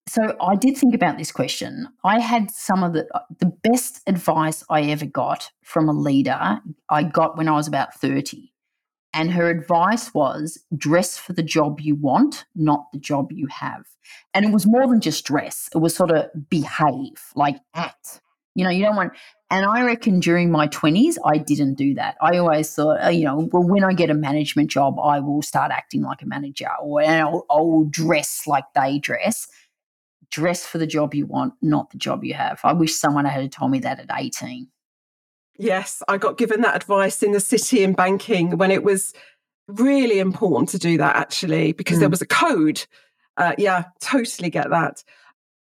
So 0.07 0.37
I 0.39 0.55
did 0.55 0.77
think 0.77 0.95
about 0.95 1.17
this 1.17 1.31
question. 1.31 1.89
I 2.05 2.19
had 2.19 2.49
some 2.51 2.83
of 2.83 2.93
the 2.93 3.07
the 3.39 3.51
best 3.63 4.01
advice 4.07 4.63
I 4.69 4.83
ever 4.83 5.05
got 5.05 5.51
from 5.63 5.89
a 5.89 5.93
leader. 5.93 6.59
I 6.89 7.03
got 7.03 7.37
when 7.37 7.47
I 7.47 7.53
was 7.53 7.67
about 7.67 7.93
30. 7.95 8.51
And 9.13 9.31
her 9.31 9.49
advice 9.49 10.13
was 10.13 10.59
dress 10.75 11.17
for 11.17 11.33
the 11.33 11.43
job 11.43 11.79
you 11.79 11.95
want, 11.95 12.45
not 12.55 12.91
the 12.91 12.99
job 12.99 13.31
you 13.31 13.47
have. 13.47 13.85
And 14.33 14.45
it 14.45 14.51
was 14.51 14.67
more 14.67 14.87
than 14.87 15.01
just 15.01 15.25
dress. 15.25 15.69
It 15.73 15.79
was 15.79 15.95
sort 15.95 16.11
of 16.11 16.29
behave, 16.49 17.31
like 17.35 17.57
act. 17.73 18.21
You 18.53 18.63
know, 18.63 18.69
you 18.69 18.83
don't 18.83 18.95
want 18.95 19.13
and 19.49 19.65
I 19.65 19.83
reckon 19.83 20.19
during 20.19 20.51
my 20.51 20.67
20s, 20.67 21.15
I 21.23 21.37
didn't 21.37 21.75
do 21.75 21.93
that. 21.93 22.17
I 22.21 22.37
always 22.37 22.73
thought, 22.73 23.01
uh, 23.01 23.09
you 23.09 23.23
know, 23.23 23.47
well, 23.53 23.63
when 23.63 23.83
I 23.83 23.93
get 23.93 24.09
a 24.09 24.13
management 24.13 24.69
job, 24.69 24.99
I 24.99 25.21
will 25.21 25.41
start 25.41 25.71
acting 25.71 26.01
like 26.01 26.21
a 26.21 26.25
manager 26.25 26.67
or 26.81 27.01
I'll, 27.01 27.45
I'll 27.49 27.85
dress 27.85 28.43
like 28.45 28.65
they 28.75 28.99
dress 28.99 29.47
dress 30.29 30.65
for 30.65 30.77
the 30.77 30.87
job 30.87 31.13
you 31.13 31.25
want, 31.25 31.53
not 31.61 31.91
the 31.91 31.97
job 31.97 32.23
you 32.23 32.33
have. 32.33 32.59
I 32.63 32.73
wish 32.73 32.95
someone 32.95 33.25
had 33.25 33.51
told 33.51 33.71
me 33.71 33.79
that 33.79 33.99
at 33.99 34.09
18. 34.13 34.67
Yes, 35.57 36.03
I 36.07 36.17
got 36.17 36.37
given 36.37 36.61
that 36.61 36.75
advice 36.75 37.23
in 37.23 37.31
the 37.31 37.39
city 37.39 37.83
in 37.83 37.93
banking 37.93 38.57
when 38.57 38.71
it 38.71 38.83
was 38.83 39.13
really 39.67 40.19
important 40.19 40.69
to 40.69 40.77
do 40.77 40.97
that, 40.97 41.15
actually, 41.15 41.73
because 41.73 41.97
mm. 41.97 42.01
there 42.01 42.09
was 42.09 42.21
a 42.21 42.27
code. 42.27 42.85
Uh, 43.37 43.53
yeah, 43.57 43.85
totally 43.99 44.49
get 44.49 44.69
that. 44.69 45.03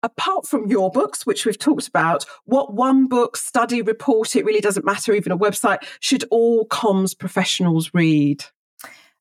Apart 0.02 0.46
from 0.46 0.68
your 0.68 0.92
books, 0.92 1.26
which 1.26 1.46
we've 1.46 1.58
talked 1.58 1.88
about, 1.88 2.26
what 2.46 2.74
one 2.74 3.08
book, 3.08 3.38
study, 3.38 3.82
report, 3.82 4.36
it 4.36 4.44
really 4.44 4.60
doesn't 4.60 4.86
matter, 4.86 5.14
even 5.14 5.32
a 5.32 5.38
website, 5.38 5.78
should 6.02 6.26
all 6.30 6.68
comms 6.68 7.18
professionals 7.18 7.92
read? 7.94 8.44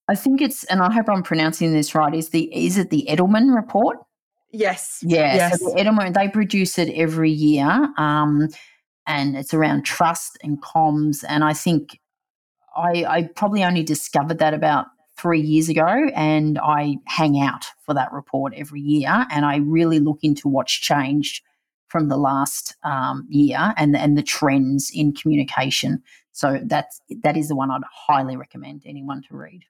I 0.09 0.17
think 0.17 0.41
it's, 0.41 0.65
and 0.65 0.83
I 0.83 0.93
hope 0.93 1.09
I'm 1.09 1.23
pronouncing 1.23 1.73
this 1.73 1.95
right, 1.95 2.13
is 2.13 2.31
the 2.31 2.53
is 2.53 2.79
it 2.79 2.91
the 2.91 3.07
Edelman 3.09 3.55
report? 3.55 3.99
Yes. 4.51 4.99
Yeah. 5.03 5.35
Yes. 5.35 5.61
So 5.61 5.71
the 5.71 5.81
Edelman, 5.81 6.15
they 6.15 6.29
produce 6.29 6.79
it 6.79 6.93
every 6.95 7.31
year. 7.31 7.89
Um, 7.97 8.49
and 9.07 9.37
it's 9.37 9.55
around 9.55 9.85
trust 9.85 10.39
and 10.43 10.63
comms. 10.63 11.25
And 11.29 11.45
I 11.45 11.53
think 11.53 12.01
I, 12.77 13.05
I 13.05 13.29
probably 13.35 13.65
only 13.65 13.83
discovered 13.83 14.39
that 14.39 14.55
about 14.55 14.87
three 15.17 15.41
years 15.41 15.69
ago. 15.69 16.09
And 16.15 16.59
I 16.59 16.97
hang 17.07 17.41
out 17.41 17.65
for 17.85 17.95
that 17.95 18.13
report 18.13 18.55
every 18.57 18.81
year. 18.81 19.27
And 19.31 19.45
I 19.45 19.57
really 19.57 20.01
look 20.01 20.19
into 20.23 20.49
what's 20.49 20.73
changed 20.73 21.43
from 21.89 22.09
the 22.09 22.17
last 22.17 22.75
um, 22.85 23.27
year 23.29 23.75
and, 23.77 23.95
and 23.95 24.17
the 24.17 24.23
trends 24.23 24.91
in 24.95 25.13
communication. 25.13 26.03
So 26.33 26.59
that's 26.65 27.01
that 27.23 27.37
is 27.37 27.49
the 27.49 27.55
one 27.55 27.71
I'd 27.71 27.83
highly 27.93 28.37
recommend 28.37 28.83
anyone 28.87 29.23
to 29.29 29.37
read. 29.37 29.65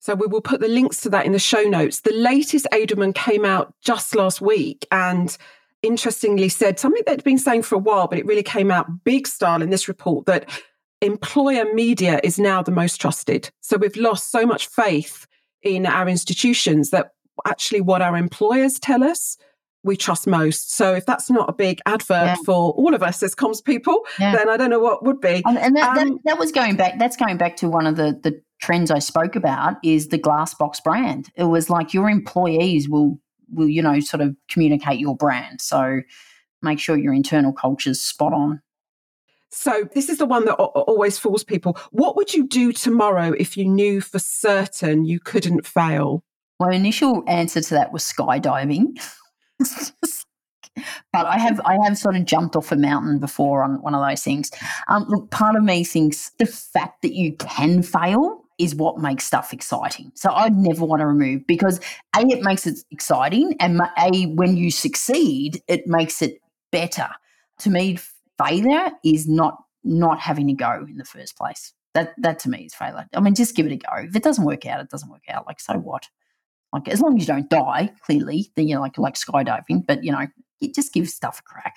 So 0.00 0.14
we 0.14 0.26
will 0.26 0.40
put 0.40 0.60
the 0.60 0.68
links 0.68 1.00
to 1.02 1.10
that 1.10 1.26
in 1.26 1.32
the 1.32 1.38
show 1.38 1.62
notes. 1.62 2.00
The 2.00 2.12
latest 2.12 2.66
Edelman 2.72 3.14
came 3.14 3.44
out 3.44 3.74
just 3.82 4.14
last 4.14 4.40
week 4.40 4.86
and 4.90 5.36
interestingly 5.84 6.48
said 6.48 6.78
something 6.78 7.02
they'd 7.06 7.24
been 7.24 7.38
saying 7.38 7.62
for 7.62 7.74
a 7.74 7.78
while, 7.78 8.08
but 8.08 8.18
it 8.18 8.26
really 8.26 8.42
came 8.42 8.70
out 8.70 9.04
big 9.04 9.26
style 9.26 9.62
in 9.62 9.70
this 9.70 9.88
report 9.88 10.26
that 10.26 10.48
employer 11.00 11.72
media 11.74 12.20
is 12.24 12.38
now 12.38 12.62
the 12.62 12.70
most 12.70 13.00
trusted. 13.00 13.50
So 13.60 13.76
we've 13.76 13.96
lost 13.96 14.30
so 14.30 14.46
much 14.46 14.66
faith 14.66 15.26
in 15.62 15.86
our 15.86 16.08
institutions 16.08 16.90
that 16.90 17.12
actually 17.46 17.80
what 17.80 18.02
our 18.02 18.16
employers 18.16 18.78
tell 18.78 19.04
us 19.04 19.36
we 19.84 19.96
trust 19.96 20.26
most. 20.26 20.72
So 20.72 20.94
if 20.94 21.04
that's 21.06 21.30
not 21.30 21.48
a 21.48 21.52
big 21.52 21.80
advert 21.86 22.08
yeah. 22.08 22.36
for 22.46 22.72
all 22.72 22.94
of 22.94 23.02
us 23.02 23.22
as 23.22 23.34
comms 23.34 23.62
people, 23.62 24.00
yeah. 24.18 24.34
then 24.34 24.48
I 24.48 24.56
don't 24.56 24.70
know 24.70 24.80
what 24.80 25.04
would 25.04 25.20
be. 25.20 25.42
And, 25.44 25.58
and 25.58 25.76
that, 25.76 25.98
um, 25.98 26.08
that, 26.08 26.18
that, 26.24 26.38
was 26.38 26.50
going 26.50 26.76
back. 26.76 26.98
That's 26.98 27.16
going 27.16 27.36
back 27.36 27.56
to 27.58 27.68
one 27.68 27.86
of 27.86 27.96
the 27.96 28.18
the 28.22 28.40
trends 28.60 28.90
I 28.90 28.98
spoke 28.98 29.36
about 29.36 29.76
is 29.84 30.08
the 30.08 30.16
glass 30.16 30.54
box 30.54 30.80
brand. 30.80 31.28
It 31.36 31.44
was 31.44 31.68
like 31.68 31.92
your 31.92 32.08
employees 32.08 32.88
will 32.88 33.20
will 33.52 33.68
you 33.68 33.82
know 33.82 34.00
sort 34.00 34.20
of 34.20 34.36
communicate 34.48 34.98
your 34.98 35.16
brand. 35.16 35.60
So 35.60 36.00
make 36.62 36.78
sure 36.78 36.96
your 36.96 37.14
internal 37.14 37.52
culture's 37.52 38.00
spot 38.00 38.32
on. 38.32 38.60
So 39.50 39.88
this 39.94 40.08
is 40.08 40.18
the 40.18 40.26
one 40.26 40.46
that 40.46 40.54
always 40.54 41.16
fools 41.16 41.44
people. 41.44 41.78
What 41.92 42.16
would 42.16 42.34
you 42.34 42.48
do 42.48 42.72
tomorrow 42.72 43.32
if 43.38 43.56
you 43.56 43.64
knew 43.64 44.00
for 44.00 44.18
certain 44.18 45.04
you 45.04 45.20
couldn't 45.20 45.64
fail? 45.64 46.24
My 46.58 46.72
initial 46.72 47.22
answer 47.28 47.60
to 47.60 47.74
that 47.74 47.92
was 47.92 48.02
skydiving. 48.02 48.98
but 51.12 51.26
I 51.26 51.38
have 51.38 51.60
I 51.64 51.78
have 51.84 51.96
sort 51.96 52.16
of 52.16 52.24
jumped 52.24 52.56
off 52.56 52.72
a 52.72 52.76
mountain 52.76 53.20
before 53.20 53.62
on 53.62 53.80
one 53.82 53.94
of 53.94 54.06
those 54.06 54.22
things. 54.22 54.50
Um, 54.88 55.06
look, 55.08 55.30
part 55.30 55.54
of 55.54 55.62
me 55.62 55.84
thinks 55.84 56.30
the 56.38 56.46
fact 56.46 57.02
that 57.02 57.14
you 57.14 57.36
can 57.36 57.82
fail 57.82 58.43
is 58.58 58.74
what 58.74 58.98
makes 58.98 59.24
stuff 59.24 59.52
exciting. 59.52 60.12
So 60.14 60.30
I'd 60.30 60.56
never 60.56 60.84
want 60.84 61.00
to 61.00 61.06
remove 61.06 61.46
because 61.46 61.80
a 62.16 62.20
it 62.20 62.42
makes 62.42 62.66
it 62.66 62.78
exciting, 62.90 63.56
and 63.60 63.80
a 63.98 64.26
when 64.26 64.56
you 64.56 64.70
succeed, 64.70 65.62
it 65.68 65.86
makes 65.86 66.22
it 66.22 66.40
better. 66.70 67.08
To 67.60 67.70
me, 67.70 67.98
failure 68.38 68.90
is 69.04 69.28
not 69.28 69.58
not 69.82 70.20
having 70.20 70.46
to 70.48 70.54
go 70.54 70.86
in 70.88 70.96
the 70.96 71.04
first 71.04 71.36
place. 71.36 71.72
That 71.94 72.14
that 72.18 72.38
to 72.40 72.50
me 72.50 72.64
is 72.64 72.74
failure. 72.74 73.06
I 73.14 73.20
mean, 73.20 73.34
just 73.34 73.54
give 73.54 73.66
it 73.66 73.72
a 73.72 73.76
go. 73.76 73.96
If 73.96 74.16
it 74.16 74.22
doesn't 74.22 74.44
work 74.44 74.66
out, 74.66 74.80
it 74.80 74.90
doesn't 74.90 75.10
work 75.10 75.28
out. 75.28 75.46
Like 75.46 75.60
so 75.60 75.74
what? 75.74 76.08
Like 76.72 76.88
as 76.88 77.00
long 77.00 77.16
as 77.16 77.22
you 77.22 77.26
don't 77.26 77.48
die, 77.48 77.92
clearly, 78.04 78.50
then 78.56 78.66
you 78.66 78.74
know, 78.74 78.80
like 78.80 78.98
like 78.98 79.14
skydiving. 79.14 79.86
But 79.86 80.02
you 80.02 80.12
know, 80.12 80.26
it 80.60 80.74
just 80.74 80.92
gives 80.92 81.14
stuff 81.14 81.40
a 81.40 81.42
crack. 81.42 81.76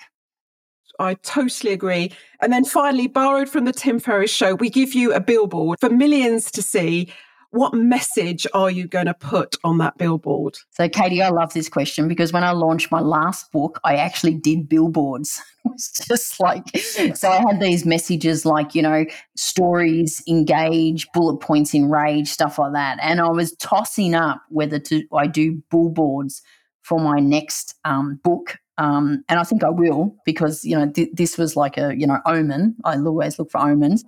I 0.98 1.14
totally 1.14 1.72
agree. 1.72 2.12
And 2.40 2.52
then 2.52 2.64
finally, 2.64 3.06
borrowed 3.06 3.48
from 3.48 3.64
the 3.64 3.72
Tim 3.72 4.00
Ferriss 4.00 4.32
show, 4.32 4.54
we 4.54 4.70
give 4.70 4.94
you 4.94 5.12
a 5.12 5.20
billboard 5.20 5.78
for 5.80 5.90
millions 5.90 6.50
to 6.52 6.62
see. 6.62 7.12
What 7.50 7.72
message 7.72 8.46
are 8.52 8.70
you 8.70 8.86
going 8.86 9.06
to 9.06 9.14
put 9.14 9.56
on 9.64 9.78
that 9.78 9.96
billboard? 9.96 10.58
So, 10.70 10.86
Katie, 10.86 11.22
I 11.22 11.30
love 11.30 11.54
this 11.54 11.70
question 11.70 12.06
because 12.06 12.30
when 12.30 12.44
I 12.44 12.50
launched 12.50 12.92
my 12.92 13.00
last 13.00 13.50
book, 13.52 13.80
I 13.84 13.96
actually 13.96 14.34
did 14.34 14.68
billboards. 14.68 15.40
it 15.64 15.72
was 15.72 15.90
just 16.06 16.38
like, 16.40 16.64
so 16.76 17.30
I 17.30 17.36
had 17.36 17.58
these 17.58 17.86
messages 17.86 18.44
like, 18.44 18.74
you 18.74 18.82
know, 18.82 19.06
stories, 19.34 20.22
engage, 20.28 21.06
bullet 21.14 21.38
points, 21.38 21.74
enrage, 21.74 22.28
stuff 22.28 22.58
like 22.58 22.74
that. 22.74 22.98
And 23.00 23.18
I 23.18 23.30
was 23.30 23.56
tossing 23.56 24.14
up 24.14 24.42
whether 24.50 24.78
to 24.80 25.04
I 25.14 25.26
do 25.26 25.62
billboards 25.70 26.42
for 26.82 27.00
my 27.00 27.18
next 27.18 27.76
um, 27.86 28.20
book 28.22 28.58
um, 28.78 29.24
and 29.28 29.40
I 29.40 29.44
think 29.44 29.64
I 29.64 29.70
will 29.70 30.14
because 30.24 30.64
you 30.64 30.78
know 30.78 30.90
th- 30.90 31.10
this 31.12 31.36
was 31.36 31.56
like 31.56 31.76
a 31.76 31.94
you 31.96 32.06
know 32.06 32.20
omen. 32.24 32.76
I 32.84 32.96
always 32.96 33.38
look 33.38 33.50
for 33.50 33.60
omens. 33.60 34.04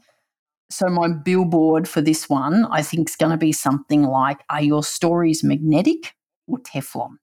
So 0.71 0.89
my 0.89 1.09
billboard 1.09 1.89
for 1.89 2.01
this 2.01 2.29
one, 2.29 2.65
I 2.67 2.83
think, 2.83 3.11
is 3.11 3.17
going 3.17 3.33
to 3.33 3.37
be 3.37 3.53
something 3.53 4.05
like: 4.05 4.41
Are 4.49 4.63
your 4.63 4.85
stories 4.85 5.43
magnetic 5.43 6.15
or 6.47 6.59
Teflon? 6.59 7.17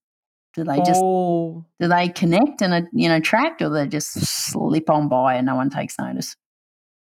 Do 0.54 0.66
they 0.66 0.78
just 0.78 1.02
oh. 1.02 1.66
do 1.80 1.88
they 1.88 2.10
connect 2.10 2.62
and 2.62 2.88
you 2.92 3.08
know 3.08 3.22
track, 3.22 3.62
or 3.62 3.70
they 3.70 3.88
just 3.88 4.12
slip 4.12 4.90
on 4.90 5.08
by 5.08 5.36
and 5.36 5.46
no 5.46 5.56
one 5.56 5.70
takes 5.70 5.98
notice? 5.98 6.36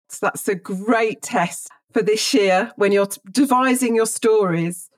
So 0.09 0.27
that's 0.27 0.47
a 0.47 0.55
great 0.55 1.21
test 1.21 1.69
for 1.91 2.01
this 2.01 2.33
year 2.33 2.71
when 2.77 2.93
you're 2.93 3.09
devising 3.31 3.95
your 3.95 4.05
stories. 4.05 4.89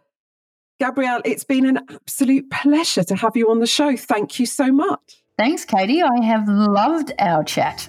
Gabrielle, 0.80 1.22
it's 1.26 1.44
been 1.44 1.66
an 1.66 1.80
absolute 1.90 2.50
pleasure 2.52 3.04
to 3.04 3.16
have 3.16 3.36
you 3.36 3.50
on 3.50 3.60
the 3.60 3.68
show. 3.68 3.98
Thank 3.98 4.40
you 4.40 4.46
so 4.46 4.72
much. 4.72 5.24
Thanks, 5.40 5.64
Katie. 5.64 6.04
I 6.04 6.22
have 6.22 6.50
loved 6.50 7.14
our 7.18 7.46
chat. 7.46 7.88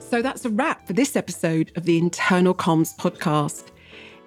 So 0.00 0.20
that's 0.20 0.44
a 0.44 0.50
wrap 0.50 0.86
for 0.86 0.92
this 0.92 1.16
episode 1.16 1.72
of 1.76 1.84
the 1.84 1.96
Internal 1.96 2.54
Comms 2.54 2.94
podcast. 2.94 3.68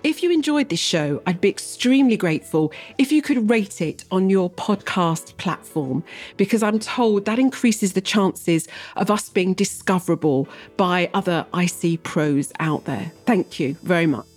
If 0.01 0.23
you 0.23 0.31
enjoyed 0.31 0.69
this 0.69 0.79
show, 0.79 1.21
I'd 1.27 1.39
be 1.39 1.49
extremely 1.49 2.17
grateful 2.17 2.73
if 2.97 3.11
you 3.11 3.21
could 3.21 3.47
rate 3.47 3.79
it 3.79 4.05
on 4.09 4.31
your 4.31 4.49
podcast 4.49 5.37
platform, 5.37 6.03
because 6.35 6.63
I'm 6.63 6.79
told 6.79 7.25
that 7.25 7.37
increases 7.37 7.93
the 7.93 8.01
chances 8.01 8.67
of 8.95 9.11
us 9.11 9.29
being 9.29 9.53
discoverable 9.53 10.49
by 10.77 11.11
other 11.13 11.45
IC 11.53 12.01
pros 12.01 12.51
out 12.59 12.85
there. 12.85 13.11
Thank 13.27 13.59
you 13.59 13.75
very 13.83 14.07
much. 14.07 14.34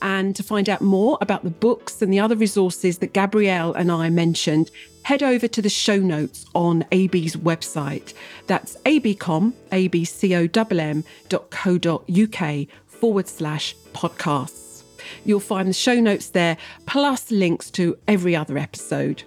And 0.00 0.36
to 0.36 0.42
find 0.42 0.68
out 0.68 0.80
more 0.80 1.18
about 1.20 1.44
the 1.44 1.50
books 1.50 2.02
and 2.02 2.12
the 2.12 2.20
other 2.20 2.36
resources 2.36 2.98
that 2.98 3.12
Gabrielle 3.12 3.74
and 3.74 3.90
I 3.90 4.10
mentioned, 4.10 4.70
head 5.02 5.22
over 5.22 5.48
to 5.48 5.62
the 5.62 5.68
show 5.68 5.98
notes 5.98 6.46
on 6.54 6.84
AB's 6.92 7.36
website. 7.36 8.14
That's 8.46 8.76
abcomm, 8.84 9.54
A-B-C-O-M-M 9.72 11.04
dot 11.28 11.50
co 11.50 11.78
dot 11.78 12.04
UK 12.10 12.66
forward 12.86 13.26
slash 13.26 13.74
podcasts. 13.92 14.82
You'll 15.24 15.40
find 15.40 15.68
the 15.68 15.72
show 15.72 15.98
notes 16.00 16.30
there, 16.30 16.56
plus 16.86 17.30
links 17.30 17.70
to 17.72 17.96
every 18.06 18.36
other 18.36 18.58
episode. 18.58 19.22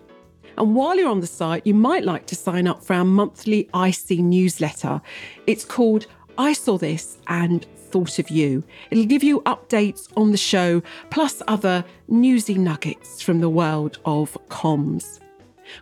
And 0.58 0.76
while 0.76 0.96
you're 0.96 1.10
on 1.10 1.22
the 1.22 1.28
site, 1.28 1.66
you 1.66 1.74
might 1.74 2.04
like 2.04 2.28
to 2.28 2.36
sign 2.36 2.68
up 2.68 2.84
for 2.84 2.94
our 2.94 3.06
monthly 3.06 3.70
IC 3.74 4.20
newsletter. 4.20 5.02
It's 5.48 5.66
called 5.66 6.08
I 6.38 6.54
Saw 6.54 6.78
This 6.78 7.18
and 7.28 7.66
thought 7.92 8.20
of 8.20 8.30
you. 8.30 8.64
It'll 8.90 9.06
give 9.06 9.24
you 9.24 9.42
updates 9.42 10.08
on 10.16 10.32
the 10.32 10.38
show, 10.38 10.82
plus 11.10 11.42
other 11.48 11.84
newsy 12.08 12.56
nuggets 12.56 13.22
from 13.22 13.42
the 13.42 13.50
world 13.50 14.00
of 14.06 14.38
comms. 14.50 15.20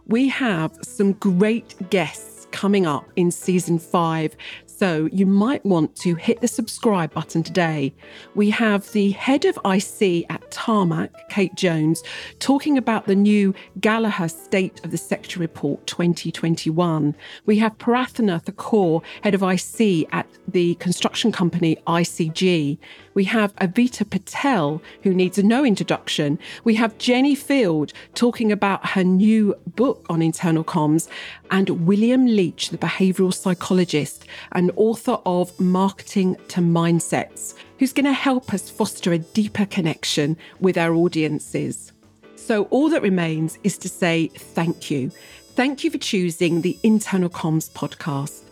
We 0.07 0.27
have 0.29 0.77
some 0.81 1.13
great 1.13 1.75
guests 1.89 2.47
coming 2.51 2.85
up 2.85 3.07
in 3.15 3.31
season 3.31 3.79
five, 3.79 4.35
So 4.79 5.09
you 5.11 5.25
might 5.25 5.65
want 5.65 5.97
to 5.97 6.15
hit 6.15 6.39
the 6.39 6.47
subscribe 6.47 7.13
button 7.13 7.43
today. 7.43 7.93
We 8.33 8.49
have 8.51 8.89
the 8.93 9.11
head 9.11 9.43
of 9.43 9.59
IC 9.65 10.25
at 10.31 10.49
Tarmac, 10.51 11.09
Kate 11.27 11.53
Jones, 11.55 12.01
talking 12.39 12.77
about 12.77 13.05
the 13.05 13.13
new 13.13 13.53
Gallagher 13.81 14.29
State 14.29 14.79
of 14.85 14.91
the 14.91 14.97
Sector 14.97 15.41
Report 15.41 15.85
2021. 15.85 17.13
We 17.45 17.57
have 17.57 17.77
Prarthana 17.77 18.41
Thakur, 18.41 19.01
head 19.21 19.35
of 19.35 19.43
IC 19.43 20.07
at 20.13 20.27
the 20.47 20.75
construction 20.75 21.33
company 21.33 21.75
ICG. 21.85 22.77
We 23.13 23.23
have 23.25 23.55
Advita 23.57 24.09
Patel, 24.09 24.81
who 25.03 25.13
needs 25.13 25.37
a 25.37 25.43
no 25.43 25.65
introduction. 25.65 26.39
We 26.63 26.75
have 26.75 26.97
Jenni 26.97 27.37
Field 27.37 27.93
talking 28.15 28.51
about 28.51 28.85
her 28.87 29.03
new 29.03 29.55
book 29.75 30.05
on 30.09 30.21
internal 30.21 30.63
comms, 30.63 31.07
and 31.51 31.87
William 31.87 32.25
Leach, 32.25 32.69
the 32.69 32.77
behavioural 32.77 33.33
psychologist 33.33 34.25
and 34.51 34.71
author 34.75 35.19
of 35.25 35.57
Marketing 35.59 36.35
to 36.49 36.61
Mindsets, 36.61 37.55
who's 37.79 37.93
going 37.93 38.05
to 38.05 38.13
help 38.13 38.53
us 38.53 38.69
foster 38.69 39.13
a 39.13 39.19
deeper 39.19 39.65
connection 39.65 40.37
with 40.59 40.77
our 40.77 40.93
audiences. 40.93 41.91
So, 42.35 42.63
all 42.65 42.89
that 42.89 43.01
remains 43.01 43.59
is 43.63 43.77
to 43.79 43.89
say 43.89 44.27
thank 44.27 44.89
you. 44.89 45.11
Thank 45.55 45.83
you 45.83 45.91
for 45.91 45.97
choosing 45.97 46.61
the 46.61 46.77
Internal 46.83 47.29
Comms 47.29 47.69
podcast. 47.69 48.43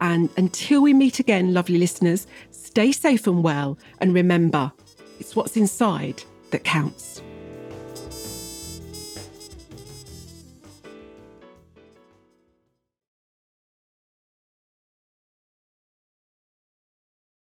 And 0.00 0.28
until 0.36 0.82
we 0.82 0.92
meet 0.92 1.20
again, 1.20 1.54
lovely 1.54 1.78
listeners, 1.78 2.26
stay 2.74 2.90
safe 2.90 3.28
and 3.28 3.44
well. 3.44 3.78
And 4.00 4.12
remember, 4.12 4.72
it's 5.20 5.36
what's 5.36 5.56
inside 5.56 6.20
that 6.50 6.64
counts. 6.64 7.22